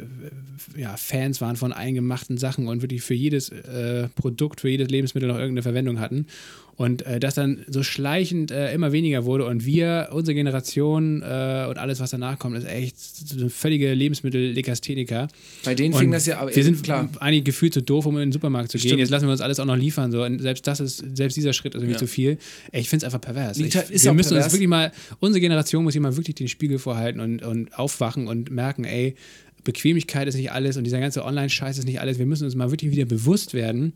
ja, 0.76 0.96
Fans 0.96 1.40
waren 1.40 1.56
von 1.56 1.72
eingemachten 1.72 2.36
Sachen 2.36 2.66
und 2.68 2.82
wirklich 2.82 3.02
für 3.02 3.14
jedes 3.14 3.48
äh, 3.50 4.08
Produkt, 4.16 4.60
für 4.60 4.68
jedes 4.68 4.88
Lebensmittel 4.88 5.28
noch 5.28 5.36
irgendeine 5.36 5.62
Verwendung 5.62 6.00
hatten. 6.00 6.26
Und 6.80 7.02
äh, 7.02 7.20
das 7.20 7.34
dann 7.34 7.62
so 7.68 7.82
schleichend 7.82 8.50
äh, 8.50 8.72
immer 8.72 8.90
weniger 8.90 9.26
wurde 9.26 9.44
und 9.44 9.66
wir, 9.66 10.08
unsere 10.12 10.34
Generation 10.34 11.16
und 11.20 11.26
alles, 11.78 12.00
was 12.00 12.10
danach 12.10 12.38
kommt, 12.38 12.56
ist 12.56 12.66
echt 12.66 12.96
so 12.98 13.38
eine 13.38 13.50
völlige 13.50 13.92
Lebensmittel-Lekastheniker. 13.92 15.28
Bei 15.62 15.74
denen 15.74 15.92
Und 15.92 16.00
fing 16.00 16.10
das 16.10 16.24
ja 16.24 16.38
aber 16.38 16.56
wir 16.56 16.64
sind 16.64 16.82
klar. 16.82 17.10
eigentlich 17.20 17.44
gefühlt 17.44 17.74
zu 17.74 17.82
doof, 17.82 18.06
um 18.06 18.14
in 18.14 18.20
den 18.22 18.32
Supermarkt 18.32 18.70
zu 18.70 18.78
gehen. 18.78 18.88
Stimmt. 18.88 19.00
Jetzt 19.00 19.10
lassen 19.10 19.26
wir 19.26 19.32
uns 19.32 19.42
alles 19.42 19.60
auch 19.60 19.66
noch 19.66 19.76
liefern. 19.76 20.10
So. 20.10 20.24
Und 20.24 20.40
selbst 20.40 20.66
das 20.66 20.80
ist, 20.80 21.04
selbst 21.14 21.36
dieser 21.36 21.52
Schritt 21.52 21.74
ist 21.74 21.80
irgendwie 21.82 21.92
Ja. 21.92 21.98
zu 21.98 22.06
viel. 22.06 22.38
Ey, 22.72 22.80
ich 22.80 22.88
finde 22.88 23.04
es 23.04 23.12
einfach 23.12 23.20
pervers. 23.20 23.58
Ich, 23.58 23.74
wir 23.74 24.14
müssen 24.14 24.30
pervers. 24.30 24.46
uns 24.46 24.52
wirklich 24.54 24.68
mal, 24.68 24.90
unsere 25.18 25.40
Generation 25.42 25.84
muss 25.84 25.92
sich 25.92 26.00
mal 26.00 26.16
wirklich 26.16 26.36
den 26.36 26.48
Spiegel 26.48 26.78
vorhalten 26.78 27.20
und, 27.20 27.42
und 27.42 27.78
aufwachen 27.78 28.26
und 28.26 28.50
merken, 28.50 28.84
ey, 28.84 29.16
Bequemlichkeit 29.64 30.26
ist 30.28 30.36
nicht 30.36 30.50
alles 30.50 30.78
und 30.78 30.84
dieser 30.84 31.00
ganze 31.00 31.24
Online-Scheiß 31.26 31.76
ist 31.76 31.84
nicht 31.84 32.00
alles. 32.00 32.18
Wir 32.18 32.24
müssen 32.26 32.44
uns 32.44 32.54
mal 32.54 32.70
wirklich 32.70 32.90
wieder 32.90 33.04
bewusst 33.04 33.52
werden, 33.52 33.92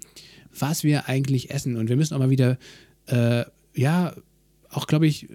was 0.58 0.84
wir 0.84 1.08
eigentlich 1.08 1.50
essen. 1.50 1.76
Und 1.76 1.88
wir 1.88 1.96
müssen 1.96 2.14
auch 2.14 2.18
mal 2.18 2.30
wieder, 2.30 2.58
äh, 3.06 3.44
ja, 3.74 4.14
auch 4.70 4.86
glaube 4.86 5.06
ich, 5.06 5.28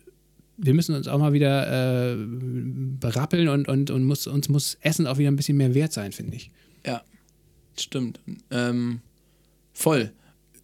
wir 0.58 0.74
müssen 0.74 0.96
uns 0.96 1.08
auch 1.08 1.20
mal 1.20 1.34
wieder 1.34 2.12
äh, 2.12 2.18
berappeln 2.18 3.48
und, 3.48 3.68
und, 3.68 3.92
und 3.92 4.04
muss, 4.04 4.28
uns 4.28 4.50
muss 4.50 4.78
Essen 4.82 5.08
auch 5.08 5.18
wieder 5.18 5.32
ein 5.32 5.36
bisschen 5.36 5.58
mehr 5.58 5.74
wert 5.74 5.94
sein, 5.94 6.12
finde 6.12 6.36
ich. 6.36 6.52
Ja, 6.86 7.02
stimmt. 7.78 8.20
Ähm, 8.52 9.00
voll. 9.74 10.12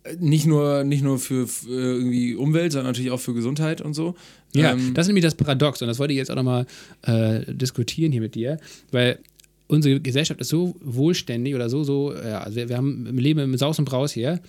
Äh, 0.04 0.16
Nicht 0.20 0.48
nur, 0.48 0.84
nicht 0.84 1.02
nur 1.02 1.18
für, 1.18 1.48
für 1.48 1.70
irgendwie 1.70 2.36
Umwelt, 2.36 2.74
sondern 2.74 2.92
natürlich 2.92 3.12
auch 3.12 3.22
für 3.22 3.34
Gesundheit 3.34 3.80
und 3.80 3.94
so. 3.94 4.16
Ja, 4.54 4.74
ähm, 4.74 4.94
das 4.94 5.06
ist 5.06 5.08
nämlich 5.08 5.24
das 5.24 5.36
Paradox 5.36 5.82
und 5.82 5.88
das 5.88 6.00
wollte 6.00 6.14
ich 6.14 6.18
jetzt 6.18 6.32
auch 6.32 6.36
nochmal 6.36 6.66
äh, 7.04 7.54
diskutieren 7.54 8.12
hier 8.12 8.22
mit 8.22 8.36
dir, 8.36 8.60
weil 8.92 9.20
unsere 9.68 10.00
Gesellschaft 10.00 10.40
ist 10.42 10.50
so 10.50 10.76
wohlständig 10.82 11.56
oder 11.56 11.70
so, 11.70 11.84
so, 11.84 12.14
ja, 12.14 12.40
also 12.42 12.56
wir, 12.56 12.70
wir 12.70 12.78
haben 12.78 13.06
im 13.08 13.18
Leben 13.18 13.40
im 13.40 13.58
Saus 13.58 13.80
und 13.80 13.86
Braus 13.86 14.12
hier 14.12 14.40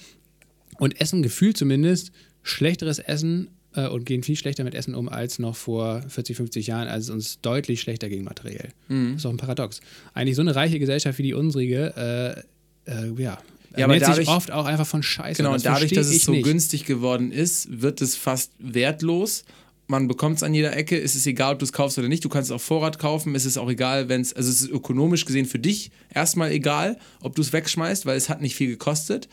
und 0.78 1.00
essen 1.00 1.22
gefühlt 1.22 1.56
zumindest 1.56 2.12
schlechteres 2.42 2.98
Essen 2.98 3.48
äh, 3.74 3.88
und 3.88 4.04
gehen 4.04 4.22
viel 4.22 4.36
schlechter 4.36 4.62
mit 4.64 4.74
Essen 4.74 4.94
um 4.94 5.08
als 5.08 5.38
noch 5.38 5.56
vor 5.56 6.02
40, 6.08 6.36
50 6.36 6.66
Jahren, 6.66 6.88
als 6.88 7.04
es 7.04 7.10
uns 7.10 7.40
deutlich 7.40 7.80
schlechter 7.80 8.08
ging 8.08 8.24
materiell. 8.24 8.68
Mhm. 8.88 9.12
Das 9.12 9.22
ist 9.22 9.26
auch 9.26 9.30
ein 9.30 9.36
Paradox. 9.38 9.80
Eigentlich 10.14 10.36
so 10.36 10.42
eine 10.42 10.54
reiche 10.54 10.78
Gesellschaft 10.78 11.18
wie 11.18 11.22
die 11.24 11.34
unsrige, 11.34 12.44
äh, 12.86 12.90
äh, 12.90 13.08
ja, 13.20 13.38
Ja, 13.76 13.84
aber 13.84 13.94
ernährt 13.94 14.00
sich 14.06 14.26
dadurch- 14.26 14.28
oft 14.28 14.50
auch 14.50 14.66
einfach 14.66 14.86
von 14.86 15.02
Scheiße. 15.02 15.38
Genau, 15.42 15.54
und 15.54 15.64
dadurch, 15.64 15.92
dass 15.92 16.06
es 16.08 16.24
so 16.24 16.32
nicht. 16.32 16.44
günstig 16.44 16.84
geworden 16.84 17.32
ist, 17.32 17.80
wird 17.82 18.00
es 18.02 18.16
fast 18.16 18.52
wertlos. 18.58 19.44
Man 19.88 20.08
bekommt 20.08 20.38
es 20.38 20.42
an 20.42 20.52
jeder 20.52 20.76
Ecke, 20.76 21.00
es 21.00 21.14
ist 21.14 21.26
egal, 21.26 21.54
ob 21.54 21.58
du 21.60 21.64
es 21.64 21.72
kaufst 21.72 21.96
oder 21.98 22.08
nicht. 22.08 22.24
Du 22.24 22.28
kannst 22.28 22.50
es 22.50 22.54
auf 22.54 22.62
Vorrat 22.62 22.98
kaufen, 22.98 23.34
es 23.34 23.44
ist 23.44 23.56
auch 23.56 23.70
egal, 23.70 24.08
wenn 24.08 24.20
es, 24.20 24.32
also 24.32 24.50
es 24.50 24.62
ist 24.62 24.70
ökonomisch 24.70 25.24
gesehen 25.24 25.46
für 25.46 25.60
dich 25.60 25.90
erstmal 26.12 26.50
egal, 26.50 26.98
ob 27.20 27.36
du 27.36 27.42
es 27.42 27.52
wegschmeißt, 27.52 28.04
weil 28.04 28.16
es 28.16 28.28
hat 28.28 28.40
nicht 28.40 28.56
viel 28.56 28.68
gekostet. 28.68 29.28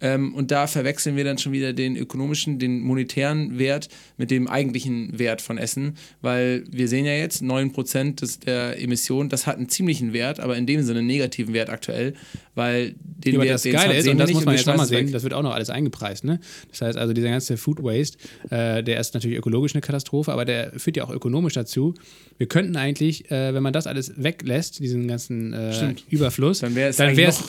Ähm, 0.00 0.34
und 0.34 0.50
da 0.50 0.66
verwechseln 0.66 1.16
wir 1.16 1.24
dann 1.24 1.38
schon 1.38 1.52
wieder 1.52 1.72
den 1.72 1.96
ökonomischen, 1.96 2.58
den 2.58 2.80
monetären 2.80 3.58
Wert 3.58 3.88
mit 4.16 4.30
dem 4.30 4.46
eigentlichen 4.46 5.18
Wert 5.18 5.42
von 5.42 5.58
Essen, 5.58 5.96
weil 6.20 6.64
wir 6.70 6.88
sehen 6.88 7.04
ja 7.04 7.12
jetzt, 7.12 7.42
9% 7.42 8.20
des, 8.20 8.38
der 8.40 8.80
Emissionen, 8.80 9.28
das 9.28 9.46
hat 9.46 9.56
einen 9.56 9.68
ziemlichen 9.68 10.12
Wert, 10.12 10.40
aber 10.40 10.56
in 10.56 10.66
dem 10.66 10.82
Sinne 10.82 11.00
einen 11.00 11.08
negativen 11.08 11.52
Wert 11.52 11.70
aktuell, 11.70 12.14
weil 12.58 12.94
den 13.02 13.34
Ja, 13.34 13.40
Wert, 13.40 13.50
das 13.54 13.62
den 13.62 13.72
Geile 13.72 13.96
ist, 13.96 14.04
sehen 14.04 14.12
und 14.12 14.18
wir 14.18 14.26
das 14.26 14.34
muss 14.34 14.44
man 14.44 14.52
wir 14.54 14.58
jetzt 14.58 14.68
auch 14.68 14.76
mal 14.76 14.86
sehen, 14.86 15.10
das 15.10 15.22
wird 15.22 15.32
auch 15.32 15.42
noch 15.42 15.54
alles 15.54 15.70
eingepreist. 15.70 16.24
Ne? 16.24 16.38
Das 16.70 16.82
heißt 16.82 16.98
also, 16.98 17.14
dieser 17.14 17.30
ganze 17.30 17.56
Food 17.56 17.82
Waste, 17.82 18.18
äh, 18.50 18.82
der 18.84 19.00
ist 19.00 19.14
natürlich 19.14 19.38
ökologisch 19.38 19.74
eine 19.74 19.80
Katastrophe, 19.80 20.30
aber 20.30 20.44
der 20.44 20.72
führt 20.78 20.96
ja 20.98 21.04
auch 21.04 21.10
ökonomisch 21.10 21.54
dazu. 21.54 21.94
Wir 22.36 22.46
könnten 22.46 22.76
eigentlich, 22.76 23.30
äh, 23.30 23.54
wenn 23.54 23.62
man 23.62 23.72
das 23.72 23.86
alles 23.86 24.12
weglässt, 24.22 24.78
diesen 24.80 25.08
ganzen 25.08 25.52
äh. 25.54 25.94
Überfluss, 26.10 26.60
Dann 26.60 26.74
wäre 26.74 26.90
es 26.90 26.98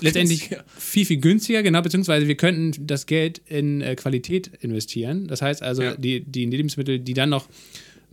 letztendlich 0.01 0.49
günstiger. 0.49 0.63
viel, 0.77 1.05
viel 1.05 1.17
günstiger, 1.19 1.61
genau, 1.61 1.81
beziehungsweise 1.81 2.27
wir 2.27 2.35
könnten 2.35 2.87
das 2.87 3.05
Geld 3.05 3.41
in 3.47 3.81
äh, 3.81 3.95
Qualität 3.95 4.51
investieren. 4.61 5.27
Das 5.27 5.41
heißt 5.41 5.61
also, 5.61 5.83
Ja. 5.83 5.95
die, 5.97 6.21
die 6.21 6.45
Lebensmittel, 6.45 6.99
die 6.99 7.13
dann 7.13 7.29
noch 7.29 7.47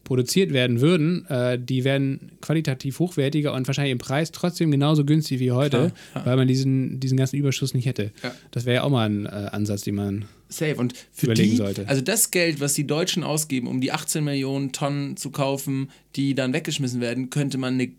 produziert 0.07 0.53
werden 0.53 0.81
würden, 0.81 1.27
äh, 1.27 1.59
die 1.59 1.85
werden 1.85 2.33
qualitativ 2.41 3.01
hochwertiger 3.01 3.53
und 3.53 3.67
wahrscheinlich 3.67 3.93
im 3.93 3.99
Preis 3.99 4.33
trotzdem 4.33 4.71
genauso 4.71 5.05
günstig 5.05 5.41
wie 5.41 5.53
heute, 5.53 5.77
Klar, 5.77 5.93
ja. 6.15 6.27
weil 6.27 6.37
man 6.37 6.49
diesen, 6.49 7.01
diesen 7.01 7.19
ganzen 7.19 7.37
Überschuss 7.37 7.75
nicht 7.75 7.85
hätte. 7.85 8.13
Ja. 8.23 8.35
Das 8.53 8.65
wäre 8.65 8.77
ja 8.77 8.83
auch 8.85 8.91
mal 8.91 9.11
ein 9.11 9.27
äh, 9.27 9.29
Ansatz, 9.29 9.83
den 9.83 9.97
man. 9.97 10.25
Safe. 10.49 10.77
Und 10.77 10.95
für 11.13 11.27
überlegen 11.27 11.51
die, 11.51 11.57
sollte. 11.57 11.89
also 11.89 12.01
das 12.01 12.31
Geld, 12.31 12.61
was 12.61 12.75
die 12.75 12.87
Deutschen 12.87 13.25
ausgeben, 13.25 13.67
um 13.67 13.81
die 13.81 13.91
18 13.91 14.23
Millionen 14.25 14.73
Tonnen 14.73 15.17
zu 15.17 15.31
kaufen, 15.31 15.91
die 16.15 16.35
dann 16.35 16.53
weggeschmissen 16.53 17.01
werden, 17.01 17.29
könnte 17.29 17.59
man 17.59 17.75
eine 17.75 17.93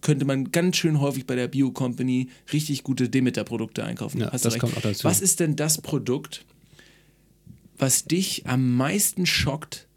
könnte 0.00 0.24
man 0.24 0.52
ganz 0.52 0.76
schön 0.76 1.00
häufig 1.00 1.26
bei 1.26 1.34
der 1.34 1.48
Bio 1.48 1.72
Company 1.72 2.28
richtig 2.52 2.84
gute 2.84 3.08
Demeter-Produkte 3.08 3.82
einkaufen. 3.82 4.20
Ja, 4.20 4.30
Hast 4.30 4.44
das 4.44 4.56
kommt 4.56 4.76
auch 4.76 4.80
dazu. 4.80 5.02
Was 5.02 5.20
ist 5.20 5.40
denn 5.40 5.56
das 5.56 5.78
Produkt, 5.78 6.44
was 7.78 8.04
dich 8.04 8.46
am 8.46 8.76
meisten 8.76 9.26
schockt 9.26 9.87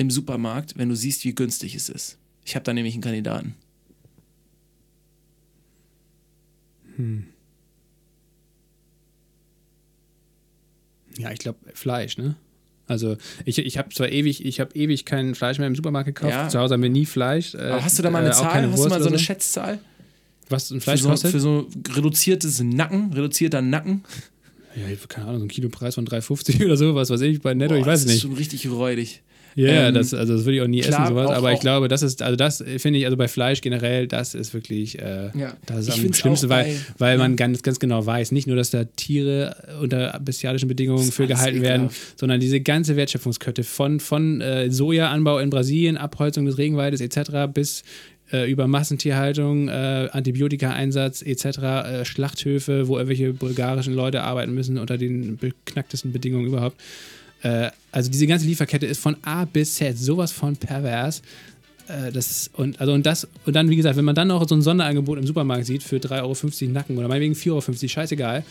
im 0.00 0.10
Supermarkt, 0.10 0.78
wenn 0.78 0.88
du 0.88 0.96
siehst, 0.96 1.24
wie 1.24 1.34
günstig 1.34 1.74
es 1.74 1.90
ist? 1.90 2.16
Ich 2.42 2.54
habe 2.54 2.64
da 2.64 2.72
nämlich 2.72 2.94
einen 2.94 3.02
Kandidaten. 3.02 3.54
Ja, 11.18 11.30
ich 11.32 11.38
glaube 11.38 11.58
Fleisch, 11.74 12.16
ne? 12.16 12.36
Also 12.86 13.16
ich, 13.44 13.58
ich 13.58 13.78
habe 13.78 13.90
zwar 13.90 14.08
ewig, 14.08 14.44
ich 14.44 14.58
habe 14.58 14.74
ewig 14.74 15.04
kein 15.04 15.34
Fleisch 15.34 15.58
mehr 15.58 15.66
im 15.66 15.76
Supermarkt 15.76 16.06
gekauft. 16.06 16.32
Ja. 16.32 16.48
Zu 16.48 16.58
Hause 16.58 16.74
haben 16.74 16.82
wir 16.82 16.90
nie 16.90 17.06
Fleisch. 17.06 17.54
Äh, 17.54 17.58
Aber 17.58 17.84
hast 17.84 17.98
du 17.98 18.02
da 18.02 18.10
mal 18.10 18.20
eine 18.20 18.30
äh, 18.30 18.32
Zahl? 18.32 18.62
Hast 18.62 18.72
du 18.72 18.78
Wurst 18.78 18.90
mal 18.90 19.02
so 19.02 19.08
eine 19.08 19.18
Schätzzahl? 19.18 19.80
Was 20.48 20.70
ein 20.70 20.80
Für 20.80 20.84
Fleisch 20.84 21.00
so, 21.02 21.10
kostet? 21.10 21.30
für 21.30 21.40
so 21.40 21.68
reduziertes 21.94 22.60
Nacken, 22.60 23.12
reduzierter 23.12 23.62
Nacken. 23.62 24.02
ja, 24.74 24.84
keine 25.08 25.26
Ahnung, 25.26 25.40
so 25.40 25.44
ein 25.44 25.48
Kilopreis 25.48 25.94
von 25.94 26.06
3,50 26.06 26.64
oder 26.64 26.76
so, 26.76 26.94
was 26.94 27.10
weiß 27.10 27.20
ich, 27.20 27.40
bei 27.40 27.54
Netto, 27.54 27.74
ich 27.76 27.82
Boah, 27.84 27.92
weiß 27.92 28.00
das 28.00 28.06
nicht. 28.06 28.16
ist 28.16 28.22
schon 28.22 28.32
richtig 28.32 28.68
räudig. 28.70 29.22
Ja, 29.56 29.88
Ähm, 29.88 29.94
das, 29.94 30.14
also 30.14 30.34
das 30.34 30.44
würde 30.44 30.56
ich 30.56 30.62
auch 30.62 30.66
nie 30.68 30.80
klar, 30.80 31.02
essen, 31.04 31.14
sowas. 31.14 31.26
auch- 31.28 31.34
aber 31.34 31.52
ich 31.52 31.60
glaube, 31.60 31.88
das 31.88 32.02
ist, 32.02 32.22
also 32.22 32.36
das 32.36 32.62
finde 32.78 32.98
ich, 33.00 33.04
also 33.06 33.16
bei 33.16 33.26
Fleisch 33.28 33.60
generell, 33.60 34.06
das 34.06 34.34
ist 34.34 34.54
wirklich, 34.54 34.98
äh, 34.98 35.30
Ja. 35.36 35.54
das 35.66 35.88
ist 35.88 35.90
am 36.04 36.14
schlimmsten, 36.14 36.48
weil, 36.48 36.74
weil 36.98 37.12
ja. 37.12 37.18
man 37.18 37.36
ganz, 37.36 37.62
ganz 37.62 37.78
genau 37.80 38.04
weiß, 38.06 38.32
nicht 38.32 38.46
nur, 38.46 38.56
dass 38.56 38.70
da 38.70 38.84
Tiere 38.84 39.56
unter 39.82 40.18
bestialischen 40.24 40.68
Bedingungen 40.68 41.10
für 41.10 41.26
gehalten 41.26 41.62
werden, 41.62 41.90
sondern 42.16 42.40
diese 42.40 42.60
ganze 42.60 42.96
Wertschöpfungskette 42.96 43.64
von, 43.64 43.98
von 44.00 44.40
äh, 44.40 44.70
Sojaanbau 44.70 45.38
in 45.40 45.50
Brasilien, 45.50 45.96
Abholzung 45.96 46.44
des 46.46 46.56
Regenwaldes 46.58 47.00
etc. 47.00 47.52
bis 47.52 47.82
äh, 48.32 48.48
über 48.50 48.68
Massentierhaltung, 48.68 49.68
äh, 49.68 50.08
Antibiotikaeinsatz 50.12 51.22
etc., 51.22 51.44
äh, 51.58 52.04
Schlachthöfe, 52.04 52.88
wo 52.88 52.96
irgendwelche 52.96 53.32
bulgarischen 53.32 53.94
Leute 53.94 54.22
arbeiten 54.22 54.54
müssen 54.54 54.78
unter 54.78 54.96
den 54.98 55.36
beknacktesten 55.36 56.12
Bedingungen 56.12 56.46
überhaupt. 56.46 56.76
Äh, 57.42 57.70
also 57.92 58.10
diese 58.10 58.26
ganze 58.26 58.46
Lieferkette 58.46 58.86
ist 58.86 59.00
von 59.00 59.16
A 59.22 59.44
bis 59.44 59.74
Z 59.74 59.96
sowas 59.98 60.30
von 60.32 60.56
pervers. 60.56 61.22
Äh, 61.88 62.12
das, 62.12 62.50
und, 62.54 62.80
also 62.80 62.92
und, 62.92 63.04
das, 63.06 63.26
und 63.46 63.54
dann, 63.56 63.68
wie 63.70 63.76
gesagt, 63.76 63.96
wenn 63.96 64.04
man 64.04 64.14
dann 64.14 64.28
noch 64.28 64.46
so 64.48 64.54
ein 64.54 64.62
Sonderangebot 64.62 65.18
im 65.18 65.26
Supermarkt 65.26 65.66
sieht 65.66 65.82
für 65.82 65.96
3,50 65.96 66.62
Euro 66.62 66.72
Nacken 66.72 66.98
oder 66.98 67.08
meinetwegen 67.08 67.34
4,50 67.34 67.50
Euro, 67.52 67.88
scheißegal. 67.88 68.44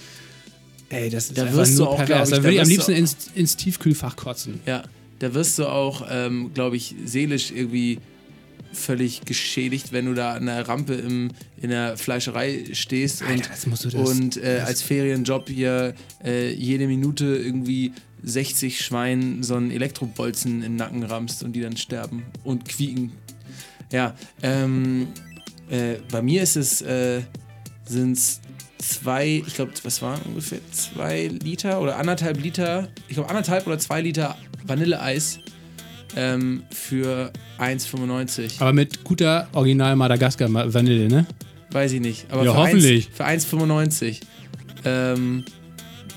Ey, 0.90 1.10
das 1.10 1.28
ist 1.28 1.38
Da 1.38 1.44
einfach 1.44 1.58
wirst 1.58 1.74
du 1.78 1.84
nur 1.84 1.90
auch, 1.92 1.98
pervers. 1.98 2.30
ich, 2.30 2.36
Da 2.36 2.44
würde 2.44 2.56
ich 2.56 2.62
am 2.62 2.68
liebsten 2.68 2.92
ins, 2.94 3.16
ins 3.36 3.56
Tiefkühlfach 3.56 4.16
kotzen. 4.16 4.60
Ja, 4.66 4.84
da 5.20 5.34
wirst 5.34 5.60
du 5.60 5.68
auch, 5.68 6.08
ähm, 6.10 6.52
glaube 6.54 6.78
ich, 6.78 6.96
seelisch 7.06 7.52
irgendwie 7.52 8.00
völlig 8.74 9.22
geschädigt, 9.26 9.92
wenn 9.92 10.06
du 10.06 10.14
da 10.14 10.34
an 10.34 10.46
der 10.46 10.68
Rampe 10.68 10.94
im, 10.96 11.30
in 11.62 11.70
der 11.70 11.98
Fleischerei 11.98 12.66
stehst 12.74 13.22
und, 13.22 13.28
Alter, 13.30 13.50
das 13.50 13.66
musst 13.66 13.86
du 13.86 13.90
das- 13.90 14.10
und 14.10 14.38
äh, 14.38 14.58
das- 14.60 14.68
als 14.68 14.82
Ferienjob 14.82 15.50
hier 15.50 15.94
äh, 16.24 16.52
jede 16.54 16.88
Minute 16.88 17.26
irgendwie 17.26 17.92
60 18.24 18.82
Schweinen 18.82 19.44
so 19.44 19.56
einen 19.56 19.72
Elektrobolzen 19.72 20.58
in 20.58 20.62
den 20.62 20.76
Nacken 20.76 21.04
rammst 21.04 21.44
und 21.44 21.54
die 21.54 21.62
dann 21.62 21.78
sterben 21.78 22.24
und 22.44 22.68
quieken. 22.68 23.12
Ja, 23.92 24.16
ähm, 24.44 25.08
äh, 25.70 25.96
bei 26.12 26.22
mir 26.22 26.44
ist 26.44 26.56
es, 26.56 26.82
äh, 26.82 27.22
sind 27.86 28.14
es 28.14 28.42
zwei, 28.78 29.44
ich 29.46 29.54
glaube, 29.56 29.72
was 29.84 30.02
waren 30.02 30.22
ungefähr 30.28 30.60
zwei 30.72 31.28
Liter 31.28 31.82
oder 31.82 31.98
anderthalb 31.98 32.42
Liter, 32.42 32.88
ich 33.08 33.16
glaube 33.16 33.30
anderthalb 33.30 33.66
oder 33.68 33.80
zwei 33.80 34.02
Liter 34.02 34.38
Vanilleeis 34.66 35.40
ähm, 36.16 36.64
für 36.72 37.32
1,95. 37.60 38.60
Aber 38.62 38.74
mit 38.74 39.04
guter 39.04 39.48
Original 39.54 39.96
Madagaskar 39.96 40.50
Ma- 40.50 40.72
Vanille, 40.72 41.08
ne? 41.08 41.26
Weiß 41.72 41.92
ich 41.92 42.02
nicht. 42.02 42.26
Aber 42.32 42.44
Ja, 42.44 42.52
für 42.54 42.58
hoffentlich. 42.58 43.10
1 43.20 43.46
Für 43.46 43.58
1,95. 43.58 44.20
Ähm, 44.86 45.44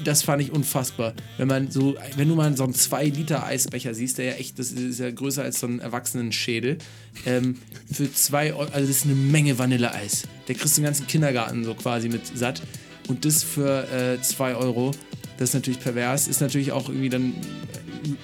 das 0.04 0.22
fand 0.22 0.42
ich 0.42 0.52
unfassbar. 0.52 1.14
Wenn 1.38 1.48
man 1.48 1.70
so, 1.70 1.96
wenn 2.16 2.28
du 2.28 2.34
mal 2.34 2.56
so 2.56 2.64
einen 2.64 2.74
2 2.74 3.06
Liter 3.06 3.44
Eisbecher 3.44 3.94
siehst, 3.94 4.18
der 4.18 4.24
ja 4.26 4.32
echt, 4.32 4.58
das 4.58 4.72
ist 4.72 5.00
ja 5.00 5.10
größer 5.10 5.42
als 5.42 5.60
so 5.60 5.66
ein 5.66 5.80
Erwachsenenschädel. 5.80 6.78
Ähm, 7.26 7.58
für 7.92 8.12
2 8.12 8.54
Euro, 8.54 8.70
also 8.72 8.86
das 8.86 8.96
ist 8.96 9.04
eine 9.04 9.14
Menge 9.14 9.58
Vanilleeis. 9.58 10.24
Der 10.48 10.54
kriegst 10.54 10.76
du 10.76 10.80
den 10.80 10.86
ganzen 10.86 11.06
Kindergarten 11.06 11.64
so 11.64 11.74
quasi 11.74 12.08
mit 12.08 12.26
satt. 12.36 12.62
Und 13.08 13.24
das 13.24 13.42
für 13.42 14.18
2 14.22 14.54
Euro, 14.54 14.92
das 15.36 15.50
ist 15.50 15.54
natürlich 15.54 15.80
pervers. 15.80 16.28
Ist 16.28 16.40
natürlich 16.40 16.70
auch 16.70 16.88
irgendwie 16.88 17.08
dann 17.08 17.34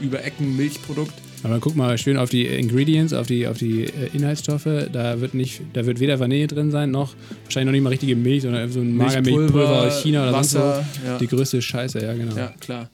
über 0.01 0.25
Ecken 0.25 0.57
Milchprodukt. 0.57 1.15
Aber 1.43 1.59
guck 1.61 1.77
mal 1.77 1.97
schön 1.99 2.17
auf 2.17 2.31
die 2.31 2.47
Ingredients, 2.47 3.13
auf 3.13 3.27
die, 3.27 3.47
auf 3.47 3.59
die 3.59 3.85
äh, 3.85 4.11
Inhaltsstoffe. 4.13 4.69
Da 4.93 5.21
wird 5.21 5.35
nicht, 5.35 5.61
da 5.73 5.87
wird 5.87 6.01
weder 6.01 6.19
Vanille 6.19 6.47
drin 6.47 6.71
sein, 6.71 6.91
noch 6.91 7.15
wahrscheinlich 7.45 7.67
noch 7.67 7.73
nicht 7.73 7.83
mal 7.83 7.91
richtige 7.91 8.17
Milch, 8.17 8.43
sondern 8.43 8.71
so 8.71 8.81
ein 8.81 8.97
Magermilchpulver 8.97 9.83
aus 9.83 10.03
China 10.03 10.25
oder 10.25 10.33
Wasser, 10.33 10.77
sonst 10.77 11.01
wo. 11.05 11.09
ja. 11.09 11.19
Die 11.19 11.27
größte 11.27 11.63
Scheiße, 11.63 12.01
ja, 12.01 12.13
genau. 12.15 12.37
Ja, 12.37 12.53
klar. 12.61 12.89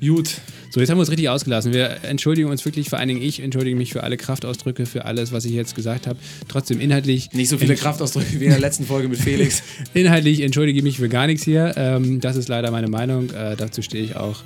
Gut. 0.00 0.34
So, 0.70 0.80
jetzt 0.80 0.90
haben 0.90 0.98
wir 0.98 1.00
uns 1.00 1.10
richtig 1.10 1.30
ausgelassen. 1.30 1.72
Wir 1.72 2.04
entschuldigen 2.04 2.50
uns 2.50 2.62
wirklich, 2.66 2.90
vor 2.90 2.98
allen 2.98 3.08
Dingen 3.08 3.22
ich 3.22 3.40
entschuldige 3.40 3.76
mich 3.76 3.94
für 3.94 4.02
alle 4.02 4.18
Kraftausdrücke, 4.18 4.84
für 4.84 5.06
alles, 5.06 5.32
was 5.32 5.46
ich 5.46 5.52
jetzt 5.52 5.74
gesagt 5.74 6.06
habe. 6.06 6.18
Trotzdem 6.48 6.80
inhaltlich. 6.80 7.32
Nicht 7.32 7.48
so 7.48 7.56
viele 7.56 7.76
Kraftausdrücke 7.76 8.40
wie 8.40 8.44
in 8.44 8.50
der 8.50 8.60
letzten 8.60 8.84
Folge 8.84 9.08
mit 9.08 9.18
Felix. 9.18 9.62
Inhaltlich 9.94 10.40
entschuldige 10.40 10.78
ich 10.78 10.84
mich 10.84 10.98
für 10.98 11.08
gar 11.08 11.26
nichts 11.26 11.44
hier. 11.44 11.72
Ähm, 11.76 12.20
das 12.20 12.36
ist 12.36 12.48
leider 12.48 12.70
meine 12.70 12.88
Meinung. 12.88 13.30
Äh, 13.30 13.56
dazu 13.56 13.80
stehe 13.80 14.04
ich 14.04 14.16
auch. 14.16 14.42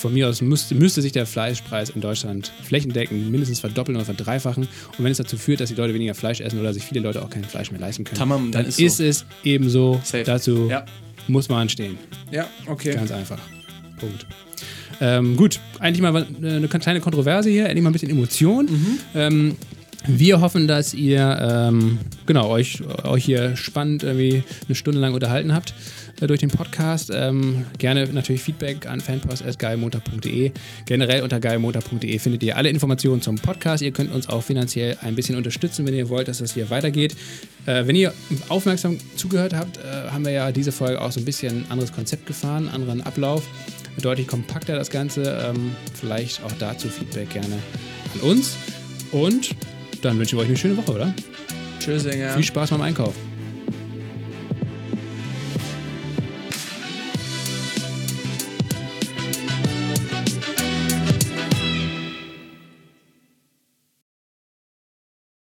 Von 0.00 0.14
mir 0.14 0.28
aus 0.28 0.40
müsste, 0.40 0.74
müsste 0.74 1.02
sich 1.02 1.12
der 1.12 1.26
Fleischpreis 1.26 1.90
in 1.90 2.00
Deutschland 2.00 2.50
flächendeckend 2.62 3.30
mindestens 3.30 3.60
verdoppeln 3.60 3.96
oder 3.96 4.06
verdreifachen. 4.06 4.64
Und 4.96 5.04
wenn 5.04 5.12
es 5.12 5.18
dazu 5.18 5.36
führt, 5.36 5.60
dass 5.60 5.68
die 5.68 5.74
Leute 5.74 5.92
weniger 5.92 6.14
Fleisch 6.14 6.40
essen 6.40 6.58
oder 6.58 6.72
sich 6.72 6.84
viele 6.84 7.00
Leute 7.00 7.22
auch 7.22 7.28
kein 7.30 7.44
Fleisch 7.44 7.70
mehr 7.70 7.80
leisten 7.80 8.04
können, 8.04 8.18
Tamam, 8.18 8.50
dann 8.50 8.62
dann 8.62 8.66
ist, 8.66 8.80
ist 8.80 8.96
so. 8.96 9.04
es 9.04 9.24
ebenso. 9.44 10.00
Safe. 10.02 10.24
Dazu 10.24 10.68
Ja. 10.70 10.84
muss 11.28 11.48
man 11.48 11.68
stehen. 11.68 11.98
Ja, 12.30 12.48
okay. 12.66 12.94
Ganz 12.94 13.10
einfach. 13.10 13.38
Punkt. 13.98 14.26
Ähm, 15.02 15.36
gut, 15.36 15.60
eigentlich 15.78 16.00
mal 16.02 16.26
eine 16.42 16.68
kleine 16.68 17.00
Kontroverse 17.00 17.48
hier, 17.50 17.66
endlich 17.66 17.82
mal 17.82 17.90
ein 17.90 17.92
bisschen 17.92 18.10
Emotion. 18.10 18.68
Ähm, 19.14 19.56
wir 20.06 20.40
hoffen, 20.40 20.66
dass 20.66 20.94
ihr 20.94 21.38
ähm, 21.40 21.98
genau, 22.26 22.48
euch, 22.48 22.82
euch 23.04 23.24
hier 23.24 23.56
spannend 23.56 24.02
irgendwie 24.02 24.42
eine 24.66 24.74
Stunde 24.74 24.98
lang 24.98 25.12
unterhalten 25.12 25.52
habt 25.52 25.74
äh, 26.20 26.26
durch 26.26 26.40
den 26.40 26.50
Podcast. 26.50 27.10
Ähm, 27.12 27.66
gerne 27.78 28.06
natürlich 28.06 28.42
Feedback 28.42 28.86
an 28.86 29.00
fanpost.geilmontag.de. 29.00 30.52
Generell 30.86 31.22
unter 31.22 31.38
geilmontag.de 31.38 32.18
findet 32.18 32.42
ihr 32.42 32.56
alle 32.56 32.70
Informationen 32.70 33.20
zum 33.20 33.36
Podcast. 33.36 33.82
Ihr 33.82 33.90
könnt 33.90 34.12
uns 34.12 34.28
auch 34.28 34.42
finanziell 34.42 34.96
ein 35.02 35.14
bisschen 35.14 35.36
unterstützen, 35.36 35.86
wenn 35.86 35.94
ihr 35.94 36.08
wollt, 36.08 36.28
dass 36.28 36.38
das 36.38 36.54
hier 36.54 36.70
weitergeht. 36.70 37.14
Äh, 37.66 37.86
wenn 37.86 37.96
ihr 37.96 38.14
aufmerksam 38.48 38.98
zugehört 39.16 39.54
habt, 39.54 39.76
äh, 39.78 40.10
haben 40.10 40.24
wir 40.24 40.32
ja 40.32 40.50
diese 40.50 40.72
Folge 40.72 41.00
auch 41.00 41.12
so 41.12 41.20
ein 41.20 41.26
bisschen 41.26 41.64
ein 41.64 41.70
anderes 41.70 41.92
Konzept 41.92 42.26
gefahren, 42.26 42.68
anderen 42.68 43.02
Ablauf. 43.02 43.46
Deutlich 44.00 44.28
kompakter 44.28 44.76
das 44.76 44.88
Ganze. 44.88 45.38
Ähm, 45.44 45.72
vielleicht 45.92 46.42
auch 46.42 46.52
dazu 46.58 46.88
Feedback 46.88 47.30
gerne 47.30 47.58
an 48.14 48.20
uns. 48.20 48.56
Und 49.12 49.50
dann 50.02 50.18
wünsche 50.18 50.36
ich 50.36 50.42
euch 50.42 50.48
eine 50.48 50.56
schöne 50.56 50.76
Woche, 50.76 50.92
oder? 50.92 51.14
Tschüss, 51.78 52.02
Sänger. 52.02 52.34
Viel 52.34 52.44
Spaß 52.44 52.70
beim 52.70 52.82
Einkaufen. 52.82 53.29